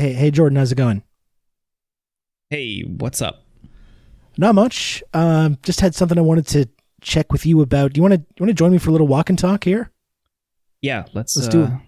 Hey, 0.00 0.14
hey, 0.14 0.30
Jordan, 0.30 0.56
how's 0.56 0.72
it 0.72 0.76
going? 0.76 1.02
Hey, 2.48 2.80
what's 2.84 3.20
up? 3.20 3.44
Not 4.38 4.54
much. 4.54 5.02
Um, 5.12 5.58
just 5.62 5.82
had 5.82 5.94
something 5.94 6.16
I 6.16 6.22
wanted 6.22 6.46
to 6.46 6.70
check 7.02 7.30
with 7.30 7.44
you 7.44 7.60
about. 7.60 7.92
Do 7.92 7.98
you 7.98 8.02
want 8.02 8.14
to 8.14 8.20
you 8.20 8.42
want 8.42 8.48
to 8.48 8.54
join 8.54 8.72
me 8.72 8.78
for 8.78 8.88
a 8.88 8.92
little 8.92 9.06
walk 9.06 9.28
and 9.28 9.38
talk 9.38 9.64
here? 9.64 9.90
Yeah, 10.80 11.04
let's 11.12 11.36
Let's 11.36 11.48
uh, 11.48 11.50
do 11.50 11.62
a 11.64 11.82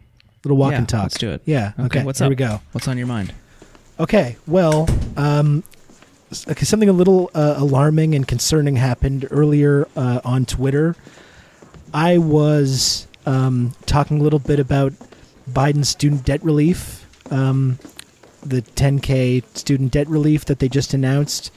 little 0.45 0.59
walk 0.59 0.73
yeah, 0.73 0.79
and 0.79 0.87
talk. 0.87 1.05
let's 1.05 1.17
do 1.17 1.31
it. 1.31 1.41
Yeah. 1.47 1.73
Okay. 1.79 1.85
Okay, 1.85 2.05
what's 2.05 2.19
here 2.19 2.27
up? 2.27 2.29
we 2.29 2.37
go. 2.37 2.61
What's 2.73 2.87
on 2.87 2.99
your 2.99 3.07
mind? 3.07 3.33
Okay. 3.99 4.37
Well, 4.47 4.87
um, 5.17 5.65
okay, 6.51 6.67
something 6.67 6.91
a 6.91 6.93
little 6.93 7.31
uh, 7.35 7.55
alarming 7.57 8.15
and 8.15 8.29
concerning 8.29 8.77
happened 8.77 9.27
earlier 9.31 9.89
uh, 9.97 10.21
on 10.23 10.45
Twitter. 10.45 10.97
I 11.95 12.19
was 12.19 13.07
um, 13.25 13.73
talking 13.87 14.21
a 14.21 14.23
little 14.23 14.39
bit 14.39 14.61
about 14.61 14.93
Biden's 15.51 15.89
student 15.89 16.27
debt 16.27 16.45
relief, 16.45 17.07
um, 17.31 17.79
the 18.43 18.63
10K 18.63 19.45
student 19.57 19.93
debt 19.93 20.09
relief 20.09 20.45
that 20.47 20.59
they 20.59 20.69
just 20.69 20.95
announced. 20.95 21.51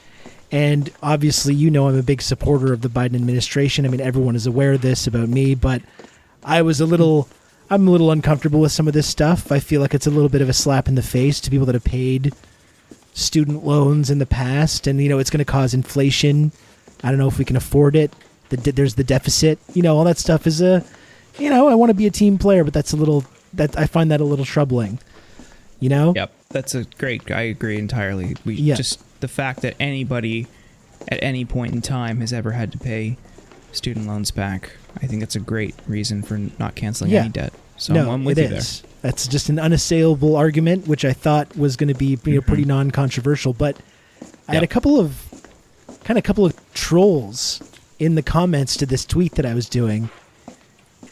And 0.52 0.90
obviously, 1.02 1.54
you 1.54 1.70
know, 1.70 1.88
I'm 1.88 1.98
a 1.98 2.02
big 2.02 2.22
supporter 2.22 2.72
of 2.72 2.82
the 2.82 2.88
Biden 2.88 3.16
administration. 3.16 3.84
I 3.84 3.88
mean, 3.88 4.00
everyone 4.00 4.36
is 4.36 4.46
aware 4.46 4.74
of 4.74 4.82
this 4.82 5.06
about 5.06 5.28
me, 5.28 5.54
but 5.54 5.82
I 6.44 6.62
was 6.62 6.80
a 6.80 6.86
little, 6.86 7.28
I'm 7.68 7.88
a 7.88 7.90
little 7.90 8.12
uncomfortable 8.12 8.60
with 8.60 8.72
some 8.72 8.86
of 8.86 8.94
this 8.94 9.08
stuff. 9.08 9.50
I 9.50 9.58
feel 9.58 9.80
like 9.80 9.94
it's 9.94 10.06
a 10.06 10.10
little 10.10 10.28
bit 10.28 10.42
of 10.42 10.48
a 10.48 10.52
slap 10.52 10.86
in 10.86 10.94
the 10.94 11.02
face 11.02 11.40
to 11.40 11.50
people 11.50 11.66
that 11.66 11.74
have 11.74 11.84
paid 11.84 12.32
student 13.16 13.64
loans 13.64 14.10
in 14.10 14.18
the 14.18 14.26
past, 14.26 14.86
and 14.86 15.00
you 15.00 15.08
know, 15.08 15.18
it's 15.18 15.30
going 15.30 15.38
to 15.38 15.44
cause 15.44 15.74
inflation. 15.74 16.52
I 17.02 17.10
don't 17.10 17.18
know 17.18 17.28
if 17.28 17.38
we 17.38 17.44
can 17.44 17.56
afford 17.56 17.96
it. 17.96 18.12
The, 18.50 18.56
there's 18.72 18.94
the 18.94 19.04
deficit. 19.04 19.58
You 19.74 19.82
know, 19.82 19.96
all 19.96 20.04
that 20.04 20.18
stuff 20.18 20.46
is 20.46 20.60
a, 20.60 20.84
you 21.38 21.50
know, 21.50 21.66
I 21.68 21.74
want 21.74 21.90
to 21.90 21.94
be 21.94 22.06
a 22.06 22.10
team 22.10 22.38
player, 22.38 22.62
but 22.62 22.72
that's 22.72 22.92
a 22.92 22.96
little 22.96 23.24
that 23.54 23.76
I 23.76 23.86
find 23.86 24.10
that 24.10 24.20
a 24.20 24.24
little 24.24 24.44
troubling. 24.44 25.00
You 25.80 25.88
know, 25.88 26.12
Yep, 26.14 26.32
that's 26.50 26.74
a 26.74 26.84
great. 26.98 27.30
I 27.30 27.42
agree 27.42 27.78
entirely. 27.78 28.36
We 28.44 28.54
Yeah. 28.54 28.74
just 28.74 29.00
the 29.20 29.28
fact 29.28 29.62
that 29.62 29.74
anybody 29.80 30.46
at 31.08 31.18
any 31.22 31.44
point 31.44 31.74
in 31.74 31.82
time 31.82 32.20
has 32.20 32.32
ever 32.32 32.52
had 32.52 32.72
to 32.72 32.78
pay 32.78 33.16
student 33.72 34.06
loans 34.06 34.30
back. 34.30 34.72
I 35.02 35.06
think 35.06 35.20
that's 35.20 35.36
a 35.36 35.40
great 35.40 35.74
reason 35.86 36.22
for 36.22 36.38
not 36.58 36.74
canceling 36.74 37.10
Yeah. 37.12 37.20
any 37.20 37.28
debt. 37.30 37.52
So 37.76 37.92
no, 37.92 38.10
I'm, 38.10 38.24
with 38.24 38.38
it 38.38 38.50
you 38.50 38.56
is. 38.56 38.82
That's 39.02 39.26
just 39.28 39.50
an 39.50 39.58
unassailable 39.58 40.34
argument, 40.36 40.86
which 40.88 41.04
I 41.04 41.12
thought 41.12 41.56
was 41.56 41.76
going 41.76 41.88
to 41.88 41.94
be 41.98 42.18
you 42.24 42.34
know, 42.36 42.40
pretty 42.40 42.64
Mhm. 42.64 42.68
non-controversial. 42.68 43.52
But 43.52 43.76
I 44.48 44.54
had 44.54 44.62
a 44.62 44.66
couple 44.66 44.98
of 44.98 45.16
kind 46.04 46.16
of 46.18 46.24
couple 46.24 46.46
of 46.46 46.54
trolls 46.72 47.60
in 47.98 48.14
the 48.14 48.22
comments 48.22 48.76
to 48.78 48.86
this 48.86 49.04
tweet 49.04 49.34
that 49.34 49.44
I 49.44 49.52
was 49.54 49.68
doing, 49.68 50.08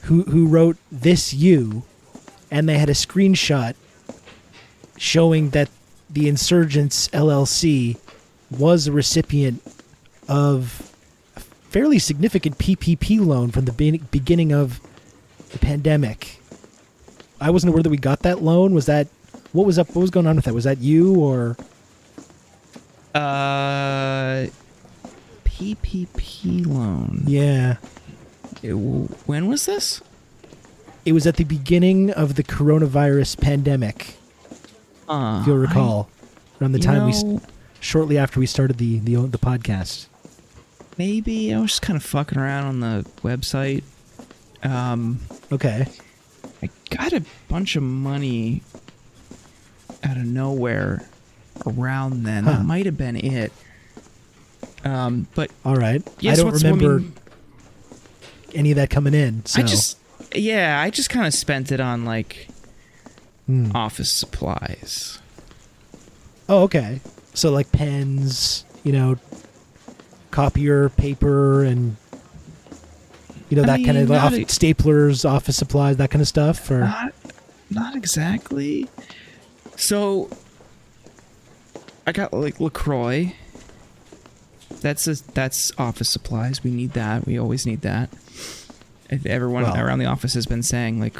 who 0.02 0.22
who 0.22 0.46
wrote 0.46 0.76
this 0.90 1.34
you, 1.34 1.82
and 2.50 2.66
they 2.68 2.78
had 2.78 2.88
a 2.88 2.94
screenshot 2.94 3.74
showing 4.96 5.50
that 5.50 5.68
the 6.10 6.28
Insurgents 6.28 7.08
LLC 7.08 7.96
was 8.50 8.86
a 8.86 8.92
recipient 8.92 9.60
of 10.28 10.92
a 11.36 11.40
fairly 11.40 11.98
significant 11.98 12.58
PPP 12.58 13.24
loan 13.24 13.50
from 13.50 13.64
the 13.64 13.72
be- 13.72 13.98
beginning 14.10 14.52
of 14.52 14.80
the 15.50 15.58
pandemic. 15.58 16.40
I 17.40 17.50
wasn't 17.50 17.70
aware 17.70 17.82
that 17.82 17.90
we 17.90 17.96
got 17.96 18.20
that 18.20 18.42
loan. 18.42 18.74
Was 18.74 18.86
that 18.86 19.08
what 19.52 19.66
was 19.66 19.78
up? 19.78 19.88
What 19.88 20.00
was 20.02 20.10
going 20.10 20.26
on 20.26 20.36
with 20.36 20.44
that? 20.46 20.54
Was 20.54 20.64
that 20.64 20.78
you 20.78 21.14
or. 21.16 21.56
Uh, 23.14 24.46
PPP 25.44 26.66
loan. 26.66 27.22
yeah? 27.26 27.76
It- 28.62 28.72
when 28.72 29.46
was 29.46 29.66
this? 29.66 30.00
It 31.04 31.12
was 31.12 31.26
at 31.26 31.36
the 31.36 31.44
beginning 31.44 32.10
of 32.10 32.34
the 32.34 32.42
coronavirus 32.42 33.40
pandemic. 33.40 34.16
Uh, 35.08 35.38
if 35.40 35.46
you'll 35.46 35.58
recall, 35.58 36.08
around 36.60 36.72
the 36.72 36.78
time 36.78 37.04
we, 37.04 37.10
s 37.12 37.22
know, 37.22 37.40
shortly 37.80 38.16
after 38.18 38.40
we 38.40 38.46
started 38.46 38.78
the 38.78 38.98
the 39.00 39.16
the 39.26 39.38
podcast. 39.38 40.06
maybe 40.96 41.52
I 41.52 41.60
was 41.60 41.70
just 41.70 41.82
kind 41.82 41.96
of 41.96 42.02
fucking 42.04 42.38
around 42.38 42.64
on 42.66 42.80
the 42.80 43.04
website. 43.22 43.82
Um, 44.62 45.20
Okay. 45.52 45.86
I 46.62 46.70
got 46.90 47.12
a 47.12 47.22
bunch 47.48 47.76
of 47.76 47.82
money 47.82 48.62
out 50.02 50.16
of 50.16 50.24
nowhere 50.24 51.06
around 51.66 52.22
then. 52.24 52.44
Huh. 52.44 52.52
That 52.52 52.64
might 52.64 52.86
have 52.86 52.96
been 52.96 53.16
it. 53.16 53.52
Um, 54.84 55.26
but 55.34 55.50
All 55.64 55.76
right. 55.76 56.02
Yes, 56.20 56.38
I 56.38 56.42
don't 56.42 56.52
remember 56.54 56.98
mean- 57.00 57.12
any 58.54 58.70
of 58.70 58.76
that 58.76 58.88
coming 58.90 59.14
in. 59.14 59.44
So 59.46 59.60
I 59.60 59.64
just, 59.64 59.98
yeah, 60.34 60.80
I 60.80 60.90
just 60.90 61.10
kind 61.10 61.26
of 61.26 61.34
spent 61.34 61.72
it 61.72 61.80
on 61.80 62.04
like 62.04 62.48
Hmm. 63.46 63.70
office 63.74 64.10
supplies. 64.10 65.18
Oh, 66.48 66.62
okay. 66.62 67.00
So 67.34 67.50
like 67.50 67.70
pens, 67.72 68.64
you 68.84 68.92
know, 68.92 69.16
copier 70.30 70.88
paper, 70.88 71.62
and 71.62 71.96
you 73.50 73.56
know 73.56 73.62
I 73.64 73.66
that 73.66 73.84
kind 73.84 73.98
of 73.98 74.08
mean, 74.08 74.18
not 74.18 74.32
off- 74.32 74.38
e- 74.38 74.44
staplers, 74.46 75.28
office 75.28 75.56
supplies, 75.56 75.96
that 75.98 76.10
kind 76.10 76.22
of 76.22 76.28
stuff. 76.28 76.70
Or 76.70 76.80
Not, 76.80 77.14
not 77.70 77.96
exactly. 77.96 78.88
So, 79.76 80.30
I 82.06 82.12
got 82.12 82.32
like 82.32 82.60
LaCroix. 82.60 83.34
That's 84.80 85.06
a, 85.06 85.14
that's 85.32 85.72
office 85.78 86.08
supplies. 86.10 86.62
We 86.62 86.70
need 86.70 86.92
that. 86.92 87.26
We 87.26 87.38
always 87.38 87.66
need 87.66 87.80
that. 87.82 88.10
Everyone 89.26 89.62
Well- 89.64 89.76
around 89.76 89.98
the 89.98 90.06
office 90.06 90.34
has 90.34 90.46
been 90.46 90.62
saying 90.62 91.00
like, 91.00 91.16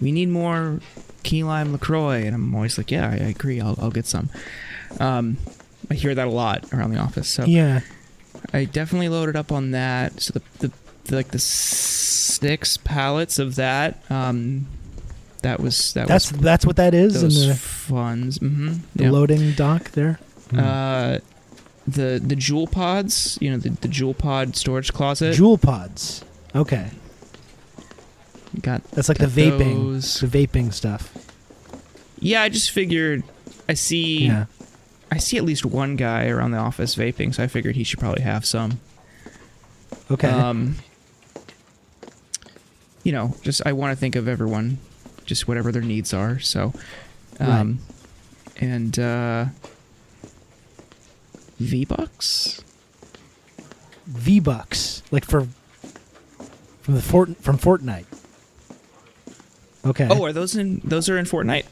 we 0.00 0.12
need 0.12 0.28
more 0.28 0.80
key 1.22 1.42
lime 1.44 1.72
LaCroix, 1.72 2.22
and 2.24 2.34
I'm 2.34 2.54
always 2.54 2.78
like, 2.78 2.90
yeah, 2.90 3.08
I 3.08 3.14
agree. 3.16 3.60
I'll 3.60 3.76
I'll 3.80 3.90
get 3.90 4.06
some. 4.06 4.30
Um, 5.00 5.38
I 5.90 5.94
hear 5.94 6.14
that 6.14 6.26
a 6.26 6.30
lot 6.30 6.72
around 6.72 6.92
the 6.92 6.98
office. 6.98 7.28
So 7.28 7.44
yeah, 7.44 7.80
I 8.52 8.64
definitely 8.64 9.08
loaded 9.08 9.36
up 9.36 9.52
on 9.52 9.72
that. 9.72 10.20
So 10.20 10.34
the, 10.34 10.42
the, 10.58 10.72
the 11.04 11.16
like 11.16 11.28
the 11.28 11.38
six 11.38 12.76
pallets 12.76 13.38
of 13.38 13.56
that. 13.56 14.02
Um, 14.10 14.66
that 15.42 15.60
was 15.60 15.92
that 15.94 16.06
that's 16.06 16.30
was 16.32 16.40
that's 16.40 16.64
what 16.64 16.76
that 16.76 16.94
is 16.94 17.16
in 17.16 17.22
those 17.22 17.48
the, 17.48 17.54
funds. 17.54 18.38
Mm-hmm. 18.38 18.74
the 18.94 19.10
loading 19.10 19.52
dock 19.52 19.90
there. 19.90 20.18
Uh, 20.56 21.18
the 21.86 22.20
the 22.22 22.36
Juul 22.36 22.70
pods. 22.70 23.38
You 23.40 23.50
know 23.50 23.56
the 23.56 23.70
the 23.70 23.88
Juul 23.88 24.16
pod 24.16 24.56
storage 24.56 24.92
closet. 24.92 25.36
Juul 25.36 25.60
pods. 25.60 26.24
Okay, 26.54 26.90
Got 28.60 28.84
that's 28.90 29.08
like 29.08 29.18
the 29.18 29.26
vaping, 29.26 29.92
those. 29.92 30.20
the 30.20 30.26
vaping 30.26 30.72
stuff. 30.72 31.12
Yeah, 32.18 32.42
I 32.42 32.48
just 32.48 32.70
figured. 32.70 33.22
I 33.68 33.74
see. 33.74 34.26
Yeah. 34.26 34.46
I 35.10 35.18
see 35.18 35.36
at 35.36 35.44
least 35.44 35.64
one 35.66 35.96
guy 35.96 36.28
around 36.28 36.52
the 36.52 36.58
office 36.58 36.94
vaping, 36.96 37.34
so 37.34 37.42
I 37.42 37.46
figured 37.46 37.76
he 37.76 37.84
should 37.84 37.98
probably 37.98 38.22
have 38.22 38.44
some. 38.46 38.80
Okay. 40.10 40.28
Um, 40.28 40.76
you 43.04 43.12
know, 43.12 43.34
just 43.42 43.60
I 43.66 43.72
want 43.72 43.92
to 43.92 43.96
think 44.00 44.16
of 44.16 44.28
everyone, 44.28 44.78
just 45.24 45.48
whatever 45.48 45.72
their 45.72 45.82
needs 45.82 46.14
are. 46.14 46.38
So, 46.38 46.72
um, 47.40 47.80
and 48.58 48.98
uh, 48.98 49.46
V 51.58 51.84
Bucks. 51.84 52.62
v 54.06 54.40
Bucks, 54.40 55.02
like 55.10 55.24
for 55.24 55.48
from 56.82 56.94
the 56.94 57.02
Fort 57.02 57.36
from 57.38 57.58
Fortnite. 57.58 58.06
Okay. 59.84 60.06
Oh, 60.10 60.24
are 60.24 60.32
those 60.32 60.56
in? 60.56 60.80
Those 60.84 61.08
are 61.08 61.18
in 61.18 61.24
Fortnite. 61.24 61.64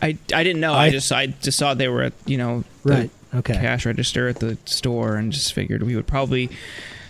I, 0.00 0.16
I 0.34 0.44
didn't 0.44 0.60
know. 0.60 0.72
I, 0.72 0.86
I- 0.86 0.90
just 0.90 1.10
I 1.12 1.26
just 1.26 1.58
saw 1.58 1.74
they 1.74 1.88
were 1.88 2.02
at 2.02 2.12
you 2.26 2.38
know 2.38 2.64
the 2.84 2.92
right. 2.92 3.10
Okay. 3.34 3.54
cash 3.54 3.86
register 3.86 4.28
at 4.28 4.40
the 4.40 4.58
store 4.66 5.16
and 5.16 5.32
just 5.32 5.54
figured 5.54 5.82
we 5.82 5.96
would 5.96 6.06
probably 6.06 6.50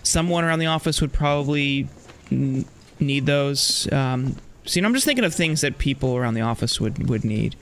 someone 0.03 0.45
around 0.45 0.59
the 0.59 0.67
office 0.67 1.01
would 1.01 1.11
probably 1.11 1.87
n- 2.31 2.63
need 2.99 3.25
those. 3.25 3.91
Um, 3.91 4.37
so 4.65 4.77
you 4.77 4.81
know, 4.81 4.87
I'm 4.87 4.93
just 4.93 5.05
thinking 5.05 5.25
of 5.25 5.33
things 5.35 5.61
that 5.61 5.77
people 5.77 6.15
around 6.15 6.33
the 6.35 6.41
office 6.41 6.79
would 6.79 7.09
would 7.09 7.23
need. 7.25 7.55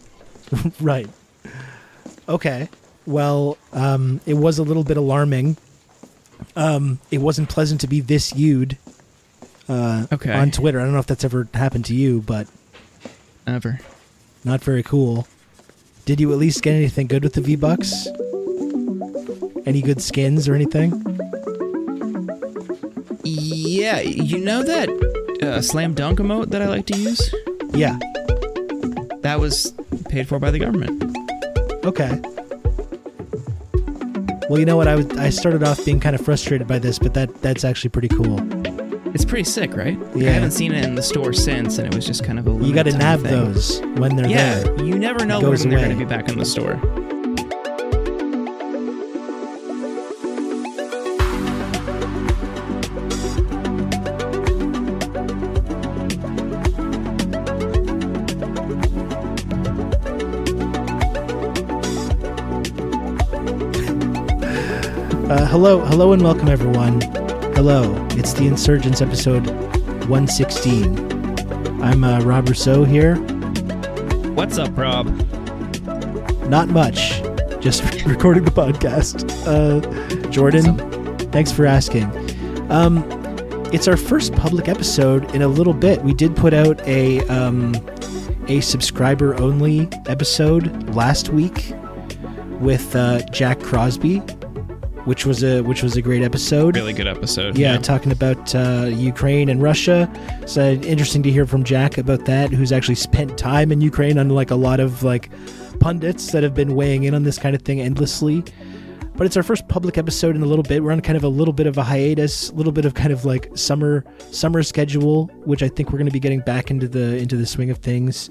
right. 0.80 1.08
Okay. 2.28 2.68
Well, 3.06 3.56
um, 3.72 4.20
it 4.26 4.34
was 4.34 4.58
a 4.58 4.62
little 4.62 4.82
bit 4.84 4.96
alarming. 4.96 5.56
Um, 6.56 6.98
it 7.10 7.18
wasn't 7.18 7.48
pleasant 7.48 7.80
to 7.82 7.86
be 7.86 8.00
this 8.00 8.32
viewed 8.32 8.78
uh, 9.68 10.06
Okay. 10.12 10.32
on 10.32 10.50
Twitter. 10.50 10.80
I 10.80 10.84
don't 10.84 10.92
know 10.92 10.98
if 11.00 11.06
that's 11.06 11.24
ever 11.24 11.48
happened 11.54 11.84
to 11.86 11.94
you, 11.94 12.20
but 12.20 12.46
Ever. 13.46 13.80
not 14.44 14.62
very 14.62 14.82
cool. 14.82 15.26
Did 16.04 16.20
you 16.20 16.32
at 16.32 16.38
least 16.38 16.62
get 16.62 16.74
anything 16.74 17.06
good 17.08 17.22
with 17.24 17.32
the 17.34 17.40
V 17.40 17.56
Bucks? 17.56 18.06
Any 19.66 19.82
good 19.82 20.00
skins 20.00 20.48
or 20.48 20.54
anything? 20.54 20.92
Yeah, 23.24 24.00
you 24.00 24.38
know 24.38 24.62
that 24.62 24.88
uh, 25.42 25.60
slam 25.60 25.94
dunk 25.94 26.20
emote 26.20 26.50
that 26.50 26.62
I 26.62 26.66
like 26.68 26.86
to 26.86 26.96
use? 26.96 27.34
Yeah. 27.74 27.98
That 29.22 29.40
was 29.40 29.72
paid 30.08 30.28
for 30.28 30.38
by 30.38 30.52
the 30.52 30.60
government. 30.60 31.02
Okay. 31.84 32.20
Well, 34.48 34.60
you 34.60 34.64
know 34.64 34.76
what? 34.76 34.86
I 34.86 34.94
was 34.94 35.06
I 35.18 35.30
started 35.30 35.64
off 35.64 35.84
being 35.84 35.98
kind 35.98 36.14
of 36.14 36.24
frustrated 36.24 36.68
by 36.68 36.78
this, 36.78 37.00
but 37.00 37.14
that 37.14 37.34
that's 37.42 37.64
actually 37.64 37.90
pretty 37.90 38.08
cool. 38.08 38.38
It's 39.16 39.24
pretty 39.24 39.44
sick, 39.44 39.74
right? 39.74 39.98
Yeah. 40.14 40.28
I 40.28 40.32
haven't 40.34 40.50
seen 40.50 40.72
it 40.72 40.84
in 40.84 40.94
the 40.94 41.02
store 41.02 41.32
since, 41.32 41.78
and 41.78 41.86
it 41.86 41.94
was 41.94 42.04
just 42.04 42.22
kind 42.22 42.38
of 42.38 42.46
a. 42.46 42.50
You 42.62 42.74
got 42.74 42.82
to 42.82 42.92
nab 42.98 43.22
thing. 43.22 43.30
those 43.30 43.80
when 43.96 44.14
they're 44.14 44.28
Yeah, 44.28 44.58
there. 44.58 44.84
you 44.84 44.98
never 44.98 45.24
know 45.24 45.40
when 45.40 45.58
they're 45.70 45.78
going 45.78 45.88
to 45.88 45.96
be 45.96 46.04
back 46.04 46.28
in 46.28 46.36
the 46.36 46.44
store. 46.44 46.74
Uh, 65.28 65.46
hello, 65.46 65.80
hello, 65.86 66.12
and 66.12 66.22
welcome 66.22 66.48
everyone. 66.48 67.00
Hello, 67.56 68.06
it's 68.10 68.34
the 68.34 68.46
Insurgents 68.46 69.00
episode 69.00 69.46
116. 70.10 71.82
I'm 71.82 72.04
uh, 72.04 72.20
Rob 72.20 72.50
Rousseau 72.50 72.84
here. 72.84 73.16
What's 74.34 74.58
up, 74.58 74.76
Rob? 74.76 75.06
Not 76.50 76.68
much, 76.68 77.22
just 77.58 77.82
recording 78.04 78.44
the 78.44 78.50
podcast. 78.50 79.24
Uh, 79.46 80.28
Jordan, 80.28 80.76
thanks 81.32 81.50
for 81.50 81.64
asking. 81.64 82.04
Um, 82.70 83.02
it's 83.72 83.88
our 83.88 83.96
first 83.96 84.34
public 84.34 84.68
episode 84.68 85.34
in 85.34 85.40
a 85.40 85.48
little 85.48 85.72
bit. 85.72 86.02
We 86.02 86.12
did 86.12 86.36
put 86.36 86.52
out 86.52 86.86
a 86.86 87.26
um, 87.28 87.74
a 88.48 88.60
subscriber 88.60 89.34
only 89.40 89.88
episode 90.04 90.94
last 90.94 91.30
week 91.30 91.72
with 92.60 92.94
uh, 92.94 93.20
Jack 93.30 93.60
Crosby, 93.60 94.20
which 95.06 95.24
was 95.24 95.42
a 95.42 95.62
which 95.62 95.82
was 95.82 95.96
a 95.96 96.02
great 96.02 96.22
episode. 96.22 96.76
Really 96.76 96.92
good 96.92 97.06
episode. 97.06 97.56
Yeah, 97.56 97.78
talking 97.78 98.12
about 98.12 98.54
uh, 98.54 98.90
Ukraine 98.92 99.48
and 99.48 99.62
Russia. 99.62 100.10
So 100.46 100.72
interesting 100.72 101.22
to 101.22 101.30
hear 101.30 101.46
from 101.46 101.64
Jack 101.64 101.96
about 101.96 102.24
that, 102.26 102.50
who's 102.50 102.72
actually 102.72 102.96
spent 102.96 103.38
time 103.38 103.72
in 103.72 103.80
Ukraine, 103.80 104.18
unlike 104.18 104.50
a 104.50 104.56
lot 104.56 104.80
of 104.80 105.02
like 105.02 105.30
pundits 105.78 106.32
that 106.32 106.42
have 106.42 106.54
been 106.54 106.74
weighing 106.74 107.04
in 107.04 107.14
on 107.14 107.22
this 107.22 107.38
kind 107.38 107.54
of 107.54 107.62
thing 107.62 107.80
endlessly. 107.80 108.44
But 109.14 109.26
it's 109.26 109.36
our 109.36 109.42
first 109.42 109.66
public 109.68 109.96
episode 109.96 110.36
in 110.36 110.42
a 110.42 110.46
little 110.46 110.62
bit. 110.62 110.82
We're 110.82 110.92
on 110.92 111.00
kind 111.00 111.16
of 111.16 111.24
a 111.24 111.28
little 111.28 111.54
bit 111.54 111.66
of 111.66 111.78
a 111.78 111.82
hiatus, 111.82 112.50
a 112.50 112.54
little 112.54 112.72
bit 112.72 112.84
of 112.84 112.92
kind 112.94 113.12
of 113.12 113.24
like 113.24 113.50
summer 113.54 114.04
summer 114.30 114.62
schedule, 114.62 115.26
which 115.44 115.62
I 115.62 115.68
think 115.68 115.90
we're 115.90 115.98
going 115.98 116.08
to 116.08 116.12
be 116.12 116.20
getting 116.20 116.40
back 116.40 116.70
into 116.70 116.88
the 116.88 117.16
into 117.16 117.36
the 117.36 117.46
swing 117.46 117.70
of 117.70 117.78
things. 117.78 118.28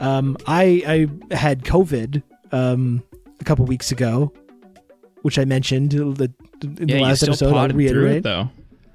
Um, 0.00 0.36
I 0.46 1.08
I 1.30 1.34
had 1.34 1.64
COVID 1.64 2.22
um, 2.50 3.02
a 3.40 3.44
couple 3.44 3.64
weeks 3.66 3.92
ago, 3.92 4.32
which 5.22 5.38
I 5.38 5.44
mentioned 5.44 5.92
the, 5.92 6.32
in 6.62 6.88
yeah, 6.88 6.96
the 6.96 7.02
last 7.02 7.22
episode. 7.22 7.46
I'll 7.48 7.52
potted 7.52 7.76
reiterate. 7.76 8.18
it 8.18 8.22
though. 8.22 8.50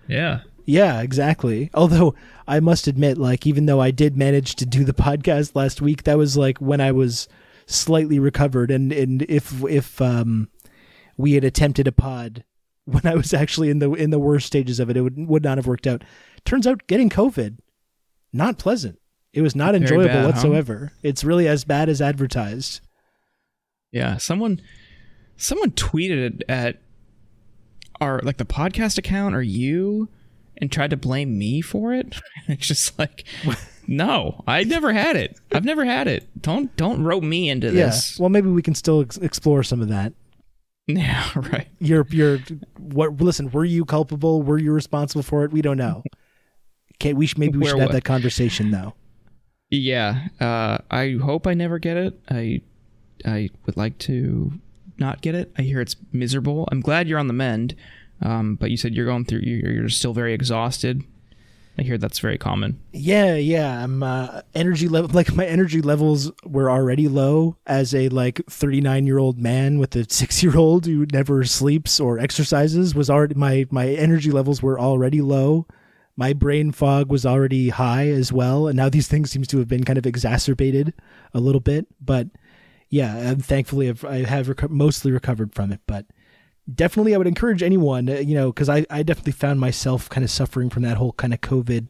Yeah. 0.07 0.41
Yeah, 0.65 1.01
exactly. 1.01 1.69
Although 1.73 2.15
I 2.47 2.59
must 2.59 2.87
admit, 2.87 3.17
like, 3.17 3.45
even 3.45 3.65
though 3.65 3.81
I 3.81 3.91
did 3.91 4.15
manage 4.15 4.55
to 4.55 4.65
do 4.65 4.83
the 4.83 4.93
podcast 4.93 5.55
last 5.55 5.81
week, 5.81 6.03
that 6.03 6.17
was 6.17 6.37
like 6.37 6.57
when 6.59 6.79
I 6.81 6.91
was 6.91 7.27
slightly 7.65 8.19
recovered, 8.19 8.71
and 8.71 8.91
and 8.91 9.23
if 9.23 9.63
if 9.65 10.01
um 10.01 10.49
we 11.17 11.33
had 11.33 11.43
attempted 11.43 11.87
a 11.87 11.91
pod 11.91 12.43
when 12.85 13.05
I 13.05 13.15
was 13.15 13.33
actually 13.33 13.69
in 13.69 13.79
the 13.79 13.91
in 13.93 14.09
the 14.09 14.19
worst 14.19 14.47
stages 14.47 14.79
of 14.79 14.89
it, 14.89 14.97
it 14.97 15.01
would 15.01 15.27
would 15.27 15.43
not 15.43 15.57
have 15.57 15.67
worked 15.67 15.87
out. 15.87 16.03
Turns 16.45 16.67
out 16.67 16.87
getting 16.87 17.09
COVID 17.09 17.57
not 18.33 18.57
pleasant. 18.57 18.99
It 19.31 19.41
was 19.41 19.55
not 19.55 19.73
Very 19.73 19.83
enjoyable 19.83 20.07
bad, 20.07 20.21
huh? 20.21 20.27
whatsoever. 20.27 20.91
It's 21.01 21.23
really 21.23 21.47
as 21.47 21.63
bad 21.63 21.89
as 21.89 22.01
advertised. 22.01 22.81
Yeah, 23.91 24.17
someone 24.17 24.59
someone 25.38 25.71
tweeted 25.71 26.41
at 26.50 26.77
our 28.01 28.19
like 28.24 28.38
the 28.38 28.45
podcast 28.45 28.97
account 28.97 29.35
or 29.35 29.41
you 29.41 30.09
and 30.57 30.71
tried 30.71 30.89
to 30.91 30.97
blame 30.97 31.38
me 31.38 31.62
for 31.62 31.94
it. 31.94 32.15
It's 32.47 32.68
just 32.68 33.00
like 33.00 33.24
no, 33.88 34.44
I 34.47 34.63
never 34.65 34.91
had 34.91 35.15
it. 35.15 35.39
I've 35.53 35.63
never 35.65 35.85
had 35.85 36.07
it. 36.07 36.27
Don't 36.41 36.75
don't 36.75 37.03
rope 37.03 37.24
me 37.24 37.50
into 37.50 37.71
this. 37.71 38.19
Well, 38.19 38.30
maybe 38.30 38.50
we 38.50 38.62
can 38.62 38.75
still 38.75 39.01
ex- 39.01 39.18
explore 39.18 39.63
some 39.63 39.81
of 39.81 39.88
that. 39.89 40.13
Yeah, 40.85 41.31
right. 41.35 41.69
you're 41.80 42.06
you're 42.09 42.39
what 42.77 43.15
listen 43.21 43.50
were 43.51 43.63
you 43.63 43.85
culpable 43.85 44.41
were 44.44 44.57
you 44.57 44.74
responsible 44.74 45.24
for 45.24 45.45
it 45.45 45.51
we 45.53 45.62
don't 45.62 45.77
know 45.77 46.03
okay 46.95 47.13
we 47.13 47.25
should 47.25 47.38
maybe 47.38 47.57
we 47.57 47.63
Where 47.63 47.69
should 47.71 47.80
have 47.80 47.88
what? 47.88 47.94
that 47.94 48.03
conversation 48.03 48.71
though 48.71 48.94
Yeah, 49.69 50.27
uh, 50.41 50.80
I 50.91 51.15
hope 51.24 51.47
I 51.47 51.53
never 51.53 51.80
get 51.80 51.95
it. 51.95 52.19
I 52.30 52.59
I 53.25 53.50
would 53.65 53.77
like 53.77 53.97
to 54.00 54.51
not 54.98 55.22
get 55.22 55.36
it. 55.36 55.51
I 55.57 55.62
hear 55.63 55.81
it's 55.81 55.95
miserable. 56.12 56.68
I'm 56.72 56.81
glad 56.81 57.07
you're 57.07 57.19
on 57.19 57.28
the 57.28 57.34
mend, 57.34 57.75
um, 58.22 58.56
but 58.56 58.72
you 58.72 58.78
said 58.78 58.94
you're 58.94 59.06
going 59.06 59.25
through. 59.25 59.42
You're, 59.44 59.72
you're 59.72 59.90
still 59.90 60.13
very 60.13 60.34
exhausted. 60.34 61.04
I 61.78 61.81
hear 61.81 61.98
that's 61.98 62.19
very 62.19 62.38
common. 62.38 62.80
yeah 62.92 63.34
yeah 63.34 63.84
i'm 63.84 64.04
uh 64.04 64.42
energy 64.54 64.88
level 64.88 65.10
like 65.12 65.34
my 65.34 65.45
energy 65.48 65.81
levels 65.81 66.31
were 66.45 66.69
already 66.69 67.07
low 67.07 67.57
as 67.66 67.95
a 67.95 68.10
like 68.10 68.42
39 68.48 69.07
year 69.07 69.18
old 69.18 69.40
man 69.40 69.80
with 69.80 69.95
a 69.95 70.06
six 70.07 70.44
year 70.44 70.56
old 70.56 70.86
who 70.86 71.07
never 71.12 71.44
sleeps 71.44 72.00
or 72.00 72.19
exercises 72.19 72.94
was 72.94 73.10
already 73.10 73.34
my 73.34 73.66
my 73.72 73.88
energy 73.88 74.30
levels 74.30 74.62
were 74.62 74.80
already 74.80 75.19
low 75.19 75.66
my 76.16 76.31
brain 76.31 76.72
fog 76.72 77.10
was 77.10 77.25
already 77.25 77.69
high 77.69 78.07
as 78.07 78.31
well 78.31 78.68
and 78.68 78.78
now 78.78 78.88
these 78.88 79.07
things 79.07 79.31
seems 79.31 79.48
to 79.48 79.57
have 79.57 79.68
been 79.68 79.84
kind 79.84 79.98
of 79.98 80.06
exacerbated 80.06 80.94
a 81.34 81.40
little 81.40 81.60
bit 81.62 81.88
but 82.00 82.28
yeah 82.94 83.18
and 83.18 83.44
thankfully 83.44 83.90
I've, 83.90 84.06
i 84.06 84.18
have 84.18 84.48
reco- 84.48 84.69
mostly 84.69 85.12
recovered 85.12 85.54
from 85.54 85.72
it 85.72 85.81
but 85.88 86.06
definitely 86.74 87.16
i 87.16 87.18
would 87.18 87.28
encourage 87.28 87.63
anyone 87.63 88.07
uh, 88.07 88.13
you 88.13 88.36
know 88.36 88.51
because 88.51 88.69
I, 88.69 88.86
I 88.90 89.01
definitely 89.01 89.34
found 89.34 89.60
myself 89.60 90.10
kind 90.10 90.24
of 90.24 90.30
suffering 90.30 90.69
from 90.69 90.84
that 90.84 90.98
whole 90.98 91.13
kind 91.13 91.34
of 91.34 91.42
covid 91.42 91.88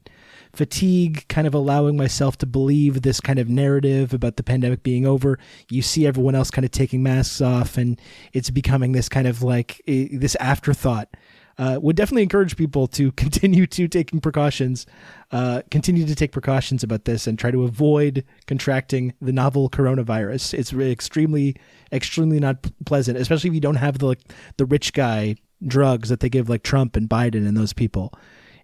fatigue 0.54 1.28
kind 1.30 1.48
of 1.48 1.54
allowing 1.54 1.98
myself 1.98 2.38
to 2.38 2.46
believe 2.46 3.02
this 3.02 3.20
kind 3.20 3.40
of 3.40 3.50
narrative 3.50 4.14
about 4.14 4.38
the 4.38 4.44
pandemic 4.44 4.84
being 4.84 5.06
over. 5.06 5.40
You 5.70 5.82
see 5.82 6.06
everyone 6.06 6.36
else 6.36 6.52
kind 6.52 6.64
of 6.64 6.72
taking 6.72 7.02
masks 7.02 7.42
off 7.42 7.78
and 7.78 8.00
it's 8.34 8.52
becoming 8.52 8.92
this 8.92 9.10
kind 9.10 9.28
of 9.28 9.42
like 9.42 9.82
this 9.88 10.36
afterthought 10.36 11.10
uh, 11.58 11.80
would 11.82 11.96
definitely 11.96 12.24
encourage 12.24 12.58
people 12.58 12.88
to 12.88 13.12
continue 13.14 13.68
to 13.68 13.88
taking 13.88 14.20
precautions, 14.20 14.86
uh, 15.32 15.62
continue 15.72 16.06
to 16.06 16.16
take 16.16 16.32
precautions 16.32 16.84
about 16.84 17.06
this, 17.06 17.28
and 17.28 17.38
try 17.38 17.52
to 17.52 17.64
avoid 17.64 18.24
contracting 18.48 19.14
the 19.22 19.32
novel 19.32 19.70
coronavirus. 19.70 20.54
It's 20.54 20.74
really 20.74 20.92
extremely, 20.92 21.56
extremely 21.92 22.40
not 22.40 22.58
pleasant, 22.86 23.18
especially 23.18 23.50
if 23.50 23.54
you 23.54 23.62
don't 23.62 23.76
have 23.76 24.00
the 24.00 24.08
like 24.08 24.22
the 24.58 24.66
rich 24.66 24.94
guy 24.94 25.36
drugs 25.66 26.10
that 26.10 26.20
they 26.20 26.30
give 26.30 26.50
like 26.50 26.64
Trump 26.64 26.96
and 26.96 27.10
Biden 27.10 27.48
and 27.48 27.56
those 27.56 27.74
people. 27.74 28.14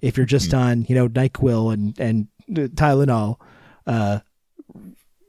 If 0.01 0.17
you're 0.17 0.25
just 0.25 0.53
on, 0.53 0.85
you 0.87 0.95
know, 0.95 1.07
Nyquil 1.09 1.73
and 1.73 1.99
and 1.99 2.27
uh, 2.51 2.69
Tylenol, 2.69 3.37
uh, 3.85 4.19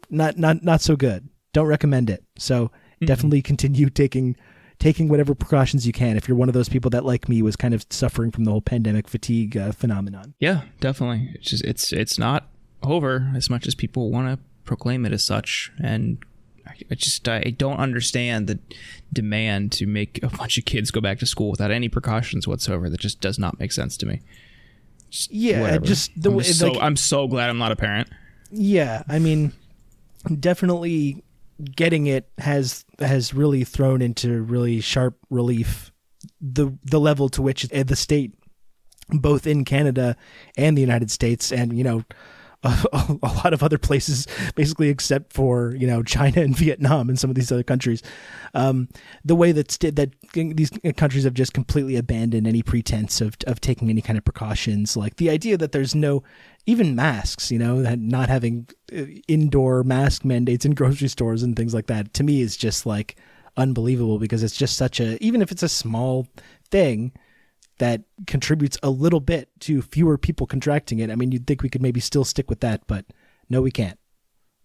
not 0.08 0.38
not 0.38 0.62
not 0.62 0.80
so 0.80 0.96
good. 0.96 1.28
Don't 1.52 1.66
recommend 1.66 2.10
it. 2.10 2.24
So 2.38 2.70
definitely 3.04 3.42
continue 3.42 3.90
taking 3.90 4.36
taking 4.80 5.06
whatever 5.08 5.34
precautions 5.36 5.86
you 5.86 5.92
can 5.92 6.16
if 6.16 6.26
you're 6.26 6.36
one 6.36 6.48
of 6.48 6.54
those 6.54 6.68
people 6.68 6.90
that 6.90 7.04
like 7.04 7.28
me 7.28 7.40
was 7.42 7.54
kind 7.54 7.72
of 7.74 7.86
suffering 7.90 8.32
from 8.32 8.42
the 8.44 8.50
whole 8.50 8.60
pandemic 8.62 9.06
fatigue 9.06 9.56
uh, 9.56 9.70
phenomenon 9.70 10.34
Yeah, 10.40 10.62
definitely. 10.80 11.30
It's 11.34 11.50
just 11.50 11.64
it's 11.64 11.92
it's 11.92 12.18
not 12.18 12.48
over 12.82 13.30
as 13.36 13.48
much 13.48 13.66
as 13.68 13.74
people 13.76 14.10
want 14.10 14.26
to 14.28 14.44
proclaim 14.64 15.04
it 15.06 15.12
as 15.12 15.22
such, 15.22 15.70
and 15.82 16.18
I, 16.66 16.94
just 16.94 17.28
I 17.28 17.40
don't 17.56 17.76
understand 17.78 18.46
the 18.46 18.58
demand 19.12 19.72
to 19.72 19.86
make 19.86 20.18
a 20.22 20.28
bunch 20.28 20.56
of 20.58 20.64
kids 20.64 20.90
go 20.90 21.00
back 21.00 21.18
to 21.20 21.26
school 21.26 21.50
without 21.50 21.70
any 21.70 21.88
precautions 21.88 22.48
whatsoever. 22.48 22.88
That 22.88 23.00
just 23.00 23.20
does 23.20 23.38
not 23.38 23.58
make 23.60 23.72
sense 23.72 23.96
to 23.98 24.06
me. 24.06 24.20
Just 25.10 25.30
Yeah, 25.32 25.60
whatever. 25.60 25.84
just 25.86 26.10
the 26.20 26.30
way- 26.30 26.44
so 26.44 26.68
like- 26.72 26.82
I'm 26.82 26.96
so 26.96 27.26
glad 27.28 27.50
I'm 27.50 27.58
not 27.58 27.72
a 27.72 27.76
parent. 27.76 28.08
yeah 28.52 29.02
i 29.08 29.18
mean 29.18 29.52
definitely 30.38 31.22
getting 31.76 32.06
it 32.06 32.28
has 32.38 32.84
has 33.00 33.34
really 33.34 33.64
thrown 33.64 34.02
into 34.02 34.42
really 34.42 34.80
sharp 34.80 35.18
relief 35.30 35.92
the 36.40 36.76
the 36.84 37.00
level 37.00 37.28
to 37.30 37.42
which 37.42 37.70
uh, 37.72 37.82
the 37.82 37.96
state 37.96 38.34
both 39.08 39.46
in 39.46 39.64
Canada 39.64 40.16
and 40.56 40.76
the 40.76 40.82
United 40.82 41.10
States 41.10 41.50
and 41.50 41.76
you 41.76 41.84
know 41.84 42.04
a, 42.62 42.86
a 43.22 43.32
lot 43.32 43.52
of 43.52 43.62
other 43.62 43.78
places 43.78 44.26
basically 44.54 44.88
except 44.88 45.32
for 45.32 45.74
you 45.76 45.86
know 45.86 46.02
China 46.02 46.40
and 46.40 46.56
Vietnam 46.64 47.08
and 47.08 47.18
some 47.18 47.30
of 47.30 47.36
these 47.36 47.50
other 47.52 47.62
countries. 47.62 48.02
Um, 48.54 48.88
the 49.24 49.36
way 49.36 49.52
that 49.52 49.70
st- 49.70 49.96
that 49.96 50.10
these 50.34 50.70
countries 50.96 51.24
have 51.24 51.34
just 51.34 51.52
completely 51.52 51.96
abandoned 51.96 52.46
any 52.46 52.62
pretense 52.62 53.20
of 53.20 53.36
of 53.46 53.60
taking 53.60 53.90
any 53.90 54.02
kind 54.02 54.18
of 54.18 54.24
precautions. 54.24 54.96
Like 54.96 55.16
the 55.16 55.30
idea 55.30 55.56
that 55.56 55.72
there's 55.72 55.94
no 55.94 56.22
even 56.66 56.94
masks 56.94 57.50
you 57.50 57.58
know 57.58 57.76
not 57.96 58.28
having 58.28 58.68
uh, 58.92 59.04
indoor 59.28 59.82
mask 59.82 60.24
mandates 60.24 60.64
in 60.64 60.74
grocery 60.74 61.08
stores 61.08 61.42
and 61.42 61.56
things 61.56 61.72
like 61.72 61.86
that 61.86 62.12
to 62.14 62.22
me 62.22 62.42
is 62.42 62.56
just 62.56 62.84
like 62.84 63.16
unbelievable 63.56 64.18
because 64.18 64.42
it's 64.42 64.56
just 64.56 64.76
such 64.76 65.00
a 65.00 65.22
even 65.24 65.42
if 65.42 65.50
it's 65.50 65.62
a 65.62 65.68
small 65.68 66.26
thing 66.70 67.12
that 67.80 68.02
contributes 68.26 68.78
a 68.82 68.90
little 68.90 69.20
bit 69.20 69.48
to 69.60 69.82
fewer 69.82 70.16
people 70.16 70.46
contracting 70.46 70.98
it. 70.98 71.10
I 71.10 71.16
mean, 71.16 71.32
you'd 71.32 71.46
think 71.46 71.62
we 71.62 71.70
could 71.70 71.82
maybe 71.82 71.98
still 71.98 72.24
stick 72.24 72.48
with 72.48 72.60
that, 72.60 72.86
but 72.86 73.06
no, 73.48 73.62
we 73.62 73.70
can't. 73.70 73.98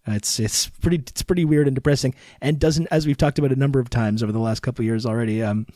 Uh, 0.06 0.12
It's 0.12 0.38
it's 0.38 0.68
pretty 0.68 0.98
it's 0.98 1.22
pretty 1.22 1.44
weird 1.44 1.66
and 1.66 1.74
depressing, 1.74 2.14
and 2.40 2.58
doesn't 2.58 2.86
as 2.90 3.06
we've 3.06 3.16
talked 3.16 3.38
about 3.38 3.52
a 3.52 3.56
number 3.56 3.80
of 3.80 3.90
times 3.90 4.22
over 4.22 4.32
the 4.32 4.38
last 4.38 4.60
couple 4.60 4.84
years 4.84 5.04
already. 5.04 5.42
Um, 5.42 5.66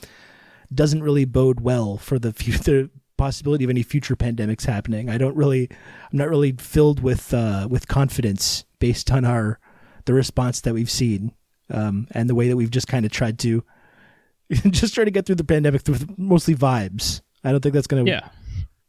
doesn't 0.73 1.03
really 1.03 1.25
bode 1.25 1.61
well 1.61 1.97
for 1.97 2.19
the 2.19 2.33
future 2.43 2.89
possibility 3.17 3.65
of 3.65 3.71
any 3.71 3.83
future 3.83 4.17
pandemics 4.17 4.65
happening. 4.65 5.11
I 5.11 5.19
don't 5.19 5.37
really, 5.37 5.69
I'm 5.71 6.19
not 6.19 6.29
really 6.29 6.53
filled 6.53 7.01
with 7.01 7.35
uh, 7.35 7.67
with 7.71 7.89
confidence 7.89 8.65
based 8.79 9.11
on 9.11 9.25
our 9.25 9.59
the 10.05 10.15
response 10.15 10.61
that 10.61 10.75
we've 10.75 10.91
seen 10.91 11.33
um, 11.71 12.07
and 12.13 12.29
the 12.29 12.35
way 12.35 12.49
that 12.49 12.57
we've 12.57 12.71
just 12.71 12.89
kind 12.89 13.05
of 13.05 13.13
tried 13.13 13.39
to 13.41 13.65
just 14.71 14.95
try 14.95 15.05
to 15.05 15.11
get 15.11 15.27
through 15.27 15.37
the 15.37 15.45
pandemic 15.45 15.83
through 15.83 15.99
mostly 16.17 16.55
vibes. 16.55 17.21
I 17.45 17.51
don't 17.53 17.61
think 17.61 17.75
that's 17.75 17.87
gonna. 17.87 18.05
Yeah. 18.05 18.29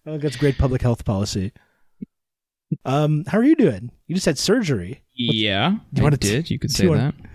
I 0.06 0.10
think 0.12 0.24
that's 0.24 0.36
great 0.36 0.58
public 0.58 0.82
health 0.82 1.06
policy. 1.06 1.52
Um, 2.86 3.24
how 3.28 3.38
are 3.38 3.44
you 3.44 3.56
doing? 3.56 3.92
You 4.08 4.16
just 4.16 4.26
had 4.26 4.38
surgery. 4.38 5.04
Yeah, 5.14 5.78
Do 5.94 6.00
you 6.00 6.02
I 6.02 6.04
wanna 6.04 6.18
did. 6.18 6.50
You 6.50 6.58
could 6.58 6.72
say 6.72 6.86
you 6.86 6.90
wanna- 6.90 7.14
that. 7.20 7.30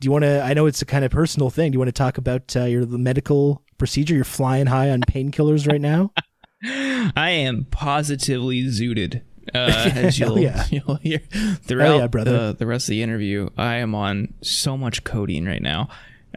Do 0.00 0.06
you 0.06 0.12
want 0.12 0.22
to? 0.24 0.42
I 0.42 0.54
know 0.54 0.64
it's 0.64 0.80
a 0.80 0.86
kind 0.86 1.04
of 1.04 1.10
personal 1.10 1.50
thing. 1.50 1.72
Do 1.72 1.76
you 1.76 1.78
want 1.78 1.88
to 1.88 1.92
talk 1.92 2.16
about 2.16 2.56
uh, 2.56 2.64
your 2.64 2.86
medical 2.86 3.62
procedure? 3.76 4.14
You're 4.14 4.24
flying 4.24 4.66
high 4.66 4.88
on 4.88 5.02
painkillers 5.02 5.68
right 5.70 5.80
now. 5.80 6.12
I 6.64 7.30
am 7.30 7.66
positively 7.70 8.62
zooted. 8.64 9.20
Uh, 9.54 9.90
as 9.94 10.18
you'll, 10.18 10.38
yeah. 10.38 10.64
you'll 10.70 10.94
hear 10.96 11.18
throughout 11.62 11.98
yeah. 12.14 12.24
The, 12.24 12.56
the 12.58 12.66
rest 12.66 12.86
of 12.88 12.92
the 12.92 13.02
interview, 13.02 13.50
I 13.58 13.76
am 13.76 13.94
on 13.94 14.32
so 14.42 14.78
much 14.78 15.04
codeine 15.04 15.46
right 15.46 15.60
now 15.60 15.88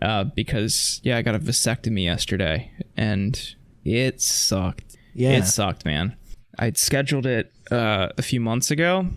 uh, 0.02 0.26
because, 0.26 1.00
yeah, 1.04 1.16
I 1.16 1.22
got 1.22 1.36
a 1.36 1.40
vasectomy 1.40 2.04
yesterday 2.04 2.72
and 2.98 3.56
it 3.84 4.22
sucked. 4.22 4.98
Yeah. 5.14 5.32
It 5.32 5.46
sucked, 5.46 5.86
man. 5.86 6.16
I'd 6.58 6.78
scheduled 6.78 7.26
it 7.26 7.52
uh, 7.72 8.10
a 8.18 8.22
few 8.22 8.40
months 8.40 8.72
ago 8.72 9.08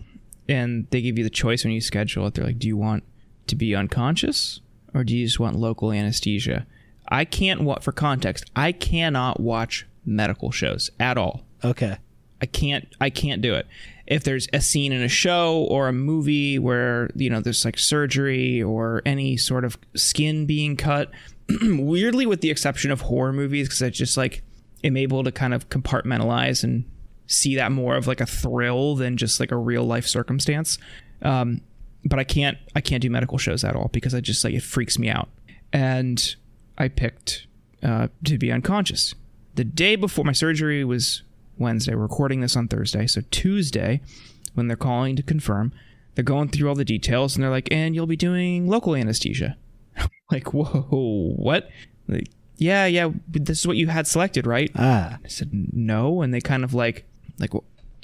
and 0.49 0.87
they 0.89 1.01
give 1.01 1.17
you 1.17 1.23
the 1.23 1.29
choice 1.29 1.63
when 1.63 1.73
you 1.73 1.81
schedule 1.81 2.25
it. 2.27 2.33
They're 2.33 2.45
like, 2.45 2.59
do 2.59 2.67
you 2.67 2.77
want 2.77 3.03
to 3.47 3.55
be 3.55 3.75
unconscious 3.75 4.61
or 4.93 5.03
do 5.03 5.15
you 5.15 5.25
just 5.25 5.39
want 5.39 5.55
local 5.55 5.91
anesthesia? 5.91 6.65
I 7.09 7.25
can't, 7.25 7.61
what 7.61 7.83
for 7.83 7.91
context, 7.91 8.49
I 8.55 8.71
cannot 8.71 9.39
watch 9.39 9.87
medical 10.05 10.51
shows 10.51 10.89
at 10.99 11.17
all. 11.17 11.45
Okay. 11.63 11.97
I 12.41 12.45
can't 12.45 12.87
I 13.01 13.09
can't 13.09 13.41
do 13.41 13.55
it. 13.55 13.65
If 14.05 14.23
there's 14.23 14.47
a 14.53 14.61
scene 14.61 14.91
in 14.91 15.01
a 15.01 15.09
show 15.09 15.65
or 15.69 15.87
a 15.87 15.93
movie 15.93 16.59
where, 16.59 17.09
you 17.15 17.29
know, 17.29 17.41
there's 17.41 17.65
like 17.65 17.79
surgery 17.79 18.61
or 18.61 19.01
any 19.05 19.37
sort 19.37 19.65
of 19.65 19.77
skin 19.95 20.45
being 20.45 20.77
cut, 20.77 21.11
weirdly 21.61 22.25
with 22.25 22.41
the 22.41 22.51
exception 22.51 22.91
of 22.91 23.01
horror 23.01 23.33
movies 23.33 23.67
cuz 23.67 23.81
it's 23.81 23.97
just 23.97 24.17
like 24.17 24.43
am 24.83 24.97
able 24.97 25.23
to 25.23 25.31
kind 25.31 25.53
of 25.53 25.69
compartmentalize 25.69 26.63
and 26.63 26.85
see 27.27 27.55
that 27.55 27.71
more 27.71 27.95
of 27.95 28.07
like 28.07 28.21
a 28.21 28.25
thrill 28.25 28.95
than 28.95 29.17
just 29.17 29.39
like 29.39 29.51
a 29.51 29.57
real 29.57 29.83
life 29.83 30.07
circumstance. 30.07 30.77
Um 31.21 31.61
but 32.05 32.19
I 32.19 32.23
can't 32.23 32.57
I 32.75 32.81
can't 32.81 33.01
do 33.01 33.09
medical 33.09 33.37
shows 33.37 33.63
at 33.63 33.75
all 33.75 33.89
because 33.91 34.13
I 34.13 34.21
just 34.21 34.43
like 34.43 34.53
it 34.53 34.63
freaks 34.63 34.97
me 34.97 35.09
out. 35.09 35.29
And 35.73 36.35
I 36.77 36.87
picked 36.87 37.47
uh, 37.83 38.07
to 38.23 38.37
be 38.37 38.51
unconscious. 38.51 39.13
The 39.55 39.63
day 39.63 39.95
before 39.95 40.23
my 40.23 40.31
surgery 40.31 40.83
was 40.83 41.23
Wednesday. 41.57 41.95
We're 41.95 42.03
recording 42.03 42.41
this 42.41 42.55
on 42.55 42.67
Thursday. 42.67 43.07
So 43.07 43.21
Tuesday, 43.31 44.01
when 44.53 44.67
they're 44.67 44.77
calling 44.77 45.15
to 45.15 45.23
confirm, 45.23 45.73
they're 46.15 46.23
going 46.23 46.49
through 46.49 46.69
all 46.69 46.75
the 46.75 46.85
details 46.85 47.35
and 47.35 47.43
they're 47.43 47.51
like, 47.51 47.67
and 47.71 47.95
you'll 47.95 48.07
be 48.07 48.15
doing 48.15 48.67
local 48.67 48.95
anesthesia. 48.95 49.57
like, 50.31 50.53
whoa, 50.53 51.33
what? 51.35 51.69
Like, 52.07 52.29
yeah, 52.57 52.85
yeah, 52.85 53.09
but 53.27 53.45
this 53.45 53.59
is 53.59 53.67
what 53.67 53.77
you 53.77 53.87
had 53.87 54.07
selected, 54.07 54.45
right? 54.47 54.71
Ah. 54.75 55.17
I 55.23 55.27
said 55.27 55.49
no, 55.73 56.21
and 56.21 56.33
they 56.33 56.41
kind 56.41 56.63
of 56.63 56.73
like, 56.73 57.05
like, 57.39 57.51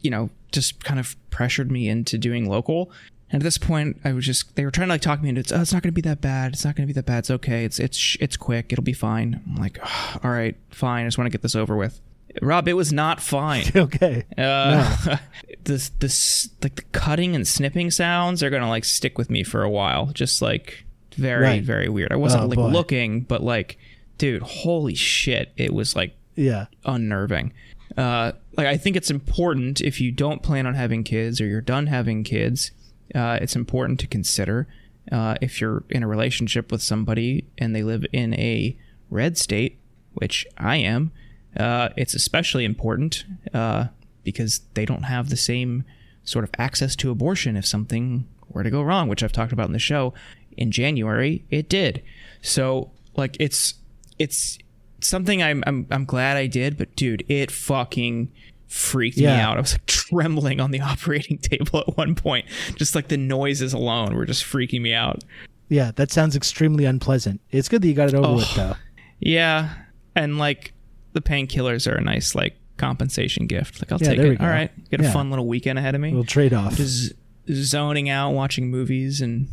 you 0.02 0.10
know, 0.12 0.30
just 0.52 0.84
kind 0.84 1.00
of 1.00 1.16
pressured 1.30 1.72
me 1.72 1.90
into 1.90 2.18
doing 2.18 2.48
local. 2.50 2.92
And 3.32 3.42
at 3.42 3.44
this 3.44 3.58
point, 3.58 4.00
I 4.04 4.14
was 4.14 4.26
just 4.28 4.56
they 4.56 4.64
were 4.64 4.70
trying 4.70 4.88
to 4.90 4.94
like 4.94 5.02
talk 5.02 5.22
me 5.24 5.30
into 5.30 5.42
it. 5.42 5.52
Oh, 5.52 5.62
it's 5.62 5.74
not 5.74 5.82
going 5.82 5.92
to 5.92 5.96
be 5.96 6.02
that 6.08 6.22
bad. 6.22 6.54
It's 6.54 6.64
not 6.64 6.76
going 6.76 6.88
to 6.88 6.94
be 6.94 6.98
that 7.00 7.06
bad. 7.08 7.20
It's 7.20 7.32
okay. 7.32 7.66
It's 7.66 7.80
it's 7.80 8.16
it's 8.20 8.38
quick. 8.38 8.72
It'll 8.72 8.84
be 8.84 8.94
fine. 8.94 9.42
I'm 9.48 9.56
like, 9.56 9.80
"Ah, 9.82 10.20
all 10.24 10.30
right, 10.30 10.56
fine. 10.70 11.06
I 11.06 11.08
just 11.08 11.18
want 11.18 11.26
to 11.26 11.32
get 11.32 11.42
this 11.42 11.56
over 11.56 11.76
with. 11.76 12.00
Rob, 12.42 12.68
it 12.68 12.74
was 12.74 12.94
not 12.94 13.20
fine. 13.22 13.66
Okay. 13.76 14.24
Uh, 14.38 15.18
this 15.64 15.90
this 16.00 16.50
like 16.62 16.76
the 16.76 16.82
cutting 16.92 17.36
and 17.36 17.48
snipping 17.48 17.90
sounds 17.90 18.44
are 18.44 18.50
gonna 18.52 18.70
like 18.70 18.86
stick 18.86 19.18
with 19.18 19.32
me 19.32 19.42
for 19.44 19.64
a 19.64 19.70
while. 19.70 20.08
Just 20.14 20.42
like 20.42 20.86
very 21.16 21.44
Right. 21.44 21.64
very 21.64 21.90
weird. 21.90 22.12
I 22.12 22.18
wasn't 22.18 22.44
Oh, 22.44 22.48
like 22.48 22.58
boy. 22.58 22.68
looking, 22.68 23.22
but 23.22 23.42
like, 23.42 23.78
dude, 24.18 24.42
holy 24.42 24.96
shit! 24.96 25.52
It 25.58 25.74
was 25.74 25.96
like 25.96 26.16
Yeah. 26.36 26.66
unnerving. 26.86 27.54
Uh, 27.98 28.32
like 28.58 28.68
I 28.68 28.78
think 28.78 28.96
it's 28.96 29.12
important 29.12 29.80
if 29.82 30.02
you 30.02 30.12
don't 30.12 30.42
plan 30.42 30.66
on 30.66 30.74
having 30.76 31.04
kids 31.04 31.40
or 31.40 31.46
you're 31.46 31.62
done 31.62 31.88
having 31.88 32.24
kids, 32.24 32.72
uh, 33.14 33.38
it's 33.42 33.56
important 33.56 34.00
to 34.00 34.08
consider 34.08 34.68
uh, 35.12 35.36
if 35.42 35.62
you're 35.62 35.84
in 35.90 36.02
a 36.02 36.08
relationship 36.08 36.72
with 36.72 36.82
somebody 36.82 37.46
and 37.58 37.76
they 37.76 37.84
live 37.84 38.06
in 38.12 38.34
a 38.36 38.76
red 39.12 39.38
state, 39.38 39.78
which 40.14 40.46
I 40.58 40.78
am. 40.78 41.12
Uh, 41.56 41.90
it's 41.96 42.16
especially 42.16 42.66
important 42.66 43.26
uh, 43.54 43.88
because 44.24 44.62
they 44.74 44.86
don't 44.86 45.04
have 45.04 45.30
the 45.30 45.38
same 45.38 45.84
sort 46.24 46.44
of 46.46 46.50
access 46.58 46.96
to 46.96 47.12
abortion 47.12 47.56
if 47.56 47.66
something 47.66 48.26
were 48.50 48.64
to 48.64 48.72
go 48.72 48.82
wrong, 48.82 49.08
which 49.08 49.22
I've 49.22 49.32
talked 49.34 49.52
about 49.54 49.68
in 49.68 49.74
the 49.74 49.78
show. 49.80 50.14
In 50.58 50.72
January, 50.72 51.44
it 51.52 51.70
did. 51.70 52.02
So 52.42 52.90
like 53.16 53.38
it's 53.40 53.76
it's 54.20 54.58
something 55.02 55.42
I'm 55.44 55.64
I'm 55.68 55.88
I'm 55.92 56.06
glad 56.06 56.38
I 56.38 56.48
did, 56.48 56.78
but 56.78 56.96
dude, 56.96 57.24
it 57.30 57.52
fucking 57.52 58.32
freaked 58.68 59.18
me 59.18 59.28
out. 59.28 59.58
I 59.58 59.62
was 59.62 59.74
like 59.74 59.86
trembling 59.88 60.60
on 60.60 60.72
the 60.72 60.80
operating 60.82 61.38
table 61.42 61.80
at 61.88 61.96
one 61.98 62.16
point. 62.16 62.46
Just 62.76 62.96
like 62.96 63.08
the 63.10 63.18
noises 63.18 63.74
alone 63.74 64.16
were 64.16 64.26
just 64.26 64.44
freaking 64.44 64.82
me 64.82 64.94
out. 64.94 65.24
Yeah. 65.70 65.92
That 65.96 66.12
sounds 66.12 66.36
extremely 66.36 66.86
unpleasant. 66.86 67.42
It's 67.52 67.70
good 67.70 67.82
that 67.82 67.88
you 67.88 67.94
got 67.94 68.10
it 68.10 68.16
over 68.16 68.28
Oh. 68.28 68.36
with, 68.36 68.56
though. 68.56 68.76
Yeah, 69.20 69.74
and 70.16 70.38
like 70.38 70.74
the 71.14 71.22
painkillers 71.22 71.90
are 71.92 71.96
a 71.96 72.02
nice 72.02 72.36
like 72.36 72.56
compensation 72.78 73.48
gift. 73.48 73.82
Like 73.82 73.92
I'll 73.92 74.00
Yeah, 74.02 74.10
take 74.16 74.20
it. 74.20 74.42
All 74.42 74.48
right, 74.48 74.72
get 74.90 75.00
a 75.02 75.10
fun 75.12 75.30
little 75.30 75.48
weekend 75.48 75.78
ahead 75.80 75.96
of 75.96 76.02
me. 76.02 76.10
little 76.10 76.26
trade 76.26 76.54
off. 76.54 76.76
Just 76.78 77.14
zoning 77.52 78.10
out, 78.10 78.32
watching 78.32 78.70
movies, 78.72 79.22
and 79.22 79.48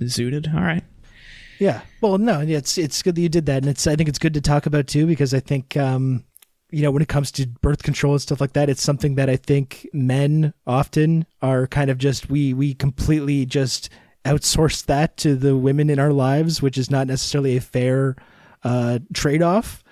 zooted. 0.00 0.52
All 0.54 0.60
right. 0.60 0.84
Yeah. 1.58 1.82
Well, 2.00 2.18
no, 2.18 2.40
it's 2.40 2.78
it's 2.78 3.02
good 3.02 3.14
that 3.14 3.20
you 3.20 3.28
did 3.28 3.46
that, 3.46 3.58
and 3.58 3.68
it's 3.68 3.86
I 3.86 3.96
think 3.96 4.08
it's 4.08 4.18
good 4.18 4.34
to 4.34 4.40
talk 4.40 4.66
about 4.66 4.86
too 4.86 5.06
because 5.06 5.32
I 5.32 5.40
think 5.40 5.76
um, 5.76 6.24
you 6.70 6.82
know 6.82 6.90
when 6.90 7.02
it 7.02 7.08
comes 7.08 7.30
to 7.32 7.46
birth 7.46 7.82
control 7.82 8.14
and 8.14 8.22
stuff 8.22 8.40
like 8.40 8.52
that, 8.54 8.68
it's 8.68 8.82
something 8.82 9.14
that 9.16 9.30
I 9.30 9.36
think 9.36 9.88
men 9.92 10.52
often 10.66 11.26
are 11.42 11.66
kind 11.66 11.90
of 11.90 11.98
just 11.98 12.28
we 12.28 12.52
we 12.52 12.74
completely 12.74 13.46
just 13.46 13.90
outsource 14.24 14.84
that 14.86 15.16
to 15.18 15.36
the 15.36 15.56
women 15.56 15.88
in 15.88 15.98
our 15.98 16.12
lives, 16.12 16.60
which 16.60 16.76
is 16.76 16.90
not 16.90 17.06
necessarily 17.06 17.56
a 17.56 17.60
fair 17.60 18.16
uh, 18.64 18.98
trade 19.14 19.42
off. 19.42 19.82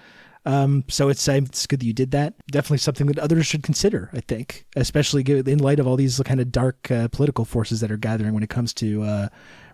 Um, 0.46 0.84
so 0.88 1.08
it's 1.08 1.26
it's 1.26 1.66
good 1.66 1.80
that 1.80 1.86
you 1.86 1.94
did 1.94 2.10
that. 2.10 2.34
Definitely 2.50 2.78
something 2.78 3.06
that 3.06 3.18
others 3.18 3.46
should 3.46 3.62
consider. 3.62 4.10
I 4.12 4.20
think, 4.20 4.66
especially 4.76 5.22
in 5.26 5.58
light 5.58 5.80
of 5.80 5.86
all 5.86 5.96
these 5.96 6.20
kind 6.24 6.40
of 6.40 6.52
dark 6.52 6.90
uh, 6.90 7.08
political 7.08 7.44
forces 7.44 7.80
that 7.80 7.90
are 7.90 7.96
gathering 7.96 8.34
when 8.34 8.42
it 8.42 8.50
comes 8.50 8.74
to 8.74 9.02
uh, 9.04 9.28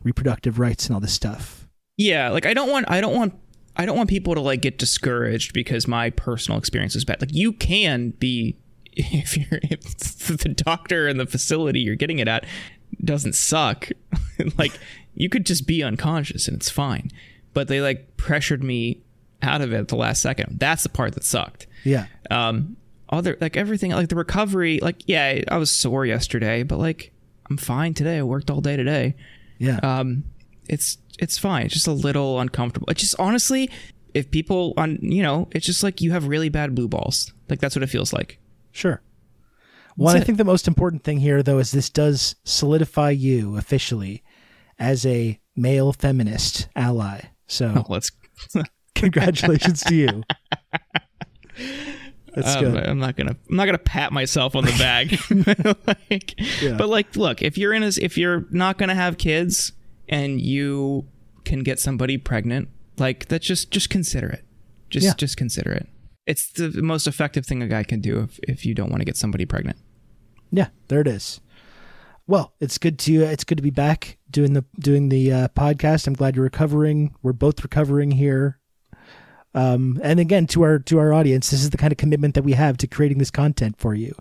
reproductive 0.05 0.61
rights 0.61 0.87
and 0.87 0.95
all 0.95 1.01
this 1.01 1.13
stuff. 1.13 1.67
Yeah, 2.01 2.31
like 2.31 2.47
I 2.47 2.55
don't 2.55 2.71
want 2.71 2.87
I 2.89 3.03
don't 3.03 3.15
want 3.15 3.35
I 3.77 3.85
don't 3.85 3.97
want 3.97 4.09
people 4.09 4.35
to 4.35 4.41
like 4.41 4.63
get 4.63 4.79
discouraged 4.79 5.53
because 5.53 5.87
my 5.87 6.09
personal 6.11 6.59
experience 6.59 6.97
is 6.97 7.05
bad. 7.05 7.21
Like 7.21 7.35
you 7.35 7.53
can 7.53 8.11
be 8.19 8.57
if 8.93 9.37
you're 9.37 9.61
if 9.63 9.83
the 10.27 10.49
doctor 10.49 11.07
and 11.09 11.21
the 11.21 11.27
facility 11.27 11.81
you're 11.81 11.97
getting 11.97 12.19
it 12.19 12.27
at 12.27 12.47
doesn't 13.05 13.35
suck. 13.35 13.91
like 14.59 14.73
you 15.15 15.29
could 15.29 15.45
just 15.45 15.67
be 15.67 15.83
unconscious 15.83 16.49
and 16.49 16.57
it's 16.57 16.71
fine. 16.71 17.11
But 17.53 17.69
they 17.69 17.83
like 17.83 18.17
pressured 18.17 18.65
me 18.65 19.03
out 19.43 19.61
of 19.61 19.73
it 19.75 19.77
at 19.77 19.89
the 19.89 19.97
last 19.97 20.23
second. 20.23 20.59
That's 20.59 20.83
the 20.83 20.89
part 20.89 21.15
that 21.17 21.25
sucked. 21.25 21.67
Yeah. 21.85 22.07
Um 22.31 22.79
other 23.11 23.37
like 23.43 23.59
everything 23.59 23.91
like 23.91 24.09
the 24.09 24.17
recovery 24.17 24.79
like 24.81 25.03
yeah, 25.07 25.43
I 25.49 25.59
was 25.59 25.71
sore 25.71 26.07
yesterday, 26.07 26.63
but 26.63 26.79
like 26.79 27.13
I'm 27.51 27.59
fine 27.59 27.93
today. 27.93 28.17
I 28.19 28.23
worked 28.23 28.51
all 28.51 28.63
day 28.63 28.77
today 28.79 29.17
Yeah. 29.59 29.81
um 29.83 30.25
it's 30.67 30.97
it's 31.21 31.39
fine 31.39 31.67
it's 31.67 31.75
just 31.75 31.87
a 31.87 31.93
little 31.93 32.41
uncomfortable 32.41 32.89
it's 32.91 33.01
just 33.03 33.15
honestly 33.19 33.71
if 34.15 34.31
people 34.31 34.75
on 34.77 34.99
you 35.01 35.23
know 35.23 35.49
it's 35.53 35.67
just 35.67 35.83
like 35.83 36.01
you 36.01 36.11
have 36.13 36.27
really 36.27 36.49
bad 36.49 36.75
blue 36.75 36.89
balls 36.89 37.33
like 37.49 37.61
that's 37.61 37.77
what 37.77 37.83
it 37.83 37.89
feels 37.89 38.13
like 38.13 38.39
Sure. 38.73 39.03
Well, 39.97 40.17
I 40.17 40.21
think 40.21 40.39
the 40.39 40.45
most 40.45 40.69
important 40.69 41.03
thing 41.03 41.19
here, 41.19 41.43
though, 41.43 41.59
is 41.59 41.73
this 41.73 41.91
does 41.91 42.37
solidify 42.45 43.11
you 43.11 43.57
officially 43.57 44.23
as 44.79 45.05
a 45.05 45.39
male 45.57 45.93
feminist 45.93 46.69
ally. 46.75 47.23
So, 47.49 47.75
oh, 47.77 47.85
let's 47.89 48.13
congratulations 48.95 49.83
to 49.85 49.95
you. 49.95 50.23
That's 52.35 52.55
um, 52.55 52.65
good. 52.65 52.87
i'm 52.87 53.01
not 53.01 53.17
gonna 53.17 53.37
i'm 53.51 53.57
not 53.57 53.67
gonna 53.67 53.77
pat 53.77 54.13
myself 54.13 54.55
on 54.55 54.65
the 54.65 54.71
back 54.79 55.09
like, 56.11 56.63
Yeah. 56.63 56.77
but 56.77 56.89
like 56.89 57.17
look 57.17 57.43
if 57.43 57.59
you're 57.59 57.75
in 57.75 57.83
a 57.83 57.89
if 58.01 58.17
you're 58.17 58.47
not 58.53 58.79
gonna 58.79 58.95
have 58.95 59.19
kids 59.19 59.73
and 60.11 60.41
you 60.41 61.07
can 61.47 61.63
get 61.63 61.79
somebody 61.81 62.19
pregnant 62.19 62.69
like 62.99 63.27
that's 63.29 63.47
just 63.47 63.71
just 63.71 63.89
consider 63.89 64.29
it 64.29 64.45
just 64.91 65.07
Yeah. 65.07 65.15
just 65.17 65.39
consider 65.39 65.73
it 65.73 65.89
it's 66.27 66.51
the 66.53 66.83
most 66.83 67.07
effective 67.07 67.47
thing 67.47 67.63
a 67.63 67.67
guy 67.67 67.83
can 67.83 68.01
do 68.01 68.21
if, 68.21 68.39
if 68.43 68.67
you 68.67 68.75
don't 68.75 68.91
want 68.91 69.01
to 69.01 69.07
get 69.07 69.17
somebody 69.17 69.47
pregnant 69.47 69.79
Yeah, 70.53 70.69
there 70.89 71.01
it 71.01 71.07
is. 71.07 71.41
Well, 72.27 72.53
it's 72.61 72.77
good 72.79 72.99
to 73.01 73.23
it's 73.23 73.43
good 73.45 73.57
to 73.59 73.63
be 73.63 73.71
back 73.71 74.19
doing 74.31 74.53
the 74.53 74.65
doing 74.79 75.09
the 75.09 75.33
uh, 75.33 75.49
podcast. 75.49 76.07
I'm 76.07 76.15
glad 76.15 76.37
you're 76.37 76.45
recovering. 76.45 77.15
We're 77.23 77.33
both 77.33 77.63
recovering 77.65 78.13
here. 78.13 78.61
Um, 79.55 79.99
and 80.03 80.21
again, 80.21 80.47
to 80.49 80.63
our 80.63 80.79
to 80.81 80.99
our 80.99 81.13
audience, 81.13 81.51
this 81.51 81.63
is 81.63 81.71
the 81.71 81.77
kind 81.77 81.93
of 81.93 81.97
commitment 81.99 82.35
that 82.35 82.45
we 82.45 82.53
have 82.53 82.77
to 82.79 82.87
creating 82.87 83.19
this 83.19 83.31
content 83.33 83.77
for 83.79 83.95
you. 83.95 84.15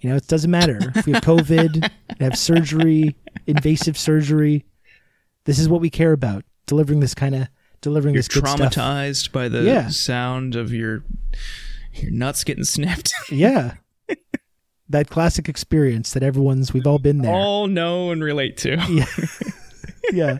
You 0.00 0.10
know, 0.10 0.16
it 0.16 0.28
doesn't 0.28 0.50
matter 0.50 0.78
if 0.94 1.06
we 1.06 1.12
have 1.14 1.22
COVID, 1.24 1.90
have 2.20 2.38
surgery, 2.38 3.16
invasive 3.48 3.98
surgery. 3.98 4.64
This 5.44 5.58
is 5.58 5.68
what 5.68 5.80
we 5.80 5.90
care 5.90 6.12
about: 6.12 6.44
delivering 6.66 7.00
this 7.00 7.14
kind 7.14 7.34
of 7.34 7.48
delivering 7.80 8.14
You're 8.14 8.22
this 8.22 8.28
traumatized 8.28 9.32
by 9.32 9.48
the 9.48 9.62
Yeah. 9.62 9.88
sound 9.88 10.54
of 10.56 10.72
your 10.72 11.04
your 11.94 12.10
nuts 12.10 12.44
getting 12.44 12.64
snipped. 12.64 13.12
Yeah, 13.30 13.74
that 14.88 15.10
classic 15.10 15.48
experience 15.48 16.12
that 16.12 16.22
everyone's 16.22 16.72
we've 16.72 16.86
all 16.86 16.98
been 16.98 17.18
there. 17.18 17.32
All 17.34 17.66
know 17.66 18.10
and 18.10 18.22
relate 18.22 18.56
to. 18.58 18.76
yeah. 18.88 19.06
yeah. 20.12 20.38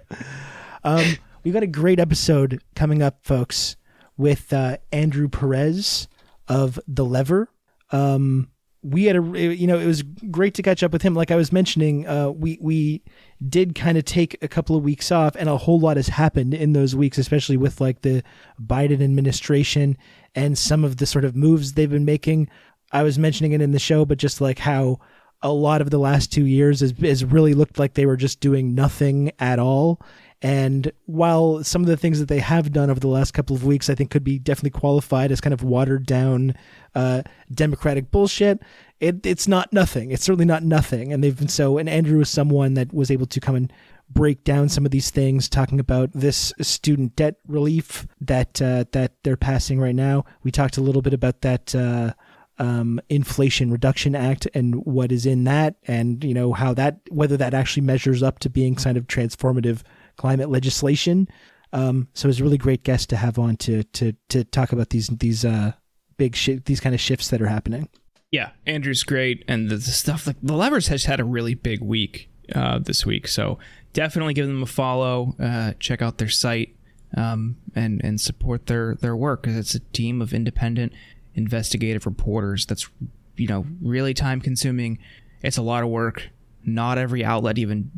Um, 0.85 1.05
we've 1.45 1.53
got 1.55 1.63
a 1.63 1.67
great 1.69 2.01
episode 2.01 2.63
coming 2.75 3.03
up, 3.03 3.19
folks, 3.25 3.77
with 4.17 4.53
uh, 4.53 4.79
Andrew 4.93 5.29
Perez 5.29 6.09
of 6.49 6.79
The 6.89 7.05
Lever. 7.05 7.51
Um, 7.91 8.51
we 8.91 9.05
had 9.05 9.17
a, 9.17 9.55
you 9.55 9.67
know, 9.67 9.79
it 9.79 9.87
was 9.87 10.03
great 10.31 10.55
to 10.55 10.63
catch 10.63 10.83
up 10.83 10.93
with 10.93 11.03
him. 11.03 11.15
Like 11.15 11.31
I 11.31 11.37
was 11.37 11.53
mentioning, 11.53 12.07
uh, 12.07 12.31
we 12.31 12.59
we 12.61 13.03
did 13.49 13.75
kind 13.75 13.99
of 13.99 14.05
take 14.05 14.37
a 14.43 14.49
couple 14.49 14.77
of 14.77 14.83
weeks 14.83 15.13
off, 15.13 15.37
and 15.37 15.49
a 15.49 15.57
whole 15.57 15.79
lot 15.79 15.97
has 15.97 16.09
happened 16.09 16.55
in 16.55 16.73
those 16.73 16.95
weeks, 16.95 17.19
especially 17.19 17.57
with 17.57 17.81
like 17.81 18.03
the 18.03 18.23
Biden 18.61 19.03
administration 19.03 19.97
and 20.35 20.57
some 20.57 20.85
of 20.85 20.97
the 20.97 21.07
sort 21.07 21.25
of 21.25 21.37
moves 21.37 21.73
they've 21.73 21.91
been 21.91 22.05
making. 22.05 22.49
I 22.93 23.03
was 23.03 23.19
mentioning 23.19 23.53
it 23.53 23.61
in 23.61 23.73
the 23.73 23.79
show, 23.79 24.05
but 24.05 24.19
just 24.19 24.41
like 24.41 24.59
how 24.59 25.01
a 25.43 25.53
lot 25.53 25.81
of 25.81 25.91
the 25.91 25.99
last 25.99 26.33
two 26.33 26.47
years 26.47 26.81
has, 26.81 26.93
has 27.01 27.25
really 27.25 27.55
looked 27.55 27.79
like 27.79 27.95
they 27.95 28.07
were 28.07 28.17
just 28.17 28.41
doing 28.41 28.75
nothing 28.75 29.31
at 29.39 29.59
all. 29.59 30.01
And 30.41 30.93
while 31.07 31.65
some 31.65 31.83
of 31.83 31.89
the 31.89 31.97
things 31.97 32.21
that 32.21 32.29
they 32.29 32.39
have 32.39 32.73
done 32.73 32.91
over 32.91 33.01
the 33.01 33.09
last 33.09 33.35
couple 33.35 33.57
of 33.57 33.65
weeks, 33.65 33.91
I 33.91 33.97
think 33.97 34.11
could 34.11 34.23
be 34.23 34.39
definitely 34.39 34.79
qualified 34.79 35.33
as 35.33 35.41
kind 35.41 35.53
of 35.53 35.65
watered 35.65 36.07
down 36.07 36.55
uh, 36.95 37.23
democratic 37.53 38.11
bullshit, 38.11 38.61
it, 39.01 39.25
it's 39.27 39.49
not 39.49 39.73
nothing. 39.73 40.11
It's 40.13 40.25
certainly 40.25 40.45
not 40.45 40.63
nothing. 40.63 41.13
And 41.13 41.23
they've 41.23 41.37
been 41.37 41.49
so, 41.49 41.79
and 41.79 41.89
Andrew 41.89 42.21
is 42.21 42.29
someone 42.29 42.75
that 42.75 42.93
was 42.95 43.11
able 43.11 43.27
to 43.27 43.41
come 43.41 43.57
and 43.57 43.73
break 44.11 44.45
down 44.45 44.69
some 44.69 44.85
of 44.85 44.91
these 44.91 45.11
things, 45.11 45.49
talking 45.49 45.81
about 45.81 46.11
this 46.13 46.53
student 46.61 47.17
debt 47.17 47.37
relief 47.47 48.07
that 48.21 48.63
uh, 48.63 48.85
that 48.93 49.13
they're 49.23 49.37
passing 49.37 49.81
right 49.81 49.95
now. 49.95 50.25
We 50.43 50.51
talked 50.51 50.77
a 50.77 50.83
little 50.83 51.03
bit 51.03 51.15
about 51.15 51.41
that. 51.43 51.75
Uh, 51.75 52.15
um, 52.61 53.01
Inflation 53.09 53.71
Reduction 53.71 54.17
Act 54.17 54.49
and 54.53 54.85
what 54.85 55.13
is 55.13 55.27
in 55.27 55.45
that, 55.45 55.77
and 55.87 56.25
you 56.25 56.35
know 56.35 56.53
how 56.53 56.75
that 56.75 56.99
whether 57.09 57.37
that 57.37 57.55
actually 57.55 57.83
measures 57.83 58.21
up 58.21 58.41
to 58.41 58.51
being 58.51 58.75
kind 58.75 58.97
of 58.97 59.07
transformative 59.07 59.83
climate 60.19 60.51
legislation. 60.51 61.29
Um, 61.73 62.09
so 62.13 62.29
was 62.29 62.41
a 62.41 62.45
really 62.45 62.59
great 62.59 62.83
guest 62.83 63.09
to 63.11 63.17
have 63.17 63.39
on 63.39 63.57
to 63.59 63.83
to 63.85 64.13
to 64.29 64.45
talk 64.45 64.73
about 64.73 64.91
these 64.91 65.09
these 65.09 65.45
uh, 65.45 65.73
big 66.19 66.37
shi 66.37 66.61
these 66.67 66.81
kind 66.81 66.95
of 66.95 67.01
shifts 67.01 67.29
that 67.29 67.41
are 67.41 67.49
happening. 67.49 67.89
Yeah, 68.31 68.51
Andrew's 68.67 69.05
great, 69.05 69.43
and 69.49 69.71
the, 69.71 69.77
the 69.77 69.91
stuff 69.91 70.27
like 70.27 70.37
the 70.43 70.55
levers 70.55 70.89
has 70.89 71.07
had 71.07 71.19
a 71.21 71.25
really 71.25 71.55
big 71.55 71.81
week 71.81 72.29
uh, 72.55 72.79
this 72.79 73.07
week. 73.07 73.27
So 73.27 73.59
definitely 73.95 74.35
give 74.35 74.47
them 74.47 74.63
a 74.63 74.67
follow. 74.67 75.35
Uh, 75.41 75.73
check 75.81 76.03
out 76.03 76.19
their 76.19 76.29
site 76.29 76.77
um, 77.17 77.57
and 77.75 78.01
and 78.05 78.21
support 78.21 78.67
their 78.67 78.97
their 78.97 79.17
work 79.17 79.43
because 79.43 79.57
it's 79.57 79.75
a 79.75 79.81
team 79.81 80.21
of 80.21 80.35
independent 80.35 80.93
investigative 81.35 82.07
reporters. 82.07 82.67
That's 82.67 82.89
you 83.37 83.47
know 83.47 83.67
really 83.81 84.15
time 84.15 84.41
consuming. 84.41 84.99
It's 85.43 85.57
a 85.57 85.63
lot 85.63 85.83
of 85.83 85.89
work. 85.89 86.29
Not 86.65 86.99
every 86.99 87.25
outlet 87.25 87.57
even 87.57 87.91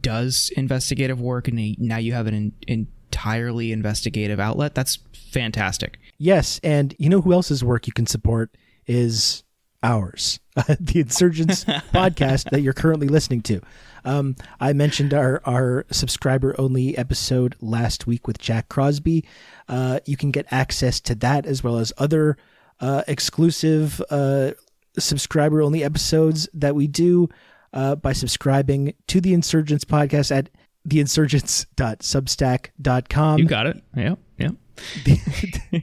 does 0.00 0.50
investigative 0.56 1.20
work, 1.20 1.48
and 1.48 1.78
now 1.78 1.98
you 1.98 2.12
have 2.12 2.26
an 2.26 2.52
in, 2.66 2.86
entirely 3.16 3.72
investigative 3.72 4.38
outlet. 4.38 4.74
That's 4.74 4.98
fantastic. 5.32 5.98
Yes, 6.18 6.60
and 6.62 6.94
you 6.98 7.08
know 7.08 7.20
who 7.20 7.32
else's 7.32 7.64
work 7.64 7.86
you 7.86 7.92
can 7.92 8.06
support 8.06 8.50
is 8.86 9.42
ours, 9.82 10.40
the 10.80 11.00
Insurgents 11.00 11.64
podcast 11.94 12.50
that 12.50 12.60
you're 12.60 12.72
currently 12.72 13.08
listening 13.08 13.42
to. 13.42 13.60
Um, 14.04 14.36
I 14.60 14.72
mentioned 14.72 15.12
our 15.14 15.42
our 15.44 15.86
subscriber 15.90 16.54
only 16.58 16.96
episode 16.96 17.56
last 17.60 18.06
week 18.06 18.26
with 18.26 18.38
Jack 18.38 18.68
Crosby. 18.68 19.24
Uh, 19.68 20.00
you 20.04 20.16
can 20.16 20.30
get 20.30 20.46
access 20.50 21.00
to 21.00 21.14
that 21.16 21.46
as 21.46 21.64
well 21.64 21.78
as 21.78 21.92
other 21.98 22.36
uh, 22.80 23.02
exclusive 23.08 24.00
uh, 24.10 24.52
subscriber 24.98 25.62
only 25.62 25.82
episodes 25.82 26.48
that 26.54 26.74
we 26.74 26.86
do 26.86 27.28
uh, 27.76 27.94
by 27.94 28.12
subscribing 28.14 28.94
to 29.06 29.20
the 29.20 29.34
Insurgents 29.34 29.84
podcast 29.84 30.34
at 30.34 30.48
theinsurgents.substack.com. 30.88 33.38
You 33.38 33.44
got 33.44 33.66
it. 33.66 33.82
Yeah. 33.94 34.14
Yep. 34.38 34.54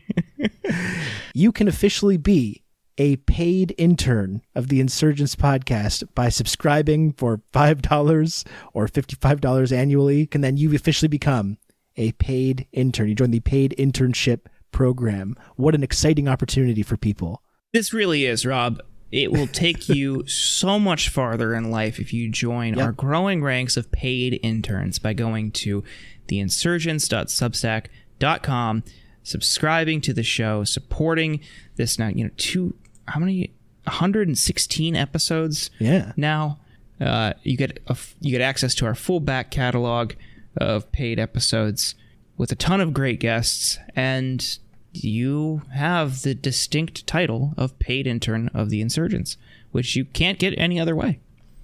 you 1.34 1.51
can 1.51 1.67
officially 1.67 2.17
be 2.17 2.63
a 2.97 3.17
paid 3.17 3.75
intern 3.77 4.41
of 4.56 4.69
the 4.69 4.79
Insurgents 4.79 5.36
podcast 5.36 6.03
by 6.15 6.29
subscribing 6.29 7.13
for 7.13 7.43
$5 7.53 8.47
or 8.73 8.88
$55 8.88 9.71
annually. 9.71 10.27
And 10.32 10.43
then 10.43 10.58
you 10.58 10.73
officially 10.75 11.10
become 11.10 11.60
a 11.95 12.12
paid 12.13 12.65
intern. 12.71 13.10
You 13.10 13.15
join 13.15 13.29
the 13.32 13.39
paid 13.39 13.75
internship 13.77 14.47
program. 14.71 15.36
What 15.58 15.75
an 15.75 15.84
exciting 15.84 16.27
opportunity 16.27 16.82
for 16.82 16.97
people. 16.97 17.43
This 17.71 17.93
really 17.93 18.25
is, 18.25 18.47
Rob. 18.47 18.82
It 19.13 19.32
will 19.32 19.47
take 19.47 19.88
you 19.95 20.26
so 20.28 20.80
much 20.80 21.10
farther 21.10 21.54
in 21.54 21.69
life 21.69 21.99
if 21.99 22.12
you 22.13 22.30
join 22.30 22.73
Yep. 22.73 22.84
our 22.86 22.91
growing 22.91 23.43
ranks 23.43 23.78
of 23.78 23.91
paid 23.91 24.39
interns 24.41 24.97
by 24.99 25.13
going 25.13 25.52
to 25.52 25.84
theinsurgents.substack.com, 26.28 28.84
subscribing 29.23 30.02
to 30.02 30.13
the 30.13 30.23
show, 30.23 30.63
supporting 30.63 31.39
this 31.76 31.99
now, 31.99 32.08
you 32.10 32.23
know, 32.26 32.32
two 32.38 32.73
how 33.08 33.19
many 33.19 33.52
116 33.86 34.95
episodes 34.95 35.69
Yeah. 35.80 36.13
now. 36.17 36.60
Uh, 37.02 37.34
you 37.43 37.58
get 37.58 37.80
a 37.88 37.97
you 38.21 38.32
get 38.32 38.39
access 38.41 38.73
to 38.76 38.86
our 38.86 38.95
full 38.95 39.19
back 39.19 39.52
catalog 39.52 40.13
of 40.56 40.89
paid 40.91 41.19
episodes 41.19 41.95
with 42.38 42.52
a 42.52 42.56
ton 42.56 42.80
of 42.80 42.93
great 42.93 43.19
guests, 43.19 43.78
and 43.95 44.60
you 44.93 45.62
have 45.73 46.21
the 46.21 46.36
distinct 46.36 47.06
title 47.08 47.53
of 47.58 47.79
paid 47.79 48.08
intern 48.08 48.49
of 48.53 48.69
the 48.69 48.82
insurgents, 48.82 49.38
which 49.71 49.95
you 49.95 50.06
can't 50.06 50.39
get 50.39 50.58
any 50.58 50.79
other 50.79 50.95
way. 50.95 51.19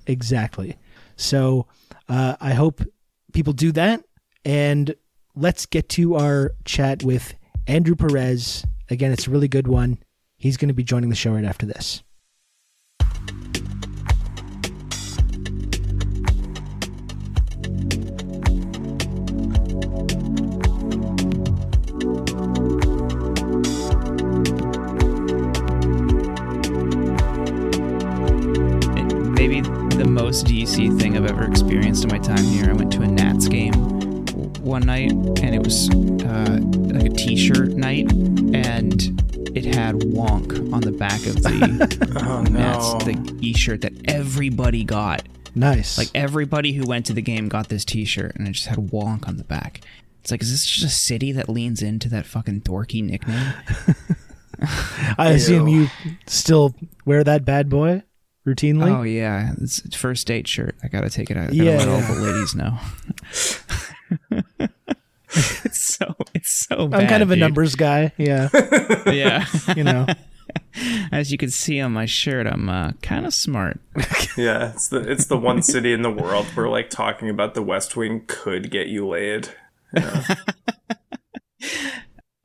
Exactly. 0.07 0.77
So 1.15 1.67
uh, 2.07 2.35
I 2.41 2.53
hope 2.53 2.81
people 3.33 3.53
do 3.53 3.71
that. 3.73 4.03
And 4.45 4.95
let's 5.35 5.65
get 5.65 5.89
to 5.89 6.15
our 6.15 6.51
chat 6.65 7.03
with 7.03 7.35
Andrew 7.67 7.95
Perez. 7.95 8.65
Again, 8.89 9.11
it's 9.11 9.27
a 9.27 9.31
really 9.31 9.47
good 9.47 9.67
one. 9.67 9.99
He's 10.37 10.57
going 10.57 10.69
to 10.69 10.73
be 10.73 10.83
joining 10.83 11.09
the 11.09 11.15
show 11.15 11.33
right 11.33 11.45
after 11.45 11.65
this. 11.65 12.01
Most 30.29 30.45
DC 30.45 30.99
thing 31.01 31.17
I've 31.17 31.25
ever 31.25 31.43
experienced 31.43 32.03
in 32.03 32.11
my 32.11 32.19
time 32.19 32.43
here. 32.43 32.69
I 32.69 32.73
went 32.73 32.91
to 32.91 33.01
a 33.01 33.07
Nats 33.07 33.47
game 33.47 33.73
one 34.61 34.83
night, 34.83 35.09
and 35.11 35.55
it 35.55 35.63
was 35.63 35.89
uh, 35.89 36.59
like 36.93 37.07
a 37.07 37.09
T-shirt 37.09 37.69
night, 37.69 38.11
and 38.53 39.01
it 39.57 39.65
had 39.65 39.95
"wonk" 39.95 40.71
on 40.71 40.81
the 40.81 40.91
back 40.91 41.25
of 41.25 41.41
the 41.41 42.21
Oh 42.27 42.43
Nats, 42.43 42.93
no. 42.93 42.99
the 43.11 43.37
e-shirt 43.41 43.81
that 43.81 43.93
everybody 44.07 44.83
got. 44.83 45.23
Nice. 45.55 45.97
Like 45.97 46.09
everybody 46.13 46.73
who 46.73 46.85
went 46.85 47.07
to 47.07 47.13
the 47.13 47.23
game 47.23 47.49
got 47.49 47.69
this 47.69 47.83
T-shirt, 47.83 48.35
and 48.35 48.47
it 48.47 48.51
just 48.51 48.67
had 48.67 48.77
"wonk" 48.77 49.27
on 49.27 49.37
the 49.37 49.43
back. 49.43 49.81
It's 50.21 50.29
like, 50.29 50.43
is 50.43 50.51
this 50.51 50.63
just 50.63 50.85
a 50.85 50.95
city 50.95 51.31
that 51.31 51.49
leans 51.49 51.81
into 51.81 52.07
that 52.09 52.27
fucking 52.27 52.61
dorky 52.61 53.03
nickname? 53.03 53.53
I 55.17 55.31
assume 55.31 55.67
Ew. 55.67 55.81
you 55.81 55.87
still 56.27 56.75
wear 57.03 57.23
that 57.23 57.45
bad 57.45 57.67
boy 57.67 58.03
routinely. 58.55 58.97
Oh 58.97 59.03
yeah, 59.03 59.53
it's 59.61 59.95
first 59.95 60.27
date 60.27 60.47
shirt. 60.47 60.75
I 60.83 60.87
gotta 60.87 61.09
take 61.09 61.29
it 61.29 61.37
out. 61.37 61.43
I 61.51 61.55
gotta 61.55 61.63
Yeah, 61.63 61.77
let 61.77 61.87
all 61.87 62.01
the 62.15 62.21
ladies 62.21 62.55
know. 62.55 62.77
it's 65.65 65.79
so 65.81 66.15
it's 66.33 66.65
so 66.67 66.87
bad. 66.87 67.01
I'm 67.01 67.07
kind 67.07 67.23
of 67.23 67.31
a 67.31 67.35
dude. 67.35 67.41
numbers 67.41 67.75
guy. 67.75 68.11
Yeah. 68.17 68.49
Yeah. 69.11 69.45
You 69.75 69.83
know. 69.83 70.05
As 71.11 71.31
you 71.31 71.37
can 71.37 71.49
see 71.51 71.79
on 71.79 71.91
my 71.93 72.05
shirt, 72.05 72.47
I'm 72.47 72.69
uh, 72.69 72.91
kind 73.01 73.25
of 73.25 73.33
smart. 73.33 73.79
Yeah, 74.37 74.71
it's 74.71 74.87
the 74.87 74.99
it's 74.99 75.25
the 75.27 75.37
one 75.37 75.61
city 75.61 75.93
in 75.93 76.01
the 76.01 76.09
world 76.11 76.45
where 76.47 76.67
like 76.67 76.89
talking 76.89 77.29
about 77.29 77.53
the 77.53 77.61
West 77.61 77.95
Wing 77.95 78.23
could 78.27 78.71
get 78.71 78.87
you 78.87 79.07
laid. 79.07 79.49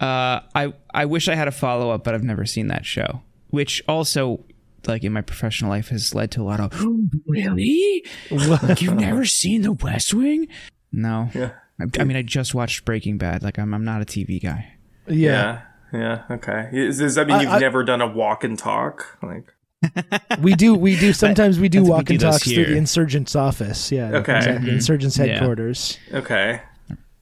Uh, 0.01 0.41
I 0.55 0.75
I 0.93 1.05
wish 1.07 1.29
I 1.29 1.35
had 1.35 1.49
a 1.49 1.53
follow 1.53 1.91
up, 1.91 2.05
but 2.05 2.15
I've 2.15 2.25
never 2.25 2.45
seen 2.45 2.69
that 2.69 2.85
show. 2.85 3.23
Which 3.49 3.83
also, 3.89 4.45
like 4.89 5.05
in 5.05 5.13
my 5.13 5.21
professional 5.23 5.71
life, 5.71 5.89
has 5.89 6.15
led 6.15 6.31
to 6.33 6.43
a 6.43 6.45
lot 6.45 6.61
of 6.61 6.73
really. 7.27 8.05
Like 8.31 8.83
you've 8.83 8.95
never 8.95 9.25
seen 9.25 9.63
The 9.63 9.73
West 9.73 10.15
Wing? 10.15 10.49
No. 10.93 11.31
Yeah. 11.35 11.51
I, 11.81 12.01
I 12.01 12.05
mean, 12.05 12.17
I 12.17 12.23
just 12.23 12.55
watched 12.55 12.85
Breaking 12.85 13.19
Bad. 13.19 13.43
Like 13.43 13.59
I'm 13.59 13.75
I'm 13.75 13.85
not 13.85 14.01
a 14.03 14.05
TV 14.05 14.41
guy. 14.43 14.75
yeah. 15.09 15.63
Yeah. 15.93 16.23
yeah. 16.29 16.35
Okay. 16.37 16.69
Is, 16.73 16.99
does 16.99 17.15
that 17.17 17.27
mean 17.27 17.37
I- 17.37 17.43
you've 17.43 17.51
I- 17.53 17.59
never 17.59 17.83
done 17.85 18.01
a 18.01 18.07
walk 18.07 18.45
and 18.45 18.59
talk? 18.59 19.19
Like, 19.23 19.53
We 20.41 20.55
do, 20.55 20.75
we 20.75 20.97
do. 20.99 21.13
Sometimes 21.25 21.59
we 21.61 21.69
do 21.69 21.79
think 21.79 21.87
we 21.87 21.91
walk 21.91 22.05
do 22.07 22.15
and 22.15 22.21
those 22.21 22.33
talks 22.35 22.45
through 22.53 22.65
the 22.67 22.77
insurgent's 22.77 23.37
office. 23.37 23.93
Yeah, 23.93 24.11
Okay. 24.17 24.37
exactly. 24.39 24.71
Mhm. 24.71 24.73
insurgent's 24.75 25.19
Yeah. 25.19 25.25
headquarters. 25.27 25.99
okay. 26.13 26.63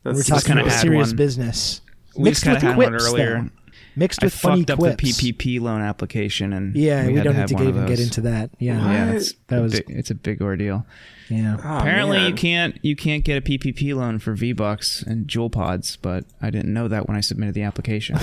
That's 0.04 0.16
We're 0.16 0.36
talking 0.36 0.58
about 0.58 0.72
serious 0.72 1.08
one. 1.08 1.16
business. 1.16 1.80
We 2.16 2.24
Mixed 2.24 2.44
just 2.44 2.44
kind 2.44 2.76
with 2.76 2.86
of 2.86 2.92
had 2.92 2.92
one 2.92 2.94
earlier. 3.02 3.40
though. 3.42 3.48
Mixed 3.94 4.22
I 4.22 4.26
with 4.26 4.34
funny 4.34 4.60
fucked 4.62 4.70
up 4.70 4.78
quips. 4.78 5.18
the 5.18 5.32
PPP 5.32 5.60
loan 5.60 5.80
application, 5.82 6.52
and 6.52 6.74
Yeah, 6.74 7.06
we, 7.06 7.14
had 7.14 7.24
don't 7.24 7.34
to 7.34 7.40
need 7.40 7.40
have 7.40 7.48
to 7.50 7.54
one 7.54 7.62
get, 7.64 7.70
of 7.70 7.76
even 7.76 7.88
get 7.88 8.00
into 8.00 8.20
that. 8.22 8.50
Yeah, 8.58 8.74
Yeah, 8.92 9.06
What? 9.06 9.16
it's 9.16 9.34
That 9.48 9.60
was- 9.60 9.72
big, 9.72 9.84
it's 9.88 10.10
a 10.10 10.14
big 10.14 10.40
ordeal. 10.40 10.86
yeah. 11.28 11.56
Oh, 11.62 11.78
Apparently, 11.78 12.26
you 12.26 12.34
can't 12.34 12.78
you 12.82 12.96
can't 12.96 13.22
get 13.24 13.36
a 13.38 13.40
PPP 13.42 13.94
loan 13.94 14.18
for 14.18 14.34
V 14.34 14.52
Bucks 14.52 15.02
and 15.02 15.26
Juul 15.26 15.50
Pods, 15.52 15.96
but 15.96 16.24
I 16.40 16.50
didn't 16.50 16.72
know 16.72 16.88
that 16.88 17.06
when 17.06 17.16
I 17.16 17.20
submitted 17.20 17.54
the 17.54 17.62
application. 17.62 18.18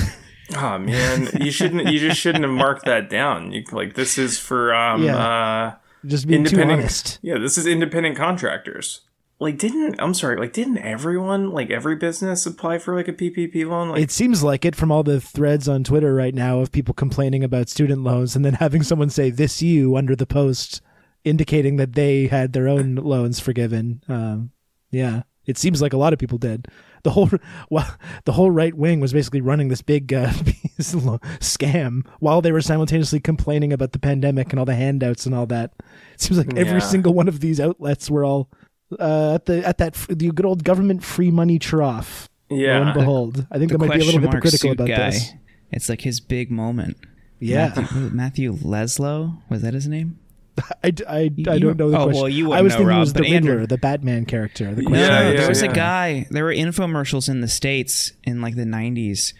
Oh 0.57 0.77
man, 0.79 1.29
you 1.39 1.51
shouldn't. 1.51 1.87
You 1.87 1.99
just 1.99 2.19
shouldn't 2.19 2.43
have 2.43 2.53
marked 2.53 2.85
that 2.85 3.09
down. 3.09 3.51
You 3.51 3.63
like 3.71 3.93
this 3.95 4.17
is 4.17 4.39
for 4.39 4.73
um 4.73 5.03
Yeah. 5.03 5.15
uh 5.17 5.75
Just 6.05 6.27
being 6.27 6.43
too 6.43 6.55
independent. 6.55 6.79
honest. 6.81 7.19
Yeah, 7.21 7.37
this 7.37 7.57
is 7.57 7.67
independent 7.67 8.17
contractors. 8.17 9.01
Like, 9.41 9.57
didn't 9.57 9.95
I'm 9.99 10.13
sorry. 10.13 10.35
Like, 10.37 10.51
didn't 10.53 10.79
everyone 10.79 11.51
like 11.51 11.69
every 11.69 11.95
business 11.95 12.45
apply 12.45 12.77
for 12.79 12.93
like 12.95 13.07
a 13.07 13.13
PPP 13.13 13.65
loan? 13.65 13.89
Like, 13.89 14.01
It 14.01 14.11
seems 14.11 14.43
like 14.43 14.65
it 14.65 14.75
from 14.75 14.91
all 14.91 15.03
the 15.03 15.21
threads 15.21 15.69
on 15.69 15.83
Twitter 15.85 16.13
right 16.13 16.35
now 16.35 16.59
of 16.59 16.71
people 16.71 16.93
complaining 16.93 17.43
about 17.43 17.69
student 17.69 18.03
loans 18.03 18.35
and 18.35 18.43
then 18.43 18.53
having 18.55 18.83
someone 18.83 19.09
say 19.09 19.29
this 19.29 19.61
you 19.61 19.95
under 19.95 20.15
the 20.15 20.25
post 20.25 20.81
indicating 21.23 21.77
that 21.77 21.93
they 21.93 22.27
had 22.27 22.51
their 22.53 22.67
own 22.67 22.95
loans 22.95 23.39
forgiven. 23.39 24.03
Um, 24.09 24.51
yeah, 24.91 25.23
it 25.45 25.57
seems 25.57 25.81
like 25.81 25.93
a 25.93 25.97
lot 25.97 26.11
of 26.13 26.19
people 26.19 26.37
did. 26.37 26.67
The 27.03 27.11
whole 27.11 27.29
well, 27.69 27.95
the 28.25 28.33
whole 28.33 28.51
right 28.51 28.73
wing 28.75 28.99
was 28.99 29.13
basically 29.13 29.39
running 29.39 29.69
this 29.69 29.81
big 29.81 30.13
uh, 30.13 30.31
scam 30.79 32.05
while 32.19 32.41
they 32.41 32.51
were 32.51 32.61
simultaneously 32.61 33.19
complaining 33.19 33.71
about 33.73 33.91
the 33.93 33.99
pandemic 33.99 34.49
and 34.51 34.59
all 34.59 34.65
the 34.65 34.75
handouts 34.75 35.25
and 35.25 35.33
all 35.33 35.45
that. 35.47 35.71
It 36.13 36.21
seems 36.21 36.37
like 36.37 36.55
every 36.57 36.73
Yeah. 36.73 36.79
single 36.79 37.13
one 37.13 37.27
of 37.27 37.39
these 37.39 37.59
outlets 37.59 38.09
were 38.09 38.25
all 38.25 38.49
uh, 38.97 39.33
at 39.35 39.45
the 39.45 39.65
at 39.67 39.77
that 39.79 39.93
the 40.09 40.29
good 40.31 40.45
old 40.45 40.63
government 40.63 41.03
free 41.03 41.31
money 41.31 41.59
trough. 41.59 42.29
Lo 42.49 42.57
and 42.57 42.61
yeah, 42.87 42.93
behold, 42.93 43.45
I 43.51 43.59
think 43.59 43.71
the 43.71 43.77
they 43.77 43.87
might 43.87 43.95
be 43.97 44.01
a 44.01 44.05
little 44.05 44.19
question 44.21 44.31
mark 44.31 44.43
hypocritical 44.43 44.71
about 44.71 44.87
guy. 44.87 45.09
this. 45.11 45.33
It's 45.71 45.89
like 45.89 46.01
his 46.01 46.19
big 46.19 46.49
moment. 46.49 46.97
Yeah, 47.39 47.71
Matthew, 47.75 48.09
Matthew 48.11 48.53
Lesko 48.57 49.37
was 49.49 49.61
that 49.61 49.73
his 49.73 49.87
name? 49.87 50.17
I 50.83 51.31
You- 51.35 51.43
don't 51.45 51.77
know 51.77 51.89
the 51.91 51.97
oh, 51.97 52.03
question. 52.05 52.21
well, 52.21 52.27
you 52.29 52.45
I 52.51 52.61
wouldn't 52.61 52.63
was 52.63 52.73
know, 52.73 52.77
thinking 52.79 52.87
it 52.87 52.89
Rob, 52.91 52.99
was 52.99 53.13
the 53.13 53.19
but 53.19 53.29
Riddler, 53.29 53.51
Andrew- 53.51 53.67
the 53.67 53.77
Batman 53.77 54.25
character. 54.25 54.73
The 54.75 54.81
Yeah, 54.81 54.87
question 54.89 55.05
yeah, 55.13 55.31
there 55.37 55.47
was 55.47 55.61
yeah. 55.61 55.71
a 55.71 55.73
guy. 55.73 56.27
There 56.31 56.43
were 56.43 56.53
infomercials 56.53 57.29
in 57.29 57.41
the 57.41 57.47
states 57.47 58.11
in 58.23 58.41
like 58.41 58.55
the 58.55 58.65
'90s, 58.65 59.33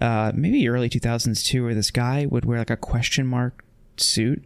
uh, 0.00 0.32
maybe 0.34 0.68
early 0.68 0.90
2000s 0.90 1.44
too, 1.46 1.64
where 1.64 1.74
this 1.74 1.90
guy 1.92 2.26
would 2.26 2.44
wear 2.44 2.58
like 2.58 2.68
a 2.70 2.76
question 2.76 3.26
mark 3.26 3.64
suit, 3.96 4.44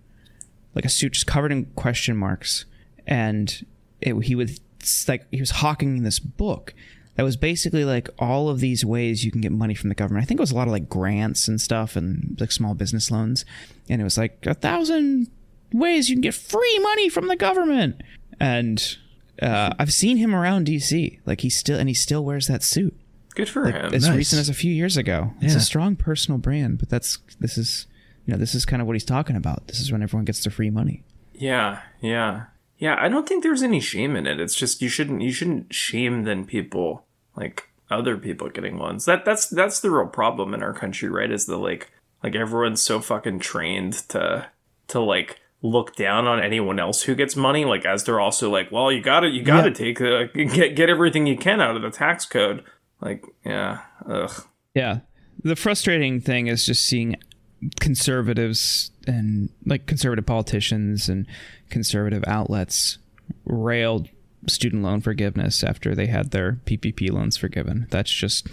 like 0.75 0.85
a 0.85 0.89
suit 0.91 1.15
just 1.15 1.27
covered 1.27 1.51
in 1.51 1.65
question 1.75 2.17
marks, 2.17 2.67
and 3.07 3.67
it, 4.01 4.15
he 4.25 4.35
would 4.35 4.59
it's 4.81 5.07
like 5.09 5.27
he 5.31 5.41
was 5.41 5.51
hawking 5.51 6.03
this 6.03 6.19
book 6.19 6.73
that 7.17 7.23
was 7.23 7.37
basically 7.37 7.85
like 7.85 8.09
all 8.19 8.49
of 8.49 8.61
these 8.61 8.85
ways 8.85 9.25
you 9.25 9.31
can 9.31 9.41
get 9.43 9.53
money 9.53 9.75
from 9.75 9.89
the 9.91 9.95
government. 9.95 10.23
I 10.23 10.27
think 10.27 10.41
it 10.41 10.43
was 10.43 10.53
a 10.53 10.57
lot 10.57 10.69
of 10.69 10.73
like 10.73 10.89
grants 10.89 11.49
and 11.49 11.61
stuff 11.61 11.97
and 11.97 12.37
like 12.41 12.51
small 12.53 12.75
business 12.75 13.11
loans, 13.11 13.45
and 13.89 14.01
it 14.01 14.05
was 14.05 14.17
like 14.17 14.45
a 14.47 14.55
thousand 14.55 15.29
ways 15.73 16.09
you 16.09 16.17
can 16.17 16.23
get 16.23 16.35
free 16.35 16.79
money 16.79 17.09
from 17.09 17.29
the 17.29 17.37
government. 17.37 18.03
And 18.41 18.97
uh, 19.43 19.75
I've 19.79 19.93
seen 19.93 20.17
him 20.17 20.35
around 20.35 20.67
DC, 20.67 21.21
like 21.27 21.43
he 21.43 21.51
still 21.51 21.79
and 21.79 21.89
he 21.89 21.95
still 21.95 22.25
wears 22.25 22.47
that 22.47 22.63
suit. 22.63 22.95
good 23.35 23.49
for 23.49 23.71
him. 23.71 23.93
As 23.95 24.07
Nice. 24.09 24.17
recent 24.17 24.41
as 24.41 24.49
a 24.49 24.55
few 24.55 24.73
years 24.73 24.97
ago. 24.97 25.35
It's 25.41 25.53
Yeah. 25.53 25.59
a 25.59 25.63
strong 25.63 25.97
personal 25.97 26.39
brand, 26.39 26.79
but 26.79 26.89
that's 26.89 27.19
this 27.39 27.59
is 27.59 27.87
you 28.25 28.33
know 28.33 28.39
this 28.39 28.55
is 28.55 28.65
kind 28.65 28.81
of 28.81 28.87
what 28.89 28.95
he's 28.95 29.05
talking 29.05 29.37
about. 29.37 29.67
This 29.69 29.79
is 29.81 29.93
when 29.93 30.03
everyone 30.03 30.25
gets 30.25 30.43
their 30.43 30.51
free 30.53 30.71
money. 30.71 31.03
Yeah, 31.35 31.81
yeah, 32.01 32.45
yeah. 32.81 32.97
I 32.99 33.09
don't 33.09 33.29
think 33.29 33.45
there's 33.45 33.63
any 33.63 33.79
shame 33.79 34.17
in 34.17 34.27
it. 34.27 34.41
It's 34.41 34.57
just 34.57 34.83
you 34.83 34.89
shouldn't 34.89 35.23
you 35.23 35.31
shouldn't 35.31 35.73
shame 35.73 36.25
then 36.25 36.45
people 36.45 37.05
like 37.37 37.69
other 37.91 38.17
people 38.17 38.49
getting 38.49 38.77
loans. 38.79 39.05
That 39.05 39.25
that's 39.25 39.47
that's 39.47 39.79
the 39.81 39.91
real 39.91 40.09
problem 40.09 40.53
in 40.55 40.63
our 40.63 40.73
country, 40.73 41.09
right? 41.09 41.31
Is 41.31 41.47
that 41.47 41.57
like 41.59 41.93
like 42.25 42.35
everyone's 42.35 42.83
so 42.83 43.01
fucking 43.01 43.39
trained 43.39 43.93
to 44.09 44.49
to 44.89 45.01
like 45.01 45.39
look 45.63 45.95
down 45.95 46.27
on 46.27 46.43
anyone 46.43 46.81
else 46.81 47.03
who 47.03 47.15
gets 47.15 47.37
money 47.37 47.65
like 47.67 47.85
as 47.85 48.05
they're 48.05 48.19
also 48.19 48.49
like 48.51 48.73
well 48.73 48.91
you 48.91 49.03
gotta 49.03 49.29
you 49.29 49.43
gotta 49.43 49.69
Yeah. 49.69 49.75
take 49.75 50.01
uh, 50.01 50.25
get 50.55 50.75
get 50.75 50.89
everything 50.89 51.27
you 51.27 51.37
can 51.37 51.61
out 51.61 51.77
of 51.77 51.83
the 51.83 51.91
tax 51.91 52.25
code 52.25 52.65
like 53.01 53.23
yeah 53.45 53.81
ugh 54.09 54.47
Yeah. 54.75 55.01
The 55.43 55.57
frustrating 55.57 56.21
thing 56.21 56.47
is 56.47 56.65
just 56.65 56.85
seeing 56.87 57.17
conservatives 57.81 58.91
and 59.07 59.51
like 59.67 59.87
conservative 59.87 60.27
politicians 60.27 61.09
and 61.09 61.27
conservative 61.69 62.25
outlets 62.27 62.99
railed 63.45 64.09
student 64.47 64.83
loan 64.83 65.01
forgiveness 65.01 65.63
after 65.63 65.95
they 65.95 66.07
had 66.07 66.31
their 66.31 66.61
PPP 66.65 67.11
loans 67.11 67.37
forgiven. 67.37 67.87
That's 67.91 68.11
just 68.11 68.49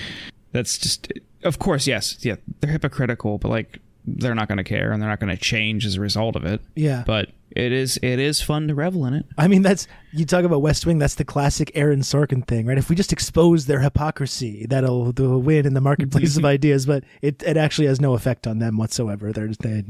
that's 0.52 0.78
just 0.78 1.12
of 1.42 1.58
course 1.58 1.86
yes, 1.86 2.18
yeah, 2.20 2.36
they're 2.60 2.70
hypocritical, 2.70 3.38
but 3.38 3.48
like 3.48 3.78
they're 4.04 4.34
not 4.34 4.48
going 4.48 4.58
to 4.58 4.64
care 4.64 4.92
and 4.92 5.00
they're 5.00 5.08
not 5.08 5.20
going 5.20 5.34
to 5.34 5.42
change 5.42 5.86
as 5.86 5.96
a 5.96 6.00
result 6.00 6.36
of 6.36 6.44
it. 6.44 6.60
Yeah. 6.74 7.04
But 7.06 7.30
it 7.56 7.72
is 7.72 7.98
it 8.02 8.18
is 8.18 8.40
fun 8.42 8.68
to 8.68 8.74
revel 8.74 9.04
in 9.06 9.14
it. 9.14 9.26
I 9.38 9.48
mean, 9.48 9.62
that's 9.62 9.86
you 10.12 10.24
talk 10.24 10.44
about 10.44 10.62
West 10.62 10.84
Wing. 10.86 10.98
That's 10.98 11.14
the 11.14 11.24
classic 11.24 11.70
Aaron 11.74 12.00
Sorkin 12.00 12.46
thing, 12.46 12.66
right? 12.66 12.78
If 12.78 12.88
we 12.90 12.96
just 12.96 13.12
expose 13.12 13.66
their 13.66 13.80
hypocrisy, 13.80 14.66
that'll, 14.68 15.12
that'll 15.12 15.40
win 15.42 15.66
in 15.66 15.74
the 15.74 15.80
marketplace 15.80 16.36
of 16.36 16.44
ideas. 16.56 16.86
But 16.86 17.04
it, 17.22 17.42
it 17.42 17.56
actually 17.56 17.86
has 17.86 18.00
no 18.00 18.14
effect 18.14 18.46
on 18.46 18.58
them 18.58 18.76
whatsoever. 18.76 19.32
They're, 19.32 19.48
they 19.60 19.84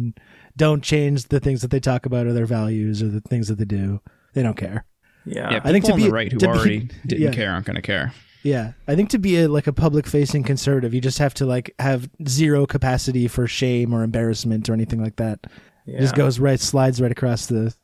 don't 0.56 0.82
change 0.82 1.24
the 1.24 1.40
things 1.40 1.62
that 1.62 1.70
they 1.70 1.80
talk 1.80 2.06
about 2.06 2.26
or 2.26 2.32
their 2.32 2.46
values 2.46 3.02
or 3.02 3.08
the 3.08 3.20
things 3.20 3.48
that 3.48 3.58
they 3.58 3.64
do. 3.64 4.00
They 4.34 4.42
don't 4.42 4.56
care. 4.56 4.84
yeah 5.24 5.52
Yeah, 5.52 5.60
I 5.64 5.72
think 5.72 5.84
to 5.86 5.92
on 5.92 5.98
be- 5.98 6.04
the 6.04 6.10
right 6.12 6.32
who 6.32 6.38
to 6.38 6.46
be- 6.46 6.52
already 6.52 6.78
didn't 7.06 7.22
yeah. 7.22 7.30
care 7.32 7.50
aren't 7.52 7.66
going 7.66 7.76
to 7.76 7.82
care. 7.82 8.12
Yeah, 8.44 8.72
I 8.88 8.96
think 8.96 9.10
to 9.10 9.20
be 9.20 9.40
a, 9.42 9.48
like 9.48 9.68
a 9.68 9.72
public 9.72 10.04
facing 10.04 10.42
conservative, 10.42 10.92
you 10.92 11.00
just 11.00 11.18
have 11.20 11.32
to 11.34 11.46
like 11.46 11.72
have 11.78 12.10
zero 12.26 12.66
capacity 12.66 13.28
for 13.28 13.46
shame 13.46 13.94
or 13.94 14.02
embarrassment 14.02 14.68
or 14.68 14.72
anything 14.72 15.00
like 15.00 15.14
that. 15.16 15.46
Yeah. 15.86 16.00
Just 16.00 16.14
goes 16.14 16.38
right, 16.38 16.60
slides 16.60 17.00
right 17.00 17.12
across 17.12 17.46
the, 17.46 17.74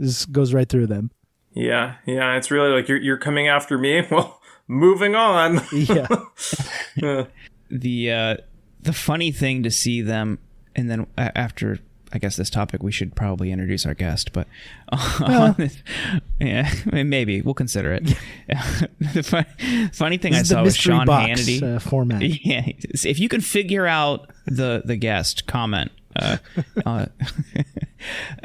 just 0.00 0.32
goes 0.32 0.52
right 0.54 0.68
through 0.68 0.86
them. 0.88 1.10
yeah 1.54 1.94
yeah 2.06 2.36
it's 2.36 2.50
really 2.50 2.70
like 2.70 2.86
you're 2.88 3.00
you're 3.00 3.16
coming 3.16 3.48
after 3.48 3.78
me 3.78 4.02
well 4.10 4.40
moving 4.68 5.14
on 5.14 5.60
Yeah, 6.96 7.24
the 7.70 8.12
uh, 8.12 8.36
the 8.82 8.92
funny 8.92 9.30
thing 9.32 9.62
to 9.62 9.70
see 9.70 10.00
them, 10.02 10.38
and 10.74 10.90
then 10.90 11.06
after 11.16 11.78
I 12.12 12.18
guess 12.18 12.36
this 12.36 12.50
topic, 12.50 12.82
we 12.82 12.92
should 12.92 13.14
probably 13.16 13.50
introduce 13.52 13.84
our 13.86 13.94
guest. 13.94 14.32
But 14.32 14.46
on 15.20 15.54
this, 15.58 15.82
yeah, 16.40 16.70
maybe 16.86 17.42
we'll 17.42 17.54
consider 17.54 17.92
it. 17.92 18.04
the 19.00 19.22
fun, 19.22 19.46
funny 19.92 20.16
thing 20.18 20.34
I 20.34 20.42
saw 20.42 20.62
was 20.62 20.76
Sean 20.76 21.06
box 21.06 21.40
Hannity. 21.42 21.76
uh, 21.76 21.78
format. 21.80 22.22
Yeah, 22.22 22.62
if 22.92 23.18
you 23.18 23.28
can 23.28 23.40
figure 23.40 23.86
out 23.86 24.30
the 24.46 24.82
the 24.84 24.96
guest 24.96 25.46
comment, 25.46 25.90
uh, 26.16 26.36
uh, 26.84 27.06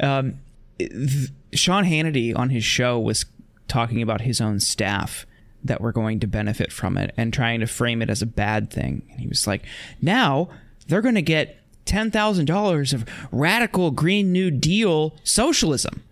um, 0.00 0.34
th- 0.78 1.30
Sean 1.54 1.84
Hannity 1.84 2.36
on 2.36 2.50
his 2.50 2.64
show 2.64 2.98
was 2.98 3.24
talking 3.68 4.02
about 4.02 4.22
his 4.22 4.40
own 4.40 4.60
staff 4.60 5.26
that 5.64 5.80
were 5.80 5.92
going 5.92 6.20
to 6.20 6.26
benefit 6.26 6.72
from 6.72 6.98
it 6.98 7.14
and 7.16 7.32
trying 7.32 7.60
to 7.60 7.66
frame 7.66 8.02
it 8.02 8.10
as 8.10 8.22
a 8.22 8.26
bad 8.26 8.70
thing. 8.70 9.02
And 9.10 9.20
he 9.20 9.28
was 9.28 9.46
like, 9.46 9.62
now 10.00 10.48
they're 10.88 11.00
going 11.00 11.14
to 11.14 11.22
get 11.22 11.58
ten 11.84 12.10
thousand 12.10 12.46
dollars 12.46 12.92
of 12.92 13.04
radical 13.30 13.90
Green 13.90 14.32
New 14.32 14.50
Deal 14.50 15.14
socialism. 15.24 16.02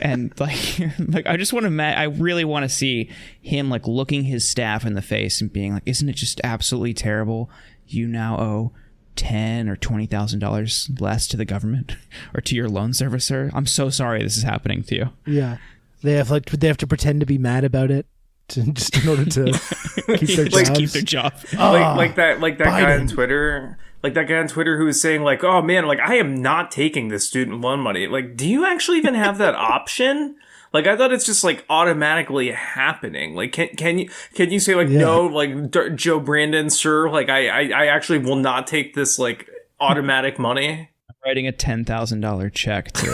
and 0.00 0.32
like 0.40 0.80
like 0.98 1.26
I 1.26 1.36
just 1.36 1.52
want 1.52 1.66
to 1.66 1.82
I 1.82 2.04
really 2.04 2.44
want 2.44 2.64
to 2.64 2.68
see 2.68 3.10
him 3.40 3.70
like 3.70 3.86
looking 3.86 4.24
his 4.24 4.46
staff 4.46 4.84
in 4.84 4.94
the 4.94 5.02
face 5.02 5.40
and 5.40 5.52
being 5.52 5.72
like 5.72 5.84
isn't 5.86 6.08
it 6.08 6.16
just 6.16 6.40
absolutely 6.44 6.92
terrible 6.94 7.48
you 7.86 8.06
now 8.06 8.38
owe 8.38 8.72
ten 9.18 9.68
or 9.68 9.76
twenty 9.76 10.06
thousand 10.06 10.38
dollars 10.38 10.88
less 10.98 11.26
to 11.28 11.36
the 11.36 11.44
government 11.44 11.96
or 12.34 12.40
to 12.40 12.54
your 12.56 12.68
loan 12.68 12.92
servicer? 12.92 13.50
I'm 13.52 13.66
so 13.66 13.90
sorry 13.90 14.22
this 14.22 14.36
is 14.38 14.44
happening 14.44 14.82
to 14.84 14.94
you. 14.94 15.10
Yeah, 15.26 15.58
they 16.02 16.12
have 16.14 16.30
like 16.30 16.46
they 16.46 16.68
have 16.68 16.78
to 16.78 16.86
pretend 16.86 17.20
to 17.20 17.26
be 17.26 17.36
mad 17.36 17.64
about 17.64 17.90
it 17.90 18.06
to, 18.48 18.62
just 18.72 18.96
in 18.96 19.08
order 19.08 19.24
to 19.26 19.44
keep 20.16 20.36
their 20.36 20.46
Like, 20.46 20.66
jobs. 20.66 20.78
keep 20.78 20.90
their 20.90 21.02
job. 21.02 21.34
Like 21.52 21.96
like 21.96 22.10
ah, 22.12 22.14
that 22.16 22.40
like 22.40 22.58
that 22.58 22.64
guy 22.66 22.96
on 22.98 23.06
Twitter 23.08 23.76
like 24.02 24.14
that 24.14 24.28
guy 24.28 24.36
on 24.36 24.48
Twitter 24.48 24.78
who 24.78 24.84
was 24.86 25.00
saying 25.00 25.22
like 25.22 25.42
oh 25.44 25.60
man 25.60 25.86
like 25.86 26.00
I 26.00 26.14
am 26.14 26.40
not 26.40 26.70
taking 26.70 27.08
this 27.08 27.26
student 27.26 27.60
loan 27.60 27.80
money. 27.80 28.06
Like 28.06 28.36
do 28.36 28.48
you 28.48 28.64
actually 28.64 28.98
even 28.98 29.14
have 29.14 29.36
that 29.38 29.54
option 29.54 30.36
like 30.72 30.86
I 30.86 30.96
thought 30.96 31.12
it's 31.12 31.24
just 31.26 31.44
like 31.44 31.64
automatically 31.70 32.50
happening 32.50 33.34
like 33.34 33.52
can 33.52 33.68
can 33.70 33.98
you 33.98 34.10
can 34.34 34.50
you 34.50 34.60
say 34.60 34.74
like 34.74 34.88
Yeah. 34.88 35.00
no 35.00 35.26
like 35.26 35.70
D- 35.70 35.90
Joe 35.94 36.20
Brandon 36.20 36.70
sir 36.70 37.10
like 37.10 37.28
I, 37.28 37.48
I 37.48 37.84
I 37.84 37.86
actually 37.86 38.18
will 38.18 38.36
not 38.36 38.66
take 38.66 38.94
this 38.94 39.18
like 39.18 39.48
automatic 39.80 40.38
money 40.48 40.90
I'm 41.08 41.16
writing 41.24 41.46
a 41.46 41.52
ten 41.52 41.84
thousand 41.84 42.20
dollar 42.20 42.50
check 42.50 42.92
to 42.92 43.06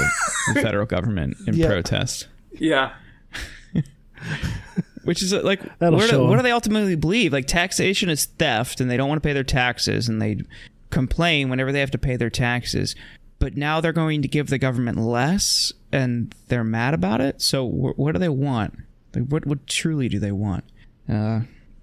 the 0.54 0.60
federal 0.62 0.86
government 0.86 1.36
in 1.46 1.54
Yeah. 1.54 1.68
protest 1.68 2.28
yeah 2.52 2.92
Which 5.04 5.22
is 5.22 5.34
uh, 5.34 5.42
like, 5.42 5.60
That'll 5.80 5.98
what, 5.98 6.08
show 6.08 6.18
do, 6.18 6.24
what 6.24 6.32
'em. 6.32 6.38
do 6.38 6.42
they 6.44 6.50
ultimately 6.50 6.96
believe? 6.96 7.30
Like 7.32 7.46
taxation 7.46 8.08
is 8.08 8.24
theft, 8.24 8.80
and 8.80 8.90
they 8.90 8.96
don't 8.96 9.08
want 9.08 9.22
to 9.22 9.26
pay 9.26 9.34
their 9.34 9.44
taxes, 9.44 10.08
and 10.08 10.20
they 10.22 10.38
complain 10.88 11.50
whenever 11.50 11.72
they 11.72 11.80
have 11.80 11.90
to 11.90 11.98
pay 11.98 12.16
their 12.16 12.30
taxes, 12.30 12.94
but 13.38 13.54
now 13.56 13.80
they're 13.82 13.92
going 13.92 14.22
to 14.22 14.28
give 14.28 14.46
the 14.48 14.56
government 14.58 14.96
less, 14.98 15.72
and 15.94 16.34
they're 16.48 16.64
mad 16.64 16.92
about 16.94 17.20
it. 17.20 17.40
So 17.40 17.66
wh- 17.68 17.98
what 17.98 18.12
do 18.12 18.18
they 18.18 18.28
want? 18.28 18.74
Like, 19.14 19.26
what 19.28 19.46
what 19.46 19.66
truly 19.66 20.08
do 20.08 20.18
they 20.18 20.32
want? 20.32 20.64
Uh, 21.08 21.40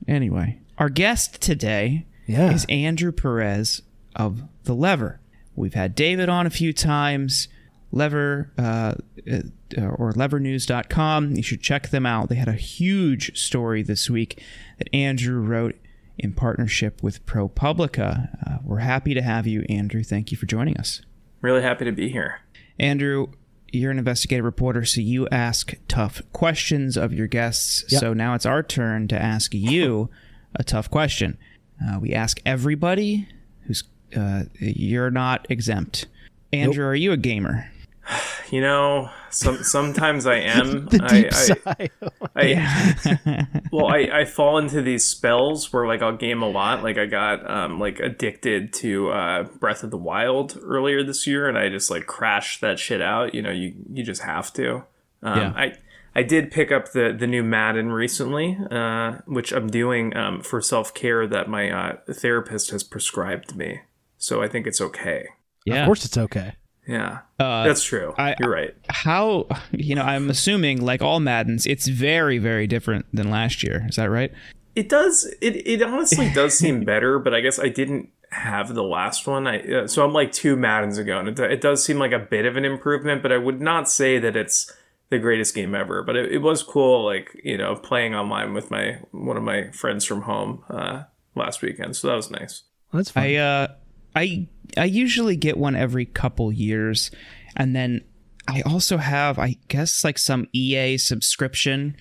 anyway, 0.08 0.60
our 0.78 0.90
guest 0.90 1.42
today 1.42 2.06
Yeah. 2.28 2.52
is 2.52 2.66
Andrew 2.70 3.12
Perez 3.12 3.82
of 4.16 4.44
The 4.64 4.74
Lever. 4.76 5.20
We've 5.56 5.74
had 5.74 5.96
David 5.96 6.30
on 6.30 6.46
a 6.46 6.50
few 6.50 6.74
times. 6.74 7.48
Lever 7.94 8.52
uh, 8.58 8.96
uh, 9.30 9.82
or 9.82 10.14
levernews.com. 10.14 11.36
You 11.36 11.44
should 11.44 11.62
check 11.62 11.90
them 11.90 12.06
out. 12.06 12.30
They 12.30 12.36
had 12.36 12.48
a 12.48 12.54
huge 12.54 13.38
story 13.38 13.84
this 13.84 14.10
week 14.10 14.42
that 14.78 14.88
Andrew 14.94 15.42
wrote 15.42 15.76
in 16.18 16.32
partnership 16.34 17.04
with 17.04 17.26
ProPublica. 17.26 18.30
Uh, 18.48 18.58
we're 18.64 18.78
happy 18.80 19.14
to 19.14 19.22
have 19.22 19.46
you, 19.46 19.66
Andrew. 19.70 20.04
Thank 20.04 20.32
you 20.32 20.38
for 20.38 20.46
joining 20.46 20.78
us. 20.78 21.02
Really 21.42 21.62
happy 21.62 21.84
to 21.86 21.92
be 21.92 22.10
here. 22.10 22.40
Andrew, 22.80 23.28
you're 23.72 23.92
an 23.92 23.98
investigative 23.98 24.46
reporter, 24.46 24.86
so 24.86 25.02
you 25.02 25.28
ask 25.30 25.74
tough 25.88 26.22
questions 26.34 26.98
of 26.98 27.14
your 27.14 27.28
guests. 27.28 27.86
Yep. 27.90 28.00
So 28.02 28.14
now 28.14 28.34
it's 28.34 28.46
our 28.46 28.64
turn 28.64 29.08
to 29.10 29.22
ask 29.22 29.54
you 29.54 30.10
a 30.56 30.64
tough 30.64 30.90
question. 30.90 31.38
Uh, 31.84 32.00
we 32.00 32.14
ask 32.14 32.40
everybody 32.46 33.28
who's 33.62 33.84
uh, 34.16 34.44
you're 34.60 35.12
not 35.12 35.48
exempt. 35.50 36.08
Andrew, 36.52 36.86
are 36.86 36.96
you 36.96 37.12
a 37.14 37.18
gamer? 37.18 37.72
You 38.52 38.60
know, 38.60 39.10
some 39.30 39.64
sometimes 39.64 40.26
I 40.26 40.40
am. 40.40 40.86
the 40.90 41.00
I, 41.02 41.08
deep 41.08 41.28
I, 41.32 41.32
sigh. 41.32 41.90
I, 42.36 43.48
well, 43.72 43.88
I, 43.88 44.00
I 44.12 44.26
fall 44.26 44.58
into 44.58 44.82
these 44.82 45.06
spells 45.06 45.72
where 45.72 45.88
like 45.88 46.02
I'll 46.02 46.18
game 46.18 46.42
a 46.42 46.50
lot. 46.50 46.84
Like 46.84 46.98
I 46.98 47.06
got 47.06 47.50
um 47.50 47.80
like 47.80 48.02
addicted 48.02 48.74
to 48.74 49.10
uh 49.12 49.44
Breath 49.44 49.84
of 49.84 49.92
the 49.92 49.98
Wild 49.98 50.60
earlier 50.62 51.02
this 51.02 51.26
year, 51.26 51.48
and 51.48 51.58
I 51.58 51.70
just 51.70 51.90
like 51.90 52.08
crashed 52.08 52.60
that 52.60 52.78
shit 52.78 53.02
out. 53.02 53.34
You 53.34 53.42
know, 53.42 53.52
you 53.52 53.74
you 53.90 54.04
just 54.04 54.24
have 54.24 54.52
to. 54.56 54.84
Um, 55.24 55.40
Yeah. 55.40 55.54
I 55.56 55.74
I 56.14 56.24
did 56.24 56.52
pick 56.52 56.70
up 56.70 56.92
the 56.92 57.16
the 57.18 57.28
new 57.28 57.44
Madden 57.44 57.94
recently, 57.94 58.58
uh, 58.70 59.20
which 59.28 59.54
I'm 59.54 59.68
doing 59.70 60.14
um 60.18 60.42
for 60.42 60.62
self 60.62 60.94
care 60.94 61.26
that 61.26 61.48
my 61.48 61.70
uh, 61.72 61.96
therapist 62.14 62.72
has 62.72 62.84
prescribed 62.84 63.56
me. 63.56 63.80
So 64.18 64.44
I 64.44 64.50
think 64.50 64.68
it's 64.68 64.82
okay. 64.82 65.30
yeah. 65.66 65.84
Of 65.84 65.86
course 65.86 66.04
it's 66.04 66.18
okay. 66.18 66.56
Yeah, 66.92 67.20
Uh, 67.40 67.64
that's 67.64 67.84
true. 67.84 68.14
I- 68.18 68.36
You're 68.40 68.50
right. 68.52 68.76
How 68.90 69.48
you 69.72 69.96
know? 69.96 70.02
I'm 70.04 70.30
assuming, 70.30 70.82
like 70.82 71.02
all 71.02 71.20
Maddens, 71.20 71.66
it's 71.66 71.88
very, 71.88 72.38
very 72.38 72.68
different 72.68 73.06
than 73.14 73.30
last 73.30 73.64
year. 73.64 73.86
Is 73.90 73.96
that 73.96 74.10
right? 74.10 74.32
It 74.76 74.90
does. 74.90 75.26
It 75.42 75.66
it 75.68 75.82
honestly 75.82 76.30
does 76.34 76.58
seem 76.58 76.84
better, 76.94 77.18
but 77.20 77.34
I 77.34 77.40
guess 77.42 77.60
I 77.60 77.70
didn't 77.70 78.10
have 78.32 78.74
the 78.74 78.84
last 78.84 79.28
one. 79.28 79.48
I 79.48 79.60
uh, 79.60 79.88
so 79.88 80.04
I'm 80.06 80.14
like 80.14 80.32
two 80.32 80.56
Maddens 80.56 80.98
ago, 80.98 81.20
and 81.20 81.28
it, 81.30 81.40
it 81.40 81.62
does 81.62 81.84
seem 81.84 81.98
like 82.00 82.12
a 82.12 82.20
bit 82.20 82.46
of 82.46 82.56
an 82.58 82.66
improvement, 82.66 83.22
but 83.22 83.32
I 83.32 83.38
would 83.38 83.62
not 83.62 83.90
say 83.90 84.20
that 84.20 84.36
it's 84.36 84.72
the 85.10 85.20
greatest 85.20 85.54
game 85.56 85.76
ever. 85.76 86.04
But 86.04 86.16
it, 86.16 86.32
it 86.32 86.38
was 86.40 86.64
cool, 86.64 87.06
like 87.06 87.30
you 87.44 87.58
know, 87.58 87.76
playing 87.76 88.16
online 88.16 88.54
with 88.54 88.72
my 88.72 89.00
one 89.12 89.38
of 89.38 89.44
my 89.44 89.72
friends 89.72 90.06
from 90.06 90.22
home 90.24 90.64
uh, 90.70 91.04
last 91.36 91.62
weekend. 91.62 91.96
So 91.96 92.08
that 92.08 92.16
was 92.16 92.32
nice. 92.32 92.64
Well, 92.92 93.00
that's 93.00 93.12
fine. 93.12 93.32
I 93.32 93.36
uh, 93.36 93.68
I 94.16 94.48
I 94.78 94.86
usually 94.86 95.36
get 95.36 95.58
one 95.58 95.76
every 95.76 96.06
couple 96.06 96.52
years, 96.52 97.12
and 97.56 97.76
then 97.76 98.02
I 98.48 98.62
also 98.62 98.98
have, 98.98 99.38
I 99.40 99.58
guess, 99.68 100.04
like 100.04 100.18
some 100.18 100.48
EA 100.54 100.98
subscription 100.98 101.96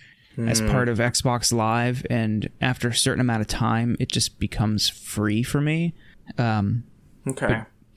as 0.49 0.63
part 0.63 0.89
of 0.89 0.99
Xbox 0.99 1.53
Live, 1.53 2.07
and 2.09 2.49
after 2.63 2.89
a 2.89 2.95
certain 2.95 3.21
amount 3.21 3.43
of 3.43 3.47
time, 3.47 3.95
it 4.01 4.11
just 4.11 4.39
becomes 4.39 4.89
free 4.89 5.43
for 5.43 5.61
me. 5.61 5.93
Um, 6.39 6.85
Okay. 7.29 7.47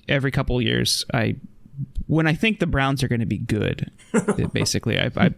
every 0.09 0.31
couple 0.31 0.61
years, 0.61 1.05
I 1.13 1.35
when 2.07 2.27
I 2.27 2.33
think 2.33 2.59
the 2.59 2.67
Browns 2.67 3.01
are 3.01 3.07
going 3.07 3.21
to 3.21 3.25
be 3.25 3.37
good, 3.37 3.89
basically, 4.53 4.99
I 4.99 5.09
I, 5.15 5.31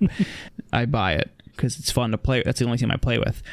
I 0.73 0.85
buy 0.85 1.13
it 1.13 1.29
because 1.51 1.77
it's 1.77 1.91
fun 1.91 2.09
to 2.11 2.17
play. 2.17 2.41
That's 2.43 2.59
the 2.59 2.65
only 2.65 2.77
team 2.79 2.89
I 2.91 2.97
play 2.97 3.19
with. 3.19 3.43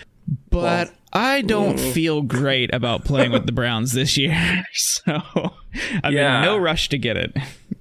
But 0.50 0.94
I 1.12 1.42
don't 1.42 1.78
feel 1.78 2.22
great 2.22 2.72
about 2.74 3.04
playing 3.04 3.32
with 3.32 3.46
the 3.46 3.52
Browns 3.52 3.92
this 3.92 4.16
year, 4.16 4.64
so 4.72 5.20
I'm 6.02 6.12
Yeah. 6.12 6.38
in 6.38 6.44
no 6.44 6.56
rush 6.56 6.88
to 6.90 6.98
get 6.98 7.16
it. 7.16 7.36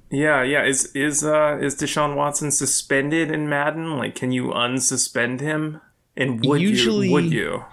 Yeah, 0.09 0.43
yeah. 0.43 0.65
Is 0.65 0.91
is 0.93 1.23
uh 1.23 1.57
is 1.61 1.75
Deshaun 1.75 2.15
Watson 2.15 2.51
suspended 2.51 3.31
in 3.31 3.47
Madden? 3.47 3.97
Like, 3.97 4.15
can 4.15 4.31
you 4.33 4.47
unsuspend 4.47 5.39
him? 5.39 5.79
And 6.17 6.45
would 6.45 6.61
Usually- 6.61 7.07
you? 7.07 7.13
Would 7.13 7.31
you? 7.31 7.63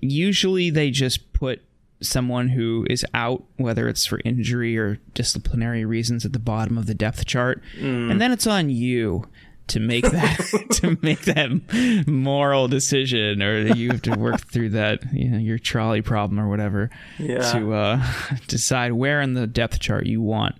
Usually, 0.00 0.70
they 0.70 0.90
just 0.90 1.32
put 1.32 1.62
someone 2.00 2.50
who 2.50 2.86
is 2.88 3.04
out, 3.12 3.42
whether 3.56 3.88
it's 3.88 4.06
for 4.06 4.20
injury 4.24 4.78
or 4.78 5.00
disciplinary 5.14 5.84
reasons, 5.84 6.24
at 6.24 6.32
the 6.32 6.38
bottom 6.38 6.78
of 6.78 6.86
the 6.86 6.94
depth 6.94 7.26
chart, 7.26 7.60
and 7.80 8.20
then 8.20 8.30
it's 8.30 8.46
on 8.46 8.70
you 8.70 9.24
to 9.68 9.80
make 9.80 10.04
that 10.10 10.66
to 10.72 10.98
make 11.02 11.22
that 11.22 12.04
moral 12.06 12.68
decision, 12.68 13.42
or 13.42 13.60
you 13.74 13.90
have 13.90 14.02
to 14.02 14.16
work 14.18 14.40
through 14.50 14.70
that, 14.70 15.00
you 15.12 15.28
know, 15.30 15.38
your 15.38 15.58
trolley 15.58 16.02
problem 16.02 16.38
or 16.40 16.48
whatever, 16.48 16.90
Yeah. 17.18 17.52
to 17.52 17.72
uh, 17.74 18.06
decide 18.48 18.92
where 18.92 19.20
in 19.20 19.34
the 19.34 19.46
depth 19.46 19.78
chart 19.80 20.06
you 20.06 20.20
want 20.20 20.56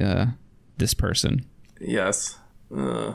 uh, 0.00 0.26
this 0.78 0.94
person. 0.94 1.44
Yes. 1.80 2.38
Uh, 2.74 3.14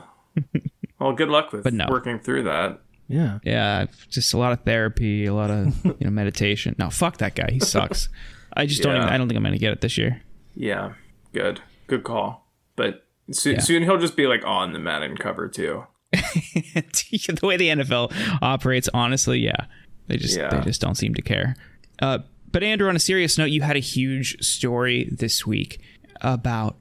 well, 0.98 1.12
good 1.12 1.28
luck 1.28 1.52
with 1.52 1.62
But 1.64 1.72
no. 1.74 1.86
working 1.88 2.18
through 2.18 2.42
that. 2.44 2.80
yeah. 3.08 3.38
Yeah, 3.44 3.86
just 4.10 4.34
a 4.34 4.38
lot 4.38 4.52
of 4.52 4.60
therapy, 4.64 5.26
a 5.26 5.34
lot 5.34 5.50
of 5.50 5.84
you 5.84 5.94
know 6.00 6.10
meditation. 6.10 6.74
No, 6.78 6.90
fuck 6.90 7.18
that 7.18 7.34
guy. 7.34 7.48
He 7.52 7.60
sucks. 7.60 8.08
I 8.52 8.66
just 8.66 8.82
don't. 8.82 8.96
Even, 8.96 9.08
I 9.08 9.16
don't 9.18 9.28
think 9.28 9.36
I'm 9.36 9.44
gonna 9.44 9.58
get 9.58 9.72
it 9.72 9.80
this 9.80 9.96
year. 9.96 10.22
Yeah, 10.54 10.94
good, 11.32 11.60
good 11.86 12.04
call. 12.04 12.46
But 12.74 13.05
so- 13.30 13.50
Yeah. 13.50 13.60
soon 13.60 13.82
he'll 13.82 13.98
just 13.98 14.16
be 14.16 14.26
like 14.26 14.44
on 14.44 14.72
the 14.72 14.78
Madden 14.78 15.16
cover 15.16 15.48
too. 15.48 15.84
the 16.12 17.38
way 17.42 17.56
the 17.56 17.68
NFL 17.68 18.12
operates, 18.42 18.88
honestly, 18.94 19.40
yeah, 19.40 19.66
they 20.06 20.16
just 20.16 20.36
Yeah. 20.36 20.48
they 20.50 20.60
just 20.60 20.80
don't 20.80 20.94
seem 20.94 21.14
to 21.14 21.22
care. 21.22 21.56
Uh, 22.00 22.18
but 22.52 22.62
Andrew, 22.62 22.88
on 22.88 22.96
a 22.96 23.00
serious 23.00 23.36
note, 23.36 23.46
you 23.50 23.62
had 23.62 23.76
a 23.76 23.80
huge 23.80 24.42
story 24.42 25.08
this 25.10 25.46
week 25.46 25.80
about 26.22 26.76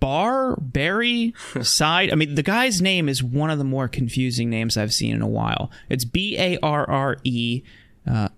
Bar 0.00 0.56
Barre 0.60 1.32
Seid. 1.62 2.10
I 2.10 2.14
mean, 2.14 2.34
the 2.34 2.42
guy's 2.42 2.80
name 2.80 3.08
is 3.08 3.22
one 3.22 3.50
of 3.50 3.58
the 3.58 3.64
more 3.64 3.86
confusing 3.88 4.48
names 4.50 4.76
I've 4.76 4.94
seen 4.94 5.14
in 5.14 5.22
a 5.22 5.28
while. 5.28 5.70
It's 5.88 6.04
B 6.04 6.36
A 6.38 6.58
R 6.62 6.88
R 6.88 7.16
E 7.24 7.62
uh, 8.10 8.28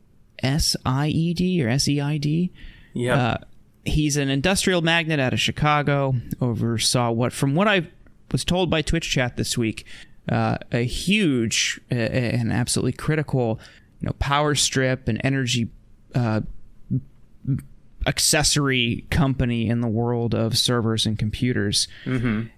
S 0.43 0.77
I 0.85 1.09
E 1.09 1.35
D 1.35 1.65
or 1.65 1.69
S 1.69 1.89
E 1.89 2.01
I 2.01 2.19
D. 2.19 2.53
Yeah, 2.95 3.17
Uh, 3.17 3.37
he's 3.85 4.17
an 4.17 4.29
industrial 4.29 4.83
magnate 4.83 5.21
out 5.21 5.33
of 5.33 5.41
Chicago. 5.41 6.15
Oversaw 6.41 7.11
what, 7.11 7.33
from 7.33 7.55
what 7.55 7.69
I 7.69 7.89
was 8.31 8.45
told 8.45 8.71
by 8.71 8.83
Twitch 8.83 9.11
chat 9.11 9.37
this 9.37 9.59
week, 9.59 9.85
uh, 10.29 10.59
a 10.71 10.85
huge 10.85 11.81
uh, 11.91 11.95
and 11.95 12.53
absolutely 12.53 12.93
critical, 12.93 13.59
you 14.01 14.07
know, 14.07 14.13
power 14.19 14.55
strip 14.55 15.09
and 15.09 15.21
energy 15.25 15.69
uh, 16.15 16.43
accessory 18.07 19.07
company 19.11 19.69
in 19.69 19.81
the 19.81 19.89
world 19.89 20.35
of 20.35 20.57
servers 20.57 21.07
and 21.07 21.19
computers. 21.19 21.89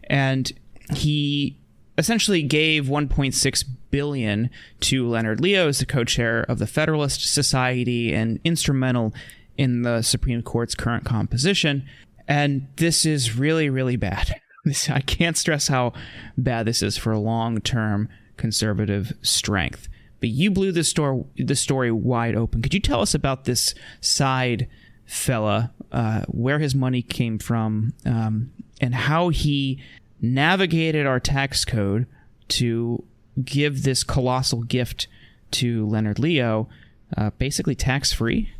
And 0.04 0.52
he 0.94 1.58
essentially 1.96 2.42
gave 2.42 2.86
1.6 2.86 3.64
billion 3.90 4.50
to 4.80 5.08
Leonard 5.08 5.40
Leo 5.40 5.68
as 5.68 5.78
the 5.78 5.86
co-chair 5.86 6.42
of 6.42 6.58
the 6.58 6.66
Federalist 6.66 7.32
Society 7.32 8.12
and 8.12 8.40
instrumental 8.44 9.14
in 9.56 9.82
the 9.82 10.02
Supreme 10.02 10.42
Court's 10.42 10.74
current 10.74 11.04
composition. 11.04 11.86
And 12.26 12.68
this 12.76 13.04
is 13.04 13.36
really, 13.36 13.70
really 13.70 13.96
bad. 13.96 14.40
This, 14.66 14.88
I 14.88 15.00
can't 15.00 15.36
stress 15.36 15.68
how 15.68 15.92
bad 16.38 16.64
this 16.64 16.80
is 16.80 16.96
for 16.96 17.14
long-term 17.18 18.08
conservative 18.38 19.12
strength. 19.20 19.88
But 20.20 20.30
you 20.30 20.50
blew 20.50 20.72
story, 20.82 21.22
the 21.36 21.54
story 21.54 21.92
wide 21.92 22.34
open. 22.34 22.62
Could 22.62 22.72
you 22.72 22.80
tell 22.80 23.02
us 23.02 23.12
about 23.14 23.44
this 23.44 23.74
Seid 24.00 24.66
fella, 25.04 25.74
uh, 25.92 26.22
where 26.28 26.60
his 26.60 26.74
money 26.74 27.02
came 27.02 27.38
from, 27.38 27.92
um, 28.06 28.52
and 28.80 28.94
how 28.94 29.28
he 29.28 29.82
navigated 30.22 31.06
our 31.06 31.20
tax 31.20 31.66
code 31.66 32.06
to 32.48 33.04
give 33.44 33.82
this 33.82 34.02
colossal 34.02 34.62
gift 34.62 35.08
to 35.50 35.86
Leonard 35.86 36.18
Leo, 36.18 36.70
uh, 37.18 37.30
basically 37.36 37.74
tax 37.74 38.14
free? 38.14 38.50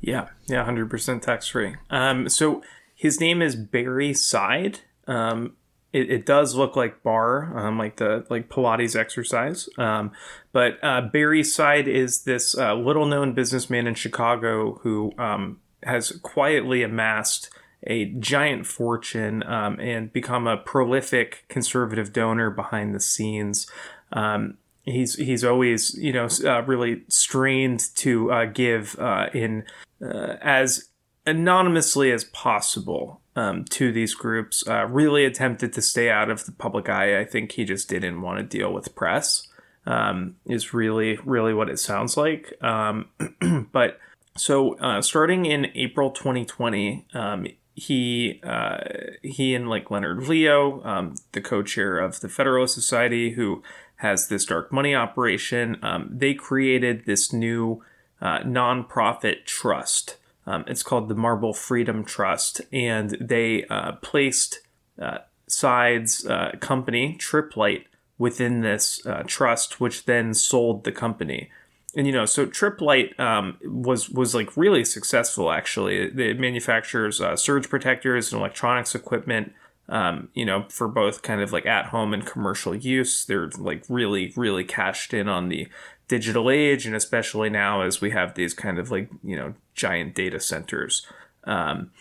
Yeah, 0.00 0.28
yeah, 0.46 0.64
hundred 0.64 0.90
percent 0.90 1.22
tax 1.22 1.48
free. 1.48 1.76
Um, 1.90 2.28
so 2.28 2.62
his 2.94 3.20
name 3.20 3.42
is 3.42 3.56
Barre 3.56 4.12
Seid. 4.14 4.80
Um, 5.06 5.56
it, 5.92 6.10
it 6.10 6.26
does 6.26 6.54
look 6.54 6.76
like 6.76 7.02
barre, 7.02 7.52
um, 7.56 7.78
like 7.78 7.96
the 7.96 8.24
like 8.30 8.48
Pilates 8.48 8.98
exercise. 8.98 9.68
Um, 9.76 10.12
but 10.52 10.78
uh, 10.82 11.02
Barre 11.02 11.42
Seid 11.42 11.88
is 11.88 12.22
this 12.22 12.56
uh, 12.56 12.74
little 12.74 13.06
known 13.06 13.34
businessman 13.34 13.86
in 13.86 13.94
Chicago 13.94 14.78
who 14.82 15.12
um, 15.18 15.60
has 15.82 16.12
quietly 16.22 16.82
amassed 16.82 17.50
a 17.86 18.06
giant 18.06 18.66
fortune 18.66 19.42
um, 19.44 19.80
and 19.80 20.12
become 20.12 20.46
a 20.46 20.56
prolific 20.56 21.44
conservative 21.48 22.12
donor 22.12 22.50
behind 22.50 22.94
the 22.94 23.00
scenes. 23.00 23.66
Um, 24.12 24.58
he's 24.84 25.16
he's 25.16 25.44
always 25.44 25.94
you 25.94 26.12
know 26.12 26.28
uh, 26.44 26.62
really 26.62 27.02
strained 27.08 27.80
to 27.96 28.30
uh, 28.30 28.44
give 28.44 28.96
uh, 28.98 29.28
in 29.32 29.64
uh, 30.02 30.36
as 30.40 30.88
anonymously 31.26 32.10
as 32.10 32.24
possible 32.24 33.20
um, 33.36 33.64
to 33.66 33.92
these 33.92 34.14
groups. 34.14 34.66
Uh, 34.66 34.86
really 34.86 35.24
attempted 35.24 35.72
to 35.74 35.82
stay 35.82 36.10
out 36.10 36.30
of 36.30 36.44
the 36.44 36.52
public 36.52 36.88
eye. 36.88 37.18
I 37.18 37.24
think 37.24 37.52
he 37.52 37.64
just 37.64 37.88
didn't 37.88 38.20
want 38.20 38.38
to 38.38 38.58
deal 38.58 38.72
with 38.72 38.94
press. 38.94 39.46
Um, 39.86 40.36
is 40.44 40.74
really 40.74 41.18
really 41.24 41.54
what 41.54 41.70
it 41.70 41.78
sounds 41.78 42.16
like. 42.16 42.52
Um, 42.62 43.08
but 43.72 43.98
so 44.36 44.76
uh, 44.78 45.00
starting 45.02 45.46
in 45.46 45.72
April 45.74 46.10
2020, 46.10 47.06
um, 47.14 47.46
he 47.74 48.40
uh, 48.42 48.78
he 49.22 49.54
and 49.54 49.68
like 49.68 49.90
Leonard 49.90 50.28
Leo, 50.28 50.82
um, 50.84 51.14
the 51.32 51.40
co-chair 51.40 51.98
of 51.98 52.20
the 52.20 52.28
Federalist 52.28 52.74
Society, 52.74 53.30
who 53.30 53.62
has 53.96 54.28
this 54.28 54.44
dark 54.44 54.72
money 54.72 54.94
operation, 54.94 55.78
um, 55.82 56.08
they 56.10 56.34
created 56.34 57.04
this 57.04 57.32
new 57.32 57.82
uh, 58.20 58.40
nonprofit 58.40 59.44
trust. 59.44 60.16
Um, 60.46 60.64
it's 60.66 60.82
called 60.82 61.08
the 61.08 61.14
Marble 61.14 61.52
Freedom 61.52 62.04
Trust, 62.04 62.60
and 62.72 63.10
they 63.20 63.64
uh, 63.66 63.92
placed 64.02 64.60
uh, 65.00 65.18
Seid's 65.46 66.26
uh, 66.26 66.52
company 66.60 67.16
Tripp 67.18 67.56
Lite 67.56 67.86
within 68.18 68.60
this 68.60 69.04
uh, 69.06 69.22
trust, 69.26 69.80
which 69.80 70.04
then 70.04 70.34
sold 70.34 70.84
the 70.84 70.92
company 70.92 71.50
and 71.96 72.06
you 72.06 72.12
know, 72.12 72.24
so 72.24 72.46
Tripp 72.46 72.80
Lite 72.80 73.18
um, 73.18 73.56
was 73.64 74.08
was 74.10 74.34
like 74.34 74.56
really 74.56 74.84
successful. 74.84 75.50
Actually, 75.50 75.96
it 75.96 76.38
manufactures 76.38 77.20
uh, 77.20 77.36
surge 77.36 77.68
protectors 77.68 78.32
and 78.32 78.40
electronics 78.40 78.94
equipment. 78.94 79.52
Um, 79.88 80.28
you 80.34 80.44
know, 80.44 80.66
for 80.68 80.86
both 80.86 81.22
kind 81.22 81.40
of 81.40 81.52
like 81.52 81.66
at 81.66 81.86
home 81.86 82.14
and 82.14 82.24
commercial 82.24 82.76
use. 82.76 83.24
They're 83.24 83.50
like 83.58 83.82
really, 83.88 84.32
really 84.36 84.62
cashed 84.62 85.12
in 85.12 85.28
on 85.28 85.48
the 85.48 85.66
digital 86.10 86.50
age, 86.50 86.86
and 86.86 86.96
especially 86.96 87.48
now 87.48 87.82
as 87.82 88.00
we 88.00 88.10
have 88.10 88.34
these 88.34 88.52
kind 88.52 88.80
of 88.80 88.90
like 88.90 89.08
you 89.22 89.36
know 89.36 89.54
giant 89.74 90.12
data 90.14 90.40
centers. 90.40 91.06
Um, 91.44 91.92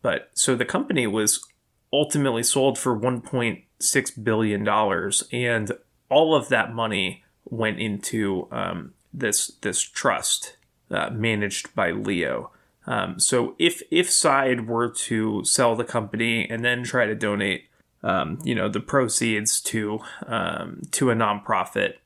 but 0.00 0.30
so 0.32 0.56
the 0.56 0.64
company 0.64 1.06
was 1.06 1.46
ultimately 1.92 2.42
sold 2.42 2.78
for 2.78 2.98
1.6 2.98 4.24
billion 4.24 4.64
dollars, 4.64 5.24
and 5.30 5.72
all 6.08 6.34
of 6.34 6.48
that 6.48 6.72
money 6.72 7.22
went 7.44 7.78
into 7.78 8.48
um, 8.50 8.94
this 9.12 9.48
this 9.60 9.82
trust 9.82 10.56
uh, 10.90 11.10
managed 11.10 11.74
by 11.74 11.90
Leo. 11.90 12.50
Um, 12.86 13.20
so 13.20 13.54
if 13.58 13.82
if 13.90 14.10
Seid 14.10 14.68
were 14.68 14.88
to 14.88 15.44
sell 15.44 15.76
the 15.76 15.84
company 15.84 16.48
and 16.48 16.64
then 16.64 16.82
try 16.82 17.04
to 17.04 17.14
donate, 17.14 17.66
um, 18.02 18.38
you 18.42 18.54
know, 18.54 18.70
the 18.70 18.80
proceeds 18.80 19.60
to 19.60 20.00
um, 20.26 20.80
to 20.92 21.10
a 21.10 21.14
nonprofit, 21.14 21.96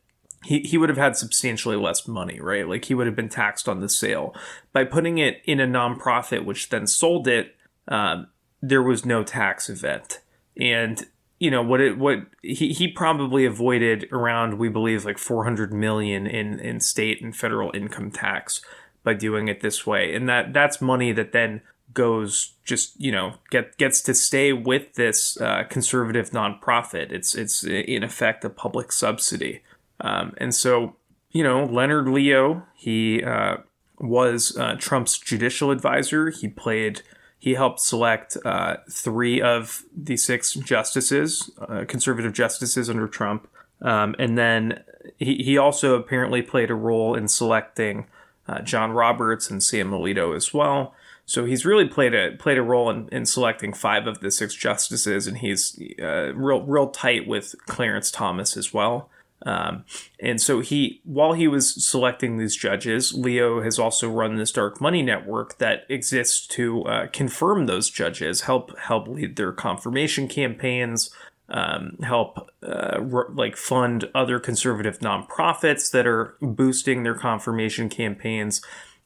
he, 0.44 0.60
he 0.60 0.78
would 0.78 0.88
have 0.88 0.98
had 0.98 1.16
substantially 1.16 1.76
less 1.76 2.06
money, 2.06 2.40
right? 2.40 2.68
Like 2.68 2.84
he 2.84 2.94
would 2.94 3.06
have 3.06 3.16
been 3.16 3.28
taxed 3.28 3.68
on 3.68 3.80
the 3.80 3.88
sale. 3.88 4.34
By 4.72 4.84
putting 4.84 5.18
it 5.18 5.40
in 5.44 5.60
a 5.60 5.66
nonprofit, 5.66 6.44
which 6.44 6.68
then 6.68 6.86
sold 6.86 7.26
it, 7.26 7.54
um, 7.88 8.28
there 8.60 8.82
was 8.82 9.04
no 9.04 9.24
tax 9.24 9.68
event. 9.68 10.20
And 10.56 11.06
you 11.38 11.50
know 11.50 11.62
what 11.62 11.80
it 11.80 11.98
what 11.98 12.20
he, 12.42 12.72
he 12.72 12.88
probably 12.88 13.44
avoided 13.44 14.08
around 14.12 14.58
we 14.58 14.68
believe 14.68 15.04
like 15.04 15.18
400 15.18 15.72
million 15.72 16.26
in 16.26 16.58
in 16.60 16.80
state 16.80 17.20
and 17.22 17.36
federal 17.36 17.70
income 17.74 18.10
tax 18.10 18.62
by 19.02 19.14
doing 19.14 19.48
it 19.48 19.60
this 19.60 19.86
way 19.86 20.14
and 20.14 20.28
that 20.28 20.52
that's 20.52 20.80
money 20.80 21.12
that 21.12 21.32
then 21.32 21.60
goes 21.92 22.54
just 22.64 22.98
you 23.00 23.12
know 23.12 23.34
get 23.50 23.76
gets 23.76 24.00
to 24.02 24.14
stay 24.14 24.52
with 24.52 24.94
this 24.94 25.38
uh, 25.40 25.64
conservative 25.68 26.30
nonprofit 26.30 27.12
it's 27.12 27.34
it's 27.34 27.64
in 27.64 28.02
effect 28.02 28.44
a 28.44 28.48
public 28.48 28.92
subsidy 28.92 29.60
um, 30.00 30.32
and 30.38 30.54
so 30.54 30.96
you 31.30 31.42
know 31.42 31.64
leonard 31.64 32.08
leo 32.08 32.64
he 32.74 33.22
uh, 33.22 33.56
was 33.98 34.56
uh, 34.58 34.74
trump's 34.78 35.18
judicial 35.18 35.70
advisor 35.70 36.30
he 36.30 36.48
played 36.48 37.02
he 37.44 37.52
helped 37.52 37.80
select 37.80 38.38
uh, 38.46 38.76
three 38.90 39.38
of 39.38 39.82
the 39.94 40.16
six 40.16 40.54
justices, 40.54 41.50
uh, 41.58 41.84
conservative 41.86 42.32
justices 42.32 42.88
under 42.88 43.06
Trump. 43.06 43.46
Um, 43.82 44.14
and 44.18 44.38
then 44.38 44.82
he, 45.18 45.42
he 45.44 45.58
also 45.58 45.94
apparently 45.96 46.40
played 46.40 46.70
a 46.70 46.74
role 46.74 47.14
in 47.14 47.28
selecting 47.28 48.06
uh, 48.48 48.62
John 48.62 48.92
Roberts 48.92 49.50
and 49.50 49.62
Sam 49.62 49.90
Alito 49.90 50.34
as 50.34 50.54
well. 50.54 50.94
So 51.26 51.44
he's 51.44 51.66
really 51.66 51.86
played 51.86 52.14
a 52.14 52.30
played 52.38 52.56
a 52.56 52.62
role 52.62 52.88
in, 52.88 53.10
in 53.12 53.26
selecting 53.26 53.74
five 53.74 54.06
of 54.06 54.20
the 54.20 54.30
six 54.30 54.54
justices, 54.54 55.26
and 55.26 55.36
he's 55.36 55.78
uh, 56.00 56.32
real 56.34 56.62
real 56.62 56.88
tight 56.88 57.28
with 57.28 57.54
Clarence 57.66 58.10
Thomas 58.10 58.56
as 58.56 58.72
well. 58.72 59.10
Um, 59.44 59.84
and 60.18 60.40
so 60.40 60.60
he, 60.60 61.00
while 61.04 61.34
he 61.34 61.46
was 61.46 61.84
selecting 61.84 62.38
these 62.38 62.56
judges, 62.56 63.12
Leo 63.12 63.62
has 63.62 63.78
also 63.78 64.08
run 64.08 64.36
this 64.36 64.52
dark 64.52 64.80
money 64.80 65.02
network 65.02 65.58
that 65.58 65.84
exists 65.88 66.46
to 66.48 66.84
uh, 66.84 67.06
confirm 67.08 67.66
those 67.66 67.90
judges, 67.90 68.42
help 68.42 68.76
help 68.78 69.06
lead 69.06 69.36
their 69.36 69.52
confirmation 69.52 70.28
campaigns, 70.28 71.10
um, 71.50 71.98
help 72.02 72.50
uh, 72.62 73.00
like 73.34 73.56
fund 73.56 74.08
other 74.14 74.40
conservative 74.40 75.00
nonprofits 75.00 75.90
that 75.90 76.06
are 76.06 76.36
boosting 76.40 77.02
their 77.02 77.14
confirmation 77.14 77.88
campaigns. 77.88 78.62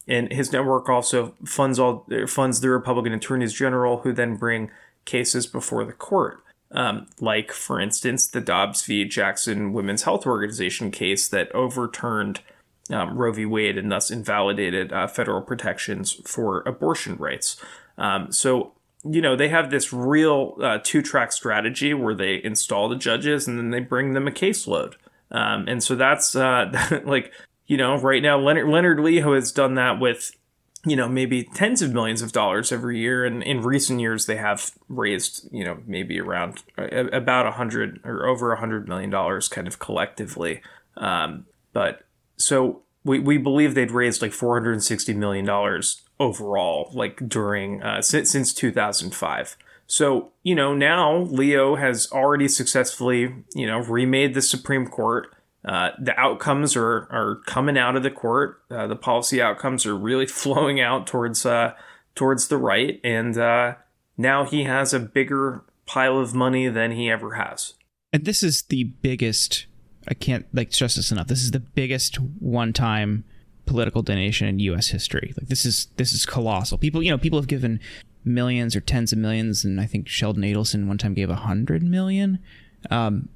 And 0.06 0.32
his 0.32 0.52
network 0.52 0.88
also 0.88 1.34
funds 1.44 1.78
all 1.78 2.06
funds 2.28 2.60
the 2.60 2.70
Republican 2.70 3.12
attorneys 3.12 3.52
general, 3.52 3.98
who 3.98 4.12
then 4.12 4.36
bring 4.36 4.70
cases 5.04 5.46
before 5.46 5.84
the 5.84 5.92
court 5.92 6.42
um, 6.72 7.06
like, 7.20 7.52
for 7.52 7.80
instance, 7.80 8.26
the 8.26 8.40
Dobbs 8.40 8.84
v. 8.84 9.04
Jackson 9.04 9.72
Women's 9.72 10.02
Health 10.02 10.26
Organization 10.26 10.90
case 10.90 11.28
that 11.28 11.54
overturned 11.54 12.40
um, 12.90 13.16
Roe 13.16 13.32
v. 13.32 13.46
Wade 13.46 13.78
and 13.78 13.90
thus 13.90 14.10
invalidated 14.10 14.92
uh, 14.92 15.06
federal 15.06 15.42
protections 15.42 16.12
for 16.24 16.60
abortion 16.62 17.16
rights. 17.16 17.56
Um, 17.96 18.32
so, 18.32 18.72
you 19.04 19.20
know, 19.20 19.36
they 19.36 19.48
have 19.48 19.70
this 19.70 19.92
real 19.92 20.56
uh, 20.62 20.78
two 20.82 21.02
track 21.02 21.32
strategy 21.32 21.94
where 21.94 22.14
they 22.14 22.42
install 22.42 22.88
the 22.88 22.96
judges 22.96 23.46
and 23.46 23.58
then 23.58 23.70
they 23.70 23.80
bring 23.80 24.12
them 24.12 24.28
a 24.28 24.32
caseload. 24.32 24.94
Um, 25.30 25.66
and 25.68 25.82
so 25.82 25.94
that's 25.94 26.34
uh, 26.34 27.00
like, 27.04 27.32
you 27.66 27.76
know, 27.76 27.98
right 27.98 28.22
now, 28.22 28.38
Leonard, 28.38 28.68
Leonard 28.68 29.00
Leo 29.00 29.34
has 29.34 29.52
done 29.52 29.74
that 29.74 30.00
with 30.00 30.32
you 30.84 30.96
know, 30.96 31.08
maybe 31.08 31.44
tens 31.54 31.82
of 31.82 31.92
millions 31.92 32.22
of 32.22 32.32
dollars 32.32 32.70
every 32.70 32.98
year. 32.98 33.24
And 33.24 33.42
in 33.42 33.62
recent 33.62 34.00
years, 34.00 34.26
they 34.26 34.36
have 34.36 34.72
raised, 34.88 35.48
you 35.52 35.64
know, 35.64 35.78
maybe 35.86 36.20
around 36.20 36.62
about 36.76 37.46
a 37.46 37.52
hundred 37.52 38.00
or 38.04 38.26
over 38.26 38.52
a 38.52 38.58
hundred 38.58 38.88
million 38.88 39.10
dollars 39.10 39.48
kind 39.48 39.66
of 39.66 39.78
collectively. 39.78 40.62
Um, 40.96 41.46
but 41.72 42.02
so 42.36 42.82
we, 43.04 43.18
we 43.18 43.38
believe 43.38 43.74
they'd 43.74 43.90
raised 43.90 44.22
like 44.22 44.32
$460 44.32 45.14
million 45.16 45.48
overall, 46.20 46.90
like 46.92 47.28
during, 47.28 47.82
uh, 47.82 48.02
since, 48.02 48.30
since 48.30 48.52
2005. 48.54 49.56
So, 49.86 50.32
you 50.42 50.54
know, 50.54 50.74
now 50.74 51.16
Leo 51.16 51.76
has 51.76 52.12
already 52.12 52.46
successfully, 52.46 53.34
you 53.54 53.66
know, 53.66 53.78
remade 53.78 54.34
the 54.34 54.42
Supreme 54.42 54.86
Court. 54.86 55.34
Uh, 55.64 55.90
the 55.98 56.18
outcomes 56.18 56.76
are, 56.76 57.08
are 57.10 57.40
coming 57.46 57.76
out 57.76 57.96
of 57.96 58.02
the 58.02 58.10
court. 58.10 58.62
Uh, 58.70 58.86
the 58.86 58.96
policy 58.96 59.42
outcomes 59.42 59.84
are 59.84 59.96
really 59.96 60.26
flowing 60.42 60.80
out 60.80 61.06
towards 61.06 61.44
uh, 61.44 61.74
towards 62.14 62.48
the 62.48 62.56
right, 62.56 63.00
and 63.04 63.36
uh, 63.36 63.74
now 64.16 64.44
he 64.44 64.64
has 64.64 64.92
a 64.92 65.00
bigger 65.00 65.64
pile 65.86 66.18
of 66.18 66.34
money 66.34 66.68
than 66.68 66.92
he 66.92 67.10
ever 67.10 67.34
has. 67.34 67.74
And 68.12 68.24
this 68.24 68.42
is 68.42 68.62
the 68.62 68.84
biggest. 68.84 69.66
I 70.06 70.14
can't 70.14 70.46
like 70.54 70.72
stress 70.72 70.94
this 70.94 71.12
enough. 71.12 71.26
This 71.26 71.42
is 71.42 71.50
the 71.50 71.60
biggest 71.60 72.16
one-time 72.18 73.24
political 73.66 74.00
donation 74.02 74.48
in 74.48 74.58
U.S. 74.60 74.88
history. 74.88 75.34
Like 75.36 75.48
this 75.48 75.64
is 75.64 75.86
this 75.96 76.12
is 76.12 76.24
colossal. 76.24 76.78
People, 76.78 77.02
you 77.02 77.10
know, 77.10 77.18
people 77.18 77.38
have 77.38 77.48
given 77.48 77.80
millions 78.24 78.74
or 78.74 78.80
tens 78.80 79.12
of 79.12 79.18
millions, 79.18 79.64
and 79.64 79.80
I 79.80 79.86
think 79.86 80.08
Sheldon 80.08 80.42
Adelson 80.42 80.86
one 80.86 80.98
time 80.98 81.14
gave 81.14 81.30
a 81.30 81.36
hundred 81.36 81.82
million. 81.82 82.38
Um, 82.90 83.28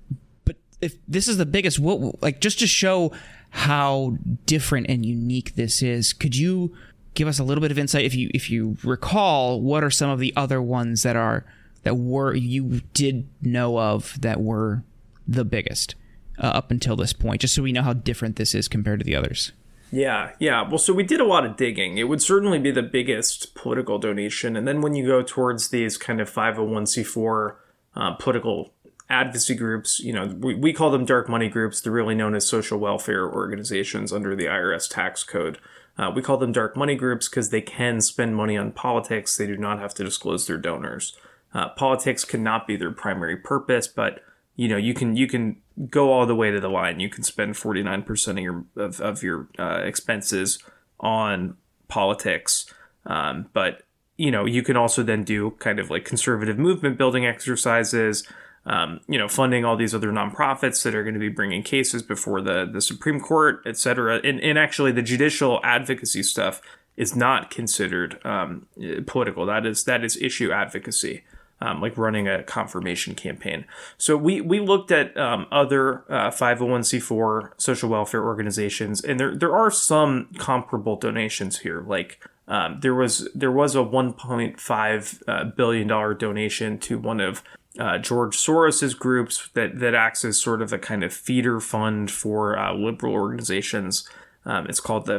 if 0.82 0.96
this 1.06 1.28
is 1.28 1.38
the 1.38 1.46
biggest, 1.46 1.78
what 1.78 2.20
like 2.20 2.40
just 2.40 2.58
to 2.58 2.66
show 2.66 3.12
how 3.50 4.18
different 4.44 4.88
and 4.90 5.06
unique 5.06 5.54
this 5.54 5.80
is, 5.80 6.12
could 6.12 6.36
you 6.36 6.76
give 7.14 7.28
us 7.28 7.38
a 7.38 7.44
little 7.44 7.62
bit 7.62 7.70
of 7.70 7.78
insight 7.78 8.04
if 8.04 8.14
you 8.14 8.30
if 8.34 8.50
you 8.50 8.76
recall 8.82 9.60
what 9.60 9.84
are 9.84 9.90
some 9.90 10.10
of 10.10 10.18
the 10.18 10.32
other 10.36 10.60
ones 10.60 11.02
that 11.02 11.16
are 11.16 11.44
that 11.84 11.96
were 11.96 12.34
you 12.34 12.80
did 12.92 13.28
know 13.40 13.78
of 13.78 14.20
that 14.20 14.40
were 14.40 14.82
the 15.26 15.44
biggest 15.44 15.94
uh, 16.38 16.46
up 16.46 16.70
until 16.70 16.96
this 16.96 17.12
point, 17.12 17.40
just 17.40 17.54
so 17.54 17.62
we 17.62 17.72
know 17.72 17.82
how 17.82 17.92
different 17.92 18.36
this 18.36 18.54
is 18.54 18.68
compared 18.68 18.98
to 19.00 19.04
the 19.04 19.14
others. 19.14 19.52
Yeah, 19.92 20.32
yeah. 20.38 20.66
Well, 20.66 20.78
so 20.78 20.94
we 20.94 21.02
did 21.02 21.20
a 21.20 21.24
lot 21.24 21.44
of 21.44 21.56
digging. 21.56 21.98
It 21.98 22.04
would 22.04 22.22
certainly 22.22 22.58
be 22.58 22.70
the 22.70 22.82
biggest 22.82 23.54
political 23.54 23.98
donation. 23.98 24.56
And 24.56 24.66
then 24.66 24.80
when 24.80 24.94
you 24.94 25.06
go 25.06 25.22
towards 25.22 25.68
these 25.68 25.98
kind 25.98 26.18
of 26.18 26.32
501c4 26.32 27.54
uh, 27.94 28.12
political 28.14 28.72
advocacy 29.12 29.54
groups, 29.54 30.00
you 30.00 30.12
know, 30.12 30.26
we, 30.26 30.54
we 30.54 30.72
call 30.72 30.90
them 30.90 31.04
dark 31.04 31.28
money 31.28 31.48
groups. 31.48 31.80
They're 31.80 31.92
really 31.92 32.14
known 32.14 32.34
as 32.34 32.46
social 32.46 32.78
welfare 32.78 33.30
organizations 33.30 34.12
under 34.12 34.34
the 34.34 34.46
IRS 34.46 34.88
tax 34.88 35.22
code. 35.22 35.58
Uh, 35.98 36.10
we 36.14 36.22
call 36.22 36.38
them 36.38 36.52
dark 36.52 36.76
money 36.76 36.96
groups 36.96 37.28
because 37.28 37.50
they 37.50 37.60
can 37.60 38.00
spend 38.00 38.34
money 38.34 38.56
on 38.56 38.72
politics. 38.72 39.36
They 39.36 39.46
do 39.46 39.56
not 39.56 39.78
have 39.78 39.94
to 39.94 40.04
disclose 40.04 40.46
their 40.46 40.56
donors. 40.56 41.16
Uh, 41.52 41.68
politics 41.70 42.24
cannot 42.24 42.66
be 42.66 42.76
their 42.76 42.90
primary 42.90 43.36
purpose, 43.36 43.86
but 43.86 44.20
you 44.56 44.68
know 44.68 44.76
you 44.78 44.94
can 44.94 45.16
you 45.16 45.26
can 45.26 45.56
go 45.90 46.10
all 46.10 46.24
the 46.24 46.34
way 46.34 46.50
to 46.50 46.60
the 46.60 46.68
line. 46.68 46.98
You 46.98 47.10
can 47.10 47.22
spend 47.22 47.58
forty 47.58 47.82
nine 47.82 48.04
percent 48.04 48.38
of 48.38 48.44
your 48.44 48.64
of, 48.74 49.00
of 49.02 49.22
your 49.22 49.48
uh, 49.58 49.82
expenses 49.84 50.58
on 50.98 51.58
politics, 51.88 52.72
um, 53.04 53.50
but 53.52 53.82
you 54.16 54.30
know, 54.30 54.44
you 54.44 54.62
can 54.62 54.76
also 54.76 55.02
then 55.02 55.24
do 55.24 55.50
kind 55.58 55.78
of 55.78 55.90
like 55.90 56.04
conservative 56.04 56.58
movement 56.58 56.98
building 56.98 57.26
exercises. 57.26 58.26
Um, 58.64 59.00
you 59.08 59.18
know, 59.18 59.26
funding 59.26 59.64
all 59.64 59.76
these 59.76 59.92
other 59.92 60.12
nonprofits 60.12 60.84
that 60.84 60.94
are 60.94 61.02
going 61.02 61.14
to 61.14 61.20
be 61.20 61.28
bringing 61.28 61.64
cases 61.64 62.02
before 62.02 62.40
the 62.40 62.68
the 62.72 62.80
Supreme 62.80 63.18
Court, 63.18 63.60
et 63.66 63.76
cetera. 63.76 64.20
And, 64.22 64.40
and 64.40 64.56
actually, 64.56 64.92
the 64.92 65.02
judicial 65.02 65.60
advocacy 65.64 66.22
stuff 66.22 66.62
is 66.96 67.16
not 67.16 67.50
considered 67.50 68.24
um, 68.24 68.66
political. 69.06 69.46
That 69.46 69.66
is 69.66 69.82
that 69.84 70.04
is 70.04 70.16
issue 70.16 70.52
advocacy 70.52 71.24
um, 71.62 71.80
like 71.80 71.96
running 71.96 72.26
a 72.26 72.42
confirmation 72.42 73.14
campaign. 73.14 73.64
So 73.96 74.16
we 74.16 74.40
we 74.40 74.58
looked 74.58 74.90
at 74.90 75.16
um, 75.16 75.46
other 75.52 76.04
uh, 76.10 76.30
501c4 76.30 77.52
social 77.56 77.88
welfare 77.88 78.24
organizations, 78.24 79.02
and 79.02 79.18
there 79.20 79.36
there 79.36 79.54
are 79.54 79.70
some 79.70 80.28
comparable 80.38 80.96
donations 80.96 81.60
here. 81.60 81.82
Like 81.86 82.24
um, 82.48 82.80
there 82.80 82.94
was 82.94 83.28
there 83.34 83.52
was 83.52 83.76
a 83.76 83.80
1.5 83.80 85.22
uh, 85.28 85.44
billion 85.56 85.86
dollar 85.86 86.14
donation 86.14 86.78
to 86.80 86.98
one 86.98 87.20
of 87.20 87.44
uh, 87.78 87.98
George 87.98 88.36
Soros's 88.36 88.94
groups 88.94 89.48
that 89.54 89.78
that 89.78 89.94
acts 89.94 90.24
as 90.24 90.40
sort 90.40 90.62
of 90.62 90.72
a 90.72 90.78
kind 90.78 91.02
of 91.02 91.12
feeder 91.12 91.60
fund 91.60 92.10
for 92.10 92.58
uh, 92.58 92.74
liberal 92.74 93.14
organizations. 93.14 94.08
Um, 94.44 94.66
it's 94.66 94.80
called 94.80 95.06
the 95.06 95.18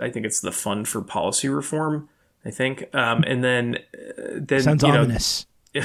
I 0.00 0.10
think 0.10 0.26
it's 0.26 0.40
the 0.40 0.52
Fund 0.52 0.88
for 0.88 1.02
Policy 1.02 1.48
Reform. 1.48 2.08
I 2.44 2.50
think, 2.50 2.94
um, 2.94 3.24
and 3.26 3.42
then 3.42 3.78
uh, 3.94 4.22
then 4.34 4.62
sounds 4.62 4.82
you 4.82 4.92
know, 4.92 5.00
ominous. 5.00 5.46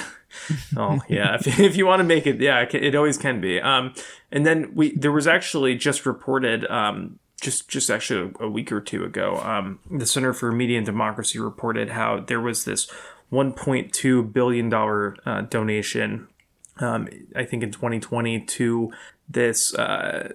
oh 0.78 1.00
yeah, 1.08 1.36
if, 1.36 1.60
if 1.60 1.76
you 1.76 1.86
want 1.86 2.00
to 2.00 2.04
make 2.04 2.28
it, 2.28 2.40
yeah, 2.40 2.66
it 2.72 2.96
always 2.96 3.18
can 3.18 3.42
be. 3.42 3.60
Um, 3.60 3.94
and 4.32 4.46
then 4.46 4.74
we 4.76 4.96
there 4.96 5.12
was 5.12 5.28
actually 5.28 5.76
just 5.76 6.06
reported 6.06 6.66
um, 6.70 7.20
just 7.40 7.70
just 7.70 7.90
actually 7.90 8.32
a, 8.40 8.46
a 8.46 8.50
week 8.50 8.72
or 8.72 8.82
two 8.82 9.04
ago, 9.04 9.38
um, 9.38 9.80
the 9.90 10.06
Center 10.06 10.34
for 10.34 10.52
Media 10.52 10.78
and 10.78 10.86
Democracy 10.86 11.40
reported 11.40 11.92
how 11.92 12.20
there 12.20 12.42
was 12.42 12.66
this 12.66 12.88
1.2 13.32 14.34
billion 14.34 14.70
dollar 14.70 15.16
uh, 15.26 15.42
donation, 15.42 16.28
um, 16.78 17.08
I 17.36 17.46
think 17.46 17.64
in 17.64 17.72
2020 17.72 18.42
to 18.42 18.92
this 19.28 19.76
uh, 19.76 20.34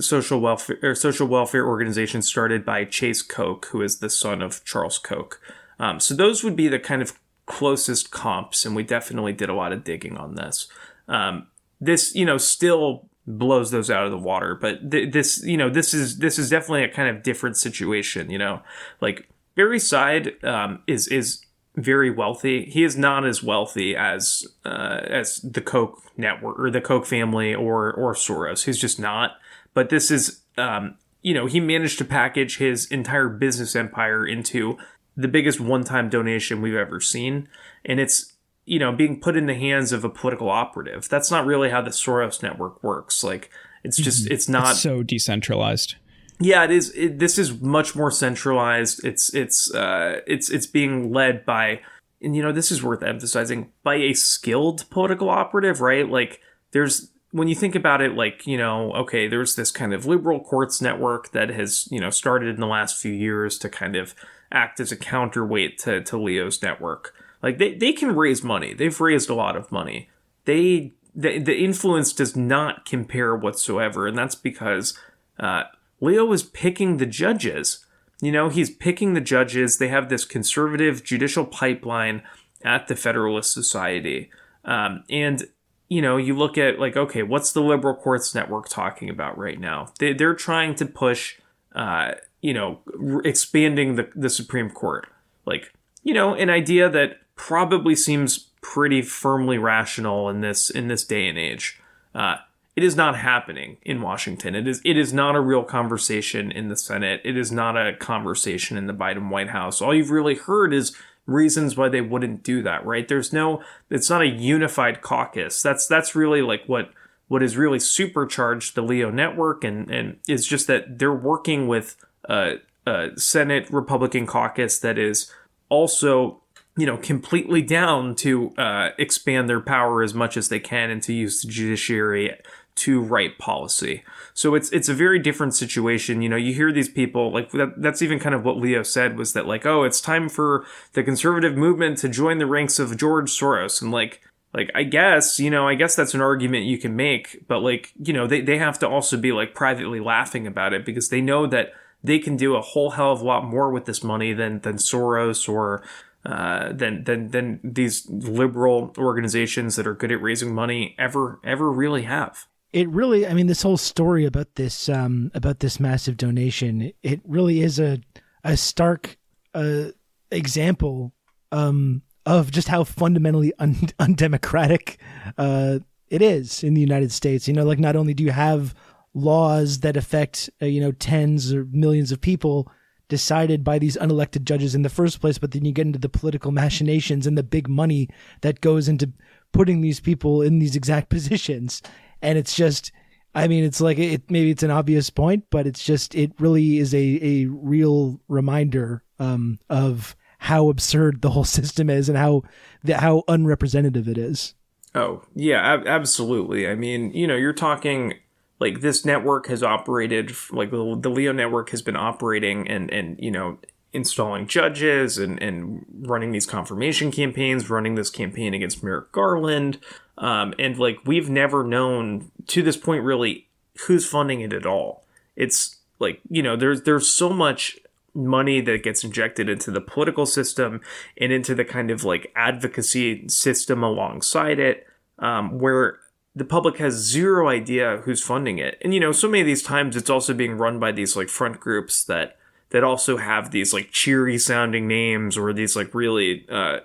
social 0.00 0.40
welfare 0.40 0.94
social 0.94 1.26
welfare 1.26 1.66
organization 1.66 2.20
started 2.20 2.64
by 2.64 2.84
Chase 2.84 3.22
Koch, 3.22 3.66
who 3.66 3.80
is 3.80 3.98
the 3.98 4.10
son 4.10 4.42
of 4.42 4.62
Charles 4.64 4.98
Koch. 4.98 5.40
Um, 5.78 5.98
so 5.98 6.14
those 6.14 6.44
would 6.44 6.54
be 6.54 6.68
the 6.68 6.78
kind 6.78 7.00
of 7.00 7.18
closest 7.46 8.10
comps, 8.10 8.64
and 8.64 8.76
we 8.76 8.82
definitely 8.82 9.32
did 9.32 9.48
a 9.48 9.54
lot 9.54 9.72
of 9.72 9.84
digging 9.84 10.16
on 10.16 10.34
this. 10.34 10.68
Um, 11.08 11.48
this, 11.80 12.14
you 12.14 12.24
know, 12.24 12.36
still 12.36 13.08
blows 13.26 13.70
those 13.70 13.90
out 13.90 14.04
of 14.04 14.10
the 14.10 14.18
water, 14.18 14.54
but 14.54 14.90
th- 14.90 15.12
this, 15.12 15.42
you 15.42 15.56
know, 15.56 15.70
this 15.70 15.94
is 15.94 16.18
this 16.18 16.38
is 16.38 16.50
definitely 16.50 16.84
a 16.84 16.88
kind 16.88 17.14
of 17.14 17.22
different 17.22 17.56
situation. 17.56 18.30
You 18.30 18.38
know, 18.38 18.62
like 19.00 19.28
Barre 19.54 19.78
Seid 19.78 20.42
um, 20.44 20.82
is 20.86 21.08
is 21.08 21.44
very 21.76 22.10
wealthy. 22.10 22.66
He 22.66 22.84
is 22.84 22.96
not 22.96 23.24
as 23.24 23.42
wealthy 23.42 23.96
as 23.96 24.46
uh, 24.64 25.00
as 25.04 25.40
the 25.40 25.60
Koch 25.60 26.00
network 26.16 26.58
or 26.58 26.70
the 26.70 26.80
Koch 26.80 27.06
family 27.06 27.54
or 27.54 27.92
or 27.92 28.14
Soros. 28.14 28.64
He's 28.64 28.78
just 28.78 29.00
not. 29.00 29.32
But 29.72 29.90
this 29.90 30.10
is, 30.10 30.42
um, 30.56 30.96
you 31.22 31.34
know, 31.34 31.46
he 31.46 31.58
managed 31.58 31.98
to 31.98 32.04
package 32.04 32.58
his 32.58 32.86
entire 32.86 33.28
business 33.28 33.74
empire 33.74 34.24
into 34.24 34.78
the 35.16 35.26
biggest 35.26 35.60
one-time 35.60 36.08
donation 36.08 36.62
we've 36.62 36.74
ever 36.74 37.00
seen, 37.00 37.48
and 37.84 37.98
it's 37.98 38.32
you 38.66 38.78
know 38.78 38.92
being 38.92 39.20
put 39.20 39.36
in 39.36 39.46
the 39.46 39.54
hands 39.54 39.92
of 39.92 40.04
a 40.04 40.08
political 40.08 40.48
operative. 40.48 41.08
That's 41.08 41.30
not 41.30 41.44
really 41.44 41.70
how 41.70 41.82
the 41.82 41.90
Soros 41.90 42.42
network 42.42 42.82
works. 42.84 43.24
Like 43.24 43.50
it's 43.82 43.96
just 43.96 44.30
it's 44.30 44.48
not 44.48 44.72
It's 44.72 44.80
so 44.80 45.02
decentralized. 45.02 45.96
Yeah, 46.40 46.64
it 46.64 46.70
is. 46.70 46.90
It, 46.94 47.18
this 47.18 47.38
is 47.38 47.60
much 47.60 47.94
more 47.94 48.10
centralized. 48.10 49.04
It's 49.04 49.32
it's 49.34 49.72
uh, 49.72 50.20
it's 50.26 50.50
it's 50.50 50.66
being 50.66 51.12
led 51.12 51.44
by, 51.44 51.80
and 52.20 52.34
you 52.34 52.42
know 52.42 52.52
this 52.52 52.72
is 52.72 52.82
worth 52.82 53.02
emphasizing 53.02 53.70
by 53.82 53.96
a 53.96 54.14
skilled 54.14 54.88
political 54.90 55.30
operative, 55.30 55.80
right? 55.80 56.08
Like 56.08 56.40
there's 56.72 57.10
when 57.30 57.48
you 57.48 57.54
think 57.54 57.74
about 57.74 58.00
it, 58.00 58.14
like 58.14 58.46
you 58.46 58.56
know, 58.56 58.92
okay, 58.92 59.28
there's 59.28 59.54
this 59.54 59.70
kind 59.70 59.94
of 59.94 60.06
liberal 60.06 60.40
courts 60.40 60.82
network 60.82 61.30
that 61.32 61.50
has 61.50 61.88
you 61.90 62.00
know 62.00 62.10
started 62.10 62.54
in 62.54 62.60
the 62.60 62.66
last 62.66 63.00
few 63.00 63.12
years 63.12 63.58
to 63.58 63.68
kind 63.68 63.94
of 63.94 64.14
act 64.50 64.80
as 64.80 64.90
a 64.90 64.96
counterweight 64.96 65.78
to 65.78 66.02
to 66.02 66.16
Leo's 66.16 66.60
network. 66.62 67.14
Like 67.42 67.58
they 67.58 67.74
they 67.74 67.92
can 67.92 68.16
raise 68.16 68.42
money. 68.42 68.74
They've 68.74 69.00
raised 69.00 69.30
a 69.30 69.34
lot 69.34 69.56
of 69.56 69.70
money. 69.70 70.08
They 70.46 70.94
the 71.14 71.38
the 71.38 71.56
influence 71.56 72.12
does 72.12 72.34
not 72.34 72.86
compare 72.86 73.36
whatsoever, 73.36 74.08
and 74.08 74.18
that's 74.18 74.34
because. 74.34 74.98
Uh, 75.38 75.64
Leo 76.04 76.30
is 76.32 76.42
picking 76.42 76.98
the 76.98 77.06
judges. 77.06 77.86
You 78.20 78.30
know, 78.30 78.48
he's 78.48 78.70
picking 78.70 79.14
the 79.14 79.20
judges. 79.20 79.78
They 79.78 79.88
have 79.88 80.08
this 80.08 80.24
conservative 80.24 81.02
judicial 81.02 81.44
pipeline 81.44 82.22
at 82.62 82.88
the 82.88 82.96
Federalist 82.96 83.52
Society. 83.52 84.30
Um, 84.64 85.04
and, 85.08 85.48
you 85.88 86.02
know, 86.02 86.16
you 86.16 86.36
look 86.36 86.56
at, 86.58 86.78
like, 86.78 86.96
okay, 86.96 87.22
what's 87.22 87.52
the 87.52 87.62
liberal 87.62 87.94
courts 87.94 88.34
network 88.34 88.68
talking 88.68 89.08
about 89.08 89.38
right 89.38 89.58
now? 89.58 89.92
They, 89.98 90.12
they're 90.12 90.34
trying 90.34 90.74
to 90.76 90.86
push, 90.86 91.36
uh, 91.74 92.12
you 92.40 92.54
know, 92.54 92.80
expanding 93.24 93.96
the, 93.96 94.10
the 94.14 94.30
Supreme 94.30 94.70
Court. 94.70 95.06
Like, 95.46 95.72
you 96.02 96.14
know, 96.14 96.34
an 96.34 96.50
idea 96.50 96.88
that 96.88 97.18
probably 97.36 97.96
seems 97.96 98.50
pretty 98.60 99.02
firmly 99.02 99.58
rational 99.58 100.28
in 100.30 100.40
this 100.40 100.70
in 100.70 100.88
this 100.88 101.04
day 101.04 101.28
and 101.28 101.38
age. 101.38 101.80
Uh, 102.14 102.36
it 102.76 102.82
is 102.82 102.96
not 102.96 103.16
happening 103.16 103.76
in 103.82 104.02
Washington. 104.02 104.54
It 104.54 104.66
is 104.66 104.80
it 104.84 104.96
is 104.96 105.12
not 105.12 105.36
a 105.36 105.40
real 105.40 105.62
conversation 105.62 106.50
in 106.50 106.68
the 106.68 106.76
Senate. 106.76 107.20
It 107.24 107.36
is 107.36 107.52
not 107.52 107.76
a 107.76 107.94
conversation 107.94 108.76
in 108.76 108.86
the 108.86 108.92
Biden 108.92 109.30
White 109.30 109.50
House. 109.50 109.80
All 109.80 109.94
you've 109.94 110.10
really 110.10 110.34
heard 110.34 110.74
is 110.74 110.96
reasons 111.26 111.76
why 111.76 111.88
they 111.88 112.00
wouldn't 112.00 112.42
do 112.42 112.62
that, 112.62 112.84
right? 112.84 113.06
There's 113.06 113.32
no 113.32 113.62
it's 113.90 114.10
not 114.10 114.22
a 114.22 114.26
unified 114.26 115.02
caucus. 115.02 115.62
That's 115.62 115.86
that's 115.86 116.16
really 116.16 116.42
like 116.42 116.64
what 116.66 116.90
what 117.28 117.42
has 117.42 117.56
really 117.56 117.78
supercharged 117.78 118.74
the 118.74 118.82
Leo 118.82 119.10
network 119.10 119.62
and 119.62 119.88
and 119.88 120.18
it's 120.26 120.46
just 120.46 120.66
that 120.66 120.98
they're 120.98 121.12
working 121.12 121.68
with 121.68 121.96
a, 122.28 122.56
a 122.86 123.10
Senate 123.16 123.70
Republican 123.70 124.26
caucus 124.26 124.80
that 124.80 124.98
is 124.98 125.30
also 125.68 126.42
you 126.76 126.86
know, 126.86 126.96
completely 126.96 127.62
down 127.62 128.16
to 128.16 128.52
uh, 128.56 128.90
expand 128.98 129.48
their 129.48 129.60
power 129.60 130.02
as 130.02 130.12
much 130.12 130.36
as 130.36 130.48
they 130.48 130.58
can 130.58 130.90
and 130.90 131.02
to 131.04 131.12
use 131.12 131.42
the 131.42 131.48
judiciary 131.48 132.36
to 132.76 133.00
write 133.00 133.38
policy. 133.38 134.02
So 134.32 134.54
it's 134.54 134.70
it's 134.70 134.88
a 134.88 134.94
very 134.94 135.18
different 135.18 135.54
situation. 135.54 136.22
You 136.22 136.28
know, 136.28 136.36
you 136.36 136.52
hear 136.52 136.72
these 136.72 136.88
people 136.88 137.32
like 137.32 137.50
that, 137.52 137.74
that's 137.76 138.02
even 138.02 138.18
kind 138.18 138.34
of 138.34 138.44
what 138.44 138.56
Leo 138.56 138.82
said 138.82 139.16
was 139.16 139.32
that 139.32 139.46
like, 139.46 139.64
oh, 139.64 139.84
it's 139.84 140.00
time 140.00 140.28
for 140.28 140.64
the 140.92 141.02
conservative 141.02 141.56
movement 141.56 141.98
to 141.98 142.08
join 142.08 142.38
the 142.38 142.46
ranks 142.46 142.78
of 142.78 142.96
George 142.96 143.30
Soros 143.30 143.80
and 143.80 143.90
like 143.90 144.20
like 144.52 144.70
I 144.74 144.84
guess, 144.84 145.38
you 145.38 145.50
know, 145.50 145.68
I 145.68 145.74
guess 145.74 145.96
that's 145.96 146.14
an 146.14 146.20
argument 146.20 146.64
you 146.64 146.78
can 146.78 146.94
make, 146.94 147.46
but 147.48 147.60
like, 147.60 147.92
you 147.98 148.12
know, 148.12 148.26
they, 148.26 148.40
they 148.40 148.58
have 148.58 148.78
to 148.80 148.88
also 148.88 149.16
be 149.16 149.32
like 149.32 149.54
privately 149.54 150.00
laughing 150.00 150.46
about 150.46 150.72
it 150.72 150.84
because 150.84 151.08
they 151.08 151.20
know 151.20 151.46
that 151.48 151.72
they 152.04 152.18
can 152.18 152.36
do 152.36 152.54
a 152.54 152.60
whole 152.60 152.90
hell 152.90 153.12
of 153.12 153.20
a 153.20 153.24
lot 153.24 153.44
more 153.44 153.70
with 153.70 153.86
this 153.86 154.04
money 154.04 154.32
than 154.32 154.60
than 154.60 154.76
Soros 154.76 155.48
or 155.48 155.82
uh, 156.24 156.72
than 156.72 157.04
than 157.04 157.28
than 157.28 157.60
these 157.64 158.08
liberal 158.08 158.94
organizations 158.96 159.76
that 159.76 159.86
are 159.86 159.94
good 159.94 160.12
at 160.12 160.22
raising 160.22 160.54
money 160.54 160.94
ever 160.98 161.40
ever 161.44 161.70
really 161.72 162.02
have. 162.02 162.46
It 162.74 162.88
really, 162.88 163.24
I 163.24 163.34
mean, 163.34 163.46
this 163.46 163.62
whole 163.62 163.76
story 163.76 164.26
about 164.26 164.56
this 164.56 164.88
um, 164.88 165.30
about 165.32 165.60
this 165.60 165.78
massive 165.78 166.16
donation, 166.16 166.90
it 167.04 167.20
really 167.24 167.60
is 167.60 167.78
a 167.78 168.00
a 168.42 168.56
stark 168.56 169.16
uh, 169.54 169.90
example 170.32 171.12
um, 171.52 172.02
of 172.26 172.50
just 172.50 172.66
how 172.66 172.82
fundamentally 172.82 173.52
un- 173.60 173.76
undemocratic 174.00 174.98
uh, 175.38 175.78
it 176.08 176.20
is 176.20 176.64
in 176.64 176.74
the 176.74 176.80
United 176.80 177.12
States. 177.12 177.46
You 177.46 177.54
know, 177.54 177.64
like 177.64 177.78
not 177.78 177.94
only 177.94 178.12
do 178.12 178.24
you 178.24 178.32
have 178.32 178.74
laws 179.14 179.78
that 179.80 179.96
affect 179.96 180.50
uh, 180.60 180.66
you 180.66 180.80
know 180.80 180.90
tens 180.90 181.54
or 181.54 181.66
millions 181.66 182.10
of 182.10 182.20
people 182.20 182.68
decided 183.08 183.62
by 183.62 183.78
these 183.78 183.96
unelected 183.98 184.42
judges 184.42 184.74
in 184.74 184.82
the 184.82 184.88
first 184.88 185.20
place, 185.20 185.38
but 185.38 185.52
then 185.52 185.64
you 185.64 185.70
get 185.70 185.86
into 185.86 186.00
the 186.00 186.08
political 186.08 186.50
machinations 186.62 187.24
and 187.24 187.38
the 187.38 187.44
big 187.44 187.68
money 187.68 188.08
that 188.40 188.60
goes 188.60 188.88
into 188.88 189.12
putting 189.52 189.80
these 189.80 190.00
people 190.00 190.42
in 190.42 190.58
these 190.58 190.74
exact 190.74 191.08
positions. 191.16 191.80
And 192.22 192.38
it's 192.38 192.54
just, 192.54 192.92
I 193.34 193.48
mean, 193.48 193.64
it's 193.64 193.80
like 193.80 193.98
it. 193.98 194.30
Maybe 194.30 194.50
it's 194.50 194.62
an 194.62 194.70
obvious 194.70 195.10
point, 195.10 195.44
but 195.50 195.66
it's 195.66 195.84
just 195.84 196.14
it 196.14 196.32
really 196.38 196.78
is 196.78 196.94
a 196.94 197.18
a 197.22 197.46
real 197.46 198.20
reminder 198.28 199.02
um, 199.18 199.58
of 199.68 200.16
how 200.38 200.68
absurd 200.68 201.22
the 201.22 201.30
whole 201.30 201.44
system 201.44 201.90
is 201.90 202.08
and 202.08 202.18
how 202.18 202.42
the, 202.82 202.98
how 202.98 203.24
unrepresentative 203.28 204.08
it 204.08 204.18
is. 204.18 204.54
Oh 204.94 205.22
yeah, 205.34 205.60
ab- 205.74 205.86
absolutely. 205.86 206.68
I 206.68 206.74
mean, 206.74 207.12
you 207.12 207.26
know, 207.26 207.36
you're 207.36 207.52
talking 207.52 208.14
like 208.60 208.80
this 208.80 209.04
network 209.04 209.48
has 209.48 209.62
operated 209.62 210.32
like 210.50 210.70
the, 210.70 210.96
the 211.00 211.10
Leo 211.10 211.32
network 211.32 211.70
has 211.70 211.82
been 211.82 211.96
operating 211.96 212.68
and 212.68 212.90
and 212.90 213.16
you 213.18 213.30
know 213.30 213.58
installing 213.94 214.46
judges 214.46 215.16
and 215.16 215.42
and 215.42 215.86
running 216.02 216.32
these 216.32 216.46
confirmation 216.46 217.10
campaigns, 217.10 217.70
running 217.70 217.94
this 217.94 218.10
campaign 218.10 218.52
against 218.52 218.82
Merrick 218.82 219.12
Garland, 219.12 219.78
um, 220.18 220.52
and 220.58 220.78
like 220.78 220.98
we've 221.06 221.30
never 221.30 221.64
known 221.64 222.30
to 222.48 222.62
this 222.62 222.76
point 222.76 223.04
really 223.04 223.48
who's 223.86 224.06
funding 224.06 224.40
it 224.40 224.52
at 224.52 224.66
all. 224.66 225.04
It's 225.36 225.76
like 225.98 226.20
you 226.28 226.42
know 226.42 226.56
there's 226.56 226.82
there's 226.82 227.08
so 227.08 227.30
much 227.30 227.78
money 228.14 228.60
that 228.60 228.82
gets 228.82 229.02
injected 229.02 229.48
into 229.48 229.70
the 229.70 229.80
political 229.80 230.26
system 230.26 230.80
and 231.18 231.32
into 231.32 231.54
the 231.54 231.64
kind 231.64 231.90
of 231.90 232.04
like 232.04 232.32
advocacy 232.36 233.28
system 233.28 233.82
alongside 233.82 234.58
it, 234.58 234.86
um, 235.18 235.58
where 235.58 235.98
the 236.36 236.44
public 236.44 236.78
has 236.78 236.94
zero 236.94 237.48
idea 237.48 238.02
who's 238.04 238.22
funding 238.22 238.58
it. 238.58 238.78
And 238.82 238.92
you 238.92 239.00
know, 239.00 239.12
so 239.12 239.28
many 239.28 239.40
of 239.40 239.46
these 239.46 239.62
times 239.62 239.96
it's 239.96 240.10
also 240.10 240.34
being 240.34 240.58
run 240.58 240.78
by 240.78 240.92
these 240.92 241.16
like 241.16 241.28
front 241.28 241.60
groups 241.60 242.04
that 242.04 242.36
that 242.70 242.84
also 242.84 243.16
have 243.16 243.50
these 243.50 243.72
like 243.72 243.90
cheery 243.90 244.38
sounding 244.38 244.86
names 244.88 245.36
or 245.36 245.52
these 245.52 245.76
like 245.76 245.94
really 245.94 246.46
uh, 246.50 246.80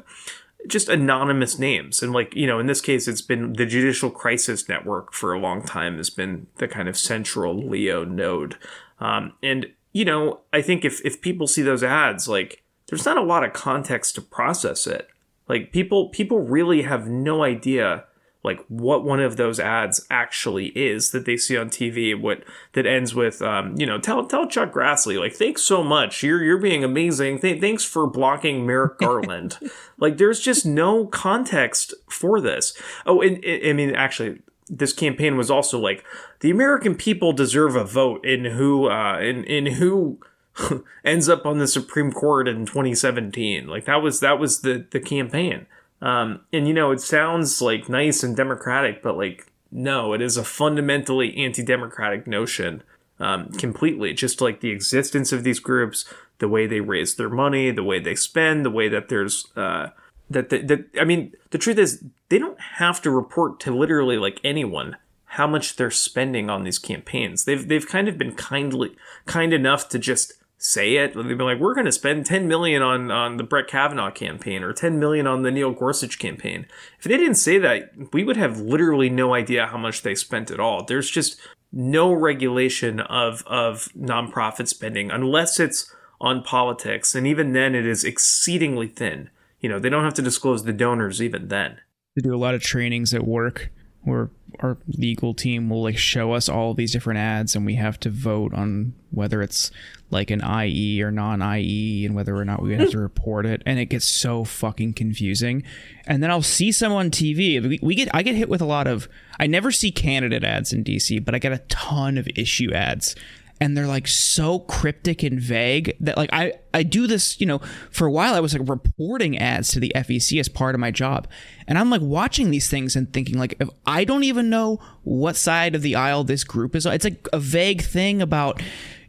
just 0.68 0.90
anonymous 0.90 1.58
names. 1.58 2.04
And 2.04 2.12
like, 2.12 2.36
you 2.36 2.46
know, 2.48 2.60
in 2.60 2.68
this 2.68 2.82
case 2.82 3.08
it's 3.08 3.22
been 3.22 3.54
the 3.54 3.66
Judicial 3.66 4.10
Crisis 4.10 4.70
Network 4.70 5.14
for 5.14 5.34
a 5.34 5.40
long 5.40 5.64
time 5.64 5.98
has 5.98 6.10
been 6.10 6.48
the 6.58 6.68
kind 6.68 6.88
of 6.88 6.98
central 6.98 7.68
Leo 7.68 8.04
node. 8.04 8.58
Um, 9.00 9.34
and 9.42 9.68
you 9.94 10.06
know, 10.06 10.42
I 10.54 10.62
think 10.62 10.86
if 10.86 11.04
if 11.04 11.22
people 11.22 11.48
see 11.48 11.62
those 11.62 11.84
ads, 11.84 12.28
like 12.28 12.64
there's 12.88 13.06
not 13.06 13.18
a 13.18 13.24
lot 13.24 13.44
of 13.44 13.54
context 13.54 14.16
to 14.16 14.22
process 14.22 14.86
it. 14.86 15.08
Like 15.48 15.72
people 15.72 16.10
people 16.10 16.40
really 16.40 16.84
have 16.84 17.08
no 17.08 17.44
idea 17.44 18.06
like 18.44 18.64
what 18.70 19.04
one 19.04 19.20
of 19.20 19.36
those 19.36 19.60
ads 19.60 20.06
actually 20.10 20.68
is 20.68 21.12
that 21.12 21.26
they 21.26 21.36
see 21.36 21.58
on 21.58 21.70
TV. 21.70 22.20
What 22.20 22.44
that 22.74 22.86
ends 22.86 23.14
with, 23.14 23.42
um, 23.42 23.76
you 23.78 23.86
know, 23.86 24.00
tell 24.00 24.26
tell 24.26 24.48
Chuck 24.48 24.72
Grassley 24.72 25.20
like, 25.20 25.34
thanks 25.34 25.62
so 25.62 25.84
much. 25.84 26.24
You're 26.24 26.44
you're 26.44 26.58
being 26.58 26.84
amazing. 26.84 27.40
Th- 27.40 27.60
thanks 27.60 27.84
for 27.84 28.08
blocking 28.08 28.66
Merrick 28.66 28.98
Garland. 29.00 29.60
like, 29.98 30.18
there's 30.18 30.40
just 30.40 30.66
no 30.66 31.06
context 31.06 31.94
for 32.10 32.40
this. 32.40 32.74
Oh, 33.06 33.22
and, 33.22 33.44
and 33.44 33.68
I 33.68 33.74
mean, 33.74 33.94
actually, 33.94 34.42
this 34.70 34.94
campaign 34.94 35.36
was 35.36 35.52
also 35.52 35.78
like 35.78 36.06
the 36.40 36.52
American 36.52 36.96
people 36.96 37.34
deserve 37.34 37.76
a 37.76 37.84
vote 37.84 38.26
in 38.26 38.46
who 38.46 38.90
uh, 38.90 39.20
in 39.20 39.44
in 39.44 39.66
who 39.74 40.20
ends 41.04 41.28
up 41.28 41.46
on 41.46 41.58
the 41.58 41.68
Supreme 41.68 42.12
Court 42.12 42.48
in 42.48 42.66
2017. 42.66 43.68
Like 43.68 43.86
that 43.86 44.02
was 44.02 44.20
that 44.22 44.40
was 44.40 44.62
the 44.62 44.86
the 44.92 45.00
campaign. 45.00 45.66
Um, 46.02 46.42
and 46.54 46.68
you 46.68 46.74
know, 46.74 46.92
it 46.92 47.02
sounds 47.02 47.62
like 47.62 47.90
nice 47.90 48.24
and 48.24 48.36
democratic, 48.36 49.02
but 49.02 49.18
like, 49.18 49.52
no, 49.72 50.14
it 50.14 50.22
is 50.22 50.38
a 50.38 50.44
fundamentally 50.44 51.36
anti 51.38 51.64
democratic 51.64 52.26
notion 52.26 52.84
um, 53.20 53.50
completely. 53.52 54.14
Just 54.14 54.42
like 54.42 54.62
the 54.62 54.72
existence 54.72 55.32
of 55.32 55.44
these 55.44 55.60
groups, 55.60 56.06
the 56.40 56.48
way 56.48 56.66
they 56.66 56.82
raise 56.82 57.16
their 57.16 57.30
money, 57.30 57.72
the 57.72 57.84
way 57.84 58.00
they 58.00 58.16
spend, 58.16 58.66
the 58.66 58.72
way 58.72 58.88
that 58.88 59.10
there's, 59.10 59.48
uh, 59.56 59.90
that, 60.30 60.50
the, 60.50 60.60
that, 60.60 60.86
I 61.00 61.04
mean, 61.04 61.34
the 61.52 61.58
truth 61.58 61.78
is, 61.78 62.04
they 62.30 62.40
don't 62.40 62.60
have 62.60 63.02
to 63.02 63.12
report 63.12 63.60
to 63.62 63.76
literally 63.76 64.18
like 64.18 64.40
anyone 64.44 64.96
how 65.34 65.46
much 65.46 65.76
they're 65.76 65.92
spending 65.92 66.50
on 66.50 66.64
these 66.64 66.80
campaigns. 66.80 67.46
They've, 67.46 67.68
they've 67.68 67.88
kind 67.88 68.08
of 68.08 68.18
been 68.18 68.34
kindly, 68.34 68.96
kind 69.26 69.54
enough 69.54 69.90
to 69.90 70.00
just 70.00 70.34
say 70.60 70.98
it. 70.98 71.16
They'd 71.16 71.38
be 71.38 71.44
like, 71.44 71.60
"We're 71.60 71.74
going 71.74 71.86
to 71.86 71.92
spend 71.92 72.26
10 72.26 72.48
million 72.48 72.84
on 72.84 73.10
on 73.10 73.38
the 73.38 73.44
Brett 73.44 73.68
Kavanaugh 73.68 74.12
campaign 74.12 74.62
or 74.62 74.74
10 74.74 75.00
million 75.00 75.26
on 75.26 75.42
the 75.42 75.52
Neil 75.52 75.72
Gorsuch 75.72 76.20
campaign." 76.20 76.68
If 77.00 77.06
they 77.06 77.18
didn't 77.18 77.36
say 77.36 77.58
that, 77.58 78.14
we 78.14 78.24
would 78.24 78.38
have 78.38 78.60
literally 78.60 79.10
no 79.10 79.34
idea 79.34 79.68
how 79.68 79.78
much 79.78 80.04
they 80.04 80.14
spent 80.14 80.52
at 80.52 80.60
all. 80.60 80.84
There's 80.84 81.10
just 81.10 81.40
no 81.72 82.12
regulation 82.12 83.00
of 83.00 83.44
of 83.48 83.90
nonprofit 83.98 84.68
spending 84.68 85.10
unless 85.10 85.60
it's 85.60 85.92
on 86.22 86.44
politics, 86.44 87.16
and 87.16 87.26
even 87.26 87.54
then, 87.54 87.74
it 87.74 87.86
is 87.86 88.04
exceedingly 88.04 88.88
thin. 88.88 89.30
You 89.62 89.70
know, 89.70 89.80
they 89.80 89.90
don't 89.90 90.04
have 90.04 90.14
to 90.16 90.22
disclose 90.22 90.64
the 90.64 90.74
donors 90.74 91.22
even 91.22 91.48
then. 91.48 91.80
They 92.16 92.22
do 92.22 92.36
a 92.36 92.38
lot 92.38 92.56
of 92.56 92.62
trainings 92.62 93.14
at 93.14 93.26
work 93.26 93.72
where 94.02 94.30
our 94.60 94.78
legal 94.88 95.34
team 95.34 95.70
will 95.70 95.84
like 95.84 95.98
show 95.98 96.34
us 96.34 96.50
all 96.50 96.74
these 96.74 96.92
different 96.92 97.20
ads 97.20 97.56
and 97.56 97.66
we 97.66 97.76
have 97.76 98.00
to 98.02 98.10
vote 98.10 98.54
on 98.54 98.94
whether 99.12 99.42
it's 99.42 99.72
like 100.12 100.32
an 100.32 100.42
IE 100.44 101.02
or 101.02 101.12
non-IE 101.12 102.06
and 102.06 102.16
whether 102.16 102.36
or 102.36 102.44
not 102.44 102.62
we 102.62 102.76
have 102.76 102.90
to 102.90 103.00
report 103.00 103.46
it. 103.46 103.62
And 103.66 103.80
it 103.80 103.86
gets 103.86 104.06
so 104.06 104.44
fucking 104.44 104.94
confusing. 104.94 105.64
And 106.08 106.22
then 106.22 106.30
I'll 106.30 106.42
see 106.42 106.72
someone 106.72 107.08
on 107.08 107.12
TV 107.12 107.62
we, 107.62 107.80
we 107.82 107.96
get 107.96 108.10
I 108.14 108.24
get 108.24 108.36
hit 108.36 108.50
with 108.50 108.62
a 108.62 108.66
lot 108.66 108.88
of 108.88 109.08
I 109.40 109.48
never 109.48 109.72
see 109.72 109.92
candidate 109.92 110.44
ads 110.44 110.74
in 110.74 110.84
DC 110.84 111.24
but 111.24 111.36
I 111.36 111.40
get 111.40 111.52
a 111.52 111.60
ton 111.70 112.18
of 112.18 112.28
issue 112.36 112.74
ads 112.74 113.16
and 113.62 113.76
they're 113.76 113.88
like 113.88 114.08
so 114.08 114.60
cryptic 114.60 115.22
and 115.24 115.40
vague 115.40 115.96
that 116.00 116.18
like 116.18 116.30
I 116.32 116.54
I 116.74 116.84
do 116.84 117.08
this, 117.08 117.40
you 117.40 117.46
know, 117.46 117.60
for 117.92 118.08
a 118.08 118.12
while 118.12 118.34
I 118.34 118.40
was 118.40 118.54
like 118.54 118.68
reporting 118.68 119.38
ads 119.38 119.70
to 119.70 119.80
the 119.80 119.92
FEC 119.96 120.40
as 120.40 120.48
part 120.48 120.76
of 120.76 120.82
my 120.82 120.92
job. 120.92 121.28
And 121.68 121.78
I'm 121.78 121.90
like 121.90 122.02
watching 122.02 122.52
these 122.52 122.70
things 122.70 122.96
and 122.96 123.12
thinking 123.12 123.38
like 123.38 123.56
if 123.60 123.70
I 123.86 124.06
don't 124.06 124.24
even 124.24 124.50
know 124.50 124.80
what 125.04 125.36
side 125.36 125.76
of 125.76 125.82
the 125.82 125.96
aisle 125.96 126.24
this 126.24 126.44
group 126.44 126.76
is 126.76 126.86
it's 126.86 127.04
like 127.04 127.28
a 127.34 127.40
vague 127.40 127.82
thing 127.82 128.22
about 128.22 128.62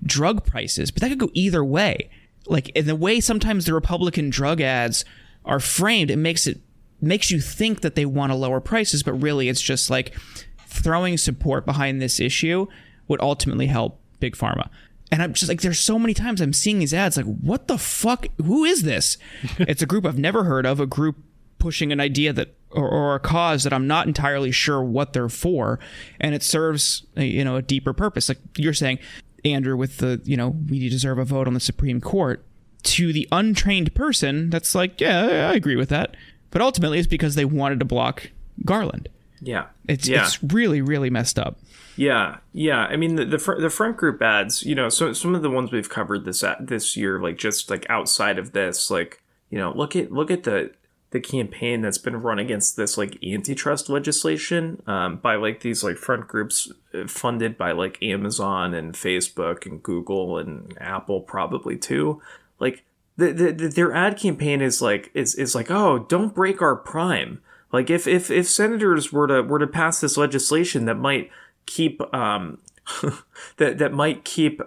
drug 0.03 0.45
prices, 0.45 0.91
but 0.91 1.03
that 1.03 1.11
could 1.11 1.19
go 1.19 1.31
either 1.33 1.65
way. 1.65 2.11
Like 2.47 2.71
in 2.71 2.87
the 2.87 2.97
way 2.97 3.21
sometimes 3.21 3.67
the 3.67 3.75
Republican 3.75 4.31
drug 4.31 4.61
ads 4.61 5.05
are 5.45 5.61
framed, 5.61 6.11
it 6.11 6.17
makes 6.17 6.47
it 6.47 6.61
makes 7.01 7.31
you 7.31 7.41
think 7.41 7.81
that 7.83 7.95
they 7.95 8.05
want 8.05 8.33
to 8.33 8.37
lower 8.37 8.61
prices, 8.61 9.03
but 9.03 9.13
really 9.13 9.49
it's 9.49 9.63
just 9.63 9.91
like 9.91 10.15
throwing 10.67 11.17
support 11.17 11.65
behind 11.65 12.03
this 12.03 12.19
issue 12.19 12.67
would 13.09 13.21
ultimately 13.21 13.67
help 13.67 14.00
big 14.21 14.37
pharma. 14.37 14.69
And 15.13 15.23
I'm 15.23 15.33
just 15.33 15.49
like, 15.49 15.61
there's 15.61 15.81
so 15.81 15.99
many 15.99 16.15
times 16.15 16.41
I'm 16.41 16.53
seeing 16.53 16.79
these 16.79 16.95
ads, 16.95 17.17
like, 17.17 17.27
what 17.27 17.67
the 17.67 17.79
fuck? 17.79 18.29
Who 18.39 18.65
is 18.65 18.83
this? 18.83 19.19
it's 19.59 19.83
a 19.83 19.87
group 19.87 20.07
I've 20.07 20.19
never 20.19 20.45
heard 20.45 20.67
of, 20.67 20.79
a 20.79 20.87
group 20.87 21.17
pushing 21.59 21.91
an 21.91 22.01
idea 22.01 22.33
that, 22.33 22.55
or, 22.71 22.89
or, 22.89 23.15
a 23.17 23.21
cause 23.21 23.65
that 23.65 23.73
I'm 23.73 23.89
not 23.89 24.07
entirely 24.07 24.53
sure 24.53 24.83
what 24.83 25.13
they're 25.13 25.29
for, 25.29 25.81
and 26.21 26.35
it 26.35 26.43
serves, 26.43 27.05
a, 27.17 27.25
you 27.25 27.45
know, 27.45 27.57
a 27.57 27.63
deeper 27.63 27.93
purpose. 27.93 28.29
Like 28.29 28.39
you're 28.57 28.73
saying, 28.73 29.01
Andrew, 29.45 29.77
with 29.77 29.99
the, 29.99 30.21
you 30.25 30.37
know, 30.37 30.51
we 30.69 30.89
deserve 30.89 31.19
a 31.19 31.25
vote 31.25 31.49
on 31.49 31.55
the 31.55 31.61
Supreme 31.61 32.01
Court. 32.01 32.45
To 32.85 33.13
the 33.13 33.29
untrained 33.31 33.95
person, 33.95 34.49
that's 34.49 34.75
like, 34.75 35.03
yeah, 35.03 35.51
I 35.51 35.55
agree 35.55 35.77
with 35.77 35.91
that. 35.91 36.17
But 36.51 36.63
ultimately, 36.63 36.99
it's 36.99 37.07
because 37.07 37.35
they 37.35 37.45
wanted 37.45 37.79
to 37.81 37.85
block 37.85 38.31
Garland. 38.65 39.09
Yeah, 39.41 39.67
it's 39.89 40.09
yeah. 40.09 40.25
it's 40.25 40.43
really 40.43 40.81
really 40.83 41.11
messed 41.11 41.39
up. 41.39 41.59
Yeah, 41.97 42.39
yeah. 42.53 42.87
I 42.87 42.97
mean, 42.97 43.17
the 43.17 43.25
the, 43.25 43.39
fr- 43.39 43.61
the 43.61 43.71
front 43.71 43.97
group 43.97 44.23
ads, 44.23 44.63
you 44.63 44.75
know, 44.75 44.89
so 44.89 45.13
some 45.13 45.35
of 45.35 45.43
the 45.43 45.51
ones 45.51 45.73
we've 45.73 45.91
covered 45.91 46.25
this 46.25 46.43
at, 46.43 46.67
this 46.67 46.97
year, 46.97 47.21
like 47.21 47.37
just 47.37 47.69
like 47.71 47.85
outside 47.89 48.39
of 48.39 48.53
this, 48.53 48.91
like 48.91 49.23
you 49.51 49.59
know, 49.59 49.73
look 49.77 49.95
at 49.97 50.13
look 50.13 50.31
at 50.31 50.45
the 50.45 50.73
the 51.11 51.21
campaign 51.21 51.81
that's 51.81 51.99
been 51.99 52.23
run 52.23 52.39
against 52.39 52.77
this 52.77 52.97
like 52.97 53.19
antitrust 53.25 53.89
legislation 53.91 54.81
um, 54.87 55.17
by 55.17 55.35
like 55.35 55.61
these 55.61 55.83
like 55.83 55.97
front 55.97 56.29
groups 56.29 56.71
uh, 56.95 57.07
funded 57.07 57.59
by 57.59 57.73
like 57.73 58.01
Amazon 58.03 58.75
and 58.75 58.95
Facebook 58.95 59.67
and 59.67 59.83
Google 59.83 60.39
and 60.39 60.77
Apple 60.81 61.21
probably 61.21 61.77
too. 61.77 62.23
Like 62.61 62.85
the, 63.17 63.33
the, 63.33 63.53
the 63.53 63.69
their 63.69 63.93
ad 63.93 64.17
campaign 64.17 64.63
is 64.63 64.81
like 64.81 65.11
is 65.13 65.35
is 65.35 65.55
like 65.55 65.71
oh 65.71 65.99
don't 66.09 66.35
break 66.35 66.63
our 66.63 66.77
prime. 66.77 67.43
Like 67.73 67.91
if 67.91 68.07
if 68.07 68.31
if 68.31 68.49
senators 68.49 69.13
were 69.13 69.27
to 69.27 69.43
were 69.43 69.59
to 69.59 69.67
pass 69.67 70.01
this 70.01 70.17
legislation 70.17 70.85
that 70.85 70.97
might 70.97 71.31
keep 71.67 72.03
um, 72.15 72.59
that 73.57 73.79
that 73.79 73.93
might 73.93 74.25
keep 74.25 74.61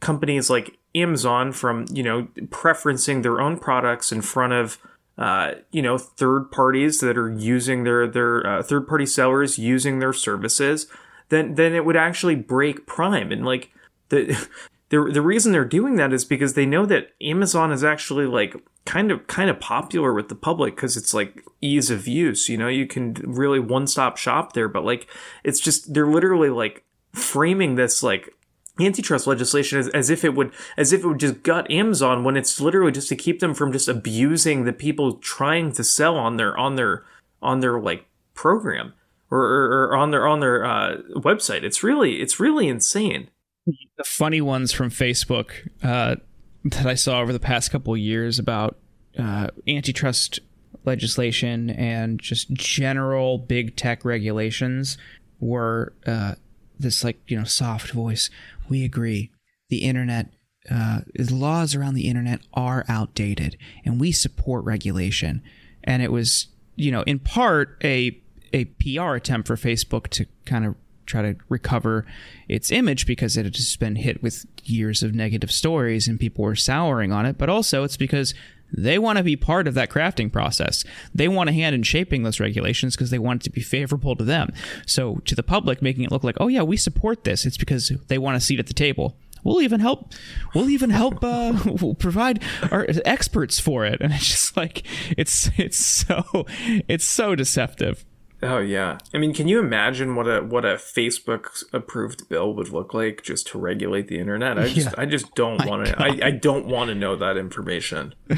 companies 0.00 0.50
like 0.50 0.78
Amazon 0.94 1.52
from 1.52 1.86
you 1.92 2.02
know 2.02 2.28
preferencing 2.46 3.22
their 3.22 3.40
own 3.40 3.58
products 3.58 4.12
in 4.12 4.22
front 4.22 4.52
of 4.52 4.78
uh, 5.18 5.52
you 5.70 5.82
know 5.82 5.98
third 5.98 6.50
parties 6.50 7.00
that 7.00 7.16
are 7.16 7.30
using 7.30 7.84
their 7.84 8.06
their 8.06 8.46
uh, 8.46 8.62
third 8.62 8.88
party 8.88 9.06
sellers 9.06 9.58
using 9.58 9.98
their 9.98 10.12
services, 10.12 10.86
then 11.28 11.54
then 11.54 11.74
it 11.74 11.84
would 11.84 11.96
actually 11.96 12.34
break 12.34 12.86
Prime 12.86 13.30
and 13.32 13.44
like 13.44 13.70
the. 14.08 14.48
The, 14.90 15.04
the 15.04 15.22
reason 15.22 15.52
they're 15.52 15.64
doing 15.64 15.94
that 15.94 16.12
is 16.12 16.24
because 16.24 16.54
they 16.54 16.66
know 16.66 16.84
that 16.84 17.12
Amazon 17.22 17.70
is 17.70 17.84
actually 17.84 18.26
like 18.26 18.56
kind 18.84 19.10
of 19.10 19.26
kind 19.26 19.50
of 19.50 19.60
popular 19.60 20.12
with 20.12 20.28
the 20.28 20.34
public 20.34 20.74
because 20.74 20.96
it's 20.96 21.12
like 21.12 21.44
ease 21.60 21.90
of 21.90 22.08
use 22.08 22.48
you 22.48 22.56
know? 22.56 22.68
You 22.68 22.86
can 22.86 23.14
really 23.14 23.60
one-stop 23.60 24.16
shop 24.16 24.52
there 24.52 24.68
but 24.68 24.84
like 24.84 25.06
it's 25.44 25.60
just 25.60 25.92
they're 25.92 26.06
literally 26.06 26.50
like 26.50 26.84
framing 27.12 27.74
this 27.74 28.02
like 28.02 28.34
antitrust 28.80 29.26
legislation 29.26 29.78
as, 29.78 29.88
as 29.88 30.10
if 30.10 30.24
it 30.24 30.34
would 30.34 30.52
as 30.76 30.92
if 30.92 31.02
it 31.02 31.06
would 31.06 31.20
just 31.20 31.42
gut 31.42 31.70
amazon 31.70 32.24
when 32.24 32.36
it's 32.36 32.60
literally 32.60 32.92
just 32.92 33.08
to 33.08 33.16
keep 33.16 33.40
them 33.40 33.52
from 33.52 33.72
just 33.72 33.88
abusing 33.88 34.64
the 34.64 34.72
people 34.72 35.14
trying 35.14 35.72
to 35.72 35.84
sell 35.84 36.16
on 36.16 36.36
their 36.36 36.56
on 36.56 36.76
their 36.76 37.04
on 37.42 37.60
their 37.60 37.78
like 37.78 38.06
program 38.34 38.94
or, 39.30 39.38
or, 39.38 39.88
or 39.88 39.96
on 39.96 40.10
their 40.10 40.26
on 40.26 40.40
their 40.40 40.64
uh, 40.64 40.96
website. 41.16 41.62
It's 41.62 41.82
really 41.82 42.20
it's 42.20 42.40
really 42.40 42.68
insane. 42.68 43.28
The 43.66 44.04
funny 44.04 44.40
ones 44.40 44.72
from 44.72 44.90
facebook 44.90 45.50
uh 45.82 46.16
that 46.64 46.86
I 46.86 46.94
saw 46.94 47.20
over 47.20 47.32
the 47.32 47.40
past 47.40 47.70
couple 47.70 47.96
years 47.96 48.38
about 48.38 48.76
uh, 49.18 49.48
antitrust 49.66 50.40
legislation 50.84 51.70
and 51.70 52.20
just 52.20 52.52
general 52.52 53.38
big 53.38 53.76
tech 53.76 54.04
regulations 54.04 54.96
were 55.40 55.92
uh, 56.06 56.34
this 56.78 57.04
like 57.04 57.20
you 57.28 57.38
know 57.38 57.44
soft 57.44 57.90
voice. 57.90 58.30
We 58.68 58.84
agree. 58.84 59.30
The 59.68 59.84
internet, 59.84 60.32
uh, 60.70 61.00
laws 61.30 61.74
around 61.74 61.94
the 61.94 62.08
internet 62.08 62.40
are 62.54 62.84
outdated, 62.88 63.56
and 63.84 64.00
we 64.00 64.12
support 64.12 64.64
regulation. 64.64 65.42
And 65.84 66.02
it 66.02 66.12
was 66.12 66.48
you 66.76 66.90
know 66.90 67.02
in 67.02 67.18
part 67.18 67.78
a 67.84 68.20
a 68.52 68.64
PR 68.64 69.14
attempt 69.14 69.46
for 69.46 69.56
Facebook 69.56 70.08
to 70.08 70.26
kind 70.44 70.64
of 70.64 70.74
try 71.10 71.22
to 71.22 71.36
recover 71.48 72.06
its 72.48 72.70
image 72.70 73.06
because 73.06 73.36
it 73.36 73.44
had 73.44 73.54
just 73.54 73.78
been 73.80 73.96
hit 73.96 74.22
with 74.22 74.46
years 74.64 75.02
of 75.02 75.14
negative 75.14 75.50
stories 75.50 76.08
and 76.08 76.20
people 76.20 76.44
were 76.44 76.56
souring 76.56 77.12
on 77.12 77.26
it. 77.26 77.36
But 77.36 77.48
also, 77.48 77.84
it's 77.84 77.96
because 77.96 78.34
they 78.72 78.98
want 78.98 79.18
to 79.18 79.24
be 79.24 79.36
part 79.36 79.66
of 79.66 79.74
that 79.74 79.90
crafting 79.90 80.32
process. 80.32 80.84
They 81.14 81.28
want 81.28 81.50
a 81.50 81.52
hand 81.52 81.74
in 81.74 81.82
shaping 81.82 82.22
those 82.22 82.40
regulations 82.40 82.94
because 82.94 83.10
they 83.10 83.18
want 83.18 83.42
it 83.42 83.44
to 83.44 83.50
be 83.50 83.60
favorable 83.60 84.14
to 84.16 84.24
them. 84.24 84.52
So, 84.86 85.16
to 85.24 85.34
the 85.34 85.42
public, 85.42 85.82
making 85.82 86.04
it 86.04 86.12
look 86.12 86.24
like, 86.24 86.36
oh, 86.40 86.48
yeah, 86.48 86.62
we 86.62 86.76
support 86.76 87.24
this, 87.24 87.44
it's 87.44 87.58
because 87.58 87.92
they 88.08 88.18
want 88.18 88.36
a 88.36 88.40
seat 88.40 88.60
at 88.60 88.66
the 88.66 88.74
table. 88.74 89.16
We'll 89.42 89.62
even 89.62 89.80
help. 89.80 90.12
We'll 90.54 90.68
even 90.68 90.90
help 90.90 91.24
uh, 91.24 91.58
we'll 91.64 91.94
provide 91.98 92.42
our 92.70 92.86
experts 93.04 93.58
for 93.58 93.86
it, 93.86 94.00
and 94.00 94.12
it's 94.12 94.28
just 94.28 94.56
like 94.56 94.86
it's 95.16 95.50
it's 95.56 95.78
so 95.78 96.44
it's 96.88 97.08
so 97.08 97.34
deceptive. 97.34 98.04
Oh 98.42 98.58
yeah. 98.58 98.96
I 99.14 99.18
mean, 99.18 99.34
can 99.34 99.48
you 99.48 99.58
imagine 99.58 100.14
what 100.16 100.26
a 100.26 100.40
what 100.42 100.64
a 100.64 100.74
Facebook 100.76 101.62
approved 101.72 102.28
bill 102.28 102.54
would 102.54 102.70
look 102.70 102.94
like 102.94 103.22
just 103.22 103.46
to 103.48 103.58
regulate 103.58 104.08
the 104.08 104.18
internet? 104.18 104.58
I 104.58 104.68
just 104.68 104.86
Yeah. 104.88 104.94
I 104.96 105.04
just 105.06 105.34
don't 105.34 105.64
want 105.66 105.86
to 105.86 106.00
I, 106.00 106.28
I 106.28 106.30
don't 106.30 106.66
want 106.66 106.88
to 106.88 106.94
know 106.94 107.16
that 107.16 107.36
information. 107.36 108.14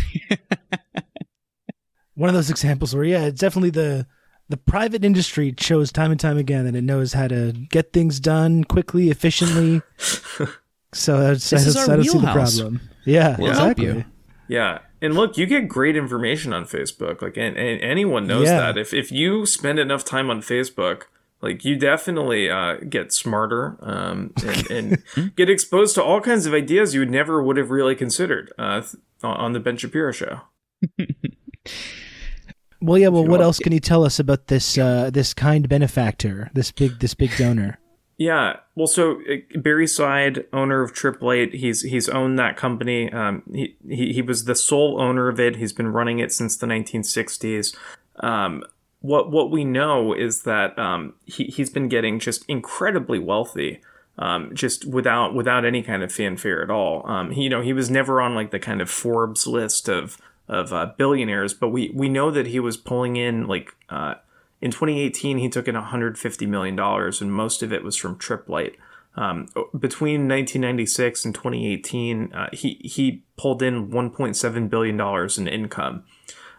One 2.15 2.29
of 2.29 2.35
those 2.35 2.51
examples 2.51 2.95
where, 2.95 3.05
yeah, 3.05 3.23
it's 3.27 3.41
definitely 3.41 3.71
the 3.71 4.07
the 4.49 4.57
private 4.59 5.03
industry 5.05 5.55
shows 5.59 5.91
time 5.91 6.11
and 6.11 6.21
time 6.21 6.37
again 6.37 6.67
that 6.67 6.75
it 6.75 6.85
knows 6.85 7.15
how 7.15 7.27
to 7.29 7.53
get 7.71 7.93
things 7.93 8.21
done 8.21 8.65
quickly, 8.65 9.09
efficiently. 9.09 9.81
so 10.93 11.21
that's, 11.21 11.49
This 11.49 11.65
I 11.65 11.69
is 11.69 11.75
don't, 11.75 11.89
our 11.89 11.93
I 11.95 11.97
don't 11.97 12.05
see 12.05 12.19
the 12.19 12.33
problem. 12.33 12.81
Yeah, 13.07 13.37
We'll 13.39 13.53
help 13.55 13.79
exactly. 13.79 13.87
you. 13.87 14.05
Yeah. 14.49 14.81
And 15.03 15.15
look, 15.15 15.37
you 15.37 15.45
get 15.47 15.69
great 15.69 15.97
information 15.97 16.53
on 16.55 16.65
Facebook. 16.65 17.21
Like 17.21 17.37
and, 17.37 17.57
and 17.57 17.81
anyone 17.83 18.27
knows 18.27 18.47
Yeah. 18.49 18.59
that. 18.59 18.79
If 18.79 18.95
if 18.95 19.13
you 19.13 19.45
spend 19.45 19.79
enough 19.79 20.05
time 20.05 20.31
on 20.31 20.41
Facebook, 20.41 21.03
like 21.43 21.65
you 21.65 21.77
definitely 21.77 22.49
uh, 22.49 22.77
get 22.89 23.13
smarter 23.13 23.77
um, 23.83 24.33
and, 24.71 24.71
and 25.17 25.35
get 25.37 25.51
exposed 25.51 25.95
to 25.97 26.03
all 26.03 26.21
kinds 26.21 26.47
of 26.47 26.55
ideas 26.55 26.95
you 26.95 27.01
would 27.01 27.11
never 27.11 27.43
would 27.43 27.57
have 27.57 27.71
really 27.71 27.97
considered 27.97 28.53
uh, 28.59 28.81
on 29.23 29.53
the 29.53 29.61
Ben 29.61 29.77
Shapiro 29.77 30.13
show. 30.13 30.41
Well, 32.81 32.99
yeah. 32.99 33.09
Well, 33.09 33.25
what 33.25 33.41
else 33.41 33.61
can 33.61 33.73
you 33.73 33.79
tell 33.79 34.05
us 34.05 34.19
about 34.19 34.49
this 34.49 34.77
uh, 34.77 35.09
this 35.11 35.35
kind 35.35 35.69
benefactor, 35.69 36.51
this 36.53 36.73
big 36.73 36.99
this 36.99 37.15
big 37.15 37.31
donor? 37.37 37.79
Yeah, 38.23 38.59
well, 38.77 38.87
so 38.87 39.21
uh, 39.23 39.59
Barre 39.59 39.89
Seid, 39.89 40.47
owner 40.53 40.81
of 40.81 40.93
Tripp 40.93 41.21
Lite, 41.23 41.55
he's 41.55 41.83
he's 41.83 42.09
owned 42.09 42.39
that 42.39 42.57
company. 42.57 43.13
Um, 43.13 43.43
he, 43.53 43.75
he 43.89 44.13
he 44.13 44.23
was 44.23 44.45
the 44.45 44.55
sole 44.55 45.01
owner 45.01 45.29
of 45.29 45.41
it. 45.41 45.57
He's 45.57 45.73
been 45.73 45.89
running 45.89 46.21
it 46.21 46.31
since 46.31 46.57
the 46.57 46.69
1960s. 46.69 47.77
Um, 48.21 48.63
what 49.01 49.33
what 49.33 49.51
we 49.51 49.65
know 49.65 50.13
is 50.13 50.43
that 50.43 50.79
um, 50.79 51.15
he 51.25 51.47
he's 51.47 51.69
been 51.69 51.89
getting 51.89 52.21
just 52.21 52.45
incredibly 52.47 53.19
wealthy, 53.19 53.81
um, 54.19 54.55
just 54.55 54.85
without 54.85 55.35
without 55.35 55.65
any 55.65 55.83
kind 55.83 56.05
of 56.05 56.13
fanfare 56.13 56.63
at 56.63 56.71
all. 56.71 57.05
Um, 57.11 57.33
he, 57.33 57.43
you 57.43 57.51
know, 57.51 57.61
he 57.61 57.73
was 57.73 57.91
never 57.91 58.21
on 58.21 58.37
like 58.37 58.53
the 58.53 58.61
kind 58.61 58.81
of 58.81 58.89
Forbes 58.89 59.49
list 59.49 59.89
of 59.89 60.17
of 60.47 60.73
uh, 60.73 60.93
billionaires, 60.97 61.55
but 61.55 61.71
we 61.71 61.91
we 61.93 62.09
know 62.09 62.31
that 62.31 62.47
he 62.47 62.61
was 62.61 62.77
pulling 62.77 63.17
in 63.17 63.49
like. 63.49 63.75
Uh, 63.89 64.15
in 64.63 64.71
2018, 64.71 65.39
he 65.39 65.49
took 65.49 65.67
in 65.67 65.75
150 65.75 66.47
million 66.47 66.77
dollars, 66.77 67.21
and 67.21 67.33
most 67.33 67.63
of 67.63 67.73
it 67.73 67.83
was 67.83 67.97
from 67.97 68.17
Tripp 68.17 68.49
Lite. 68.49 68.77
Um, 69.15 69.49
between 69.79 70.29
1996 70.29 71.25
and 71.27 71.35
2018, 71.35 72.33
uh, 72.33 72.49
he 72.53 72.81
he 72.85 73.25
pulled 73.37 73.61
in 73.61 73.89
1.7 73.91 74.71
billion 74.71 74.97
dollars 74.97 75.37
in 75.37 75.49
income. 75.49 76.05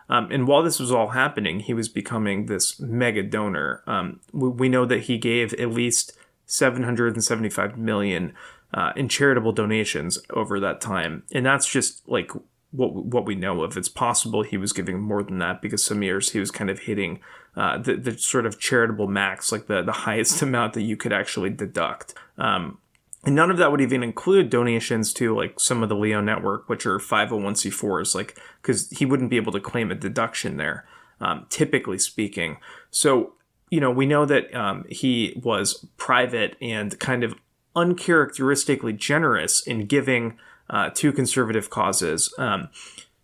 Um, 0.09 0.27
and 0.31 0.47
while 0.47 0.61
this 0.61 0.81
was 0.81 0.91
all 0.91 1.09
happening, 1.09 1.61
he 1.61 1.73
was 1.73 1.87
becoming 1.87 2.45
this 2.45 2.77
mega 2.79 3.23
donor. 3.23 3.81
Um, 3.87 4.19
we, 4.33 4.49
we 4.49 4.69
know 4.69 4.85
that 4.85 5.03
he 5.03 5.17
gave 5.17 5.53
at 5.53 5.71
least 5.71 6.11
775 6.45 7.77
million 7.77 8.33
uh, 8.73 8.91
in 8.97 9.07
charitable 9.07 9.53
donations 9.53 10.19
over 10.31 10.59
that 10.59 10.81
time, 10.81 11.23
and 11.31 11.45
that's 11.45 11.71
just 11.71 12.07
like 12.07 12.31
what 12.73 12.93
what 12.93 13.25
we 13.25 13.35
know 13.35 13.63
of. 13.63 13.77
It's 13.77 13.89
possible 13.89 14.41
he 14.41 14.57
was 14.57 14.73
giving 14.73 14.99
more 14.99 15.23
than 15.23 15.37
that 15.39 15.61
because 15.61 15.85
some 15.85 16.03
years 16.03 16.31
he 16.31 16.39
was 16.39 16.51
kind 16.51 16.69
of 16.69 16.79
hitting 16.79 17.19
uh, 17.55 17.77
the 17.77 17.95
the 17.95 18.17
sort 18.17 18.45
of 18.45 18.59
charitable 18.59 19.07
max, 19.07 19.51
like 19.51 19.67
the 19.67 19.81
the 19.81 19.91
highest 20.07 20.41
amount 20.41 20.73
that 20.73 20.81
you 20.81 20.97
could 20.97 21.13
actually 21.13 21.51
deduct. 21.51 22.13
Um, 22.37 22.79
and 23.25 23.35
none 23.35 23.49
of 23.49 23.57
that 23.57 23.71
would 23.71 23.79
even 23.79 24.03
include 24.03 24.49
donations 24.49 25.13
to 25.13 25.35
like 25.35 25.59
some 25.59 25.81
of 25.81 25.87
the 25.87 25.95
Leo 25.95 26.19
Network, 26.19 26.67
which 26.67 26.85
are 26.85 26.99
501c4s, 26.99 28.13
like 28.13 28.37
because 28.61 28.89
he 28.89 29.05
wouldn't 29.05 29.29
be 29.29 29.37
able 29.37 29.53
to 29.53 29.61
claim 29.61 29.91
a 29.91 29.95
deduction 29.95 30.57
there, 30.57 30.85
um, 31.21 31.45
typically 31.49 31.97
speaking. 31.97 32.57
So, 32.91 33.33
you 33.69 33.79
know, 33.79 33.91
we 33.91 34.05
know 34.05 34.25
that 34.25 34.53
um, 34.53 34.83
he 34.89 35.39
was 35.41 35.85
private 35.95 36.57
and 36.61 36.99
kind 36.99 37.23
of 37.23 37.35
uncharacteristically 37.75 38.93
generous 38.93 39.65
in 39.65 39.85
giving 39.85 40.37
uh, 40.73 40.89
to 40.89 41.13
conservative 41.13 41.69
causes. 41.69 42.33
Um, 42.37 42.69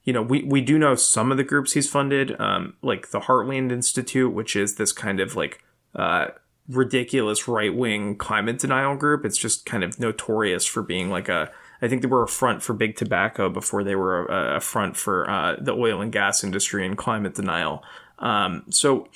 you 0.04 0.14
know, 0.14 0.22
we, 0.22 0.43
we 0.43 0.62
do 0.62 0.78
know 0.78 0.95
some 0.95 1.32
of 1.32 1.38
the 1.38 1.43
groups 1.43 1.74
he's 1.74 1.89
funded, 1.89 2.39
um, 2.39 2.76
like 2.82 3.10
the 3.10 3.22
Heartland 3.22 3.72
Institute, 3.72 4.32
which 4.32 4.56
is 4.56 4.76
this 4.76 4.91
kind 4.91 5.20
of 5.20 5.36
like 5.36 5.62
uh, 5.95 6.28
ridiculous 6.70 7.47
right 7.47 7.76
wing 7.76 8.16
climate 8.16 8.60
denial 8.60 8.95
group. 8.95 9.26
It's 9.26 9.38
just 9.38 9.66
kind 9.66 9.84
of 9.84 10.00
notorious 10.00 10.66
for 10.66 10.84
being 10.84 11.10
like 11.10 11.28
a. 11.28 11.52
I 11.82 11.88
think 11.88 12.02
they 12.02 12.08
were 12.08 12.24
a 12.24 12.28
front 12.28 12.62
for 12.62 12.74
big 12.74 12.97
tobacco 12.97 13.50
before 13.50 13.84
they 13.86 13.95
were 13.95 14.26
a, 14.26 14.58
a 14.58 14.60
front 14.60 14.97
for 14.97 15.30
uh, 15.30 15.56
the 15.60 15.72
oil 15.72 16.02
and 16.02 16.12
gas 16.12 16.43
industry 16.43 16.86
and 16.86 16.97
climate 16.97 17.36
denial. 17.36 17.84
Um, 18.20 18.66
so 18.70 19.08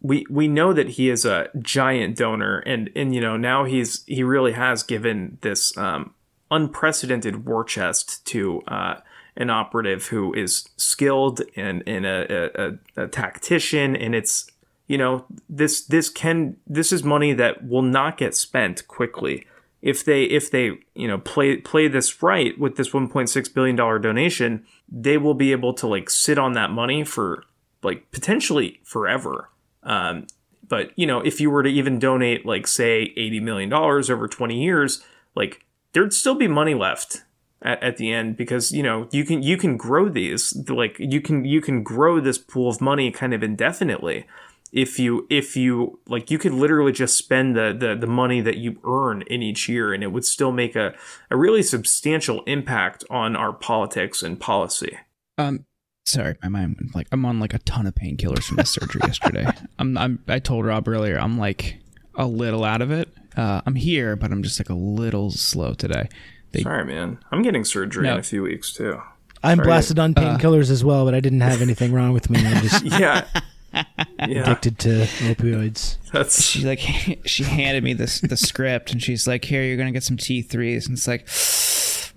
we 0.00 0.26
we 0.28 0.48
know 0.48 0.72
that 0.72 0.90
he 0.90 1.10
is 1.10 1.24
a 1.24 1.48
giant 1.60 2.16
donor, 2.16 2.58
and 2.58 2.90
and 2.94 3.14
you 3.14 3.20
know 3.20 3.36
now 3.36 3.64
he's 3.64 4.04
he 4.06 4.22
really 4.24 4.52
has 4.52 4.82
given 4.82 5.38
this 5.42 5.76
um, 5.78 6.12
unprecedented 6.52 7.46
war 7.46 7.64
chest 7.64 8.24
to 8.26 8.62
uh, 8.68 8.96
an 9.36 9.50
operative 9.50 10.06
who 10.06 10.32
is 10.34 10.68
skilled 10.76 11.40
and 11.56 11.82
a, 11.86 12.70
a, 12.96 13.02
a 13.04 13.08
tactician, 13.08 13.96
and 13.96 14.14
it's 14.14 14.50
you 14.86 14.98
know 14.98 15.24
this 15.48 15.82
this 15.86 16.08
can 16.08 16.56
this 16.66 16.92
is 16.92 17.02
money 17.02 17.32
that 17.32 17.66
will 17.66 17.82
not 17.82 18.18
get 18.18 18.34
spent 18.34 18.86
quickly. 18.88 19.46
If 19.80 20.04
they 20.04 20.24
if 20.24 20.50
they 20.50 20.78
you 20.94 21.08
know 21.08 21.18
play 21.18 21.56
play 21.56 21.88
this 21.88 22.22
right 22.22 22.58
with 22.58 22.76
this 22.76 22.90
1.6 22.90 23.54
billion 23.54 23.74
dollar 23.74 23.98
donation 23.98 24.64
they 24.88 25.16
will 25.16 25.34
be 25.34 25.50
able 25.52 25.72
to 25.74 25.86
like 25.86 26.10
sit 26.10 26.38
on 26.38 26.52
that 26.52 26.70
money 26.70 27.04
for 27.04 27.44
like 27.82 28.10
potentially 28.12 28.80
forever. 28.84 29.48
Um, 29.82 30.26
but 30.68 30.96
you 30.96 31.06
know 31.06 31.20
if 31.20 31.40
you 31.40 31.50
were 31.50 31.62
to 31.62 31.70
even 31.70 31.98
donate 31.98 32.44
like 32.44 32.66
say 32.66 33.12
80 33.16 33.40
million 33.40 33.68
dollars 33.70 34.10
over 34.10 34.28
20 34.28 34.62
years 34.62 35.02
like 35.34 35.64
there'd 35.92 36.12
still 36.12 36.34
be 36.34 36.48
money 36.48 36.74
left 36.74 37.22
at, 37.62 37.82
at 37.82 37.96
the 37.96 38.12
end 38.12 38.36
because 38.36 38.72
you 38.72 38.82
know 38.82 39.08
you 39.12 39.24
can 39.24 39.42
you 39.42 39.56
can 39.56 39.76
grow 39.76 40.08
these 40.08 40.56
like 40.68 40.96
you 40.98 41.20
can 41.20 41.44
you 41.44 41.60
can 41.60 41.82
grow 41.82 42.20
this 42.20 42.38
pool 42.38 42.68
of 42.68 42.80
money 42.80 43.10
kind 43.10 43.32
of 43.34 43.42
indefinitely 43.42 44.26
if 44.72 44.98
you 44.98 45.26
if 45.28 45.56
you 45.56 46.00
like 46.08 46.30
you 46.30 46.38
could 46.38 46.52
literally 46.52 46.92
just 46.92 47.16
spend 47.16 47.54
the, 47.54 47.76
the 47.78 47.94
the 47.94 48.06
money 48.06 48.40
that 48.40 48.56
you 48.56 48.78
earn 48.84 49.22
in 49.22 49.42
each 49.42 49.68
year 49.68 49.92
and 49.92 50.02
it 50.02 50.08
would 50.08 50.24
still 50.24 50.50
make 50.52 50.74
a, 50.74 50.94
a 51.30 51.36
really 51.36 51.62
substantial 51.62 52.42
impact 52.44 53.04
on 53.10 53.36
our 53.36 53.52
politics 53.52 54.22
and 54.22 54.40
policy 54.40 54.98
Um, 55.38 55.66
sorry, 56.04 56.36
my 56.42 56.48
mind 56.48 56.76
went 56.80 56.94
like 56.94 57.06
I'm 57.12 57.24
on 57.26 57.38
like 57.38 57.54
a 57.54 57.58
ton 57.58 57.86
of 57.86 57.94
painkillers 57.94 58.44
from 58.44 58.56
my 58.56 58.64
surgery 58.64 59.02
yesterday. 59.04 59.46
I'm, 59.78 59.96
I'm 59.98 60.24
I 60.26 60.38
told 60.38 60.64
Rob 60.64 60.88
earlier 60.88 61.18
I'm 61.18 61.38
like 61.38 61.76
a 62.14 62.26
little 62.26 62.64
out 62.64 62.82
of 62.82 62.90
it. 62.90 63.08
Uh, 63.36 63.62
I'm 63.66 63.74
here, 63.74 64.16
but 64.16 64.30
I'm 64.32 64.42
just 64.42 64.60
like 64.60 64.68
a 64.70 64.74
little 64.74 65.30
slow 65.30 65.74
today. 65.74 66.08
They, 66.52 66.62
sorry 66.64 66.84
man 66.84 67.18
i'm 67.30 67.40
getting 67.40 67.64
surgery 67.64 68.06
in 68.06 68.18
a 68.18 68.22
few 68.22 68.42
weeks 68.42 68.74
too 68.74 69.00
I'm 69.42 69.56
Sorry. 69.56 69.66
blasted 69.66 69.98
on 69.98 70.14
painkillers 70.14 70.70
as 70.70 70.84
well, 70.84 71.04
but 71.04 71.14
I 71.14 71.20
didn't 71.20 71.40
have 71.40 71.62
anything 71.62 71.92
wrong 71.92 72.12
with 72.12 72.30
me. 72.30 72.46
I'm 72.46 72.62
just 72.62 72.84
yeah 73.00 73.26
yeah 73.74 74.42
addicted 74.42 74.78
to 74.80 74.88
opioids. 75.24 75.96
that's 76.12 76.42
she 76.44 76.64
like 76.64 76.78
she 77.26 77.42
handed 77.42 77.82
me 77.82 77.92
this 77.92 78.20
the 78.20 78.36
script 78.36 78.92
and 78.92 79.02
she's 79.02 79.26
like, 79.26 79.44
"Here, 79.44 79.64
you're 79.64 79.76
gonna 79.76 79.92
get 79.92 80.04
some 80.04 80.16
T3s," 80.16 80.86
and 80.86 80.96
it's 80.96 81.08
like. 81.08 81.26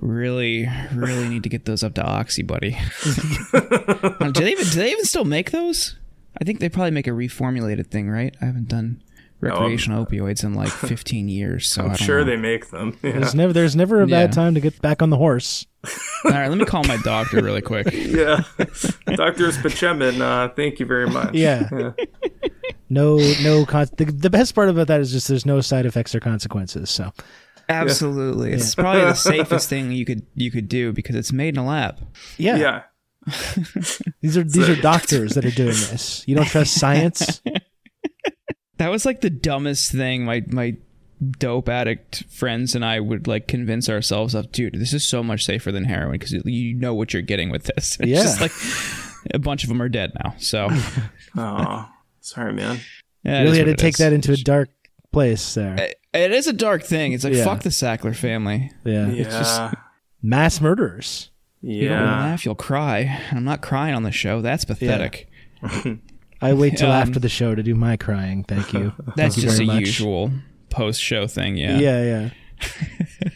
Really, 0.01 0.70
really 0.93 1.30
need 1.30 1.43
to 1.43 1.49
get 1.49 1.63
those 1.63 1.82
up 1.82 1.93
to 1.93 2.03
Oxy, 2.03 2.43
buddy. 2.43 2.78
Uh, 3.53 4.30
do 4.32 4.43
they 4.43 4.51
even 4.51 4.66
do 4.66 4.80
they 4.80 4.91
even 4.91 5.05
still 5.05 5.24
make 5.24 5.51
those? 5.51 5.95
I 6.39 6.43
think 6.43 6.59
they 6.59 6.68
probably 6.68 6.91
make 6.91 7.07
a 7.07 7.11
reformulated 7.11 7.88
thing, 7.88 8.09
right? 8.09 8.36
I 8.41 8.45
haven't 8.45 8.68
done 8.68 9.01
recreational 9.45 10.05
opioids 10.05 10.43
in 10.43 10.53
like 10.53 10.69
15 10.89 11.27
years, 11.29 11.67
so 11.69 11.81
I 11.81 11.85
i'm 11.85 11.89
don't 11.91 11.97
sure 12.05 12.19
know. 12.19 12.25
they 12.25 12.37
make 12.37 12.69
them 12.71 12.97
yeah. 13.03 13.11
There's 13.13 13.35
never 13.35 13.53
there's 13.53 13.75
never 13.75 14.01
a 14.01 14.07
bad 14.07 14.29
Yeah. 14.29 14.35
time 14.35 14.53
to 14.55 14.59
get 14.59 14.81
back 14.81 15.01
on 15.01 15.09
the 15.09 15.17
horse. 15.17 15.65
All 16.25 16.31
right, 16.31 16.47
let 16.47 16.57
me 16.57 16.65
call 16.65 16.83
my 16.85 16.97
doctor 17.03 17.41
really 17.43 17.61
quick. 17.61 17.87
yeah 17.93 18.41
dr 18.57 19.47
spachemin 19.51 20.19
uh 20.21 20.49
thank 20.55 20.79
you 20.79 20.85
very 20.85 21.07
much 21.09 21.33
Yeah. 21.33 21.91
No, 22.89 23.17
no. 23.41 23.65
Con- 23.65 23.87
the, 23.97 24.05
the 24.05 24.29
best 24.29 24.53
part 24.53 24.69
about 24.69 24.87
that 24.87 25.01
is 25.01 25.11
just 25.11 25.27
there's 25.27 25.45
no 25.45 25.59
side 25.59 25.85
effects 25.87 26.13
or 26.13 26.19
consequences. 26.19 26.89
So 26.91 27.11
Absolutely, 27.67 28.53
it's 28.53 28.75
probably 28.75 29.01
the 29.01 29.15
safest 29.15 29.69
thing 29.69 29.91
you 29.91 30.05
could 30.05 30.21
you 30.35 30.51
could 30.51 30.69
do 30.69 30.93
because 30.93 31.15
it's 31.15 31.33
made 31.33 31.55
in 31.55 31.57
a 31.57 31.65
lab. 31.65 31.97
yeah, 32.37 32.55
yeah 32.57 32.81
these 34.21 34.37
are 34.37 34.43
these 34.43 34.69
are 34.69 34.75
doctors 34.75 35.33
that 35.33 35.43
are 35.45 35.51
doing 35.51 35.69
this. 35.69 36.23
You 36.27 36.35
don't 36.35 36.45
trust 36.45 36.75
science? 36.75 37.41
That 38.78 38.91
was 38.91 39.05
like 39.05 39.21
the 39.21 39.30
dumbest 39.30 39.91
thing 39.91 40.26
my 40.26 40.43
my 40.47 40.76
dope 41.39 41.69
addict 41.69 42.26
friends 42.30 42.76
and 42.76 42.84
I 42.84 42.99
would 42.99 43.26
like 43.26 43.47
convince 43.47 43.88
ourselves 43.89 44.36
of, 44.36 44.51
dude, 44.51 44.73
this 44.76 44.91
is 44.93 45.03
so 45.03 45.23
much 45.23 45.45
safer 45.45 45.71
than 45.71 45.86
heroin 45.86 46.11
because 46.19 46.34
you 46.34 46.73
know 46.73 46.93
what 46.93 47.13
you're 47.13 47.21
getting 47.21 47.49
with 47.49 47.63
this. 47.63 47.97
It's 48.01 48.09
Yeah. 48.09 48.21
just 48.23 48.41
like 48.41 48.51
a 49.34 49.39
bunch 49.39 49.63
of 49.63 49.69
them 49.69 49.82
are 49.82 49.89
dead 49.89 50.11
now. 50.23 50.36
So 50.39 50.67
Oh, 51.38 51.88
sorry, 52.19 52.53
man. 52.53 52.80
yeah, 53.23 53.43
really 53.43 53.57
had 53.59 53.67
to 53.67 53.76
take 53.76 53.93
is. 53.95 53.97
that 53.99 54.11
into 54.13 54.34
a 54.34 54.38
dark 54.38 54.69
place 55.11 55.53
there. 55.53 55.76
It- 55.80 55.99
it 56.13 56.32
is 56.32 56.47
a 56.47 56.53
dark 56.53 56.82
thing. 56.84 57.11
It's 57.11 57.26
like 57.26 57.34
Yeah. 57.34 57.43
fuck 57.43 57.63
the 57.63 57.69
Sackler 57.69 58.15
family. 58.15 58.71
Yeah. 58.86 59.09
Yeah. 59.09 59.71
Mass 60.21 60.61
murderers. 60.61 61.30
Yeah, 61.61 61.73
You 61.82 61.89
don't 61.89 61.99
yeah. 61.99 62.05
laugh, 62.19 62.45
you'll 62.45 62.55
cry. 62.55 63.21
I'm 63.32 63.43
not 63.43 63.61
crying 63.61 63.93
on 63.95 64.03
the 64.03 64.13
show. 64.13 64.41
That's 64.41 64.63
pathetic. 64.63 65.30
I 66.41 66.53
wait 66.53 66.77
till 66.77 66.91
Um, 66.91 67.01
after 67.01 67.19
the 67.19 67.29
show 67.29 67.55
to 67.55 67.63
do 67.63 67.75
my 67.75 67.97
crying. 67.97 68.43
Thank 68.43 68.73
you. 68.73 68.93
That's 69.15 69.36
Thank 69.36 69.38
you 69.38 69.43
just 69.43 69.61
a 69.61 69.65
very 69.65 69.79
much. 69.79 69.88
usual 69.88 70.31
post 70.69 71.01
show 71.01 71.27
thing. 71.27 71.57
Yeah, 71.57 71.79
yeah. 71.79 72.29
Yeah. 72.61 73.29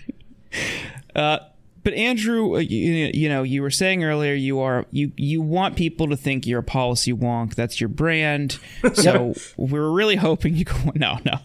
uh, 1.16 1.40
but 1.84 1.94
Andrew, 1.94 2.56
uh, 2.56 2.60
you, 2.60 3.10
you 3.14 3.30
know, 3.30 3.44
you 3.44 3.62
were 3.62 3.70
saying 3.72 4.04
earlier 4.04 4.34
you 4.34 4.60
are 4.60 4.86
you 4.92 5.12
you 5.16 5.42
want 5.42 5.76
people 5.76 6.08
to 6.10 6.18
think 6.18 6.46
you're 6.46 6.60
a 6.60 6.64
policy 6.64 7.14
wonk. 7.14 7.56
That's 7.56 7.80
your 7.80 7.88
brand. 7.88 8.60
So 8.94 9.34
we're 9.58 9.90
really 9.90 10.18
hoping 10.18 10.56
you 10.56 10.66
go. 10.66 10.76
No, 10.96 11.20
no, 11.26 11.40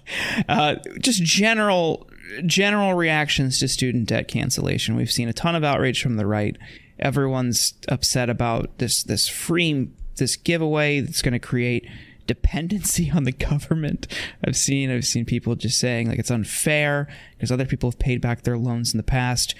uh, 0.48 0.76
just 0.98 1.22
general 1.22 2.08
general 2.46 2.94
reactions 2.94 3.58
to 3.60 3.68
student 3.68 4.08
debt 4.08 4.26
cancellation. 4.28 4.96
We've 4.96 5.10
seen 5.10 5.28
a 5.28 5.32
ton 5.32 5.54
of 5.54 5.62
outrage 5.62 6.02
from 6.02 6.16
the 6.16 6.26
right. 6.26 6.56
Everyone's 6.98 7.74
upset 7.88 8.28
about 8.28 8.78
this 8.78 9.02
this 9.04 9.28
free 9.28 9.88
this 10.16 10.36
giveaway 10.36 11.00
that's 11.00 11.22
going 11.22 11.32
to 11.32 11.38
create 11.38 11.86
dependency 12.26 13.10
on 13.14 13.24
the 13.24 13.32
government. 13.32 14.06
I've 14.46 14.56
seen 14.56 14.90
I've 14.90 15.06
seen 15.06 15.24
people 15.24 15.54
just 15.54 15.78
saying 15.78 16.08
like 16.08 16.18
it's 16.18 16.30
unfair 16.30 17.08
because 17.36 17.52
other 17.52 17.66
people 17.66 17.90
have 17.90 17.98
paid 17.98 18.20
back 18.20 18.42
their 18.42 18.58
loans 18.58 18.92
in 18.92 18.98
the 18.98 19.04
past. 19.04 19.54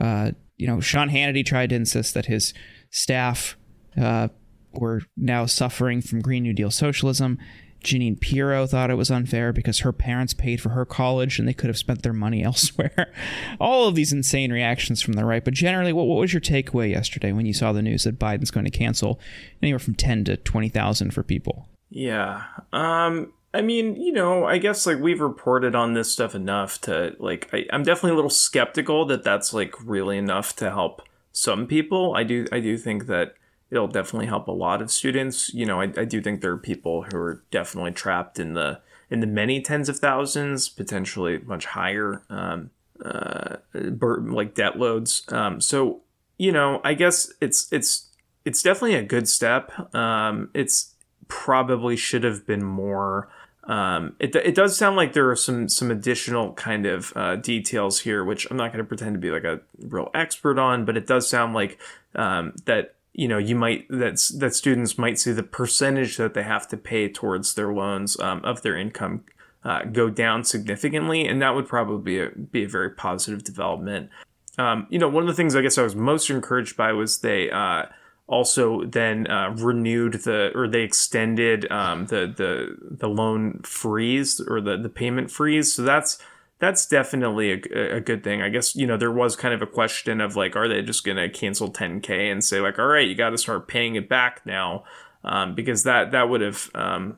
Uh, 0.00 0.32
you 0.56 0.66
know, 0.66 0.80
Sean 0.80 1.08
Hannity 1.08 1.44
tried 1.44 1.70
to 1.70 1.76
insist 1.76 2.14
that 2.14 2.26
his 2.26 2.52
staff 2.90 3.56
uh, 4.00 4.28
were 4.72 5.02
now 5.16 5.46
suffering 5.46 6.02
from 6.02 6.20
Green 6.20 6.42
New 6.42 6.52
Deal 6.52 6.70
socialism. 6.70 7.38
Jeanine 7.82 8.20
Pirro 8.20 8.66
thought 8.66 8.90
it 8.90 8.96
was 8.96 9.10
unfair 9.10 9.52
because 9.52 9.80
her 9.80 9.92
parents 9.92 10.34
paid 10.34 10.60
for 10.60 10.70
her 10.70 10.84
college 10.84 11.38
and 11.38 11.48
they 11.48 11.54
could 11.54 11.68
have 11.68 11.78
spent 11.78 12.02
their 12.02 12.12
money 12.12 12.42
elsewhere. 12.44 13.12
All 13.58 13.88
of 13.88 13.94
these 13.94 14.12
insane 14.12 14.52
reactions 14.52 15.02
from 15.02 15.14
the 15.14 15.24
right. 15.24 15.44
But 15.44 15.54
generally, 15.54 15.92
what, 15.92 16.06
what 16.06 16.20
was 16.20 16.32
your 16.32 16.40
takeaway 16.40 16.90
yesterday 16.90 17.32
when 17.32 17.46
you 17.46 17.54
saw 17.54 17.72
the 17.72 17.82
news 17.82 18.04
that 18.04 18.18
Biden's 18.18 18.50
going 18.50 18.66
to 18.66 18.70
cancel 18.70 19.18
anywhere 19.62 19.78
from 19.78 19.94
10 19.94 20.24
to 20.24 20.36
20,000 20.36 21.12
for 21.12 21.22
people? 21.22 21.66
Yeah. 21.90 22.44
Um 22.72 23.32
I 23.52 23.62
mean, 23.62 24.00
you 24.00 24.12
know, 24.12 24.44
I 24.44 24.58
guess 24.58 24.86
like 24.86 25.00
we've 25.00 25.20
reported 25.20 25.74
on 25.74 25.94
this 25.94 26.12
stuff 26.12 26.36
enough 26.36 26.80
to 26.82 27.16
like 27.18 27.48
I, 27.52 27.64
I'm 27.72 27.82
definitely 27.82 28.12
a 28.12 28.14
little 28.14 28.30
skeptical 28.30 29.06
that 29.06 29.24
that's 29.24 29.52
like 29.52 29.74
really 29.84 30.16
enough 30.18 30.54
to 30.56 30.70
help 30.70 31.02
some 31.32 31.66
people. 31.66 32.14
I 32.14 32.22
do 32.22 32.46
I 32.52 32.60
do 32.60 32.78
think 32.78 33.06
that 33.06 33.34
it'll 33.70 33.88
definitely 33.88 34.26
help 34.26 34.48
a 34.48 34.52
lot 34.52 34.82
of 34.82 34.90
students. 34.90 35.52
You 35.54 35.66
know, 35.66 35.80
I, 35.80 35.92
I 35.96 36.04
do 36.04 36.20
think 36.20 36.40
there 36.40 36.52
are 36.52 36.58
people 36.58 37.02
who 37.02 37.16
are 37.16 37.42
definitely 37.50 37.92
trapped 37.92 38.38
in 38.38 38.54
the 38.54 38.80
in 39.10 39.20
the 39.20 39.26
many 39.26 39.60
tens 39.60 39.88
of 39.88 39.98
thousands, 39.98 40.68
potentially 40.68 41.38
much 41.38 41.66
higher 41.66 42.22
um 42.30 42.70
uh 43.04 43.56
like 43.74 44.54
debt 44.54 44.78
loads. 44.78 45.24
Um 45.28 45.60
so, 45.60 46.02
you 46.38 46.52
know, 46.52 46.80
I 46.84 46.94
guess 46.94 47.32
it's 47.40 47.72
it's 47.72 48.08
it's 48.44 48.62
definitely 48.62 48.96
a 48.96 49.02
good 49.02 49.28
step. 49.28 49.94
Um 49.94 50.50
it's 50.54 50.94
probably 51.28 51.96
should 51.96 52.24
have 52.24 52.46
been 52.46 52.62
more. 52.62 53.30
Um, 53.64 54.16
it, 54.18 54.34
it 54.34 54.54
does 54.54 54.76
sound 54.76 54.96
like 54.96 55.12
there 55.12 55.30
are 55.30 55.36
some 55.36 55.68
some 55.68 55.90
additional 55.90 56.52
kind 56.54 56.86
of 56.86 57.12
uh, 57.14 57.36
details 57.36 58.00
here, 58.00 58.24
which 58.24 58.50
I'm 58.50 58.56
not 58.56 58.72
going 58.72 58.84
to 58.84 58.88
pretend 58.88 59.14
to 59.14 59.20
be 59.20 59.30
like 59.30 59.44
a 59.44 59.60
real 59.78 60.10
expert 60.12 60.58
on, 60.58 60.84
but 60.84 60.96
it 60.96 61.06
does 61.06 61.30
sound 61.30 61.54
like 61.54 61.78
um, 62.16 62.54
that 62.64 62.96
you 63.12 63.28
know 63.28 63.38
you 63.38 63.54
might 63.56 63.88
that 63.88 64.20
that 64.38 64.54
students 64.54 64.96
might 64.96 65.18
see 65.18 65.32
the 65.32 65.42
percentage 65.42 66.16
that 66.16 66.34
they 66.34 66.42
have 66.42 66.68
to 66.68 66.76
pay 66.76 67.08
towards 67.08 67.54
their 67.54 67.72
loans 67.72 68.18
um, 68.20 68.44
of 68.44 68.62
their 68.62 68.76
income 68.76 69.24
uh, 69.64 69.84
go 69.84 70.08
down 70.08 70.44
significantly, 70.44 71.26
and 71.26 71.42
that 71.42 71.54
would 71.54 71.68
probably 71.68 72.02
be 72.02 72.20
a, 72.20 72.30
be 72.30 72.64
a 72.64 72.68
very 72.68 72.90
positive 72.90 73.44
development. 73.44 74.10
Um, 74.58 74.86
you 74.90 74.98
know, 74.98 75.08
one 75.08 75.22
of 75.22 75.28
the 75.28 75.34
things 75.34 75.54
I 75.54 75.62
guess 75.62 75.78
I 75.78 75.82
was 75.82 75.94
most 75.94 76.30
encouraged 76.30 76.76
by 76.76 76.92
was 76.92 77.18
they 77.18 77.50
uh, 77.50 77.84
also 78.26 78.84
then 78.84 79.26
uh, 79.26 79.50
renewed 79.50 80.14
the 80.24 80.50
or 80.54 80.68
they 80.68 80.82
extended 80.82 81.70
um, 81.70 82.06
the 82.06 82.32
the 82.34 82.76
the 82.90 83.08
loan 83.08 83.60
freeze 83.62 84.40
or 84.40 84.60
the 84.60 84.76
the 84.76 84.88
payment 84.88 85.30
freeze. 85.30 85.74
So 85.74 85.82
that's 85.82 86.18
that's 86.60 86.86
definitely 86.86 87.52
a, 87.52 87.96
a 87.96 88.00
good 88.00 88.22
thing. 88.22 88.42
I 88.42 88.50
guess 88.50 88.76
you 88.76 88.86
know 88.86 88.96
there 88.96 89.10
was 89.10 89.34
kind 89.34 89.52
of 89.52 89.62
a 89.62 89.66
question 89.66 90.20
of 90.20 90.36
like, 90.36 90.54
are 90.54 90.68
they 90.68 90.82
just 90.82 91.04
going 91.04 91.16
to 91.16 91.28
cancel 91.28 91.70
10k 91.72 92.30
and 92.30 92.44
say 92.44 92.60
like, 92.60 92.78
all 92.78 92.86
right, 92.86 93.08
you 93.08 93.14
got 93.14 93.30
to 93.30 93.38
start 93.38 93.66
paying 93.66 93.96
it 93.96 94.08
back 94.08 94.42
now, 94.44 94.84
um, 95.24 95.54
because 95.54 95.82
that 95.84 96.12
that 96.12 96.28
would 96.28 96.42
have 96.42 96.70
um, 96.74 97.16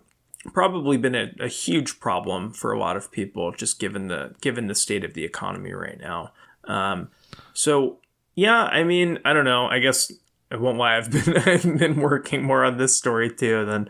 probably 0.52 0.96
been 0.96 1.14
a, 1.14 1.32
a 1.40 1.48
huge 1.48 2.00
problem 2.00 2.52
for 2.52 2.72
a 2.72 2.78
lot 2.78 2.96
of 2.96 3.10
people, 3.10 3.52
just 3.52 3.78
given 3.78 4.08
the 4.08 4.34
given 4.40 4.68
the 4.68 4.74
state 4.74 5.04
of 5.04 5.14
the 5.14 5.24
economy 5.24 5.72
right 5.72 5.98
now. 6.00 6.32
Um, 6.64 7.08
so 7.52 7.98
yeah, 8.34 8.64
I 8.64 8.84
mean, 8.84 9.18
I 9.24 9.32
don't 9.32 9.44
know. 9.44 9.66
I 9.66 9.80
guess 9.80 10.10
I 10.50 10.56
won't 10.56 10.78
lie. 10.78 10.96
I've 10.96 11.10
been 11.10 11.36
I've 11.46 11.78
been 11.78 12.00
working 12.00 12.42
more 12.42 12.64
on 12.64 12.78
this 12.78 12.96
story 12.96 13.28
too 13.34 13.64
than 13.66 13.88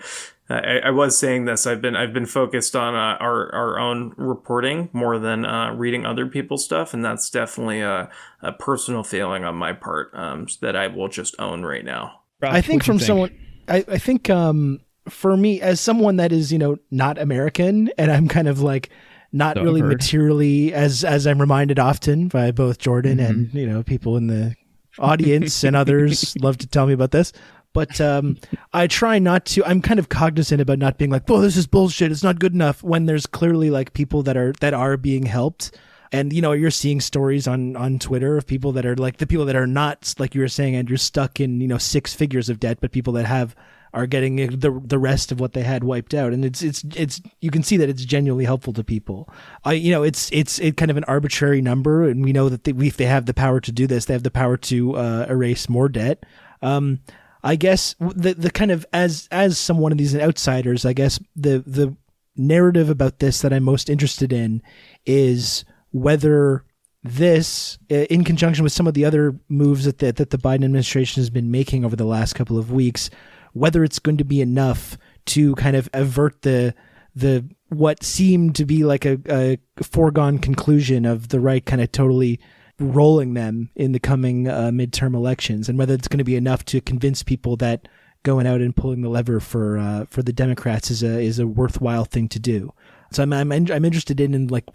I, 0.55 0.79
I 0.87 0.91
was 0.91 1.19
saying 1.19 1.45
this. 1.45 1.67
I've 1.67 1.81
been 1.81 1.97
I've 1.97 2.13
been 2.13 2.27
focused 2.27 2.75
on 2.77 2.95
uh, 2.95 3.17
our 3.21 3.55
our 3.55 3.79
own 3.79 4.15
reporting 4.17 4.89
more 4.93 5.19
than 5.19 5.45
uh, 5.45 5.73
reading 5.75 6.07
other 6.07 6.27
people's 6.27 6.65
stuff, 6.65 6.95
and 6.95 7.05
that's 7.05 7.31
definitely 7.31 7.81
a, 7.81 8.11
a 8.41 8.53
personal 8.53 9.03
failing 9.03 9.45
on 9.45 9.55
my 9.57 9.73
part 9.73 10.11
um, 10.15 10.47
that 10.61 10.77
I 10.77 10.87
will 10.89 11.09
just 11.09 11.35
own 11.39 11.63
right 11.65 11.85
now. 11.85 12.21
Rob, 12.41 12.53
I 12.55 12.61
think 12.61 12.83
what'd 12.83 12.87
you 12.87 12.93
from 12.93 12.99
someone, 13.07 13.39
I, 13.69 13.85
I 13.89 13.99
think 13.99 14.29
um, 14.31 14.81
for 15.09 15.37
me, 15.37 15.61
as 15.61 15.81
someone 15.81 16.17
that 16.17 16.33
is, 16.33 16.53
you 16.53 16.59
know, 16.59 16.77
not 16.91 17.19
American, 17.19 17.91
and 17.99 18.11
I'm 18.11 18.29
kind 18.29 18.49
of 18.49 18.61
like 18.61 18.91
not 19.33 19.57
So 19.57 19.61
I've 19.61 19.67
really 19.67 19.81
heard. 19.81 19.89
materially, 19.93 20.75
as 20.75 21.05
as 21.05 21.27
I'm 21.27 21.41
reminded 21.41 21.79
often 21.79 22.29
by 22.29 22.51
both 22.51 22.79
Jordan 22.79 23.19
Mm-hmm. 23.19 23.31
and 23.31 23.55
you 23.55 23.67
know 23.67 23.83
people 23.83 24.17
in 24.17 24.27
the 24.27 24.55
audience 24.99 25.65
and 25.65 25.75
others 25.75 26.37
love 26.41 26.59
to 26.59 26.67
tell 26.67 26.87
me 26.87 26.93
about 26.93 27.11
this. 27.13 27.33
But 27.73 28.01
um, 28.01 28.37
I 28.73 28.87
try 28.87 29.19
not 29.19 29.47
to. 29.47 29.65
I'm 29.65 29.81
kind 29.81 29.99
of 29.99 30.09
cognizant 30.09 30.61
about 30.61 30.79
not 30.79 30.99
being 30.99 31.11
like, 31.11 31.29
"Oh, 31.31 31.41
this 31.41 31.57
is 31.57 31.67
bullshit. 31.67 32.13
It's 32.13 32.23
not 32.23 32.39
good 32.39 32.53
enough." 32.53 32.83
When 32.83 33.07
there's 33.07 33.27
clearly 33.27 33.71
like 33.71 33.95
people 33.95 34.23
that 34.25 34.37
are 34.37 34.53
that 34.61 34.75
are 34.75 34.97
being 34.97 35.25
helped, 35.27 35.77
and 36.13 36.33
you 36.33 36.43
know 36.43 36.53
you're 36.53 36.71
seeing 36.71 37.01
stories 37.01 37.49
on 37.49 37.75
on 37.77 37.99
Twitter 37.99 38.37
of 38.37 38.47
people 38.47 38.73
that 38.73 38.85
are 38.85 38.97
like 38.97 39.17
the 39.17 39.27
people 39.27 39.47
that 39.47 39.57
are 39.57 39.67
not 39.67 40.15
like 40.19 40.35
you 40.35 40.43
were 40.43 40.49
saying, 40.49 40.77
Andrew, 40.77 40.99
stuck 40.99 41.41
in 41.41 41.61
you 41.61 41.69
know 41.69 41.79
six 41.79 42.15
figures 42.15 42.49
of 42.49 42.61
debt, 42.61 42.79
but 42.81 42.93
people 42.93 43.15
that 43.15 43.25
have 43.25 43.57
are 43.95 44.07
getting 44.07 44.37
the 44.37 44.81
the 44.85 44.99
rest 44.99 45.33
of 45.33 45.41
what 45.41 45.53
they 45.53 45.63
had 45.63 45.85
wiped 45.85 46.15
out, 46.15 46.33
and 46.33 46.45
it's 46.45 46.63
it's 46.63 46.85
it's 46.97 47.21
you 47.41 47.51
can 47.51 47.63
see 47.63 47.77
that 47.77 47.89
it's 47.89 48.05
genuinely 48.05 48.45
helpful 48.45 48.73
to 48.73 48.85
people. 48.85 49.29
I 49.65 49.75
you 49.75 49.91
know 49.91 50.03
it's 50.03 50.31
it's 50.33 50.59
it 50.59 50.77
kind 50.77 50.91
of 50.91 50.97
an 50.97 51.05
arbitrary 51.05 51.61
number, 51.61 52.09
and 52.09 52.25
we 52.25 52.33
know 52.33 52.49
that 52.49 52.65
they, 52.65 52.73
if 52.73 52.97
they 52.97 53.07
have 53.07 53.27
the 53.27 53.35
power 53.35 53.61
to 53.61 53.73
do 53.73 53.87
this, 53.87 54.07
they 54.07 54.15
have 54.15 54.23
the 54.23 54.31
power 54.31 54.57
to 54.59 54.97
uh, 54.97 55.27
erase 55.29 55.69
more 55.69 55.89
debt. 55.89 56.25
Um, 56.63 57.01
I 57.43 57.57
guess 57.57 57.95
the 57.99 58.35
the 58.35 58.51
kind 58.51 58.71
of 58.71 58.87
as 58.93 59.29
as 59.33 59.59
some 59.59 59.79
one 59.79 59.93
of 59.93 59.99
these 59.99 60.17
outsiders, 60.17 60.85
I 60.85 60.93
guess 60.93 61.19
the 61.35 61.63
the 61.67 61.97
narrative 62.37 62.89
about 62.89 63.19
this 63.19 63.43
that 63.43 63.53
I'm 63.53 63.65
most 63.65 63.91
interested 63.91 64.33
in 64.33 64.63
is 65.05 65.65
whether 65.91 66.65
this, 67.05 67.79
in 67.89 68.25
conjunction 68.25 68.63
with 68.63 68.73
some 68.73 68.87
of 68.87 68.95
the 68.95 69.05
other 69.05 69.39
moves 69.49 69.85
that 69.85 69.99
the, 69.99 70.13
that 70.13 70.31
the 70.31 70.39
Biden 70.39 70.65
administration 70.65 71.21
has 71.21 71.31
been 71.31 71.51
making 71.51 71.85
over 71.85 71.97
the 71.97 72.05
last 72.05 72.35
couple 72.35 72.59
of 72.59 72.71
weeks, 72.71 73.11
whether 73.53 73.83
it's 73.83 73.99
going 73.99 74.19
to 74.19 74.25
be 74.25 74.41
enough 74.41 74.97
to 75.27 75.55
kind 75.57 75.77
of 75.77 75.89
avert 75.93 76.43
the 76.43 76.75
the 77.15 77.45
what 77.69 78.03
seemed 78.03 78.55
to 78.55 78.65
be 78.65 78.85
like 78.85 79.05
a, 79.05 79.19
a 79.29 79.59
foregone 79.83 80.39
conclusion 80.39 81.05
of 81.05 81.29
the 81.29 81.41
right 81.41 81.67
kind 81.67 81.83
of 81.83 81.93
totally 81.93 82.41
rolling 82.83 83.35
them 83.35 83.71
in 83.75 83.93
the 83.93 84.01
coming 84.01 84.49
uh, 84.49 84.71
midterm 84.73 85.15
elections, 85.15 85.69
and 85.69 85.79
whether 85.79 85.95
it's 85.95 86.09
going 86.09 86.19
to 86.19 86.25
be 86.25 86.37
enough 86.37 86.65
to 86.67 86.81
convince 86.81 87.23
people 87.23 87.57
that 87.57 87.89
going 88.23 88.47
out 88.47 88.61
and 88.61 88.77
pulling 88.77 89.03
the 89.03 89.09
lever 89.09 89.41
for 89.41 89.79
uh, 89.79 90.05
for 90.07 90.23
the 90.23 90.33
Democrats 90.33 90.91
is 90.91 91.03
a 91.03 91.21
is 91.21 91.39
a 91.39 91.47
worthwhile 91.47 92.05
thing 92.05 92.29
to 92.29 92.39
do. 92.39 92.73
So 93.13 93.23
I'm 93.23 93.33
I'm, 93.33 93.53
I'm 93.53 93.85
interested 93.85 94.21
in, 94.21 94.35
in 94.35 94.49
like 94.49 94.67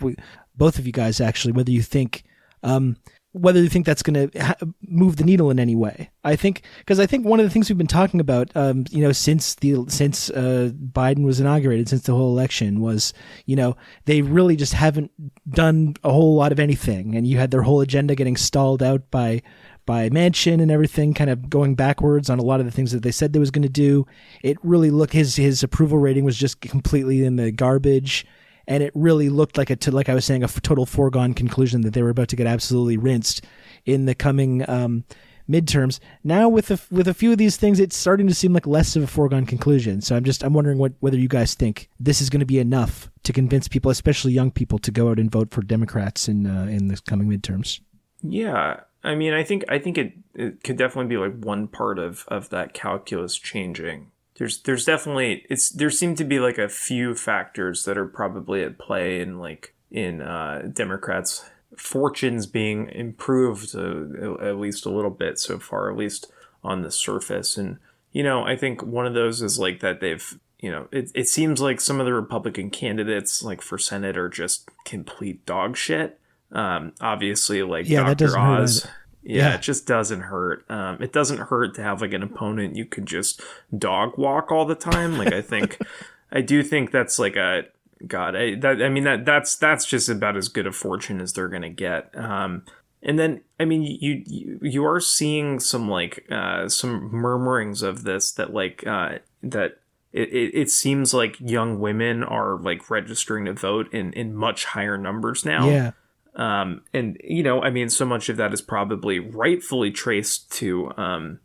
both 0.56 0.80
of 0.80 0.86
you 0.86 0.94
guys 0.94 1.22
actually 1.22 1.54
whether 1.54 1.72
you 1.72 1.82
think 1.82 2.24
um, 2.64 2.98
whether 3.38 3.62
you 3.62 3.70
think 3.70 3.86
that's 3.86 4.04
going 4.04 4.30
to 4.30 4.40
ha- 4.40 4.56
move 4.82 5.18
the 5.18 5.24
needle 5.24 5.50
in 5.50 5.60
any 5.60 5.76
way. 5.76 6.10
I 6.24 6.36
think 6.36 6.64
because 6.80 7.00
I 7.00 7.06
think 7.06 7.26
one 7.26 7.40
of 7.40 7.46
the 7.46 7.50
things 7.50 7.70
we've 7.70 7.78
been 7.78 7.88
talking 7.88 8.20
about, 8.20 8.50
um, 8.56 8.86
you 8.90 9.02
know, 9.02 9.12
since 9.12 9.56
the 9.56 9.86
since 9.88 10.30
uh, 10.30 10.72
Biden 10.92 11.24
was 11.24 11.40
inaugurated, 11.40 11.90
since 11.90 12.04
the 12.04 12.14
whole 12.14 12.32
election 12.32 12.82
was, 12.82 13.14
you 13.46 13.56
know, 13.56 13.76
they 14.06 14.22
really 14.22 14.56
just 14.56 14.74
haven't 14.74 15.12
done 15.50 15.96
a 16.04 16.12
whole 16.12 16.36
lot 16.36 16.52
of 16.52 16.60
anything, 16.60 17.16
and 17.16 17.28
you 17.28 17.38
had 17.38 17.52
their 17.52 17.64
whole 17.64 17.82
agenda 17.82 18.16
getting 18.16 18.38
stalled 18.38 18.84
out 18.84 19.10
by 19.12 19.42
by 19.86 20.10
Manchin 20.10 20.62
and 20.62 20.70
everything, 20.70 21.14
kind 21.14 21.30
of 21.30 21.50
going 21.50 21.74
backwards 21.74 22.30
on 22.30 22.40
a 22.40 22.44
lot 22.44 22.60
of 22.60 22.66
the 22.66 22.72
things 22.72 22.92
that 22.92 23.04
they 23.04 23.12
said 23.12 23.34
they 23.34 23.40
was 23.40 23.52
going 23.52 23.64
to 23.64 23.70
do. 23.70 24.06
It 24.44 24.58
really 24.62 24.92
looked 24.92 25.14
his 25.14 25.38
his 25.38 25.64
approval 25.64 25.98
rating 25.98 26.26
was 26.26 26.38
just 26.38 26.62
completely 26.62 27.24
in 27.24 27.38
the 27.38 27.52
garbage 27.52 28.26
and 28.68 28.84
it 28.84 28.92
really 28.96 29.30
looked 29.30 29.58
like 29.58 29.70
a 29.70 29.76
t- 29.76 29.92
like 29.92 30.10
I 30.10 30.14
was 30.14 30.26
saying 30.26 30.44
a 30.44 30.48
total 30.48 30.86
foregone 30.86 31.34
conclusion 31.34 31.82
that 31.82 31.94
they 31.94 32.02
were 32.02 32.10
about 32.10 32.28
to 32.30 32.36
get 32.36 32.48
absolutely 32.48 32.98
rinsed 32.98 33.44
in 33.86 34.06
the 34.06 34.16
coming 34.16 34.68
um, 34.70 35.06
midterms. 35.50 36.00
Now 36.24 36.50
with 36.50 36.70
a, 36.72 36.80
with 36.92 37.08
a 37.08 37.14
few 37.14 37.32
of 37.32 37.38
these 37.38 37.58
things, 37.58 37.80
it's 37.80 37.96
starting 37.96 38.28
to 38.28 38.34
seem 38.34 38.54
like 38.54 38.68
less 38.68 38.96
of 38.96 39.04
a 39.04 39.08
foregone 39.08 39.46
conclusion. 39.46 40.02
So 40.02 40.16
I'm 40.16 40.24
just 40.24 40.44
I'm 40.44 40.54
wondering 40.54 40.78
what 40.78 40.94
whether 41.00 41.18
you 41.18 41.28
guys 41.28 41.56
think 41.56 41.90
this 42.00 42.22
is 42.22 42.30
going 42.30 42.42
to 42.42 42.46
be 42.46 42.60
enough 42.60 43.10
to 43.24 43.34
convince 43.34 43.68
people, 43.68 43.92
especially 43.92 44.34
young 44.34 44.52
people, 44.52 44.80
to 44.80 44.92
go 44.92 45.10
out 45.10 45.20
and 45.20 45.32
vote 45.32 45.52
for 45.52 45.62
Democrats 45.62 46.28
in 46.28 46.46
uh, 46.46 46.66
in 46.66 46.88
the 46.88 47.00
coming 47.08 47.28
midterms. 47.28 47.80
Yeah, 48.22 48.82
I 49.04 49.16
mean, 49.16 49.34
I 49.34 49.44
think 49.44 49.64
I 49.70 49.80
think 49.80 49.98
it, 49.98 50.14
it 50.34 50.64
could 50.64 50.78
definitely 50.78 51.10
be 51.10 51.18
like 51.18 51.40
one 51.40 51.68
part 51.68 52.00
of 52.00 52.26
of 52.28 52.50
that 52.50 52.74
calculus 52.74 53.38
changing. 53.38 54.12
There's 54.38 54.62
there's 54.62 54.86
definitely 54.86 55.46
it's 55.50 55.70
there 55.70 55.90
seem 55.90 56.16
to 56.16 56.24
be 56.24 56.40
like 56.40 56.58
a 56.58 56.70
few 56.70 57.16
factors 57.16 57.86
that 57.86 57.98
are 57.98 58.06
probably 58.06 58.64
at 58.64 58.78
play 58.78 59.20
in 59.20 59.40
like 59.40 59.74
in 59.90 60.22
uh, 60.22 60.70
Democrats' 60.72 61.50
fortunes 61.76 62.46
being 62.46 62.90
improved 62.90 63.76
uh, 63.76 64.36
at 64.36 64.58
least 64.58 64.86
a 64.86 64.92
little 64.92 65.12
bit 65.12 65.40
so 65.40 65.58
far, 65.58 65.90
at 65.90 65.98
least 65.98 66.32
on 66.64 66.82
the 66.82 66.92
surface. 66.92 67.58
And 67.58 67.78
you 68.12 68.24
know, 68.24 68.44
I 68.44 68.56
think 68.56 68.84
one 68.84 69.08
of 69.08 69.14
those 69.14 69.42
is 69.42 69.58
like 69.58 69.80
that 69.80 70.02
they've 70.02 70.40
you 70.60 70.72
know 70.72 70.88
it, 70.92 71.12
it 71.16 71.28
seems 71.28 71.60
like 71.60 71.82
some 71.82 72.00
of 72.00 72.06
the 72.06 72.14
Republican 72.14 72.70
candidates 72.70 73.42
like 73.42 73.62
for 73.62 73.80
Senate 73.80 74.18
are 74.18 74.30
just 74.30 74.70
complete 74.86 75.46
dog 75.46 75.76
shit. 75.76 76.20
Um, 76.52 76.94
obviously, 77.02 77.64
like 77.64 77.90
Yeah, 77.90 78.04
that 78.04 78.20
Dr. 78.20 78.38
Oz. 78.38 78.88
Yeah, 79.28 79.50
Yeah. 79.50 79.56
it 79.56 79.62
just 79.62 79.86
doesn't 79.86 80.22
hurt. 80.22 80.66
Um, 80.70 81.02
it 81.02 81.12
doesn't 81.12 81.38
hurt 81.40 81.76
to 81.76 81.84
have 81.84 82.02
like 82.02 82.14
an 82.14 82.24
opponent 82.24 82.76
you 82.76 82.86
could 82.86 83.06
just 83.06 83.42
dog 83.78 84.18
walk 84.18 84.52
all 84.52 84.66
the 84.66 84.76
time. 84.76 85.18
Like 85.18 85.34
I 85.34 85.42
think, 85.42 85.78
I 86.32 86.42
do 86.42 86.64
think 86.64 86.92
that's 86.92 87.20
like 87.20 87.36
a 87.36 87.64
God. 88.06 88.36
I 88.36 88.56
that 88.56 88.82
I 88.82 88.90
mean 88.90 89.04
that 89.04 89.26
that's 89.26 89.56
that's 89.56 89.86
just 89.86 90.08
about 90.10 90.38
as 90.38 90.48
good 90.48 90.66
a 90.68 90.72
fortune 90.72 91.20
as 91.20 91.34
they're 91.34 91.50
gonna 91.50 91.70
get. 91.70 92.18
Um, 92.18 92.64
and 93.04 93.20
then 93.20 93.42
I 93.60 93.66
mean 93.66 93.84
you 93.84 94.24
you 94.26 94.60
you 94.62 94.86
are 94.86 95.00
seeing 95.00 95.60
some 95.60 95.90
like 95.90 96.26
uh, 96.32 96.70
some 96.70 97.10
murmurings 97.12 97.82
of 97.82 98.04
this 98.04 98.32
that 98.34 98.54
like 98.54 98.88
uh, 98.88 99.20
that. 99.44 99.80
It, 100.14 100.30
it, 100.30 100.52
it 100.56 100.70
seems 100.72 101.14
like 101.14 101.36
young 101.40 101.80
women 101.80 102.24
are 102.24 102.58
like 102.58 102.90
registering 102.90 103.46
to 103.46 103.54
vote 103.54 103.94
in, 103.94 104.14
in 104.14 104.34
much 104.34 104.66
higher 104.66 104.98
numbers 104.98 105.46
now. 105.46 105.70
Yeah. 105.70 105.92
Um, 106.38 106.84
and 106.94 107.20
you 107.24 107.44
know, 107.44 107.62
I 107.62 107.72
mean, 107.72 107.90
so 107.90 108.06
much 108.06 108.30
of 108.30 108.38
that 108.38 108.54
is 108.54 108.62
probably 108.62 109.20
rightfully 109.20 109.92
traced 109.92 110.52
to 110.54 110.94
um, 110.96 111.40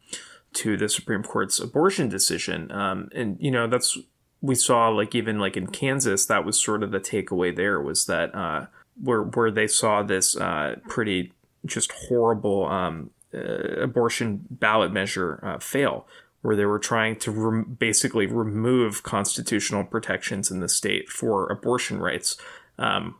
to 0.53 0.77
the 0.77 0.89
Supreme 0.89 1.23
Court's 1.23 1.59
abortion 1.59 2.09
decision. 2.09 2.71
Um, 2.71 3.09
and 3.15 3.39
you 3.41 3.51
know, 3.51 3.67
that's 3.67 3.99
we 4.43 4.55
saw 4.55 4.89
like 4.89 5.15
even 5.15 5.39
like 5.39 5.57
in 5.57 5.69
Kansas, 5.69 6.27
that 6.27 6.45
was 6.45 6.63
sort 6.63 6.83
of 6.83 6.91
the 6.91 7.01
takeaway. 7.01 7.55
There 7.57 7.81
was 7.81 8.05
that 8.07 8.35
uh, 8.35 8.67
where 9.03 9.23
where 9.23 9.51
they 9.51 9.67
saw 9.67 10.03
this 10.03 10.37
uh, 10.37 10.77
pretty 10.89 11.33
just 11.65 11.93
horrible 11.93 12.67
um, 12.67 13.11
uh, 13.33 13.81
abortion 13.83 14.47
ballot 14.51 14.93
measure 14.93 15.41
uh, 15.43 15.59
fail. 15.59 16.07
Where 16.43 16.57
they 16.57 16.65
were 16.65 16.81
trying 16.81 17.21
to 17.21 17.31
rem- 17.31 17.77
basically 17.79 18.27
remove 18.27 19.05
constitutional 19.05 19.85
protections 19.85 20.51
in 20.51 20.59
the 20.59 20.69
state 20.69 21.09
for 21.09 21.47
abortion 21.47 22.01
rights, 22.01 22.37
um, 22.81 23.15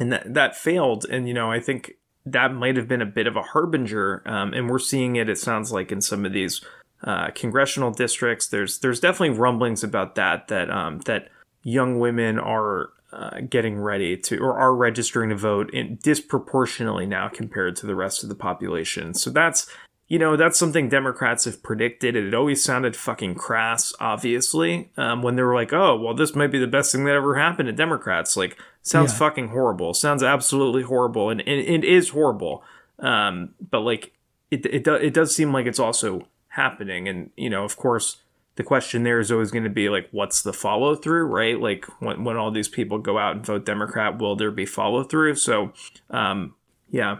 and 0.00 0.12
that 0.12 0.34
that 0.34 0.56
failed. 0.56 1.06
And 1.10 1.28
you 1.28 1.34
know, 1.34 1.50
I 1.50 1.60
think 1.60 1.92
that 2.26 2.52
might 2.52 2.76
have 2.76 2.88
been 2.88 3.02
a 3.02 3.06
bit 3.06 3.26
of 3.26 3.36
a 3.36 3.42
harbinger. 3.42 4.22
Um, 4.26 4.52
and 4.52 4.68
we're 4.68 4.78
seeing 4.78 5.16
it. 5.16 5.28
It 5.28 5.38
sounds 5.38 5.72
like 5.72 5.92
in 5.92 6.00
some 6.00 6.24
of 6.24 6.32
these 6.32 6.60
uh, 7.02 7.30
congressional 7.34 7.90
districts, 7.90 8.48
there's 8.48 8.78
there's 8.78 9.00
definitely 9.00 9.38
rumblings 9.38 9.84
about 9.84 10.14
that 10.16 10.48
that 10.48 10.70
um, 10.70 11.00
that 11.00 11.28
young 11.62 11.98
women 11.98 12.38
are 12.38 12.90
uh, 13.12 13.40
getting 13.48 13.78
ready 13.78 14.16
to 14.16 14.38
or 14.38 14.58
are 14.58 14.74
registering 14.74 15.30
to 15.30 15.36
vote 15.36 15.72
in 15.72 15.98
disproportionately 16.02 17.06
now 17.06 17.28
compared 17.28 17.76
to 17.76 17.86
the 17.86 17.94
rest 17.94 18.22
of 18.22 18.28
the 18.28 18.34
population. 18.34 19.14
So 19.14 19.30
that's 19.30 19.70
you 20.08 20.18
know 20.18 20.36
that's 20.36 20.58
something 20.58 20.88
Democrats 20.88 21.44
have 21.44 21.62
predicted. 21.62 22.16
It 22.16 22.34
always 22.34 22.64
sounded 22.64 22.96
fucking 22.96 23.34
crass, 23.36 23.92
obviously, 24.00 24.90
um, 24.96 25.22
when 25.22 25.36
they 25.36 25.42
were 25.42 25.54
like, 25.54 25.72
"Oh, 25.72 25.96
well, 26.00 26.14
this 26.14 26.34
might 26.34 26.48
be 26.50 26.58
the 26.58 26.66
best 26.66 26.92
thing 26.92 27.04
that 27.04 27.14
ever 27.14 27.36
happened 27.36 27.66
to 27.68 27.72
Democrats." 27.72 28.36
Like, 28.36 28.56
sounds 28.82 29.12
Yeah. 29.12 29.18
fucking 29.18 29.48
horrible. 29.48 29.94
Sounds 29.94 30.22
absolutely 30.22 30.82
horrible, 30.82 31.30
and, 31.30 31.40
and 31.42 31.60
it 31.60 31.84
is 31.84 32.08
horrible. 32.10 32.62
Um, 32.98 33.50
but 33.70 33.80
like, 33.80 34.12
it 34.50 34.64
it, 34.66 34.84
do, 34.84 34.94
it 34.94 35.12
does 35.14 35.34
seem 35.34 35.52
like 35.52 35.66
it's 35.66 35.78
also 35.78 36.26
happening, 36.48 37.06
and 37.06 37.30
you 37.36 37.50
know, 37.50 37.64
of 37.64 37.76
course, 37.76 38.22
the 38.56 38.64
question 38.64 39.04
there 39.04 39.20
is 39.20 39.30
always 39.30 39.50
going 39.52 39.62
to 39.64 39.70
be 39.70 39.88
like, 39.88 40.08
what's 40.10 40.42
the 40.42 40.52
follow 40.52 40.96
through, 40.96 41.26
right? 41.26 41.60
Like, 41.60 41.84
when 42.00 42.24
when 42.24 42.36
all 42.36 42.50
these 42.50 42.68
people 42.68 42.98
go 42.98 43.18
out 43.18 43.36
and 43.36 43.44
vote 43.46 43.66
Democrat, 43.66 44.18
will 44.18 44.36
there 44.36 44.50
be 44.50 44.64
follow 44.66 45.04
through? 45.04 45.34
So, 45.34 45.72
um, 46.10 46.54
yeah. 46.90 47.18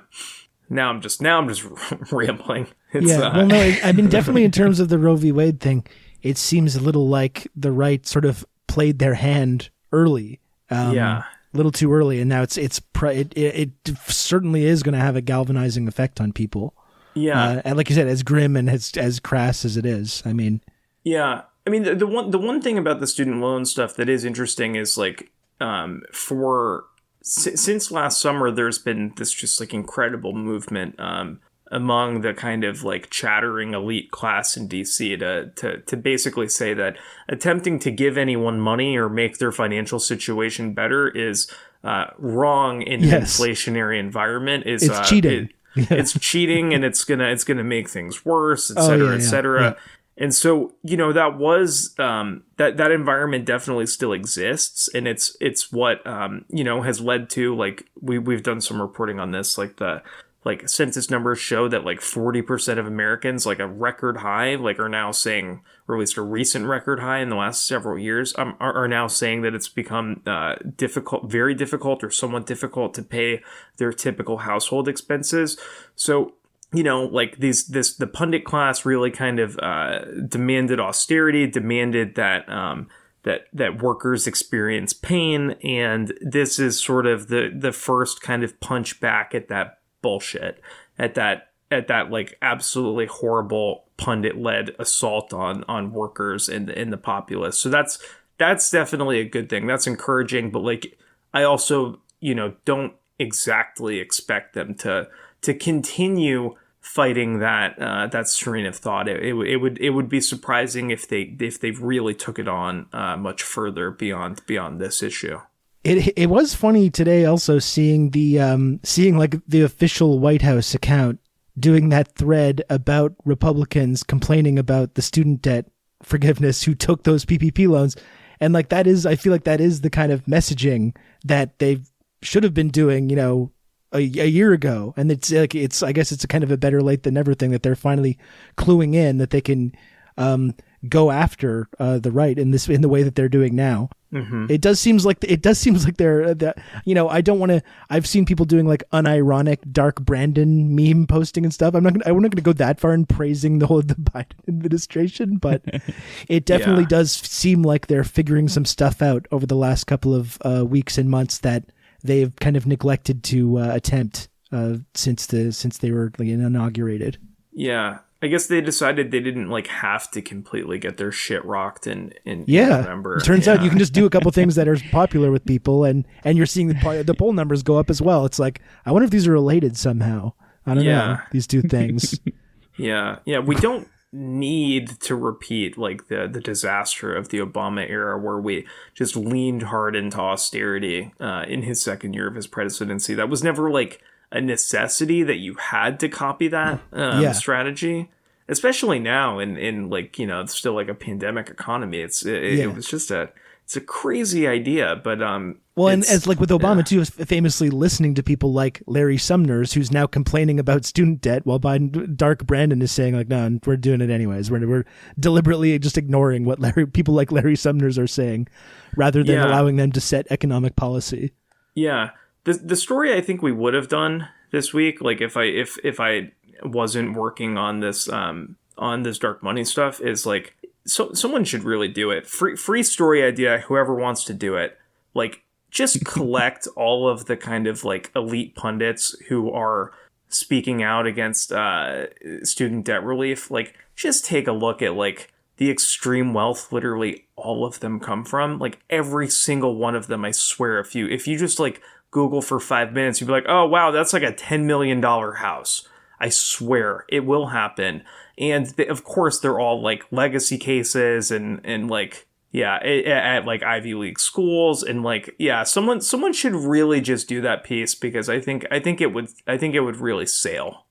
Now 0.71 0.91
I'm 0.91 1.01
just 1.01 1.23
now 1.23 1.39
I'm 1.39 1.49
just 1.49 1.65
rambling. 2.13 2.67
It's, 2.93 3.07
yeah. 3.11 3.21
uh, 3.21 3.37
well, 3.39 3.47
no, 3.47 3.75
I 3.85 3.93
mean, 3.93 4.09
definitely 4.09 4.45
in 4.45 4.51
terms 4.63 4.81
of 4.81 4.89
the 4.89 4.99
Roe 4.99 5.17
v. 5.17 5.33
Wade 5.33 5.61
thing, 5.61 5.87
it 6.23 6.39
seems 6.39 6.77
a 6.77 6.81
little 6.81 7.09
like 7.09 7.47
the 7.57 7.73
right 7.73 8.07
sort 8.07 8.25
of 8.25 8.45
played 8.67 8.99
their 8.99 9.15
hand 9.15 9.71
early. 9.93 10.41
Um, 10.71 10.95
Yeah. 10.95 11.23
A 11.55 11.57
little 11.57 11.73
too 11.73 11.91
early, 11.95 12.21
and 12.21 12.29
now 12.29 12.43
it's 12.43 12.59
it's 12.59 12.79
pre- 12.79 13.17
it, 13.17 13.33
it, 13.37 13.71
it 13.87 13.97
certainly 14.07 14.65
is 14.65 14.83
going 14.83 14.93
to 14.93 15.01
have 15.01 15.17
a 15.17 15.23
galvanizing 15.23 15.89
effect 15.89 16.21
on 16.21 16.31
people. 16.33 16.75
yeah. 17.15 17.43
Uh, 17.43 17.63
and 17.65 17.77
like 17.79 17.89
you 17.89 17.95
said, 17.95 18.07
as 18.07 18.23
grim 18.23 18.55
and 18.55 18.69
as 18.69 18.93
as 18.99 19.19
crass 19.19 19.65
as 19.65 19.79
it 19.79 19.87
is, 19.87 20.23
I 20.27 20.35
mean, 20.35 20.61
Yeah, 21.05 21.43
I 21.67 21.71
mean 21.71 21.85
the, 21.85 21.95
the 21.95 22.07
one 22.07 22.31
the 22.33 22.39
one 22.39 22.61
thing 22.61 22.77
about 22.77 23.01
the 23.01 23.07
student 23.07 23.41
loan 23.41 23.65
stuff 23.65 23.97
that 23.97 24.11
is 24.11 24.27
interesting 24.27 24.77
is 24.77 24.99
like 24.99 25.31
um, 25.59 26.03
for 26.13 26.85
si- 27.29 27.57
since 27.57 27.91
last 27.91 28.21
summer, 28.21 28.51
there's 28.51 28.79
been 28.79 29.13
this 29.17 29.33
just 29.33 29.61
like 29.61 29.75
incredible 29.75 30.33
movement 30.33 30.99
um, 30.99 31.41
among 31.71 32.23
the 32.23 32.33
kind 32.33 32.65
of 32.65 32.83
like 32.83 33.11
chattering 33.11 33.75
elite 33.75 34.11
class 34.11 34.57
in 34.57 34.69
DC 34.69 35.19
to 35.19 35.51
to 35.57 35.81
to 35.83 35.97
basically 35.97 36.49
say 36.49 36.75
that 36.75 36.97
attempting 37.29 37.79
to 37.81 37.91
give 37.91 38.17
anyone 38.17 38.59
money 38.59 38.97
or 38.97 39.09
make 39.09 39.39
their 39.39 39.53
financial 39.53 39.99
situation 39.99 40.73
better 40.73 41.09
is 41.09 41.51
uh, 41.85 42.07
wrong 42.19 42.83
in 42.83 43.03
an 43.05 43.09
Yes. 43.09 43.39
inflationary 43.39 44.01
environment. 44.01 44.67
Is 44.67 44.83
It's 44.85 44.99
uh, 44.99 45.05
cheating. 45.05 45.45
it- 45.45 45.53
it's 45.77 46.19
cheating 46.29 46.75
and 46.75 46.85
it's 46.85 47.05
gonna 47.05 47.29
it's 47.29 47.45
gonna 47.45 47.63
make 47.63 47.89
things 47.89 48.25
worse, 48.25 48.69
et 48.71 48.79
Oh, 48.81 48.87
cetera, 48.89 49.09
yeah, 49.11 49.15
et 49.15 49.21
cetera. 49.21 49.63
yeah. 49.63 49.75
And 50.21 50.35
so, 50.35 50.75
you 50.83 50.97
know, 50.97 51.13
that 51.13 51.39
was 51.39 51.95
um, 51.99 52.43
that 52.57 52.77
that 52.77 52.91
environment 52.91 53.45
definitely 53.45 53.87
still 53.87 54.13
exists, 54.13 54.89
and 54.93 55.07
it's 55.07 55.37
it's 55.41 55.71
what 55.71 56.05
um, 56.05 56.45
you 56.49 56.65
know 56.65 56.83
has 56.83 57.01
led 57.01 57.31
to 57.31 57.55
like 57.55 57.85
we 58.01 58.19
we've 58.19 58.43
done 58.43 58.61
some 58.61 58.83
reporting 58.83 59.21
on 59.21 59.31
this, 59.31 59.57
like 59.57 59.77
the 59.77 60.03
like 60.45 60.69
census 60.69 61.11
numbers 61.11 61.39
show 61.39 61.69
that 61.69 61.85
like 61.85 62.01
40% 62.01 62.79
of 62.79 62.87
Americans, 62.87 63.45
like 63.45 63.59
a 63.59 63.67
record 63.67 64.19
high, 64.19 64.55
like 64.55 64.79
are 64.79 64.89
now 64.89 65.11
saying, 65.11 65.61
or 65.87 65.97
at 65.97 66.01
least 66.01 66.17
a 66.17 66.23
recent 66.23 66.65
record 66.67 67.01
high 67.01 67.19
in 67.19 67.29
the 67.29 67.37
last 67.37 67.67
several 67.67 67.99
years, 67.99 68.35
um, 68.39 68.57
are, 68.59 68.73
are 68.73 68.89
now 68.89 69.09
saying 69.09 69.43
that 69.43 69.55
it's 69.55 69.69
become 69.69 70.23
uh, 70.27 70.55
difficult, 70.77 71.31
very 71.31 71.55
difficult 71.55 72.03
or 72.03 72.11
somewhat 72.11 72.47
difficult 72.47 72.95
to 72.95 73.03
pay 73.03 73.43
their 73.77 73.93
typical 73.93 74.39
household 74.39 74.89
expenses. 74.89 75.59
So 75.97 76.35
you 76.73 76.83
know, 76.83 77.05
like 77.05 77.39
these, 77.39 77.67
this, 77.67 77.95
the 77.95 78.07
pundit 78.07 78.45
class 78.45 78.85
really 78.85 79.11
kind 79.11 79.39
of 79.39 79.59
uh, 79.59 80.05
demanded 80.27 80.79
austerity, 80.79 81.47
demanded 81.47 82.15
that 82.17 82.49
um, 82.49 82.89
that 83.23 83.47
that 83.53 83.83
workers 83.83 84.27
experience 84.27 84.93
pain, 84.93 85.53
and 85.63 86.13
this 86.21 86.59
is 86.59 86.83
sort 86.83 87.07
of 87.07 87.29
the 87.29 87.51
the 87.55 87.73
first 87.73 88.23
kind 88.23 88.45
of 88.45 88.59
punch 88.61 89.01
back 89.01 89.35
at 89.35 89.49
that 89.49 89.81
bullshit, 90.03 90.61
at 90.99 91.15
that 91.15 91.49
at 91.71 91.89
that 91.89 92.11
like 92.11 92.39
absolutely 92.41 93.07
horrible 93.07 93.85
pundit 93.97 94.37
led 94.37 94.71
assault 94.79 95.33
on 95.33 95.65
on 95.69 95.93
workers 95.93 96.49
and 96.49 96.71
in 96.71 96.91
the 96.91 96.97
populace. 96.97 97.59
So 97.59 97.69
that's 97.69 97.99
that's 98.39 98.71
definitely 98.71 99.21
a 99.21 99.29
good 99.29 99.49
thing. 99.49 99.67
That's 99.67 99.87
encouraging, 99.87 100.51
but 100.51 100.61
like 100.61 100.99
I 101.35 101.43
also 101.43 102.01
you 102.21 102.35
know 102.35 102.55
don't 102.65 102.95
exactly 103.19 103.99
expect 103.99 104.55
them 104.55 104.75
to 104.77 105.09
to 105.43 105.55
continue 105.55 106.55
fighting 106.81 107.41
that 107.41 107.79
uh, 107.79 108.07
that 108.09 108.29
strain 108.29 108.67
of 108.67 108.77
thought. 108.77 109.09
It, 109.09 109.23
it, 109.23 109.35
it 109.35 109.57
would 109.57 109.79
it 109.79 109.91
would 109.91 110.09
be 110.09 110.21
surprising 110.21 110.91
if 110.91 111.09
they 111.09 111.37
if 111.41 111.61
they 111.61 111.71
really 111.71 112.15
took 112.15 112.39
it 112.39 112.49
on 112.49 112.87
uh, 112.93 113.17
much 113.17 113.43
further 113.43 113.91
beyond 113.91 114.45
beyond 114.47 114.81
this 114.81 115.03
issue. 115.03 115.41
it 115.85 116.13
it 116.17 116.27
was 116.27 116.55
funny 116.55 116.91
today 116.91 117.25
also 117.25 117.59
seeing 117.59 118.11
the 118.11 118.41
um 118.41 118.81
seeing 118.83 119.17
like 119.17 119.37
the 119.47 119.63
official 119.63 120.19
White 120.19 120.43
House 120.43 120.75
account 120.75 121.21
doing 121.59 121.89
that 121.89 122.15
thread 122.15 122.63
about 122.71 123.15
Republicans 123.25 124.03
complaining 124.03 124.59
about 124.59 124.95
the 124.95 125.03
student 125.03 125.43
debt 125.43 125.67
forgiveness 126.03 126.63
who 126.63 126.75
took 126.75 127.03
those 127.03 127.25
PPP 127.25 127.69
loans 127.69 127.97
and 128.41 128.55
like 128.55 128.69
that 128.69 128.87
is 128.87 129.07
I 129.07 129.17
feel 129.17 129.33
like 129.33 129.45
that 129.45 129.61
is 129.61 129.81
the 129.81 129.91
kind 129.91 130.13
of 130.13 130.25
messaging 130.25 130.97
that 131.25 131.59
they 131.59 131.83
should 132.23 132.45
have 132.45 132.55
been 132.55 132.69
doing, 132.69 133.11
you 133.11 133.17
know, 133.17 133.53
a, 133.93 133.99
a 133.99 134.27
year 134.27 134.53
ago 134.53 134.95
and 134.97 135.11
it's 135.11 135.31
like 135.31 135.55
it's 135.55 135.83
I 135.83 135.93
guess 135.93 136.13
it's 136.13 136.25
a 136.25 136.29
kind 136.29 136.45
of 136.45 136.51
a 136.51 136.57
better 136.57 136.83
late 136.83 137.03
than 137.03 137.15
never 137.15 137.35
thing 137.35 137.51
that 137.53 137.63
they're 137.63 137.77
finally 137.77 138.19
cluing 138.57 138.95
in 138.95 139.19
that 139.19 139.31
they 139.31 139.41
can 139.41 139.73
um 140.17 140.55
go 140.89 141.11
after 141.11 141.69
uh, 141.79 141.99
the 141.99 142.13
right 142.13 142.39
in 142.39 142.51
this 142.51 142.69
in 142.69 142.83
the 142.83 142.89
way 142.89 143.03
that 143.03 143.15
they're 143.15 143.29
doing 143.29 143.57
now. 143.57 143.91
Mm-hmm. 144.13 144.47
It 144.49 144.61
does 144.61 144.81
seems 144.81 145.05
like 145.05 145.19
it 145.23 145.43
does 145.43 145.59
seems 145.59 145.85
like 145.85 145.97
they're 145.97 146.25
uh, 146.25 146.35
that 146.35 146.59
you 146.85 146.95
know 146.95 147.09
I 147.09 147.21
don't 147.21 147.39
want 147.39 147.51
to. 147.51 147.63
I've 147.91 148.07
seen 148.07 148.25
people 148.25 148.47
doing 148.47 148.67
like 148.67 148.83
unironic 148.91 149.71
Dark 149.71 150.01
Brandon 150.01 150.75
meme 150.75 151.07
posting 151.07 151.45
and 151.45 151.53
stuff. 151.53 151.75
I'm 151.75 151.83
not 151.83 151.95
gonna, 151.95 152.05
I'm 152.07 152.15
not 152.15 152.31
going 152.31 152.37
to 152.37 152.43
go 152.43 152.53
that 152.55 152.81
far 152.81 152.95
in 152.95 153.07
praising 153.07 153.59
the 153.59 153.67
whole 153.67 153.83
the 153.83 153.95
Biden 153.95 154.49
administration, 154.49 155.37
but 155.37 155.63
it 156.29 156.47
definitely 156.47 156.85
yeah. 156.85 156.89
does 156.89 157.13
seem 157.13 157.63
like 157.63 157.87
they're 157.87 158.05
figuring 158.05 158.49
some 158.49 158.65
stuff 158.65 159.03
out 159.03 159.27
over 159.31 159.47
the 159.47 159.57
last 159.57 159.85
couple 159.85 160.15
of 160.15 160.39
uh, 160.43 160.65
weeks 160.65 160.97
and 160.97 161.11
months 161.11 161.39
that 161.39 161.65
they've 162.03 162.35
kind 162.37 162.57
of 162.57 162.67
neglected 162.67 163.23
to 163.25 163.59
uh, 163.59 163.75
attempt 163.75 164.29
uh, 164.53 164.77
since 164.95 165.27
the 165.27 165.53
since 165.53 165.79
they 165.79 165.91
were 165.91 166.13
like, 166.19 166.29
inaugurated. 166.29 167.19
Yeah, 167.53 167.99
I 168.21 168.27
guess 168.27 168.47
they 168.47 168.61
decided 168.61 169.11
they 169.11 169.21
didn't 169.21 169.49
like 169.49 169.69
have 169.69 170.11
to 170.13 170.23
completely 170.23 170.79
get 170.79 170.97
their 170.97 171.13
shit 171.13 171.45
rocked 171.45 171.87
in 171.87 172.13
in 172.25 172.45
yeah. 172.49 172.69
November. 172.69 173.19
It 173.19 173.25
turns 173.25 173.47
yeah. 173.47 173.55
out 173.55 173.63
you 173.63 173.71
can 173.71 173.79
just 173.79 173.93
do 173.93 174.07
a 174.07 174.11
couple 174.11 174.31
things 174.33 174.57
that 174.57 174.67
are 174.67 174.77
popular 174.91 175.31
with 175.31 175.45
people, 175.45 175.85
and 175.85 176.07
and 176.25 176.37
you're 176.37 176.47
seeing 176.47 176.69
the 176.69 177.05
the 177.07 177.15
poll 177.15 177.33
numbers 177.33 177.63
go 177.63 177.79
up 177.79 177.91
as 177.91 178.03
well. 178.03 178.25
It's 178.25 178.39
like 178.39 178.61
I 178.85 178.93
wonder 178.93 179.05
if 179.05 179.11
these 179.11 179.29
are 179.29 179.33
related 179.33 179.77
somehow. 179.77 180.33
I 180.67 180.75
don't 180.75 180.85
yeah. 180.85 181.07
know 181.07 181.19
these 181.31 181.47
two 181.47 181.63
things. 181.63 182.19
yeah, 182.77 183.21
yeah. 183.25 183.39
We 183.39 183.55
don't 183.55 183.89
need 184.13 185.01
to 185.01 185.15
repeat 185.15 185.77
like 185.77 186.09
the 186.09 186.29
the 186.29 186.41
disaster 186.41 187.15
of 187.15 187.29
the 187.29 187.39
Obama 187.39 187.89
era, 187.89 188.19
where 188.19 188.39
we 188.39 188.67
just 188.95 189.17
leaned 189.17 189.65
hard 189.65 189.95
into 189.95 190.19
austerity 190.19 191.13
uh, 191.21 191.45
in 191.47 191.63
his 191.63 191.83
second 191.83 192.15
year 192.15 192.29
of 192.29 192.35
his 192.35 192.47
presidency. 192.47 193.15
That 193.15 193.29
was 193.29 193.45
never 193.45 193.71
like 193.71 194.01
a 194.31 194.41
necessity 194.41 195.23
that 195.23 195.39
you 195.39 195.55
had 195.55 195.99
to 196.01 196.09
copy 196.09 196.49
that 196.49 196.81
um, 196.93 197.23
yeah. 197.23 197.33
strategy 197.33 198.11
especially 198.49 198.99
now 198.99 199.39
in 199.39 199.57
in 199.57 199.89
like 199.91 200.19
you 200.19 200.27
know 200.27 200.41
it's 200.41 200.55
still 200.55 200.75
like 200.75 200.89
a 200.89 200.95
pandemic 200.95 201.49
economy 201.49 202.01
it's 202.01 202.25
it, 202.25 202.55
yeah. 202.55 202.65
it 202.65 202.75
was 202.75 202.87
just 202.87 203.11
a 203.11 203.31
it's 203.69 203.77
a 203.77 203.81
crazy 203.83 204.47
idea 204.47 204.97
but 205.05 205.23
um 205.23 205.59
well 205.77 205.89
and 205.89 206.03
as 206.07 206.27
like 206.27 206.41
with 206.41 206.49
obama 206.49 206.79
yeah. 206.79 207.05
too 207.05 207.05
famously 207.05 207.69
listening 207.69 208.15
to 208.15 208.23
people 208.23 208.53
like 208.53 208.83
larry 208.87 209.19
Summers, 209.19 209.75
who's 209.75 209.93
now 209.93 210.07
complaining 210.07 210.59
about 210.59 210.87
student 210.87 211.21
debt 211.21 211.45
while 211.45 211.61
biden 211.61 212.17
dark 212.17 212.47
brandon 212.47 212.81
is 212.81 212.91
saying 212.91 213.15
like 213.15 213.29
no 213.29 213.59
we're 213.67 213.77
doing 213.77 214.01
it 214.01 214.09
anyways 214.09 214.51
we're, 214.51 214.67
we're 214.67 214.85
deliberately 215.21 215.79
just 215.79 215.99
ignoring 215.99 216.47
what 216.47 216.59
larry 216.59 216.87
people 216.87 217.13
like 217.13 217.31
larry 217.31 217.57
Summers 217.57 217.99
are 217.99 218.07
saying 218.07 218.49
rather 218.97 219.23
than 219.23 219.37
yeah. 219.37 219.47
allowing 219.47 219.77
them 219.77 219.93
to 219.93 220.01
set 220.01 220.27
economic 220.31 220.75
policy 220.75 221.33
yeah 221.75 222.11
the 222.49 222.55
the 222.55 222.77
story 222.77 223.13
I 223.13 223.21
think 223.21 223.43
we 223.43 223.53
would 223.53 223.75
have 223.75 223.89
done 223.89 224.29
this 224.51 224.73
week, 224.73 225.01
like 225.03 225.21
if 225.21 225.37
I 225.37 225.45
if 225.45 225.79
if 225.85 226.01
I 226.01 226.33
wasn't 226.63 227.15
working 227.15 227.59
on 227.59 227.81
this 227.81 228.09
um 228.09 228.57
on 228.79 229.03
this 229.03 229.19
dark 229.19 229.43
money 229.43 229.65
stuff, 229.65 230.01
is 230.01 230.25
like 230.25 230.57
so 230.89 231.13
someone 231.13 231.45
should 231.45 231.65
really 231.65 231.89
do 231.89 232.11
it. 232.11 232.27
Free 232.27 232.57
free 232.57 232.83
story 232.83 233.23
idea. 233.23 233.65
Whoever 233.67 233.95
wants 233.95 234.25
to 234.25 234.35
do 234.35 234.57
it, 234.57 234.79
like 235.15 235.43
just 235.71 236.05
collect 236.05 236.67
all 236.77 237.09
of 237.09 237.27
the 237.27 237.37
kind 237.37 237.67
of 237.67 237.85
like 237.85 238.11
elite 238.15 238.55
pundits 238.55 239.17
who 239.29 239.51
are 239.53 239.93
speaking 240.29 240.83
out 240.83 241.07
against 241.07 241.53
uh, 241.53 242.07
student 242.43 242.85
debt 242.85 243.05
relief. 243.05 243.51
Like 243.51 243.75
just 243.95 244.25
take 244.25 244.47
a 244.47 244.53
look 244.53 244.83
at 244.83 244.95
like 244.95 245.33
the 245.57 245.71
extreme 245.71 246.35
wealth 246.35 246.73
literally 246.73 247.27
all 247.35 247.65
of 247.67 247.81
them 247.81 247.99
come 247.99 248.25
from 248.25 248.61
like 248.61 248.79
every 248.89 249.29
single 249.29 249.75
one 249.75 249.97
of 249.97 250.07
them 250.07 250.25
i 250.25 250.31
swear 250.31 250.79
if 250.79 250.95
you 250.95 251.09
if 251.09 251.27
you 251.27 251.37
just 251.37 251.59
like 251.59 251.83
Google 252.11 252.43
for 252.43 252.59
five 252.59 252.93
minutes, 252.93 253.21
you'd 253.21 253.27
be 253.27 253.33
like, 253.33 253.47
oh, 253.49 253.67
wow, 253.67 253.91
that's 253.91 254.13
like 254.13 254.23
a 254.23 254.33
$10 254.33 254.65
million 254.65 255.03
house. 255.03 255.87
I 256.21 256.31
swear 256.31 257.05
it 257.09 257.25
will 257.25 257.49
happen. 257.49 258.03
And 258.39 258.67
they, 258.67 258.87
of 258.87 259.05
course, 259.05 259.41
they're 259.41 259.59
all 259.59 259.83
like 259.83 260.05
legacy 260.11 260.59
cases 260.59 261.31
and, 261.31 261.61
and 261.65 261.91
like, 261.91 262.27
yeah, 262.53 262.77
at, 262.77 263.07
at 263.07 263.45
like 263.45 263.63
Ivy 263.63 263.95
League 263.95 264.21
schools 264.21 264.83
and 264.83 265.03
like, 265.03 265.35
yeah, 265.39 265.65
someone, 265.65 266.01
someone 266.01 266.33
should 266.33 266.55
really 266.55 267.01
just 267.01 267.29
do 267.29 267.41
that 267.43 267.65
piece 267.65 267.95
because 267.95 268.29
I 268.29 268.41
think, 268.41 268.65
I 268.71 268.81
think 268.81 269.01
it 269.01 269.13
would, 269.13 269.29
I 269.47 269.57
think 269.59 269.75
it 269.75 269.81
would 269.81 269.97
really 269.97 270.27
sail. 270.27 270.87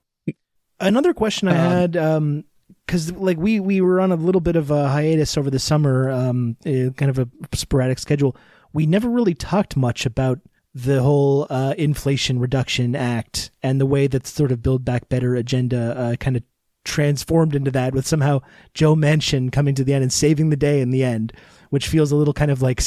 Another 0.79 1.13
question 1.13 1.47
I 1.47 1.51
um, 1.51 1.71
had, 1.71 1.97
um, 1.97 2.43
because 2.85 3.11
like 3.11 3.37
we 3.37 3.59
we 3.59 3.81
were 3.81 3.99
on 3.99 4.11
a 4.11 4.15
little 4.15 4.39
bit 4.41 4.55
of 4.55 4.71
a 4.71 4.87
hiatus 4.87 5.37
over 5.37 5.49
the 5.49 5.59
summer, 5.59 6.09
um, 6.09 6.55
kind 6.63 7.09
of 7.09 7.19
a 7.19 7.27
sporadic 7.53 7.99
schedule. 7.99 8.35
We 8.73 8.85
never 8.85 9.09
really 9.09 9.33
talked 9.33 9.75
much 9.75 10.05
about 10.05 10.39
the 10.73 11.01
whole 11.01 11.47
uh, 11.49 11.73
Inflation 11.77 12.39
Reduction 12.39 12.95
Act 12.95 13.51
and 13.61 13.81
the 13.81 13.85
way 13.85 14.07
that 14.07 14.25
sort 14.27 14.51
of 14.51 14.61
Build 14.61 14.85
Back 14.85 15.09
Better 15.09 15.35
agenda 15.35 15.97
uh, 15.97 16.15
kind 16.15 16.37
of 16.37 16.43
transformed 16.88 17.53
into 17.53 17.69
that 17.71 17.93
with 17.93 18.07
somehow 18.07 18.39
Joe 18.73 18.95
Manchin 18.95 19.51
coming 19.51 19.75
to 19.75 19.83
the 19.83 19.93
end 19.93 20.03
and 20.03 20.13
saving 20.13 20.49
the 20.49 20.55
day 20.55 20.81
in 20.81 20.89
the 20.89 21.03
end, 21.03 21.33
which 21.69 21.88
feels 21.88 22.11
a 22.11 22.15
little 22.15 22.33
kind 22.33 22.49
of 22.49 22.61
like 22.61 22.81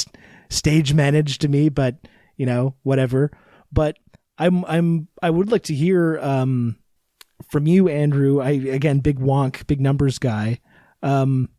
stage 0.48 0.94
managed 0.94 1.42
to 1.42 1.48
me, 1.48 1.68
but 1.68 1.96
you 2.36 2.46
know, 2.46 2.74
whatever. 2.82 3.30
But 3.70 3.98
I'm 4.38 4.64
I'm 4.64 5.08
I 5.22 5.30
would 5.30 5.52
like 5.52 5.64
to 5.64 5.74
hear 5.74 6.18
um, 6.18 6.76
from 7.50 7.66
you, 7.66 7.88
Andrew. 7.88 8.40
I 8.40 8.50
again, 8.50 9.00
big 9.00 9.20
wonk, 9.20 9.66
big 9.66 9.80
numbers 9.80 10.18
guy, 10.18 10.60
um, 11.02 11.50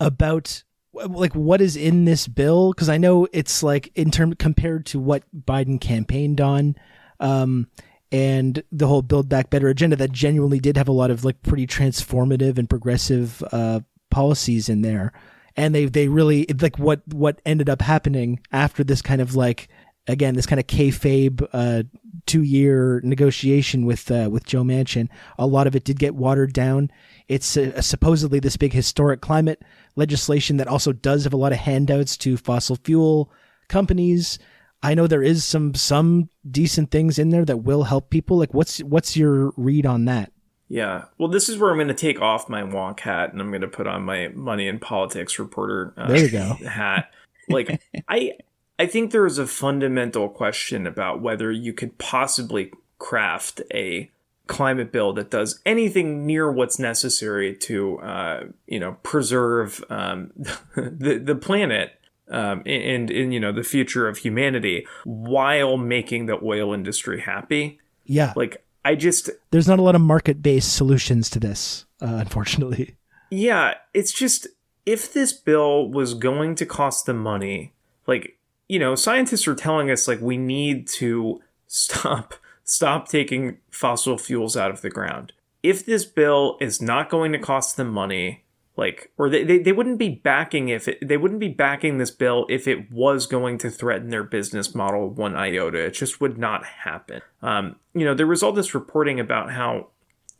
about 0.00 0.64
like 0.92 1.34
what 1.34 1.60
is 1.60 1.76
in 1.76 2.06
this 2.06 2.26
bill 2.26 2.72
because 2.72 2.88
i 2.88 2.96
know 2.96 3.28
it's 3.30 3.62
like 3.62 3.92
in 3.94 4.10
term 4.10 4.34
compared 4.34 4.86
to 4.86 4.98
what 4.98 5.22
biden 5.38 5.78
campaigned 5.78 6.40
on 6.40 6.74
um, 7.20 7.68
and 8.12 8.62
the 8.70 8.86
whole 8.86 9.02
build 9.02 9.28
back 9.28 9.50
better 9.50 9.68
agenda 9.68 9.96
that 9.96 10.12
genuinely 10.12 10.60
did 10.60 10.76
have 10.76 10.88
a 10.88 10.92
lot 10.92 11.10
of 11.10 11.24
like 11.24 11.42
pretty 11.42 11.66
transformative 11.66 12.58
and 12.58 12.70
progressive 12.70 13.42
uh, 13.52 13.80
policies 14.10 14.68
in 14.68 14.82
there 14.82 15.12
and 15.56 15.74
they 15.74 15.86
they 15.86 16.08
really 16.08 16.46
like 16.60 16.78
what 16.78 17.00
what 17.08 17.40
ended 17.44 17.68
up 17.68 17.82
happening 17.82 18.40
after 18.52 18.84
this 18.84 19.02
kind 19.02 19.20
of 19.20 19.34
like 19.34 19.68
again 20.06 20.34
this 20.34 20.46
kind 20.46 20.60
of 20.60 20.66
kayfabe 20.66 21.46
uh, 21.52 21.82
two 22.26 22.42
year 22.42 23.00
negotiation 23.02 23.86
with 23.86 24.10
uh, 24.10 24.28
with 24.30 24.44
Joe 24.44 24.62
Manchin. 24.62 25.08
A 25.38 25.46
lot 25.46 25.66
of 25.66 25.74
it 25.74 25.84
did 25.84 25.98
get 25.98 26.14
watered 26.14 26.52
down. 26.52 26.90
It's 27.28 27.56
uh, 27.56 27.80
supposedly 27.80 28.40
this 28.40 28.56
big 28.56 28.72
historic 28.72 29.20
climate 29.20 29.62
legislation 29.96 30.58
that 30.58 30.68
also 30.68 30.92
does 30.92 31.24
have 31.24 31.32
a 31.32 31.38
lot 31.38 31.52
of 31.52 31.58
handouts 31.58 32.16
to 32.18 32.36
fossil 32.36 32.76
fuel 32.76 33.32
companies. 33.68 34.38
I 34.82 34.94
know 34.94 35.06
there 35.06 35.22
is 35.22 35.44
some 35.44 35.74
some 35.74 36.28
decent 36.48 36.90
things 36.90 37.18
in 37.18 37.30
there 37.30 37.44
that 37.44 37.58
will 37.58 37.84
help 37.84 38.10
people. 38.10 38.38
Like 38.38 38.54
what's 38.54 38.78
what's 38.80 39.16
your 39.16 39.52
read 39.56 39.86
on 39.86 40.04
that? 40.06 40.32
Yeah. 40.68 41.04
Well, 41.18 41.28
this 41.28 41.48
is 41.48 41.58
where 41.58 41.70
I'm 41.70 41.76
going 41.76 41.88
to 41.88 41.94
take 41.94 42.20
off 42.20 42.48
my 42.48 42.62
wonk 42.62 43.00
hat 43.00 43.32
and 43.32 43.40
I'm 43.40 43.50
going 43.50 43.60
to 43.60 43.68
put 43.68 43.86
on 43.86 44.02
my 44.02 44.28
money 44.28 44.68
and 44.68 44.80
politics 44.80 45.38
reporter 45.38 45.94
uh, 45.96 46.08
there 46.08 46.24
you 46.24 46.30
go. 46.30 46.54
hat. 46.68 47.10
Like 47.48 47.80
I 48.08 48.32
I 48.78 48.86
think 48.86 49.10
there 49.10 49.26
is 49.26 49.38
a 49.38 49.46
fundamental 49.46 50.28
question 50.28 50.86
about 50.86 51.20
whether 51.20 51.50
you 51.50 51.72
could 51.72 51.98
possibly 51.98 52.72
craft 52.98 53.60
a 53.72 54.10
climate 54.46 54.92
bill 54.92 55.12
that 55.14 55.30
does 55.30 55.60
anything 55.66 56.26
near 56.26 56.50
what's 56.50 56.78
necessary 56.78 57.54
to, 57.54 57.98
uh, 57.98 58.44
you 58.66 58.78
know, 58.78 58.96
preserve 59.02 59.84
um, 59.90 60.32
the 60.76 61.20
the 61.22 61.34
planet 61.34 61.92
um, 62.30 62.62
and, 62.66 63.10
in 63.10 63.32
you 63.32 63.40
know 63.40 63.52
the 63.52 63.62
future 63.62 64.08
of 64.08 64.18
humanity 64.18 64.86
while 65.04 65.76
making 65.76 66.26
the 66.26 66.38
oil 66.42 66.72
industry 66.72 67.20
happy. 67.20 67.78
Yeah, 68.04 68.32
like 68.36 68.64
I 68.84 68.94
just 68.94 69.30
there's 69.50 69.68
not 69.68 69.78
a 69.78 69.82
lot 69.82 69.94
of 69.94 70.00
market 70.00 70.42
based 70.42 70.74
solutions 70.74 71.30
to 71.30 71.40
this, 71.40 71.86
uh, 72.00 72.06
unfortunately. 72.20 72.96
Yeah, 73.30 73.74
it's 73.92 74.12
just 74.12 74.46
if 74.84 75.12
this 75.12 75.32
bill 75.32 75.90
was 75.90 76.14
going 76.14 76.54
to 76.56 76.66
cost 76.66 77.06
them 77.06 77.18
money, 77.18 77.74
like 78.06 78.38
you 78.68 78.78
know, 78.78 78.94
scientists 78.94 79.46
are 79.46 79.54
telling 79.54 79.90
us 79.90 80.08
like 80.08 80.20
we 80.20 80.36
need 80.36 80.88
to 80.88 81.40
stop 81.66 82.34
stop 82.64 83.08
taking 83.08 83.58
fossil 83.70 84.18
fuels 84.18 84.56
out 84.56 84.70
of 84.70 84.82
the 84.82 84.90
ground. 84.90 85.32
If 85.62 85.84
this 85.84 86.04
bill 86.04 86.56
is 86.60 86.80
not 86.80 87.10
going 87.10 87.32
to 87.32 87.38
cost 87.38 87.76
them 87.76 87.90
money, 87.90 88.44
like 88.76 89.10
or 89.16 89.28
they, 89.28 89.42
they, 89.42 89.58
they 89.58 89.72
wouldn't 89.72 89.98
be 89.98 90.10
backing 90.10 90.68
if 90.68 90.86
it, 90.88 90.98
they 91.06 91.16
wouldn't 91.16 91.40
be 91.40 91.48
backing 91.48 91.98
this 91.98 92.10
bill 92.10 92.46
if 92.48 92.68
it 92.68 92.90
was 92.90 93.26
going 93.26 93.58
to 93.58 93.70
threaten 93.70 94.10
their 94.10 94.22
business 94.22 94.74
model 94.74 95.08
one 95.08 95.34
iota. 95.34 95.78
It 95.78 95.92
just 95.92 96.20
would 96.20 96.38
not 96.38 96.64
happen. 96.64 97.22
Um, 97.42 97.76
you 97.94 98.04
know 98.04 98.14
there 98.14 98.26
was 98.26 98.42
all 98.42 98.52
this 98.52 98.74
reporting 98.74 99.18
about 99.18 99.52
how 99.52 99.88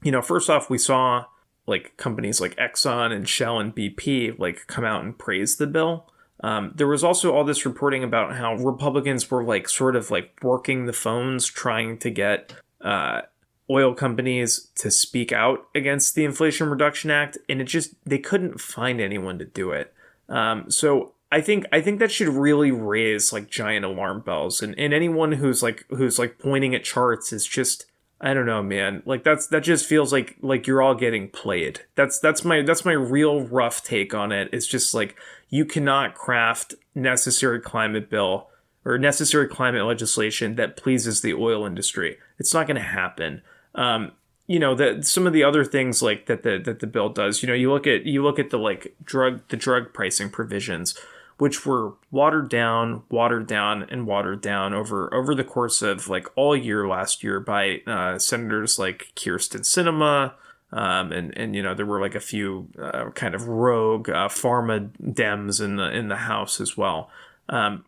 you 0.03 0.13
know 0.13 0.23
first 0.23 0.51
off 0.51 0.71
we 0.71 0.79
saw 0.79 1.25
like 1.67 1.97
companies 1.97 2.41
like 2.41 2.55
exxon 2.57 3.13
and 3.13 3.29
shell 3.29 3.59
and 3.59 3.75
bp 3.75 4.39
like 4.39 4.67
come 4.67 4.85
out 4.85 5.03
and 5.03 5.19
praise 5.19 5.57
the 5.57 5.67
bill. 5.67 6.11
Um, 6.41 6.73
there 6.75 6.87
was 6.87 7.03
also 7.03 7.35
all 7.35 7.45
this 7.45 7.65
reporting 7.65 8.05
about 8.05 8.37
how 8.37 8.57
Republicans 8.57 9.31
were 9.31 9.43
like 9.43 9.69
sort 9.69 9.97
of 9.97 10.11
like 10.11 10.39
working 10.43 10.85
the 10.85 10.93
phones 10.93 11.47
trying 11.47 11.99
to 11.99 12.11
get 12.11 12.55
uh, 12.83 13.23
oil 13.71 13.95
companies 13.95 14.69
to 14.77 14.91
speak 14.91 15.33
out 15.33 15.67
against 15.75 16.15
the 16.15 16.25
Inflation 16.25 16.71
Reduction 16.71 17.11
Act, 17.11 17.39
and 17.49 17.61
it 17.61 17.65
just 17.65 17.95
they 18.05 18.19
couldn't 18.19 18.61
find 18.61 19.01
anyone 19.01 19.39
to 19.39 19.45
do 19.45 19.73
it. 19.73 19.93
Um, 20.29 20.71
so 20.71 21.13
I 21.33 21.41
think 21.41 21.67
I 21.73 21.81
think 21.81 21.99
that 21.99 22.13
should 22.13 22.29
really 22.29 22.71
raise 22.71 23.33
like 23.33 23.51
giant 23.51 23.85
alarm 23.85 24.21
bells, 24.21 24.63
and, 24.63 24.79
and 24.79 24.95
anyone 24.95 25.33
who's 25.33 25.63
like 25.63 25.85
who's 25.91 26.19
like 26.19 26.39
pointing 26.39 26.75
at 26.75 26.85
charts 26.85 27.33
is 27.33 27.47
just 27.47 27.87
I 28.21 28.33
don't 28.33 28.47
know, 28.47 28.63
man. 28.63 29.03
Like 29.05 29.25
that's 29.25 29.47
that 29.49 29.63
just 29.63 29.87
feels 29.87 30.13
like 30.13 30.37
like 30.41 30.67
you're 30.67 30.81
all 30.81 30.95
getting 30.95 31.29
played. 31.29 31.81
That's 31.97 32.19
that's 32.19 32.45
my 32.45 32.63
that's 32.63 32.85
my 32.85 32.93
real 32.93 33.43
rough 33.43 33.83
take 33.83 34.15
on 34.15 34.33
it. 34.33 34.49
It's 34.53 34.67
just 34.67 34.95
like 34.95 35.17
you 35.51 35.65
cannot 35.65 36.15
craft 36.15 36.75
necessary 36.95 37.61
climate 37.61 38.09
bill 38.09 38.49
or 38.85 38.99
necessary 38.99 39.49
climate 39.49 39.85
legislation 39.85 40.55
that 40.55 40.77
pleases 40.77 41.21
the 41.21 41.35
oil 41.35 41.67
industry. 41.67 42.19
It's 42.39 42.55
not 42.55 42.67
going 42.67 42.77
to 42.77 42.83
happen. 42.83 43.43
Um, 43.77 44.13
you 44.49 44.59
know 44.59 44.75
that 44.75 45.07
some 45.07 45.27
of 45.27 45.33
the 45.33 45.45
other 45.45 45.65
things 45.65 46.03
like 46.03 46.27
that 46.27 46.43
the 46.43 46.59
that 46.59 46.81
the 46.81 46.87
bill 46.87 47.09
does. 47.09 47.43
You 47.43 47.49
know, 47.49 47.55
you 47.55 47.73
look 47.73 47.87
at 47.87 48.05
you 48.05 48.23
look 48.23 48.39
at 48.39 48.51
the 48.51 48.59
like 48.59 48.95
drug 49.05 49.43
the 49.49 49.57
drug 49.57 49.93
pricing 49.93 50.31
provisions 50.31 50.99
which 51.39 51.67
were 51.67 51.93
watered 52.11 52.49
down, 52.49 53.03
watered 53.11 53.47
down, 53.47 53.83
and 53.91 54.07
watered 54.07 54.41
down 54.41 54.73
over 54.73 55.13
over 55.13 55.35
the 55.35 55.45
course 55.45 55.83
of 55.83 56.09
like 56.09 56.27
all 56.35 56.57
year 56.57 56.89
last 56.89 57.23
year 57.23 57.41
by 57.41 57.81
uh, 57.87 58.19
senators 58.19 58.79
like 58.79 59.13
Kyrsten 59.15 59.61
Sinema. 59.61 60.33
Um, 60.73 61.13
and 61.13 61.37
and 61.37 61.55
you 61.55 61.63
know 61.63 61.75
there 61.75 61.87
were 61.87 62.01
like 62.01 62.15
a 62.15 62.21
few 62.21 62.69
uh, 62.81 63.11
kind 63.11 63.35
of 63.35 63.49
rogue 63.49 64.09
uh, 64.09 64.29
pharma 64.29 64.91
Dems 65.01 65.63
in 65.63 65.77
the 65.77 65.91
in 65.91 66.09
the 66.09 66.17
House 66.17 66.61
as 66.61 66.77
well. 66.77 67.11
Um, 67.49 67.85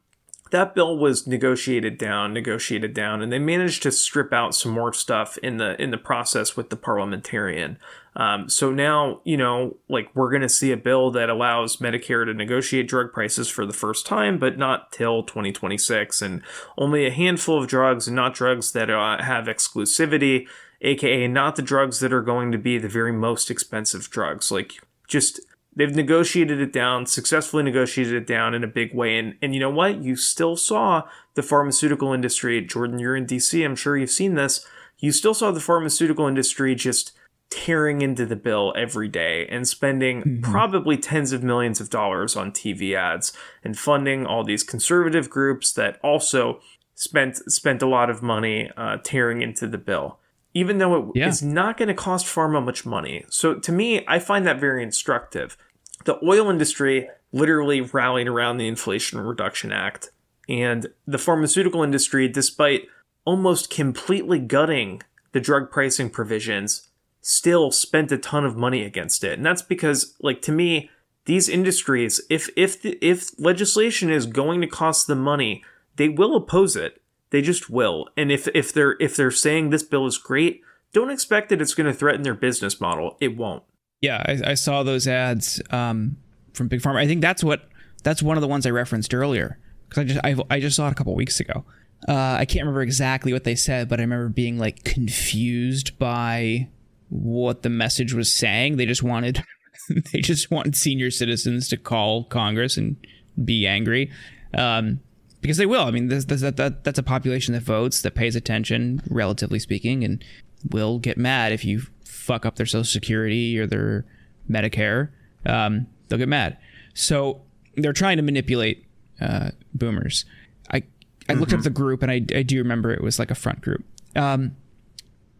that 0.51 0.75
bill 0.75 0.97
was 0.97 1.27
negotiated 1.27 1.99
down, 1.99 2.33
negotiated 2.33 2.95
down, 2.95 3.23
and 3.23 3.33
they 3.33 3.39
managed 3.39 3.83
to 3.83 3.93
strip 3.93 4.33
out 4.33 4.55
some 4.55 4.73
more 4.73 4.93
stuff 4.93 5.39
in 5.39 5.57
the 5.57 5.81
in 5.81 5.91
the 5.91 5.99
process 5.99 6.57
with 6.57 6.71
the 6.71 6.77
parliamentarian. 6.77 7.79
Um, 8.17 8.49
so 8.49 8.73
now, 8.73 9.21
you 9.25 9.37
know, 9.37 9.77
like 9.89 10.09
we're 10.15 10.31
going 10.31 10.43
to 10.43 10.49
see 10.49 10.73
a 10.73 10.77
bill 10.77 11.11
that 11.13 11.31
allows 11.31 11.77
Medicare 11.77 12.25
to 12.25 12.35
negotiate 12.35 12.89
drug 12.89 13.13
prices 13.13 13.49
for 13.49 13.65
the 13.65 13.73
first 13.73 14.07
time, 14.07 14.39
but 14.39 14.59
not 14.59 14.91
till 14.91 15.23
2026, 15.23 16.21
and 16.21 16.43
only 16.77 17.07
a 17.07 17.13
handful 17.13 17.61
of 17.63 17.69
drugs, 17.69 18.09
and 18.09 18.17
not 18.17 18.35
drugs 18.35 18.73
that 18.73 18.91
uh, 18.91 19.23
have 19.23 19.45
exclusivity, 19.45 20.49
aka 20.81 21.29
not 21.29 21.57
the 21.57 21.63
drugs 21.63 22.01
that 22.01 22.13
are 22.13 22.23
going 22.23 22.51
to 22.53 22.59
be 22.59 22.79
the 22.79 22.89
very 22.89 23.13
most 23.13 23.51
expensive 23.51 24.11
drugs. 24.11 24.51
Like 24.51 24.81
just 25.07 25.41
they've 25.79 25.95
negotiated 25.95 26.61
it 26.61 26.73
down, 26.73 27.07
successfully 27.07 27.63
negotiated 27.63 28.15
it 28.15 28.27
down 28.27 28.53
in 28.53 28.65
a 28.65 28.69
big 28.69 28.93
way. 28.93 29.17
And 29.17 29.37
and 29.41 29.55
you 29.55 29.61
know 29.61 29.71
what? 29.71 30.03
You 30.03 30.17
still 30.17 30.57
saw 30.57 31.05
the 31.35 31.43
pharmaceutical 31.43 32.13
industry. 32.13 32.61
Jordan, 32.61 32.99
you're 32.99 33.17
in 33.17 33.25
DC. 33.25 33.65
I'm 33.65 33.77
sure 33.77 33.97
you've 33.97 34.11
seen 34.11 34.35
this. 34.35 34.67
You 34.99 35.13
still 35.13 35.35
saw 35.35 35.53
the 35.53 35.61
pharmaceutical 35.61 36.27
industry 36.27 36.75
just 36.75 37.13
tearing 37.51 38.03
into 38.03 38.27
the 38.27 38.37
bill 38.37 38.75
every 38.77 39.09
day 39.09 39.47
and 39.47 39.67
spending 39.67 40.23
mm-hmm. 40.23 40.53
probably 40.53 40.99
tens 40.99 41.33
of 41.33 41.43
millions 41.43 41.81
of 41.81 41.89
dollars 41.89 42.37
on 42.37 42.51
TV 42.51 42.95
ads 42.95 43.33
and 43.65 43.79
funding 43.79 44.27
all 44.27 44.45
these 44.45 44.63
conservative 44.63 45.31
groups 45.31 45.73
that 45.73 45.99
also 46.03 46.61
spent 46.95 47.37
spent 47.51 47.81
a 47.81 47.87
lot 47.87 48.11
of 48.11 48.23
money 48.23 48.71
uh, 48.77 48.99
tearing 49.03 49.41
into 49.41 49.67
the 49.67 49.79
bill 49.79 50.19
even 50.55 50.79
though 50.79 50.97
it 50.97 51.05
yeah. 51.15 51.29
is 51.29 51.43
not 51.43 51.77
going 51.77 51.89
to 51.89 51.95
cost 51.95 52.27
pharma 52.27 52.65
much 52.65 52.87
money. 52.87 53.25
So 53.29 53.55
to 53.55 53.71
me, 53.71 54.05
I 54.09 54.19
find 54.19 54.47
that 54.47 54.59
very 54.59 54.83
instructive 54.83 55.57
the 56.05 56.19
oil 56.25 56.51
industry 56.51 57.09
literally 57.33 57.81
rallied 57.81 58.29
around 58.29 58.57
the 58.57 58.69
Inflation 58.69 59.21
Reduction 59.21 59.73
Act. 59.73 60.11
And 60.49 60.89
the 61.07 61.19
pharmaceutical 61.19 61.83
industry, 61.83 62.27
despite 62.29 62.89
almost 63.25 63.69
completely 63.69 64.39
gutting 64.39 65.03
the 65.33 65.41
drug 65.41 65.71
pricing 65.71 66.09
provisions, 66.09 66.89
still 67.21 67.71
spent 67.71 68.11
a 68.13 68.19
ton 68.19 68.47
of 68.47 68.57
money 68.57 68.83
against 68.83 69.23
it. 69.25 69.35
And 69.35 69.45
that's 69.45 69.61
because, 69.61 70.15
like, 70.21 70.41
to 70.43 70.53
me, 70.53 70.91
these 71.27 71.49
industries, 71.51 72.23
if 72.31 72.49
if 72.57 72.81
the, 72.81 72.97
if 73.03 73.39
legislation 73.39 74.11
is 74.11 74.25
going 74.25 74.63
to 74.63 74.67
cost 74.67 75.07
them 75.07 75.21
money, 75.21 75.63
they 75.97 76.09
will 76.09 76.35
oppose 76.35 76.75
it. 76.75 77.03
They 77.31 77.43
just 77.43 77.69
will. 77.69 78.09
And 78.17 78.33
if 78.33 78.49
if 78.55 78.73
they're 78.73 78.97
if 78.99 79.15
they're 79.15 79.31
saying 79.31 79.69
this 79.69 79.83
bill 79.83 80.07
is 80.07 80.17
great, 80.17 80.63
don't 80.95 81.11
expect 81.11 81.51
that 81.51 81.61
it's 81.61 81.75
going 81.75 81.87
to 81.87 81.93
threaten 81.93 82.23
their 82.23 82.33
business 82.33 82.81
model. 82.81 83.19
It 83.21 83.37
won't. 83.37 83.63
Yeah, 84.01 84.23
I, 84.27 84.51
I 84.51 84.55
saw 84.55 84.83
those 84.83 85.09
ads 85.09 85.61
um, 85.71 86.17
from 86.55 86.69
Big 86.69 86.81
Pharma. 86.81 86.97
I 86.97 87.07
think 87.07 87.21
that's 87.21 87.43
what 87.43 87.69
that's 88.05 88.23
one 88.23 88.37
of 88.37 88.43
the 88.43 88.49
ones 88.49 88.67
I 88.67 88.71
referenced 88.71 89.13
earlier 89.13 89.59
because 89.89 90.03
I 90.03 90.05
just 90.05 90.21
I, 90.25 90.55
I 90.57 90.61
just 90.61 90.77
saw 90.77 90.89
it 90.89 90.93
a 90.93 90.95
couple 90.95 91.15
weeks 91.15 91.41
ago. 91.41 91.65
Uh, 92.07 92.37
I 92.39 92.45
can't 92.45 92.63
remember 92.63 92.83
exactly 92.83 93.33
what 93.33 93.45
they 93.45 93.57
said, 93.57 93.89
but 93.89 93.99
I 93.99 94.03
remember 94.03 94.29
being 94.29 94.59
like 94.59 94.85
confused 94.85 95.99
by 95.99 96.69
what 97.09 97.63
the 97.63 97.71
message 97.71 98.15
was 98.15 98.33
saying. 98.33 98.77
They 98.77 98.87
just 98.87 99.03
wanted 99.03 99.43
they 100.13 100.21
just 100.21 100.51
wanted 100.51 100.77
senior 100.77 101.11
citizens 101.11 101.69
to 101.69 101.77
call 101.77 102.25
Congress 102.25 102.77
and 102.77 102.97
be 103.45 103.67
angry. 103.67 104.13
Um, 104.55 105.01
because 105.41 105.57
they 105.57 105.67
will. 105.67 105.85
I 105.85 105.93
mean, 105.93 106.09
this, 106.09 106.25
this, 106.25 106.41
that, 106.41 106.57
that, 106.57 106.83
that's 106.83 106.99
a 106.99 107.03
population 107.03 107.55
that 107.55 107.63
votes, 107.63 108.03
that 108.03 108.17
pays 108.17 108.35
attention, 108.35 109.01
relatively 109.09 109.61
speaking, 109.61 110.03
and 110.03 110.25
will 110.71 110.99
get 110.99 111.17
mad 111.17 111.53
if 111.53 111.65
you 111.65 111.83
fuck 112.29 112.45
up 112.45 112.57
their 112.57 112.67
Social 112.67 112.85
Security 112.85 113.59
or 113.59 113.67
their 113.67 114.05
Medicare, 114.49 115.09
um, 115.47 115.87
they'll 116.09 116.19
get 116.19 116.29
mad. 116.29 116.59
So 116.93 117.41
they're 117.75 117.95
trying 117.95 118.19
to 118.19 118.23
manipulate 118.23 118.85
uh, 119.21 119.51
boomers. 119.75 120.27
I 120.71 120.83
I 121.29 121.33
looked 121.33 121.51
mm-hmm. 121.51 121.59
up 121.59 121.65
the 121.65 121.71
group 121.71 122.03
and 122.03 122.13
I, 122.13 122.17
I 122.35 122.43
do 122.43 122.59
remember 122.59 122.93
it 122.93 123.03
was 123.03 123.19
like 123.19 123.31
a 123.31 123.35
front 123.35 123.63
group. 123.63 123.85
Um, 124.15 124.57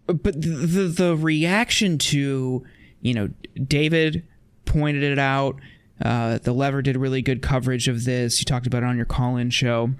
but 0.07 0.41
the, 0.41 0.49
the 0.49 0.83
the 0.89 1.17
reaction 1.17 1.99
to 1.99 2.65
you 3.03 3.15
know 3.15 3.29
David 3.63 4.27
pointed 4.65 5.03
it 5.03 5.19
out. 5.19 5.61
Uh, 6.03 6.39
the 6.39 6.53
lever 6.53 6.81
did 6.81 6.97
really 6.97 7.21
good 7.21 7.43
coverage 7.43 7.89
of 7.89 8.05
this. 8.05 8.41
You 8.41 8.45
talked 8.45 8.67
about 8.67 8.83
it 8.83 8.87
on 8.87 8.97
your 8.97 9.05
call-in 9.05 9.51
show. 9.51 9.91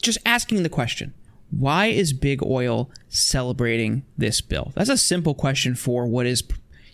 Just 0.00 0.18
asking 0.24 0.62
the 0.62 0.68
question: 0.68 1.12
why 1.50 1.86
is 1.86 2.12
big 2.12 2.42
oil 2.42 2.90
celebrating 3.08 4.04
this 4.16 4.40
bill? 4.40 4.72
That's 4.74 4.90
a 4.90 4.96
simple 4.98 5.34
question 5.34 5.74
for 5.74 6.06
what 6.06 6.26
is, 6.26 6.42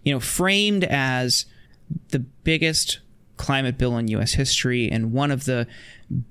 you 0.02 0.12
know, 0.12 0.20
framed 0.20 0.84
as 0.84 1.46
the 2.10 2.20
biggest 2.20 3.00
climate 3.36 3.76
bill 3.78 3.96
in 3.98 4.08
U.S. 4.08 4.34
history 4.34 4.88
and 4.90 5.12
one 5.12 5.30
of 5.30 5.44
the 5.44 5.66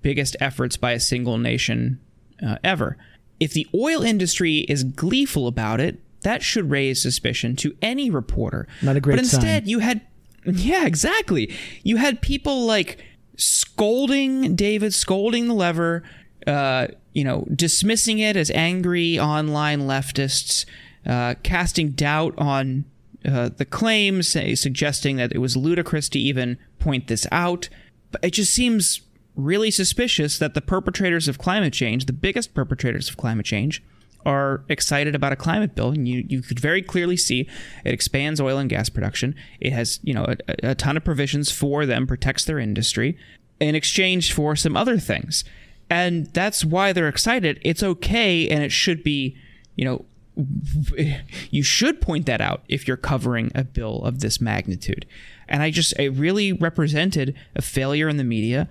biggest 0.02 0.36
efforts 0.40 0.78
by 0.78 0.92
a 0.92 1.00
single 1.00 1.38
nation 1.38 2.00
uh, 2.46 2.58
ever. 2.64 2.98
If 3.40 3.52
the 3.54 3.68
oil 3.76 4.04
industry 4.04 4.60
is 4.70 4.84
gleeful 4.84 5.48
about 5.48 5.82
it, 5.82 6.00
that 6.22 6.42
should 6.42 6.70
raise 6.70 7.02
suspicion 7.02 7.56
to 7.58 7.76
any 7.82 8.10
reporter. 8.10 8.68
Not 8.82 8.96
a 8.96 9.02
great 9.02 9.16
But 9.16 9.20
instead, 9.20 9.64
sign. 9.64 9.70
you 9.70 9.80
had, 9.80 10.02
yeah, 10.46 10.86
exactly. 10.86 11.54
You 11.84 11.98
had 11.98 12.22
people 12.22 12.66
like 12.66 13.04
scolding 13.36 14.56
David, 14.56 14.94
scolding 14.94 15.48
the 15.50 15.54
lever, 15.54 16.04
uh, 16.48 16.88
you 17.14 17.24
know, 17.24 17.48
dismissing 17.54 18.20
it 18.20 18.36
as 18.36 18.52
angry 18.52 19.20
online 19.20 19.82
leftists, 19.82 20.66
uh, 21.06 21.36
casting 21.44 21.92
doubt 21.92 22.34
on 22.38 22.86
uh, 23.26 23.50
the 23.56 23.66
claims, 23.66 24.28
say, 24.28 24.56
suggesting 24.56 25.18
that 25.18 25.32
it 25.32 25.38
was 25.38 25.56
ludicrous 25.56 26.10
to 26.10 26.20
even 26.20 26.58
point 26.80 27.08
this 27.08 27.28
out. 27.32 27.70
But 28.12 28.24
it 28.24 28.32
just 28.32 28.54
seems 28.54 29.02
really 29.36 29.72
suspicious 29.72 30.38
that 30.38 30.54
the 30.54 30.62
perpetrators 30.62 31.28
of 31.28 31.38
climate 31.38 31.74
change, 31.74 32.06
the 32.06 32.14
biggest 32.14 32.54
perpetrators 32.54 33.10
of 33.10 33.18
climate 33.18 33.46
change, 33.46 33.84
are 34.26 34.64
excited 34.70 35.16
about 35.16 35.34
a 35.34 35.36
climate 35.36 35.76
bill, 35.76 35.90
and 35.90 36.08
you, 36.08 36.26
you 36.28 36.42
could 36.42 36.60
very 36.60 36.82
clearly 36.82 37.18
see 37.18 37.42
it 37.84 37.94
expands 37.94 38.40
oil 38.40 38.58
and 38.58 38.70
gas 38.70 38.88
production. 38.88 39.36
It 39.60 39.74
has 39.74 40.00
you 40.02 40.14
know 40.14 40.26
a, 40.48 40.72
a 40.72 40.76
ton 40.76 40.96
of 40.96 41.04
provisions 41.04 41.52
for 41.52 41.86
them, 41.86 42.08
protects 42.08 42.46
their 42.46 42.60
industry, 42.60 43.18
in 43.60 43.76
exchange 43.76 44.32
for 44.32 44.56
some 44.56 44.78
other 44.78 44.98
things 44.98 45.44
and 45.90 46.28
that's 46.28 46.66
why 46.66 46.94
they're 46.94 47.08
excited. 47.08 47.60
It's 47.64 47.84
okay, 47.84 48.48
and 48.50 48.64
it 48.64 48.72
should 48.72 49.04
be, 49.04 49.38
you 49.76 49.86
know, 49.86 50.06
you 51.52 51.64
should 51.64 52.02
point 52.02 52.26
that 52.26 52.42
out 52.42 52.64
if 52.68 52.88
you're 52.88 52.98
covering 52.98 53.52
a 53.54 53.64
bill 53.64 54.04
of 54.04 54.20
this 54.20 54.42
magnitude. 54.42 55.06
And 55.48 55.62
I 55.62 55.70
just, 55.70 55.98
it 56.00 56.10
really 56.10 56.54
represented 56.54 57.36
a 57.56 57.62
failure 57.62 58.10
in 58.10 58.18
the 58.18 58.24
media 58.24 58.68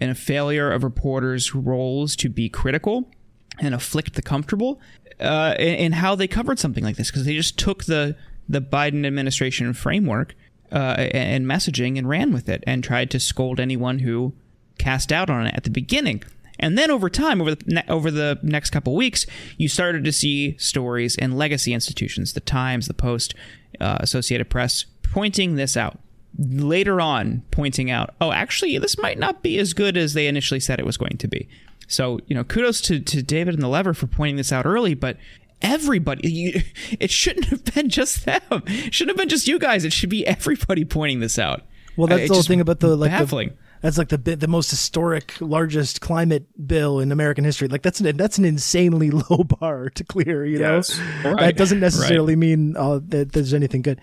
and 0.00 0.10
a 0.10 0.14
failure 0.14 0.70
of 0.70 0.84
reporters' 0.84 1.54
roles 1.54 2.16
to 2.16 2.28
be 2.28 2.48
critical 2.48 3.10
and 3.58 3.74
afflict 3.74 4.14
the 4.14 4.22
comfortable 4.22 4.80
uh, 5.20 5.54
in, 5.58 5.74
in, 5.74 5.92
how 5.92 6.14
they 6.14 6.28
covered 6.28 6.58
something 6.58 6.84
like 6.84 6.96
this 6.96 7.10
because 7.10 7.24
they 7.24 7.34
just 7.34 7.58
took 7.58 7.84
the 7.84 8.14
the 8.48 8.60
Biden 8.60 9.06
administration 9.06 9.72
framework 9.72 10.34
uh, 10.70 11.08
and 11.12 11.46
messaging 11.46 11.98
and 11.98 12.08
ran 12.08 12.32
with 12.32 12.48
it 12.48 12.62
and 12.66 12.84
tried 12.84 13.10
to 13.10 13.18
scold 13.18 13.58
anyone 13.58 14.00
who 14.00 14.34
cast 14.78 15.08
doubt 15.08 15.30
on 15.30 15.46
it 15.46 15.54
at 15.56 15.64
the 15.64 15.70
beginning. 15.70 16.22
And 16.58 16.76
then 16.76 16.90
over 16.90 17.10
time, 17.10 17.40
over 17.40 17.54
the 17.54 17.64
ne- 17.66 17.84
over 17.88 18.10
the 18.10 18.38
next 18.42 18.70
couple 18.70 18.94
weeks, 18.94 19.26
you 19.56 19.68
started 19.68 20.04
to 20.04 20.12
see 20.12 20.56
stories 20.58 21.16
in 21.16 21.36
legacy 21.36 21.72
institutions, 21.72 22.32
the 22.32 22.40
Times, 22.40 22.86
the 22.86 22.94
Post, 22.94 23.34
uh, 23.80 23.98
Associated 24.00 24.48
Press, 24.48 24.84
pointing 25.02 25.56
this 25.56 25.76
out. 25.76 25.98
Later 26.38 27.00
on, 27.00 27.42
pointing 27.50 27.90
out, 27.90 28.14
oh, 28.20 28.30
actually, 28.30 28.76
this 28.76 28.98
might 28.98 29.18
not 29.18 29.42
be 29.42 29.58
as 29.58 29.72
good 29.72 29.96
as 29.96 30.12
they 30.12 30.26
initially 30.26 30.60
said 30.60 30.78
it 30.78 30.84
was 30.84 30.98
going 30.98 31.16
to 31.16 31.26
be. 31.26 31.48
So, 31.88 32.20
you 32.26 32.34
know, 32.34 32.44
kudos 32.44 32.80
to, 32.82 33.00
to 33.00 33.22
David 33.22 33.54
and 33.54 33.62
the 33.62 33.68
Lever 33.68 33.94
for 33.94 34.06
pointing 34.06 34.36
this 34.36 34.52
out 34.52 34.66
early, 34.66 34.92
but 34.92 35.16
everybody, 35.62 36.28
you, 36.30 36.62
it 37.00 37.10
shouldn't 37.10 37.46
have 37.46 37.64
been 37.64 37.88
just 37.88 38.24
them. 38.24 38.40
It 38.50 38.94
shouldn't 38.94 39.16
have 39.16 39.22
been 39.22 39.28
just 39.28 39.48
you 39.48 39.58
guys. 39.58 39.84
It 39.84 39.92
should 39.92 40.10
be 40.10 40.26
everybody 40.26 40.84
pointing 40.84 41.20
this 41.20 41.38
out. 41.38 41.62
Well, 41.96 42.06
that's 42.06 42.28
the 42.28 42.34
whole 42.34 42.42
thing 42.42 42.60
about 42.60 42.80
the 42.80 42.94
like 42.94 43.10
baffling. 43.10 43.48
The, 43.48 43.56
That's 43.86 43.98
like 43.98 44.08
the 44.08 44.16
the 44.16 44.48
most 44.48 44.68
historic, 44.68 45.34
largest 45.40 46.00
climate 46.00 46.44
bill 46.66 46.98
in 46.98 47.12
American 47.12 47.44
history. 47.44 47.68
Like 47.68 47.82
that's 47.82 48.00
an 48.00 48.16
that's 48.16 48.36
an 48.36 48.44
insanely 48.44 49.10
low 49.30 49.44
bar 49.44 49.90
to 49.90 50.02
clear. 50.02 50.44
You 50.44 50.58
Yes. 50.58 50.98
know, 51.22 51.30
Right. 51.34 51.40
that 51.46 51.56
doesn't 51.56 51.78
necessarily 51.78 52.34
mean 52.34 52.76
uh, 52.76 52.98
that 53.06 53.30
there's 53.30 53.54
anything 53.54 53.82
good. 53.82 54.00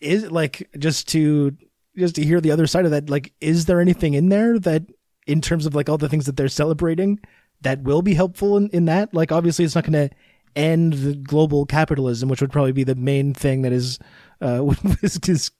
Is 0.00 0.24
it 0.24 0.32
like 0.32 0.66
just 0.78 1.08
to 1.08 1.54
just 1.98 2.14
to 2.14 2.24
hear 2.24 2.40
the 2.40 2.50
other 2.50 2.66
side 2.66 2.86
of 2.86 2.92
that? 2.92 3.10
Like, 3.10 3.34
is 3.42 3.66
there 3.66 3.78
anything 3.78 4.14
in 4.14 4.30
there 4.30 4.58
that, 4.60 4.84
in 5.26 5.42
terms 5.42 5.66
of 5.66 5.74
like 5.74 5.90
all 5.90 5.98
the 5.98 6.08
things 6.08 6.24
that 6.24 6.38
they're 6.38 6.48
celebrating, 6.48 7.20
that 7.60 7.82
will 7.82 8.00
be 8.00 8.14
helpful 8.14 8.56
in, 8.56 8.70
in 8.70 8.86
that? 8.86 9.12
Like, 9.12 9.32
obviously, 9.32 9.66
it's 9.66 9.74
not 9.74 9.84
going 9.84 10.08
to 10.08 10.14
end 10.56 10.94
the 10.94 11.14
global 11.14 11.66
capitalism, 11.66 12.28
which 12.28 12.40
would 12.40 12.50
probably 12.50 12.72
be 12.72 12.82
the 12.84 12.94
main 12.94 13.34
thing 13.34 13.62
that 13.62 13.72
is 13.72 13.98
uh, 14.40 14.64
is, 15.02 15.18
is 15.28 15.50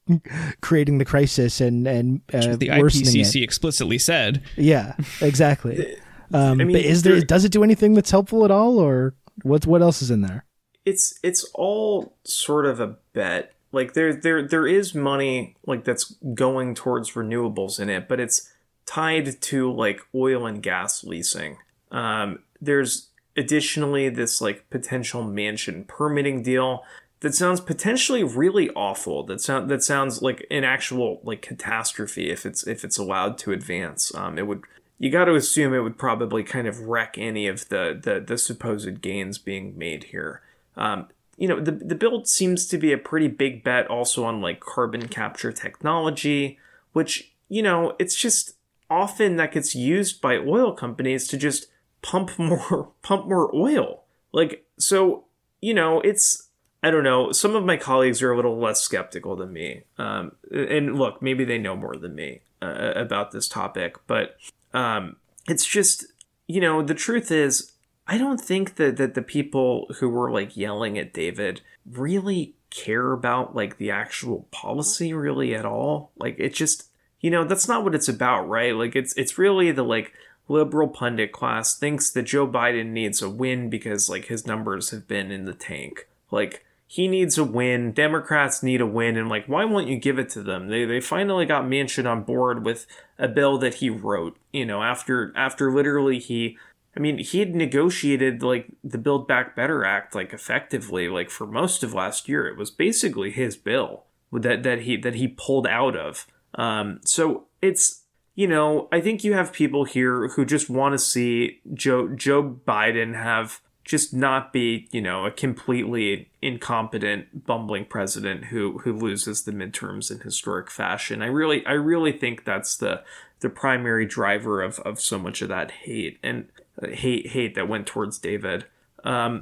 creating 0.61 0.99
the 0.99 1.05
crisis 1.05 1.61
and 1.61 1.87
and 1.87 2.21
uh, 2.35 2.57
the 2.57 2.71
worsening 2.79 3.21
it. 3.21 3.27
IPCC 3.27 3.43
explicitly 3.43 3.99
said. 3.99 4.43
Yeah, 4.57 4.95
exactly. 5.21 5.97
Um, 6.35 6.61
I 6.61 6.65
mean, 6.65 6.73
but 6.73 6.85
is 6.85 7.05
there, 7.05 7.13
there- 7.15 7.23
does 7.25 7.45
it 7.45 7.53
do 7.53 7.63
anything 7.63 7.95
that's 7.95 8.11
helpful 8.11 8.45
at 8.45 8.51
all, 8.51 8.81
or 8.81 9.15
what? 9.45 9.65
What 9.65 9.81
else 9.81 10.03
is 10.03 10.11
in 10.11 10.23
there? 10.23 10.45
it's 10.85 11.21
it's 11.23 11.45
all 11.55 12.17
sort 12.25 12.67
of 12.67 12.81
a 12.81 12.97
bet. 13.13 13.53
Like 13.71 13.93
there 13.93 14.13
there 14.13 14.43
there 14.43 14.67
is 14.67 14.93
money 14.93 15.55
like 15.67 15.85
that's 15.85 16.17
going 16.35 16.75
towards 16.75 17.13
renewables 17.13 17.79
in 17.79 17.89
it, 17.89 18.09
but 18.09 18.19
it's 18.19 18.51
tied 18.87 19.41
to 19.43 19.73
like 19.73 20.01
oil 20.17 20.47
and 20.47 20.61
gas 20.61 21.05
leasing. 21.05 21.59
Um, 21.93 22.41
there's 22.61 23.11
additionally 23.37 24.09
this 24.09 24.41
like 24.41 24.69
potential 24.71 25.25
Manchin 25.25 25.87
permitting 25.87 26.43
deal 26.43 26.85
that 27.21 27.35
sounds 27.35 27.61
potentially 27.61 28.23
really 28.23 28.71
awful. 28.71 29.25
That 29.25 29.41
sound 29.41 29.71
that 29.71 29.83
sounds 29.83 30.23
like 30.23 30.47
an 30.51 30.65
actual 30.65 31.21
like 31.25 31.43
catastrophe 31.43 32.31
if 32.31 32.45
it's 32.45 32.67
if 32.67 32.85
it's 32.85 32.99
allowed 32.99 33.39
to 33.39 33.53
advance. 33.53 34.15
Um, 34.15 34.39
it 34.39 34.47
would 34.47 34.63
you 34.99 35.11
got 35.11 35.27
to 35.27 35.35
assume 35.35 35.75
it 35.75 35.81
would 35.81 35.99
probably 35.99 36.43
kind 36.43 36.67
of 36.67 36.81
wreck 36.81 37.17
any 37.19 37.47
of 37.47 37.69
the 37.69 37.99
the, 38.01 38.21
the 38.21 38.39
supposed 38.39 39.01
gains 39.01 39.39
being 39.39 39.77
made 39.79 40.05
here. 40.05 40.43
Um, 40.77 41.09
you 41.39 41.49
know, 41.49 41.61
the 41.61 41.73
the 41.73 41.95
build 41.95 42.29
seems 42.29 42.67
to 42.69 42.79
be 42.79 42.93
a 42.93 42.99
pretty 42.99 43.29
big 43.29 43.65
bet 43.65 43.87
also 43.89 44.25
on 44.25 44.41
like 44.41 44.61
carbon 44.61 45.09
capture 45.09 45.53
technology, 45.53 46.59
which 46.93 47.33
you 47.49 47.63
know 47.63 47.95
it's 47.99 48.15
just 48.15 48.57
often 48.91 49.37
that 49.37 49.53
gets 49.53 49.75
used 49.75 50.21
by 50.21 50.37
oil 50.37 50.73
companies 50.73 51.27
to 51.29 51.37
just 51.37 51.67
pump 52.07 52.39
more 52.39 52.93
pump 53.03 53.27
more 53.27 53.55
oil. 53.55 54.05
Like 54.33 54.65
so, 54.79 55.25
you 55.61 55.75
know, 55.75 56.01
it's 56.01 56.49
I 56.83 56.91
don't 56.91 57.05
know. 57.05 57.33
Some 57.33 57.57
of 57.57 57.65
my 57.65 57.77
colleagues 57.77 58.23
are 58.23 58.33
a 58.33 58.37
little 58.37 58.59
less 58.59 58.81
skeptical 58.81 59.35
than 59.35 59.53
me. 59.53 59.83
Um, 59.99 60.33
and 60.53 60.97
look, 60.97 61.21
maybe 61.21 61.45
they 61.45 61.59
know 61.59 61.75
more 61.75 61.97
than 61.97 62.15
me 62.15 62.43
uh, 62.63 62.93
about 62.95 63.33
this 63.33 63.49
topic, 63.49 63.97
but 64.07 64.37
um, 64.73 65.17
it's 65.49 65.67
just 65.67 66.07
you 66.47 66.61
know 66.61 66.83
the 66.83 66.95
truth 66.95 67.31
is 67.31 67.73
I 68.07 68.19
don't 68.19 68.41
think 68.41 68.77
that 68.77 68.97
that 68.99 69.15
the 69.15 69.23
people 69.23 69.89
who 69.99 70.09
were 70.09 70.31
like 70.31 70.57
yelling 70.57 70.99
at 70.99 71.13
David 71.13 71.63
really 71.85 72.55
care 72.71 73.13
about 73.13 73.55
like 73.55 73.79
the 73.79 73.91
actual 73.91 74.47
policy 74.51 75.13
really 75.13 75.55
at 75.55 75.65
all. 75.65 76.13
Like 76.17 76.37
it 76.39 76.55
just 76.55 76.91
you 77.21 77.31
know 77.31 77.45
that's 77.45 77.67
not 77.67 77.83
what 77.83 77.95
it's 77.95 78.09
about, 78.09 78.49
right? 78.49 78.75
Like 78.75 78.95
it's 78.95 79.15
it's 79.17 79.39
really 79.39 79.73
the 79.73 79.83
like 79.83 80.13
liberal 80.49 80.89
pundit 80.89 81.33
class 81.33 81.77
thinks 81.77 82.11
that 82.11 82.23
Joe 82.23 82.47
Biden 82.47 82.91
needs 82.91 83.21
a 83.23 83.31
win 83.31 83.69
because 83.69 84.09
like 84.09 84.27
his 84.27 84.47
numbers 84.47 84.91
have 84.91 85.09
been 85.09 85.31
in 85.31 85.45
the 85.45 85.55
tank. 85.55 86.09
Like 86.31 86.65
he 86.87 87.09
needs 87.09 87.37
a 87.37 87.45
win. 87.45 87.93
Democrats 87.93 88.63
need 88.63 88.81
a 88.81 88.87
win, 88.87 89.17
and 89.17 89.29
like, 89.29 89.47
why 89.47 89.65
won't 89.65 89.89
you 89.89 89.97
give 89.97 90.19
it 90.19 90.29
to 90.31 90.43
them? 90.43 90.69
They 90.69 90.85
they 90.85 91.01
finally 91.01 91.45
got 91.45 91.65
Manchin 91.65 92.09
on 92.09 92.23
board 92.23 92.65
with 92.65 92.87
a 93.19 93.29
bill 93.29 93.59
that 93.59 93.75
he 93.75 93.91
wrote. 93.91 94.37
You 94.53 94.67
know, 94.67 94.83
after 94.83 95.33
after 95.37 95.73
literally 95.73 96.21
he, 96.21 96.57
I 96.97 97.01
mean, 97.01 97.19
he 97.19 97.41
had 97.41 97.55
negotiated 97.55 98.43
like 98.43 98.69
the 98.85 98.99
Build 98.99 99.27
Back 99.27 99.57
Better 99.57 99.85
Act 99.85 100.15
like 100.15 100.33
effectively 100.33 101.09
like 101.09 101.31
for 101.31 101.47
most 101.47 101.83
of 101.83 101.93
last 101.93 102.29
year. 102.29 102.47
It 102.47 102.57
was 102.57 102.71
basically 102.71 103.33
his 103.33 103.57
bill 103.57 104.05
that 104.33 104.63
that 104.63 104.83
he 104.83 104.97
that 104.97 105.17
he 105.17 105.27
pulled 105.29 105.67
out 105.67 105.97
of. 105.97 106.27
Um, 106.55 107.01
so 107.05 107.47
it's 107.61 108.05
you 108.37 108.47
know, 108.47 108.87
I 108.93 109.01
think 109.01 109.25
you 109.25 109.33
have 109.33 109.53
people 109.53 109.85
here 109.85 110.29
who 110.29 110.45
just 110.45 110.69
want 110.69 110.93
to 110.93 110.99
see 110.99 111.61
Joe 111.73 112.09
Joe 112.09 112.43
Biden 112.43 113.15
have 113.15 113.61
just 113.83 114.13
not 114.13 114.53
be, 114.53 114.89
you 114.93 115.01
know, 115.01 115.25
a 115.25 115.31
completely 115.31 116.29
incompetent, 116.43 117.47
bumbling 117.47 117.87
president 117.87 118.47
who 118.47 118.79
who 118.81 118.93
loses 118.93 119.45
the 119.45 119.53
midterms 119.53 120.11
in 120.11 120.21
historic 120.21 120.71
fashion. 120.71 121.23
I 121.23 121.27
really 121.27 121.65
I 121.65 121.73
really 121.73 122.13
think 122.13 122.45
that's 122.45 122.77
the 122.77 123.03
the 123.41 123.49
primary 123.49 124.05
driver 124.05 124.63
of 124.63 124.81
of 124.81 125.01
so 125.01 125.19
much 125.19 125.41
of 125.41 125.49
that 125.49 125.71
hate 125.71 126.19
and 126.23 126.49
uh, 126.81 126.89
hate 126.89 127.29
hate 127.29 127.55
that 127.55 127.69
went 127.69 127.87
towards 127.87 128.19
David. 128.19 128.67
Um, 129.03 129.41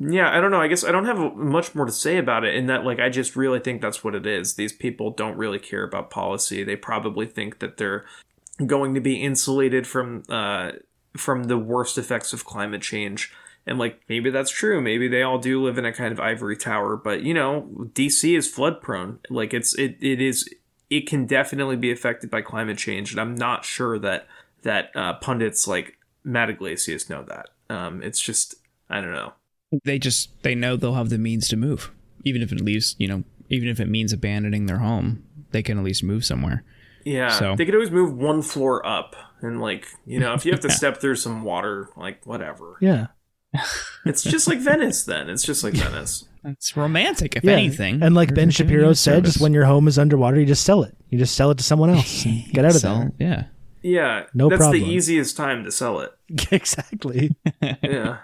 yeah, 0.00 0.34
I 0.34 0.40
don't 0.40 0.50
know. 0.50 0.60
I 0.60 0.68
guess 0.68 0.82
I 0.82 0.92
don't 0.92 1.04
have 1.04 1.36
much 1.36 1.74
more 1.74 1.84
to 1.84 1.92
say 1.92 2.16
about 2.16 2.44
it 2.44 2.54
in 2.54 2.66
that, 2.66 2.84
like, 2.84 2.98
I 2.98 3.10
just 3.10 3.36
really 3.36 3.60
think 3.60 3.82
that's 3.82 4.02
what 4.02 4.14
it 4.14 4.26
is. 4.26 4.54
These 4.54 4.72
people 4.72 5.10
don't 5.10 5.36
really 5.36 5.58
care 5.58 5.84
about 5.84 6.08
policy. 6.08 6.64
They 6.64 6.76
probably 6.76 7.26
think 7.26 7.58
that 7.58 7.76
they're 7.76 8.06
going 8.66 8.94
to 8.94 9.00
be 9.00 9.22
insulated 9.22 9.86
from 9.86 10.22
uh, 10.28 10.72
from 11.16 11.44
the 11.44 11.58
worst 11.58 11.98
effects 11.98 12.32
of 12.32 12.44
climate 12.44 12.82
change. 12.82 13.32
And 13.66 13.78
like 13.78 14.00
maybe 14.08 14.30
that's 14.30 14.50
true. 14.50 14.80
Maybe 14.80 15.06
they 15.06 15.22
all 15.22 15.38
do 15.38 15.62
live 15.62 15.76
in 15.76 15.84
a 15.84 15.92
kind 15.92 16.12
of 16.12 16.20
ivory 16.20 16.56
tower. 16.56 16.96
But 16.96 17.22
you 17.22 17.34
know, 17.34 17.68
DC 17.92 18.36
is 18.36 18.48
flood 18.48 18.80
prone. 18.80 19.18
Like 19.28 19.52
it's 19.52 19.74
it 19.78 19.96
it 20.00 20.20
is 20.20 20.48
it 20.88 21.06
can 21.06 21.26
definitely 21.26 21.76
be 21.76 21.92
affected 21.92 22.30
by 22.30 22.40
climate 22.40 22.78
change. 22.78 23.12
And 23.12 23.20
I'm 23.20 23.34
not 23.34 23.64
sure 23.64 23.98
that 23.98 24.26
that 24.62 24.90
uh, 24.94 25.14
pundits 25.14 25.68
like 25.68 25.98
Matt 26.24 26.50
Yglesias 26.50 27.08
know 27.10 27.24
that. 27.24 27.50
Um, 27.68 28.02
it's 28.02 28.20
just 28.20 28.54
I 28.88 29.00
don't 29.00 29.12
know. 29.12 29.34
They 29.84 29.98
just 29.98 30.42
they 30.42 30.54
know 30.54 30.76
they'll 30.76 30.94
have 30.94 31.10
the 31.10 31.18
means 31.18 31.46
to 31.48 31.56
move, 31.56 31.92
even 32.24 32.42
if 32.42 32.52
it 32.52 32.60
leaves 32.60 32.96
you 32.98 33.06
know, 33.08 33.24
even 33.48 33.68
if 33.68 33.78
it 33.80 33.88
means 33.88 34.12
abandoning 34.12 34.66
their 34.66 34.78
home, 34.78 35.24
they 35.52 35.62
can 35.62 35.78
at 35.78 35.84
least 35.84 36.02
move 36.02 36.24
somewhere. 36.24 36.64
Yeah, 37.04 37.28
So- 37.30 37.56
they 37.56 37.64
could 37.64 37.74
always 37.74 37.90
move 37.90 38.12
one 38.14 38.42
floor 38.42 38.84
up, 38.86 39.16
and 39.40 39.60
like 39.60 39.86
you 40.06 40.18
know, 40.20 40.34
if 40.34 40.44
you 40.44 40.52
have 40.52 40.60
to 40.60 40.70
step 40.80 41.00
through 41.00 41.16
some 41.16 41.42
water, 41.44 41.88
like 41.96 42.24
whatever. 42.26 42.76
Yeah, 42.80 43.06
It's 44.06 44.22
just 44.22 44.46
like 44.48 44.58
Venice. 44.58 45.04
Then 45.04 45.28
it's 45.30 45.42
just 45.44 45.62
like 45.64 45.74
Venice. 45.74 46.24
It's 46.44 46.76
romantic, 46.76 47.36
if 47.36 47.44
yeah. 47.44 47.52
anything. 47.52 48.02
And 48.02 48.14
like 48.14 48.30
You're- 48.30 48.36
Ben 48.42 48.50
Shapiro 48.50 48.90
a 48.90 48.94
said, 48.94 49.24
just 49.24 49.40
when 49.40 49.52
your 49.52 49.66
home 49.66 49.88
is 49.88 49.98
underwater, 49.98 50.40
you 50.40 50.46
just 50.46 50.64
sell 50.64 50.82
it. 50.84 50.96
You 51.10 51.18
just 51.18 51.34
sell 51.34 51.50
it 51.50 51.58
to 51.58 51.64
someone 51.64 51.90
else 51.90 52.24
and 52.24 52.44
get 52.52 52.64
out 52.64 52.74
of 52.74 52.80
Sell- 52.80 53.10
Yeah. 53.18 53.44
Yeah, 53.82 54.24
No 54.34 54.48
that's 54.48 54.58
problem. 54.60 54.80
the 54.82 54.88
easiest 54.88 55.36
time 55.36 55.64
to 55.64 55.70
sell 55.72 56.00
it. 56.00 56.10
exactly. 56.50 57.34
Yeah, 57.82 58.18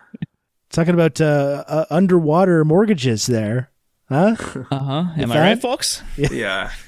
Talking 0.77 0.93
about 0.93 1.23
uh, 1.23 1.65
uh, 1.67 1.85
underwater 1.89 2.63
mortgages 2.63 3.25
there, 3.25 3.71
huh? 4.11 4.37
Uh 4.71 4.79
huh. 4.79 5.05
Am 5.17 5.33
I 5.33 5.39
right, 5.41 5.61
folks? 5.61 6.03
yeah. 6.19 6.71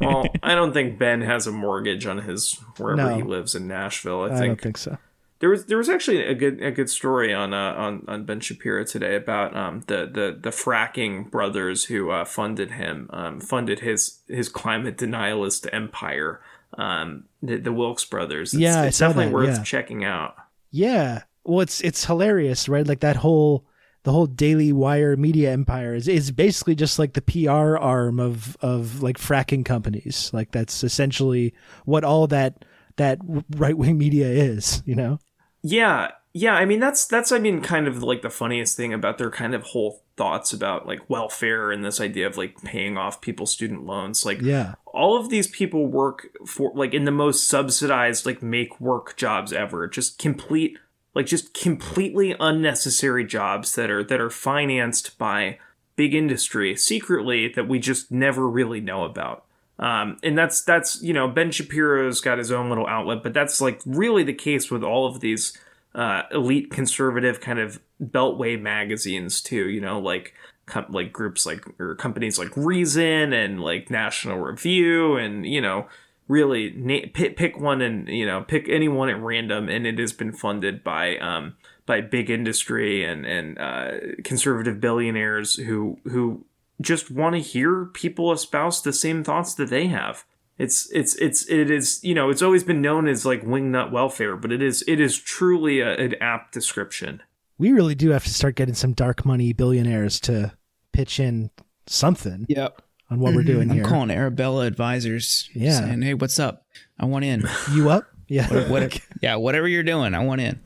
Well, 0.00 0.26
I 0.42 0.54
don't 0.54 0.72
think 0.74 0.98
Ben 0.98 1.22
has 1.22 1.46
a 1.46 1.52
mortgage 1.52 2.04
on 2.04 2.18
his 2.18 2.60
wherever 2.76 3.10
No. 3.10 3.16
he 3.16 3.22
lives 3.22 3.54
in 3.54 3.66
Nashville. 3.68 4.20
I 4.22 4.24
I 4.24 4.28
don't 4.28 4.38
think 4.38 4.60
think 4.62 4.76
so. 4.76 4.98
There 5.38 5.48
was 5.48 5.64
there 5.64 5.78
was 5.78 5.88
actually 5.88 6.22
a 6.26 6.34
good 6.34 6.60
a 6.62 6.70
good 6.70 6.90
story 6.90 7.32
on 7.32 7.54
uh, 7.54 7.72
on 7.72 8.04
on 8.06 8.24
Ben 8.24 8.40
Shapiro 8.40 8.84
today 8.84 9.14
about 9.16 9.56
um 9.56 9.80
the 9.86 10.10
the 10.12 10.36
the 10.38 10.50
fracking 10.50 11.30
brothers 11.30 11.84
who 11.86 12.10
uh, 12.10 12.24
funded 12.26 12.72
him 12.72 13.08
um 13.14 13.40
funded 13.40 13.80
his 13.80 14.18
his 14.28 14.50
climate 14.50 14.98
denialist 14.98 15.66
empire 15.72 16.40
um 16.76 17.24
the, 17.42 17.56
the 17.56 17.72
Wilks 17.72 18.04
brothers. 18.04 18.52
It's, 18.52 18.60
Yeah, 18.60 18.82
I 18.82 18.86
it's 18.88 18.98
saw 18.98 19.08
definitely 19.08 19.26
that, 19.30 19.34
worth 19.34 19.56
yeah. 19.58 19.62
checking 19.64 20.04
out. 20.04 20.34
Yeah. 20.70 21.22
Well, 21.44 21.60
it's 21.60 21.80
it's 21.80 22.04
hilarious, 22.04 22.68
right? 22.68 22.86
Like 22.86 23.00
that 23.00 23.16
whole 23.16 23.66
the 24.04 24.12
whole 24.12 24.26
Daily 24.26 24.72
Wire 24.72 25.16
media 25.16 25.52
empire 25.52 25.94
is 25.94 26.08
is 26.08 26.30
basically 26.30 26.74
just 26.74 26.98
like 26.98 27.14
the 27.14 27.22
PR 27.22 27.76
arm 27.76 28.20
of 28.20 28.56
of 28.60 29.02
like 29.02 29.18
fracking 29.18 29.64
companies. 29.64 30.30
Like 30.32 30.52
that's 30.52 30.82
essentially 30.84 31.54
what 31.84 32.04
all 32.04 32.26
that 32.28 32.64
that 32.96 33.18
right 33.56 33.76
wing 33.76 33.98
media 33.98 34.26
is. 34.28 34.82
You 34.86 34.94
know? 34.94 35.18
Yeah, 35.62 36.10
yeah. 36.32 36.54
I 36.54 36.64
mean, 36.64 36.80
that's 36.80 37.06
that's 37.06 37.32
I 37.32 37.38
mean, 37.38 37.60
kind 37.60 37.86
of 37.88 38.02
like 38.02 38.22
the 38.22 38.30
funniest 38.30 38.76
thing 38.76 38.92
about 38.92 39.18
their 39.18 39.30
kind 39.30 39.54
of 39.54 39.62
whole 39.62 40.02
thoughts 40.16 40.52
about 40.52 40.86
like 40.86 41.08
welfare 41.08 41.70
and 41.72 41.84
this 41.84 42.00
idea 42.00 42.26
of 42.26 42.36
like 42.36 42.56
paying 42.64 42.96
off 42.98 43.20
people's 43.20 43.50
student 43.52 43.86
loans. 43.86 44.26
Like, 44.26 44.42
Yeah. 44.42 44.74
all 44.86 45.16
of 45.18 45.30
these 45.30 45.46
people 45.46 45.86
work 45.86 46.28
for 46.46 46.70
like 46.74 46.92
in 46.92 47.04
the 47.04 47.10
most 47.10 47.48
subsidized 47.48 48.26
like 48.26 48.42
make 48.42 48.80
work 48.80 49.16
jobs 49.16 49.52
ever. 49.52 49.88
Just 49.88 50.18
complete 50.18 50.76
like 51.14 51.26
just 51.26 51.54
completely 51.54 52.34
unnecessary 52.40 53.24
jobs 53.24 53.74
that 53.74 53.90
are 53.90 54.02
that 54.04 54.20
are 54.20 54.30
financed 54.30 55.18
by 55.18 55.58
big 55.96 56.14
industry 56.14 56.74
secretly 56.74 57.48
that 57.48 57.68
we 57.68 57.78
just 57.78 58.10
never 58.10 58.48
really 58.48 58.80
know 58.80 59.04
about. 59.04 59.44
Um, 59.78 60.18
and 60.22 60.36
that's 60.38 60.62
that's 60.62 61.02
you 61.02 61.12
know 61.12 61.28
Ben 61.28 61.50
Shapiro's 61.50 62.20
got 62.20 62.38
his 62.38 62.52
own 62.52 62.68
little 62.68 62.86
outlet, 62.86 63.22
but 63.22 63.34
that's 63.34 63.60
like 63.60 63.80
really 63.84 64.22
the 64.22 64.32
case 64.32 64.70
with 64.70 64.82
all 64.82 65.06
of 65.06 65.20
these 65.20 65.56
uh, 65.94 66.22
elite 66.30 66.70
conservative 66.70 67.40
kind 67.40 67.58
of 67.58 67.80
beltway 68.02 68.60
magazines 68.60 69.40
too. 69.40 69.68
You 69.68 69.80
know, 69.80 69.98
like 69.98 70.34
com- 70.66 70.86
like 70.90 71.12
groups 71.12 71.44
like 71.44 71.64
or 71.80 71.94
companies 71.96 72.38
like 72.38 72.56
Reason 72.56 73.32
and 73.32 73.60
like 73.60 73.90
National 73.90 74.38
Review, 74.38 75.16
and 75.16 75.44
you 75.46 75.60
know 75.60 75.86
really 76.28 76.72
na- 76.76 77.08
pick, 77.12 77.36
pick 77.36 77.58
one 77.58 77.80
and 77.80 78.08
you 78.08 78.26
know 78.26 78.42
pick 78.42 78.68
anyone 78.68 79.08
at 79.08 79.20
random, 79.20 79.68
and 79.68 79.86
it 79.86 79.98
has 79.98 80.12
been 80.12 80.32
funded 80.32 80.82
by 80.82 81.16
um, 81.18 81.56
by 81.86 82.00
big 82.00 82.30
industry 82.30 83.04
and 83.04 83.26
and 83.26 83.58
uh, 83.58 83.92
conservative 84.24 84.80
billionaires 84.80 85.56
who 85.56 85.98
who 86.04 86.44
just 86.80 87.10
want 87.10 87.34
to 87.34 87.40
hear 87.40 87.86
people 87.86 88.32
espouse 88.32 88.82
the 88.82 88.92
same 88.92 89.22
thoughts 89.24 89.54
that 89.54 89.70
they 89.70 89.86
have. 89.86 90.24
It's 90.58 90.90
it's 90.92 91.14
it's 91.16 91.48
it 91.48 91.70
is 91.70 92.02
you 92.02 92.14
know 92.14 92.30
it's 92.30 92.42
always 92.42 92.64
been 92.64 92.82
known 92.82 93.08
as 93.08 93.24
like 93.24 93.42
wingnut 93.42 93.90
welfare, 93.90 94.36
but 94.36 94.52
it 94.52 94.62
is 94.62 94.84
it 94.86 95.00
is 95.00 95.18
truly 95.18 95.80
a, 95.80 95.94
an 95.96 96.14
apt 96.20 96.52
description. 96.52 97.22
We 97.58 97.72
really 97.72 97.94
do 97.94 98.10
have 98.10 98.24
to 98.24 98.34
start 98.34 98.56
getting 98.56 98.74
some 98.74 98.92
dark 98.92 99.24
money 99.24 99.52
billionaires 99.52 100.18
to 100.20 100.52
pitch 100.92 101.20
in 101.20 101.50
something 101.86 102.46
Yep. 102.48 102.82
On 103.12 103.20
what 103.20 103.34
we're 103.34 103.42
doing 103.42 103.70
I'm 103.70 103.76
here. 103.76 103.84
calling 103.84 104.10
Arabella 104.10 104.66
Advisors. 104.66 105.48
Yeah. 105.54 105.78
Saying, 105.80 106.02
hey, 106.02 106.14
what's 106.14 106.38
up? 106.38 106.66
I 106.98 107.04
want 107.06 107.24
in. 107.24 107.44
You 107.72 107.90
up? 107.90 108.04
Yeah. 108.28 108.48
What, 108.48 108.68
what, 108.70 109.00
yeah, 109.20 109.36
whatever 109.36 109.68
you're 109.68 109.82
doing, 109.82 110.14
I 110.14 110.24
want 110.24 110.40
in. 110.40 110.58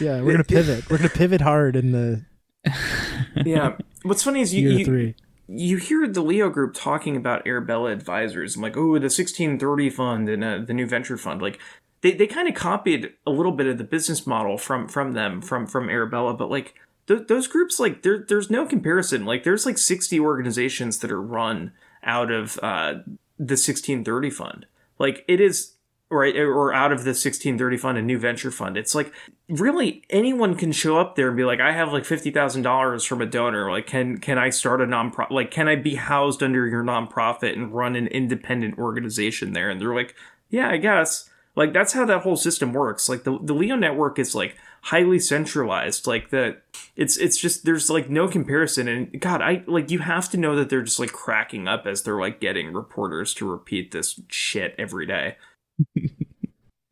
yeah, 0.00 0.20
we're 0.20 0.32
gonna 0.32 0.44
pivot. 0.44 0.90
We're 0.90 0.98
gonna 0.98 1.08
pivot 1.08 1.40
hard 1.40 1.74
in 1.74 1.92
the 1.92 2.24
Yeah. 3.44 3.76
What's 4.02 4.22
funny 4.22 4.42
is 4.42 4.52
you 4.52 4.68
you, 4.70 4.84
three. 4.84 5.14
you 5.48 5.78
hear 5.78 6.06
the 6.06 6.20
Leo 6.20 6.50
group 6.50 6.74
talking 6.74 7.16
about 7.16 7.46
Arabella 7.46 7.92
Advisors. 7.92 8.54
I'm 8.56 8.60
like, 8.62 8.76
oh, 8.76 8.98
the 8.98 9.04
1630 9.08 9.88
fund 9.88 10.28
and 10.28 10.44
uh, 10.44 10.58
the 10.58 10.74
new 10.74 10.86
venture 10.86 11.16
fund. 11.16 11.40
Like, 11.40 11.58
they, 12.02 12.12
they 12.12 12.26
kind 12.26 12.48
of 12.48 12.54
copied 12.54 13.12
a 13.26 13.30
little 13.30 13.52
bit 13.52 13.66
of 13.66 13.78
the 13.78 13.84
business 13.84 14.26
model 14.26 14.58
from 14.58 14.86
from 14.86 15.12
them 15.12 15.40
from 15.40 15.66
from 15.66 15.88
Arabella, 15.88 16.34
but 16.34 16.50
like 16.50 16.74
th- 17.06 17.26
those 17.28 17.46
groups, 17.46 17.78
like 17.80 18.02
there 18.02 18.24
there's 18.28 18.50
no 18.50 18.66
comparison. 18.66 19.24
Like, 19.24 19.44
there's 19.44 19.66
like 19.66 19.78
60 19.78 20.18
organizations 20.20 20.98
that 20.98 21.10
are 21.10 21.22
run 21.22 21.72
out 22.02 22.30
of 22.30 22.58
uh, 22.62 23.02
the 23.38 23.56
1630 23.56 24.30
fund. 24.30 24.66
Like, 24.98 25.24
it 25.28 25.40
is 25.40 25.74
right 26.10 26.36
or 26.36 26.72
out 26.72 26.90
of 26.90 27.04
the 27.04 27.10
1630 27.10 27.76
fund 27.76 27.96
a 27.96 28.02
new 28.02 28.18
venture 28.18 28.50
fund. 28.50 28.76
It's 28.76 28.94
like 28.94 29.12
really 29.48 30.02
anyone 30.10 30.56
can 30.56 30.72
show 30.72 30.98
up 30.98 31.14
there 31.14 31.28
and 31.28 31.36
be 31.36 31.44
like 31.44 31.60
i 31.60 31.72
have 31.72 31.92
like 31.92 32.02
$50000 32.02 33.06
from 33.06 33.22
a 33.22 33.26
donor. 33.26 33.70
Like 33.70 33.86
can 33.86 34.18
can 34.18 34.36
i 34.36 34.50
start 34.50 34.80
a 34.80 34.86
nonprofit 34.86 35.30
like 35.30 35.50
can 35.50 35.68
i 35.68 35.76
be 35.76 35.94
housed 35.94 36.42
under 36.42 36.66
your 36.66 36.82
nonprofit 36.82 37.52
and 37.52 37.72
run 37.72 37.94
an 37.94 38.08
independent 38.08 38.76
organization 38.78 39.52
there? 39.52 39.70
And 39.70 39.80
they're 39.80 39.94
like 39.94 40.14
yeah 40.50 40.68
i 40.68 40.76
guess. 40.76 41.30
Like 41.54 41.72
that's 41.72 41.92
how 41.92 42.04
that 42.06 42.22
whole 42.22 42.36
system 42.36 42.72
works. 42.72 43.08
Like 43.08 43.24
the, 43.24 43.38
the 43.40 43.54
leo 43.54 43.76
network 43.76 44.18
is 44.18 44.34
like 44.34 44.56
highly 44.82 45.18
centralized. 45.18 46.06
Like 46.06 46.30
that 46.30 46.62
it's 47.00 47.16
it's 47.16 47.38
just 47.38 47.64
there's 47.64 47.88
like 47.88 48.10
no 48.10 48.28
comparison 48.28 48.86
and 48.86 49.20
god 49.22 49.40
i 49.40 49.64
like 49.66 49.90
you 49.90 50.00
have 50.00 50.28
to 50.28 50.36
know 50.36 50.54
that 50.54 50.68
they're 50.68 50.82
just 50.82 51.00
like 51.00 51.10
cracking 51.10 51.66
up 51.66 51.86
as 51.86 52.02
they're 52.02 52.20
like 52.20 52.40
getting 52.40 52.74
reporters 52.74 53.32
to 53.32 53.50
repeat 53.50 53.90
this 53.90 54.20
shit 54.28 54.74
every 54.78 55.06
day. 55.06 55.36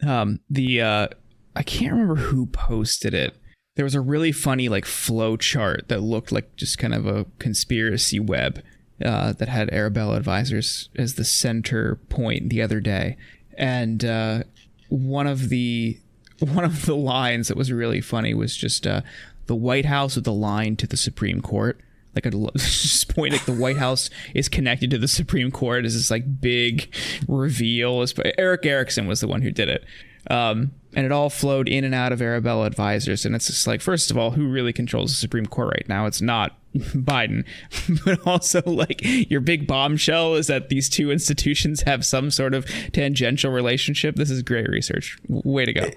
Um 0.06 0.38
the 0.48 0.80
uh 0.80 1.08
i 1.56 1.64
can't 1.64 1.92
remember 1.92 2.14
who 2.14 2.46
posted 2.46 3.14
it. 3.14 3.36
There 3.74 3.84
was 3.84 3.96
a 3.96 4.00
really 4.00 4.30
funny 4.30 4.68
like 4.68 4.84
flow 4.84 5.36
chart 5.36 5.88
that 5.88 6.00
looked 6.00 6.30
like 6.30 6.54
just 6.54 6.78
kind 6.78 6.94
of 6.94 7.04
a 7.04 7.26
conspiracy 7.40 8.20
web 8.20 8.62
uh, 9.04 9.32
that 9.32 9.48
had 9.48 9.70
Arabella 9.70 10.16
Advisors 10.16 10.88
as 10.96 11.14
the 11.14 11.24
center 11.24 11.96
point 12.08 12.48
the 12.48 12.62
other 12.62 12.78
day, 12.78 13.16
and 13.56 14.04
uh, 14.04 14.44
one 14.88 15.26
of 15.26 15.48
the 15.48 15.98
one 16.38 16.64
of 16.64 16.86
the 16.86 16.96
lines 16.96 17.48
that 17.48 17.56
was 17.56 17.72
really 17.72 18.00
funny 18.00 18.34
was 18.34 18.56
just 18.56 18.86
uh, 18.86 19.02
the 19.48 19.56
White 19.56 19.86
House 19.86 20.14
with 20.14 20.24
the 20.24 20.32
line 20.32 20.76
to 20.76 20.86
the 20.86 20.96
Supreme 20.96 21.40
Court. 21.40 21.80
Like 22.14 22.24
a 22.26 22.30
just 22.56 23.14
point 23.14 23.32
like 23.32 23.44
the 23.44 23.52
White 23.52 23.76
House 23.76 24.10
is 24.34 24.48
connected 24.48 24.90
to 24.90 24.98
the 24.98 25.08
Supreme 25.08 25.50
Court 25.50 25.84
is 25.84 25.94
this 25.94 26.10
like 26.10 26.40
big 26.40 26.94
reveal. 27.26 28.04
Erick 28.38 28.64
Erickson 28.64 29.06
was 29.06 29.20
the 29.20 29.28
one 29.28 29.42
who 29.42 29.50
did 29.50 29.68
it. 29.68 29.84
Um, 30.30 30.72
and 30.94 31.06
it 31.06 31.12
all 31.12 31.30
flowed 31.30 31.68
in 31.68 31.84
and 31.84 31.94
out 31.94 32.12
of 32.12 32.22
Arabella 32.22 32.66
advisors. 32.66 33.24
And 33.24 33.34
it's 33.34 33.46
just 33.46 33.66
like, 33.66 33.80
first 33.80 34.10
of 34.10 34.18
all, 34.18 34.32
who 34.32 34.48
really 34.48 34.72
controls 34.72 35.10
the 35.10 35.16
Supreme 35.16 35.46
Court 35.46 35.68
right 35.68 35.88
now? 35.88 36.06
It's 36.06 36.20
not 36.20 36.56
Biden, 36.80 37.44
but 38.04 38.26
also 38.26 38.62
like 38.64 39.00
your 39.02 39.40
big 39.40 39.66
bombshell 39.66 40.34
is 40.34 40.46
that 40.48 40.68
these 40.68 40.88
two 40.88 41.10
institutions 41.10 41.82
have 41.82 42.04
some 42.04 42.30
sort 42.30 42.54
of 42.54 42.66
tangential 42.92 43.50
relationship. 43.52 44.16
This 44.16 44.30
is 44.30 44.42
great 44.42 44.68
research. 44.68 45.18
Way 45.28 45.64
to 45.64 45.72
go. 45.72 45.82
Eh, 45.82 45.92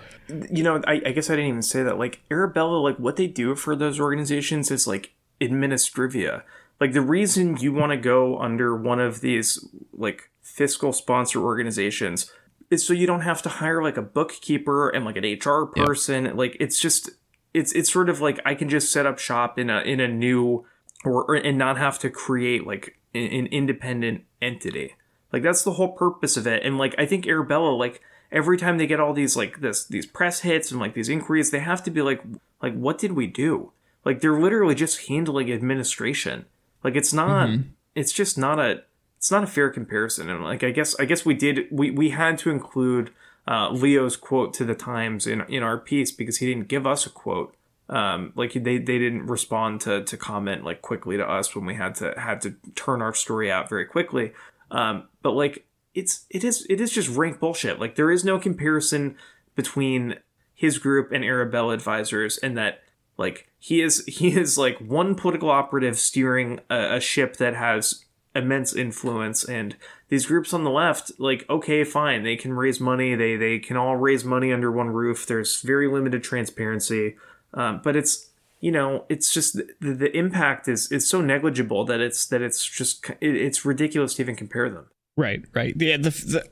you 0.51 0.63
know, 0.63 0.81
I, 0.87 1.01
I 1.05 1.11
guess 1.11 1.29
I 1.29 1.35
didn't 1.35 1.49
even 1.49 1.61
say 1.61 1.83
that. 1.83 1.97
Like 1.97 2.21
Arabella, 2.29 2.77
like 2.77 2.97
what 2.97 3.15
they 3.15 3.27
do 3.27 3.55
for 3.55 3.75
those 3.75 3.99
organizations 3.99 4.71
is 4.71 4.87
like 4.87 5.13
administrivia. 5.39 6.43
Like 6.79 6.93
the 6.93 7.01
reason 7.01 7.57
you 7.57 7.73
want 7.73 7.91
to 7.91 7.97
go 7.97 8.39
under 8.39 8.75
one 8.75 8.99
of 8.99 9.21
these 9.21 9.63
like 9.93 10.29
fiscal 10.41 10.93
sponsor 10.93 11.39
organizations 11.41 12.31
is 12.69 12.85
so 12.85 12.93
you 12.93 13.05
don't 13.05 13.21
have 13.21 13.41
to 13.43 13.49
hire 13.49 13.83
like 13.83 13.97
a 13.97 14.01
bookkeeper 14.01 14.89
and 14.89 15.05
like 15.05 15.17
an 15.17 15.23
HR 15.23 15.65
person. 15.65 16.35
Like 16.35 16.57
it's 16.59 16.79
just 16.79 17.09
it's 17.53 17.71
it's 17.73 17.91
sort 17.91 18.09
of 18.09 18.21
like 18.21 18.39
I 18.45 18.55
can 18.55 18.69
just 18.69 18.91
set 18.91 19.05
up 19.05 19.19
shop 19.19 19.59
in 19.59 19.69
a 19.69 19.81
in 19.81 19.99
a 19.99 20.07
new 20.07 20.65
or, 21.03 21.23
or 21.23 21.35
and 21.35 21.57
not 21.57 21.77
have 21.77 21.99
to 21.99 22.09
create 22.09 22.65
like 22.65 22.97
an, 23.13 23.23
an 23.23 23.47
independent 23.47 24.23
entity. 24.41 24.95
Like 25.31 25.43
that's 25.43 25.63
the 25.63 25.73
whole 25.73 25.93
purpose 25.93 26.37
of 26.37 26.47
it. 26.47 26.63
And 26.63 26.77
like 26.77 26.95
I 26.97 27.05
think 27.05 27.27
Arabella 27.27 27.71
like 27.71 28.01
every 28.31 28.57
time 28.57 28.77
they 28.77 28.87
get 28.87 28.99
all 28.99 29.13
these 29.13 29.35
like 29.35 29.61
this 29.61 29.85
these 29.85 30.05
press 30.05 30.41
hits 30.41 30.71
and 30.71 30.79
like 30.79 30.93
these 30.93 31.09
inquiries, 31.09 31.51
they 31.51 31.59
have 31.59 31.83
to 31.83 31.91
be 31.91 32.01
like 32.01 32.21
like 32.61 32.73
what 32.73 32.97
did 32.97 33.13
we 33.13 33.27
do? 33.27 33.71
Like 34.03 34.21
they're 34.21 34.39
literally 34.39 34.75
just 34.75 35.07
handling 35.07 35.51
administration. 35.51 36.45
Like 36.83 36.95
it's 36.95 37.13
not 37.13 37.49
mm-hmm. 37.49 37.69
it's 37.95 38.11
just 38.11 38.37
not 38.37 38.59
a 38.59 38.83
it's 39.17 39.31
not 39.31 39.43
a 39.43 39.47
fair 39.47 39.69
comparison. 39.69 40.29
And 40.29 40.43
like 40.43 40.63
I 40.63 40.71
guess 40.71 40.95
I 40.99 41.05
guess 41.05 41.25
we 41.25 41.33
did 41.33 41.67
we 41.71 41.91
we 41.91 42.09
had 42.09 42.37
to 42.39 42.49
include 42.49 43.11
uh, 43.47 43.69
Leo's 43.71 44.17
quote 44.17 44.53
to 44.55 44.65
the 44.65 44.75
Times 44.75 45.27
in 45.27 45.41
in 45.41 45.63
our 45.63 45.77
piece 45.77 46.11
because 46.11 46.37
he 46.37 46.47
didn't 46.47 46.67
give 46.67 46.85
us 46.85 47.05
a 47.05 47.09
quote. 47.09 47.55
Um, 47.91 48.31
like 48.35 48.53
they 48.53 48.77
they 48.77 48.97
didn't 48.97 49.27
respond 49.27 49.81
to 49.81 50.03
to 50.03 50.17
comment 50.17 50.63
like 50.63 50.81
quickly 50.81 51.17
to 51.17 51.29
us 51.29 51.53
when 51.53 51.65
we 51.65 51.75
had 51.75 51.93
to 51.95 52.13
had 52.17 52.39
to 52.41 52.55
turn 52.73 53.01
our 53.01 53.13
story 53.13 53.51
out 53.51 53.67
very 53.67 53.85
quickly. 53.85 54.31
Um, 54.71 55.09
but 55.21 55.31
like 55.31 55.65
it's 55.93 56.25
it 56.29 56.45
is 56.45 56.65
it 56.69 56.79
is 56.79 56.91
just 56.91 57.09
rank 57.09 57.39
bullshit. 57.39 57.79
Like 57.79 57.95
there 57.95 58.09
is 58.09 58.23
no 58.23 58.39
comparison 58.39 59.17
between 59.55 60.15
his 60.53 60.77
group 60.77 61.11
and 61.11 61.23
Arabella 61.23 61.73
advisors, 61.73 62.37
and 62.37 62.57
that 62.57 62.81
like 63.17 63.49
he 63.59 63.81
is 63.81 64.05
he 64.07 64.29
is 64.29 64.57
like 64.57 64.77
one 64.79 65.15
political 65.15 65.49
operative 65.49 65.99
steering 65.99 66.61
a, 66.69 66.95
a 66.95 66.99
ship 67.01 67.37
that 67.37 67.55
has 67.55 68.05
immense 68.33 68.73
influence. 68.73 69.43
And 69.43 69.75
these 70.07 70.25
groups 70.25 70.53
on 70.53 70.63
the 70.63 70.69
left 70.69 71.11
like 71.19 71.45
okay 71.49 71.83
fine. 71.83 72.23
They 72.23 72.37
can 72.37 72.53
raise 72.53 72.79
money. 72.79 73.15
They 73.15 73.35
they 73.35 73.59
can 73.59 73.75
all 73.75 73.97
raise 73.97 74.23
money 74.23 74.53
under 74.53 74.71
one 74.71 74.91
roof. 74.91 75.25
There's 75.25 75.61
very 75.61 75.89
limited 75.89 76.23
transparency 76.23 77.17
um, 77.53 77.81
but 77.83 77.95
it's 77.95 78.29
you 78.59 78.71
know 78.71 79.05
it's 79.09 79.33
just 79.33 79.55
the, 79.55 79.93
the 79.93 80.15
impact 80.15 80.67
is 80.67 80.91
is 80.91 81.07
so 81.07 81.21
negligible 81.21 81.85
that 81.85 81.99
it's 81.99 82.25
that 82.27 82.41
it's 82.41 82.65
just 82.65 83.09
it, 83.09 83.35
it's 83.35 83.65
ridiculous 83.65 84.15
to 84.15 84.21
even 84.21 84.35
compare 84.35 84.69
them. 84.69 84.87
Right 85.17 85.43
right. 85.53 85.73
Yeah 85.77 85.97
the, 85.97 86.09
the 86.09 86.49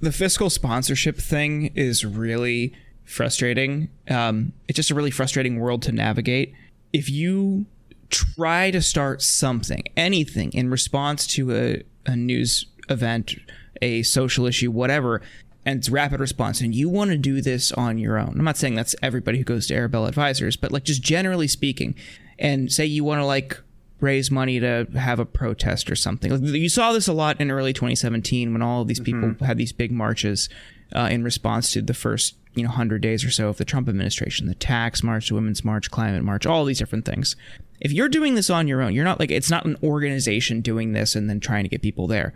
the 0.00 0.12
fiscal 0.12 0.50
sponsorship 0.50 1.16
thing 1.16 1.66
is 1.74 2.04
really 2.04 2.74
frustrating. 3.04 3.88
Um 4.08 4.52
it's 4.68 4.76
just 4.76 4.90
a 4.90 4.94
really 4.94 5.10
frustrating 5.10 5.58
world 5.58 5.82
to 5.82 5.92
navigate. 5.92 6.54
If 6.92 7.08
you 7.08 7.66
try 8.10 8.70
to 8.70 8.82
start 8.82 9.22
something, 9.22 9.82
anything 9.96 10.52
in 10.52 10.70
response 10.70 11.26
to 11.26 11.56
a, 11.56 11.82
a 12.04 12.14
news 12.14 12.66
event, 12.90 13.34
a 13.80 14.02
social 14.02 14.46
issue, 14.46 14.70
whatever, 14.70 15.22
and 15.64 15.78
it's 15.78 15.88
rapid 15.88 16.20
response, 16.20 16.60
and 16.60 16.74
you 16.74 16.88
want 16.88 17.10
to 17.10 17.16
do 17.16 17.40
this 17.40 17.72
on 17.72 17.98
your 17.98 18.18
own. 18.18 18.34
I'm 18.38 18.44
not 18.44 18.56
saying 18.56 18.74
that's 18.74 18.96
everybody 19.02 19.38
who 19.38 19.44
goes 19.44 19.66
to 19.68 19.74
Arabella 19.74 20.08
Advisors, 20.08 20.56
but 20.56 20.72
like 20.72 20.84
just 20.84 21.02
generally 21.02 21.48
speaking, 21.48 21.94
and 22.38 22.72
say 22.72 22.84
you 22.84 23.04
want 23.04 23.20
to 23.20 23.26
like 23.26 23.60
raise 24.00 24.30
money 24.30 24.58
to 24.58 24.86
have 24.96 25.20
a 25.20 25.24
protest 25.24 25.90
or 25.90 25.94
something. 25.94 26.44
You 26.44 26.68
saw 26.68 26.92
this 26.92 27.06
a 27.06 27.12
lot 27.12 27.40
in 27.40 27.50
early 27.50 27.72
2017 27.72 28.52
when 28.52 28.60
all 28.60 28.82
of 28.82 28.88
these 28.88 28.98
people 28.98 29.30
mm-hmm. 29.30 29.44
had 29.44 29.58
these 29.58 29.72
big 29.72 29.92
marches 29.92 30.48
uh, 30.92 31.08
in 31.10 31.22
response 31.22 31.72
to 31.72 31.82
the 31.82 31.94
first 31.94 32.34
you 32.54 32.64
know 32.64 32.68
100 32.68 33.00
days 33.00 33.24
or 33.24 33.30
so 33.30 33.48
of 33.48 33.58
the 33.58 33.64
Trump 33.64 33.88
administration, 33.88 34.48
the 34.48 34.54
tax 34.54 35.02
march, 35.02 35.28
the 35.28 35.34
women's 35.34 35.64
march, 35.64 35.90
climate 35.90 36.24
march, 36.24 36.46
all 36.46 36.64
these 36.64 36.78
different 36.78 37.04
things 37.04 37.36
if 37.82 37.90
you're 37.90 38.08
doing 38.08 38.36
this 38.36 38.48
on 38.48 38.68
your 38.68 38.80
own, 38.80 38.94
you're 38.94 39.04
not 39.04 39.18
like 39.18 39.32
it's 39.32 39.50
not 39.50 39.64
an 39.64 39.76
organization 39.82 40.60
doing 40.60 40.92
this 40.92 41.16
and 41.16 41.28
then 41.28 41.40
trying 41.40 41.64
to 41.64 41.68
get 41.68 41.82
people 41.82 42.06
there. 42.06 42.32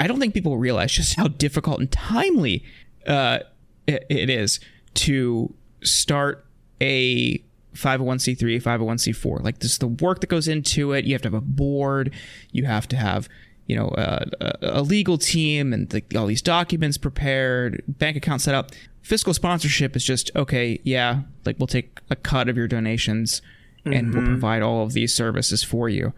I 0.00 0.06
don't 0.06 0.18
think 0.18 0.34
people 0.34 0.58
realize 0.58 0.92
just 0.92 1.16
how 1.16 1.28
difficult 1.28 1.80
and 1.80 1.90
timely 1.90 2.64
uh, 3.06 3.40
it, 3.86 4.06
it 4.08 4.30
is 4.30 4.60
to 4.94 5.54
start 5.82 6.44
a 6.80 7.38
501c3, 7.74 8.62
501c4. 8.62 9.42
Like 9.42 9.60
this, 9.60 9.78
the 9.78 9.86
work 9.86 10.20
that 10.20 10.26
goes 10.28 10.48
into 10.48 10.92
it. 10.92 11.04
You 11.04 11.14
have 11.14 11.22
to 11.22 11.28
have 11.28 11.34
a 11.34 11.40
board. 11.40 12.12
You 12.50 12.64
have 12.66 12.88
to 12.88 12.96
have 12.96 13.28
you 13.66 13.76
know 13.76 13.88
uh, 13.88 14.24
a, 14.62 14.82
legal 14.82 15.18
team 15.18 15.72
and 15.72 15.90
the, 15.90 16.02
all 16.16 16.26
these 16.26 16.42
documents 16.42 16.96
prepared, 16.98 17.82
bank 17.86 18.16
account 18.16 18.40
set 18.40 18.54
up. 18.54 18.72
Fiscal 19.02 19.32
sponsorship 19.32 19.94
is 19.94 20.04
just 20.04 20.30
okay. 20.34 20.80
Yeah, 20.82 21.22
like 21.44 21.58
we'll 21.58 21.66
take 21.66 22.00
a 22.10 22.16
cut 22.16 22.48
of 22.48 22.56
your 22.56 22.68
donations 22.68 23.42
and 23.84 24.08
mm-hmm. 24.08 24.18
will 24.18 24.26
provide 24.26 24.62
all 24.62 24.82
of 24.82 24.92
these 24.92 25.14
services 25.14 25.62
for 25.62 25.88
you. 25.88 26.12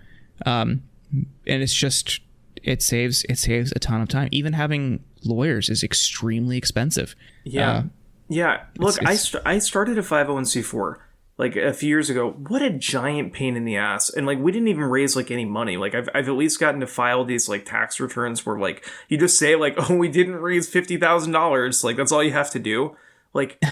Um, 0.47 0.83
and 1.13 1.63
it's 1.63 1.75
just 1.75 2.21
it 2.63 2.83
saves 2.83 3.25
it 3.29 3.39
saves 3.39 3.73
a 3.75 3.79
ton 3.79 4.01
of 4.01 4.09
time. 4.09 4.29
Even 4.33 4.53
having 4.53 5.05
lawyers 5.25 5.69
is 5.69 5.83
extremely 5.83 6.57
expensive. 6.57 7.15
Yeah. 7.45 7.71
Uh, 7.71 7.83
yeah. 8.29 8.65
Look, 8.79 8.97
it's- 8.97 9.09
I, 9.09 9.15
st- 9.17 9.43
I 9.47 9.59
started 9.59 9.99
a 9.99 10.03
501c4 10.03 10.97
like 11.39 11.57
a 11.57 11.73
few 11.73 11.89
years 11.89 12.11
ago. 12.11 12.31
What 12.49 12.61
a 12.63 12.71
giant 12.71 13.33
pain 13.33 13.57
in 13.57 13.65
the 13.65 13.77
ass. 13.77 14.11
And 14.11 14.27
like, 14.27 14.39
we 14.39 14.53
didn't 14.53 14.69
even 14.69 14.85
raise 14.85 15.17
like 15.17 15.31
any 15.31 15.45
money. 15.47 15.77
Like, 15.79 15.95
I've, 15.95 16.09
I've 16.15 16.29
at 16.29 16.35
least 16.35 16.61
gotten 16.61 16.81
to 16.81 16.87
file 16.87 17.25
these 17.25 17.49
like 17.49 17.65
tax 17.65 17.99
returns 17.99 18.45
where 18.45 18.59
like 18.59 18.85
you 19.09 19.17
just 19.19 19.39
say, 19.39 19.57
like, 19.57 19.75
oh, 19.91 19.97
we 19.97 20.09
didn't 20.09 20.37
raise 20.37 20.71
$50,000. 20.71 21.85
Like, 21.85 21.97
that's 21.97 22.13
all 22.13 22.23
you 22.23 22.33
have 22.33 22.51
to 22.51 22.59
do. 22.59 22.97
Like, 23.33 23.63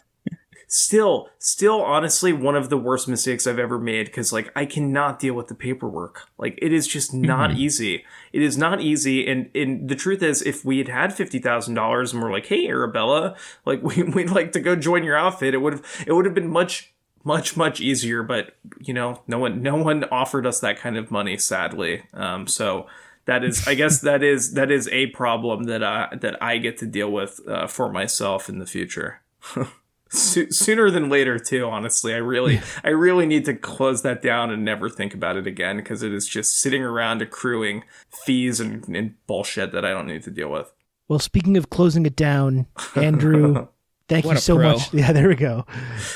still 0.71 1.31
still 1.39 1.81
honestly 1.81 2.31
one 2.31 2.55
of 2.55 2.69
the 2.69 2.77
worst 2.77 3.09
mistakes 3.09 3.47
i've 3.47 3.59
ever 3.59 3.79
made 3.79 4.05
because 4.05 4.35
like 4.35 4.53
i 4.55 4.67
cannot 4.67 5.19
deal 5.19 5.35
with 5.35 5.49
the 5.49 5.55
paperwork. 5.55 6.29
Like 6.39 6.59
it 6.61 6.73
is 6.73 6.87
just 6.87 7.13
not 7.13 7.57
easy. 7.57 8.05
It 8.33 8.43
is 8.43 8.57
not 8.57 8.81
easy 8.81 9.27
and 9.27 9.51
and 9.55 9.89
the 9.89 9.97
truth 9.97 10.23
is 10.23 10.43
if 10.43 10.65
we 10.65 10.79
had 10.79 10.89
had 10.89 11.11
$50000 11.11 12.13
and 12.13 12.23
we're 12.23 12.33
like 12.33 12.47
hey 12.47 12.69
arabella 12.69 13.37
like 13.65 13.83
we, 13.89 14.03
we'd 14.03 14.31
like 14.31 14.53
to 14.53 14.61
go 14.61 14.77
join 14.77 15.05
your 15.05 15.17
outfit 15.17 15.55
it 15.55 15.59
would 15.59 15.75
have 15.75 16.05
it 16.07 16.13
would 16.13 16.25
have 16.25 16.35
been 16.35 16.51
much 16.51 16.93
much 17.25 17.57
much 17.57 17.81
easier 17.81 18.23
but 18.23 18.57
you 18.81 18.95
know 18.95 19.23
no 19.27 19.39
one 19.39 19.63
no 19.63 19.77
one 19.77 20.05
offered 20.05 20.47
us 20.47 20.61
that 20.61 20.79
kind 20.79 20.97
of 20.97 21.11
money 21.11 21.37
sadly. 21.37 22.03
Um 22.13 22.47
so 22.47 22.87
that 23.25 23.45
is 23.45 23.67
i 23.69 23.75
guess 23.75 24.01
that 24.01 24.23
is 24.23 24.55
that 24.55 24.71
is 24.71 24.89
a 24.89 25.07
problem 25.09 25.65
that 25.65 25.83
i 25.83 26.09
that 26.15 26.43
i 26.43 26.57
get 26.59 26.79
to 26.79 26.87
deal 26.87 27.11
with 27.11 27.41
uh, 27.47 27.67
for 27.67 27.93
myself 27.93 28.49
in 28.49 28.59
the 28.59 28.67
future 28.67 29.21
so- 30.11 30.49
sooner 30.51 30.91
than 30.91 31.09
later 31.09 31.39
too 31.39 31.65
honestly 31.67 32.15
i 32.15 32.19
really 32.19 32.61
i 32.85 32.89
really 32.89 33.27
need 33.27 33.45
to 33.45 33.55
close 33.55 34.03
that 34.03 34.23
down 34.23 34.51
and 34.51 34.65
never 34.65 34.89
think 34.89 35.15
about 35.15 35.37
it 35.37 35.47
again 35.47 35.77
because 35.77 36.03
it 36.03 36.13
is 36.13 36.27
just 36.27 36.59
sitting 36.59 36.83
around 36.83 37.21
accruing 37.23 37.85
fees 38.25 38.61
and, 38.61 38.87
and 38.89 39.15
bullshit 39.27 39.73
that 39.73 39.85
i 39.85 39.91
don't 39.91 40.07
need 40.07 40.23
to 40.23 40.31
deal 40.31 40.51
with 40.51 40.73
Well, 41.09 41.19
speaking 41.19 41.57
of 41.57 41.71
closing 41.71 42.05
it 42.07 42.17
down, 42.17 42.67
Andrew, 42.95 43.69
thank 44.09 44.25
What 44.27 44.35
you 44.35 44.41
so 44.41 44.57
pro. 44.57 44.73
much. 44.75 44.93
Yeah, 44.93 45.13
there 45.13 45.29
we 45.29 45.37
go. 45.37 45.65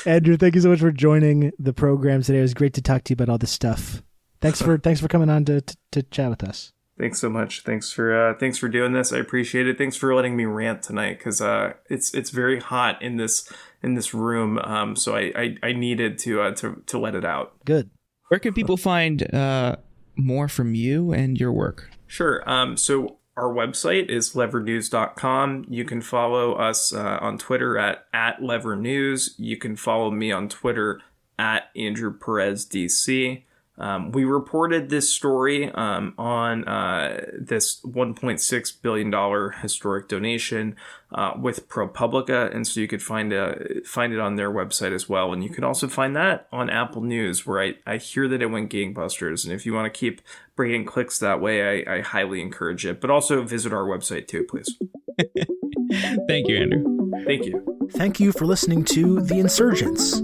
Andrew, 0.05 0.37
thank 0.37 0.53
you 0.55 0.61
so 0.61 0.69
much 0.69 0.79
for 0.81 0.91
joining 0.91 1.51
the 1.57 1.73
program 1.73 2.21
today. 2.21 2.37
It 2.39 2.41
was 2.43 2.53
great 2.53 2.73
to 2.75 2.81
talk 2.81 3.03
to 3.05 3.11
you 3.11 3.15
about 3.15 3.29
all 3.29 3.39
this 3.39 3.49
stuff. 3.51 4.03
Thanks 4.41 4.61
for 4.61 4.77
thanks 4.77 4.99
for 5.01 5.07
coming 5.07 5.29
on 5.31 5.45
to, 5.45 5.61
to, 5.61 5.77
to 5.93 6.03
chat 6.03 6.29
with 6.29 6.43
us. 6.43 6.73
thanks 6.99 7.19
so 7.19 7.27
much 7.29 7.63
thanks 7.63 7.91
for 7.91 8.13
uh 8.13 8.33
thanks 8.39 8.57
for 8.59 8.67
doing 8.69 8.93
this 8.93 9.11
i 9.11 9.17
appreciate 9.17 9.67
it 9.67 9.77
thanks 9.79 9.95
for 9.97 10.13
letting 10.13 10.35
me 10.37 10.45
rant 10.45 10.83
tonight 10.83 11.17
because 11.17 11.41
uh 11.41 11.73
it's 11.89 12.13
it's 12.13 12.29
very 12.29 12.59
hot 12.59 13.01
in 13.01 13.17
this 13.17 13.51
in 13.83 13.95
this 13.95 14.13
room 14.13 14.57
um 14.59 14.95
so 14.95 15.15
i 15.15 15.31
i, 15.35 15.57
I 15.61 15.73
needed 15.73 16.17
to 16.19 16.41
uh 16.41 16.51
to, 16.55 16.81
to 16.87 16.97
let 16.97 17.15
it 17.15 17.25
out 17.25 17.53
Good. 17.65 17.89
Where 18.33 18.39
can 18.39 18.55
people 18.55 18.77
find 18.77 19.31
uh, 19.31 19.75
more 20.15 20.47
from 20.47 20.73
you 20.73 21.13
and 21.13 21.39
your 21.39 21.51
work? 21.51 21.91
Sure. 22.07 22.41
Um, 22.49 22.77
so 22.77 23.17
our 23.37 23.53
website 23.53 24.09
is 24.09 24.33
levernews.com. 24.33 25.65
You 25.69 25.85
can 25.85 26.01
follow 26.01 26.53
us 26.53 26.91
uh, 26.91 27.19
on 27.21 27.37
Twitter 27.37 27.77
at, 27.77 28.05
at 28.11 28.39
levernews. 28.39 29.35
You 29.37 29.57
can 29.57 29.75
follow 29.75 30.09
me 30.09 30.31
on 30.31 30.49
Twitter 30.49 30.99
at 31.37 31.69
Andrew 31.75 32.11
Perez 32.11 32.65
DC. 32.65 33.43
Um, 33.77 34.11
we 34.11 34.23
reported 34.23 34.89
this 34.89 35.11
story 35.11 35.71
um, 35.71 36.15
on 36.17 36.67
uh, 36.67 37.25
this 37.39 37.81
$1.6 37.81 38.81
billion 38.81 39.61
historic 39.61 40.07
donation 40.07 40.75
uh, 41.13 41.33
with 41.39 41.69
ProPublica, 41.69 42.53
and 42.53 42.67
so 42.67 42.79
you 42.79 42.87
could 42.87 43.01
find 43.01 43.33
uh, 43.33 43.55
find 43.85 44.13
it 44.13 44.19
on 44.19 44.35
their 44.35 44.51
website 44.51 44.93
as 44.93 45.07
well. 45.07 45.33
And 45.33 45.43
you 45.43 45.49
can 45.49 45.63
also 45.63 45.87
find 45.87 46.15
that 46.15 46.47
on 46.51 46.69
Apple 46.69 47.01
News, 47.01 47.45
where 47.45 47.61
I, 47.61 47.75
I 47.85 47.97
hear 47.97 48.27
that 48.27 48.41
it 48.41 48.47
went 48.47 48.71
gangbusters. 48.71 49.43
And 49.43 49.53
if 49.53 49.65
you 49.65 49.73
want 49.73 49.93
to 49.93 49.97
keep 49.97 50.21
bringing 50.55 50.85
clicks 50.85 51.19
that 51.19 51.41
way, 51.41 51.85
I, 51.85 51.97
I 51.97 52.01
highly 52.01 52.41
encourage 52.41 52.85
it. 52.85 53.01
But 53.01 53.09
also 53.09 53.43
visit 53.43 53.73
our 53.73 53.85
website 53.85 54.27
too, 54.27 54.43
please. 54.43 54.77
Thank 56.27 56.47
you, 56.47 56.57
Andrew. 56.57 57.11
Thank 57.25 57.45
you. 57.45 57.89
Thank 57.91 58.19
you 58.19 58.31
for 58.31 58.45
listening 58.45 58.83
to 58.85 59.21
The 59.21 59.39
Insurgents. 59.39 60.21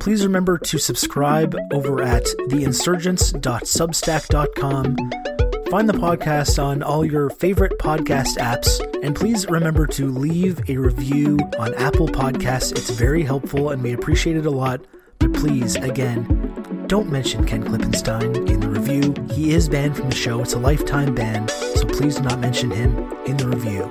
Please 0.00 0.24
remember 0.24 0.58
to 0.58 0.78
subscribe 0.78 1.56
over 1.72 2.02
at 2.02 2.24
theinsurgents.substack.com. 2.48 5.41
Find 5.72 5.88
the 5.88 5.94
podcast 5.94 6.62
on 6.62 6.82
all 6.82 7.02
your 7.02 7.30
favorite 7.30 7.78
podcast 7.78 8.36
apps, 8.36 8.78
and 9.02 9.16
please 9.16 9.48
remember 9.48 9.86
to 9.86 10.10
leave 10.10 10.60
a 10.68 10.76
review 10.76 11.38
on 11.58 11.72
Apple 11.76 12.08
Podcasts. 12.08 12.72
It's 12.72 12.90
very 12.90 13.22
helpful 13.22 13.70
and 13.70 13.82
we 13.82 13.94
appreciate 13.94 14.36
it 14.36 14.44
a 14.44 14.50
lot. 14.50 14.84
But 15.18 15.32
please, 15.32 15.76
again, 15.76 16.84
don't 16.88 17.10
mention 17.10 17.46
Ken 17.46 17.64
Klippenstein 17.64 18.50
in 18.50 18.60
the 18.60 18.68
review. 18.68 19.14
He 19.34 19.54
is 19.54 19.66
banned 19.66 19.96
from 19.96 20.10
the 20.10 20.14
show, 20.14 20.42
it's 20.42 20.52
a 20.52 20.58
lifetime 20.58 21.14
ban, 21.14 21.48
so 21.48 21.86
please 21.86 22.16
do 22.16 22.22
not 22.24 22.38
mention 22.38 22.70
him 22.70 23.10
in 23.24 23.38
the 23.38 23.48
review. 23.48 23.84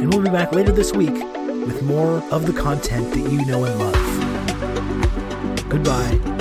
And 0.00 0.10
we'll 0.10 0.22
be 0.22 0.30
back 0.30 0.52
later 0.52 0.72
this 0.72 0.94
week 0.94 1.12
with 1.12 1.82
more 1.82 2.24
of 2.32 2.46
the 2.46 2.54
content 2.54 3.12
that 3.12 3.30
you 3.30 3.44
know 3.44 3.62
and 3.62 3.78
love. 3.78 5.68
Goodbye. 5.68 6.35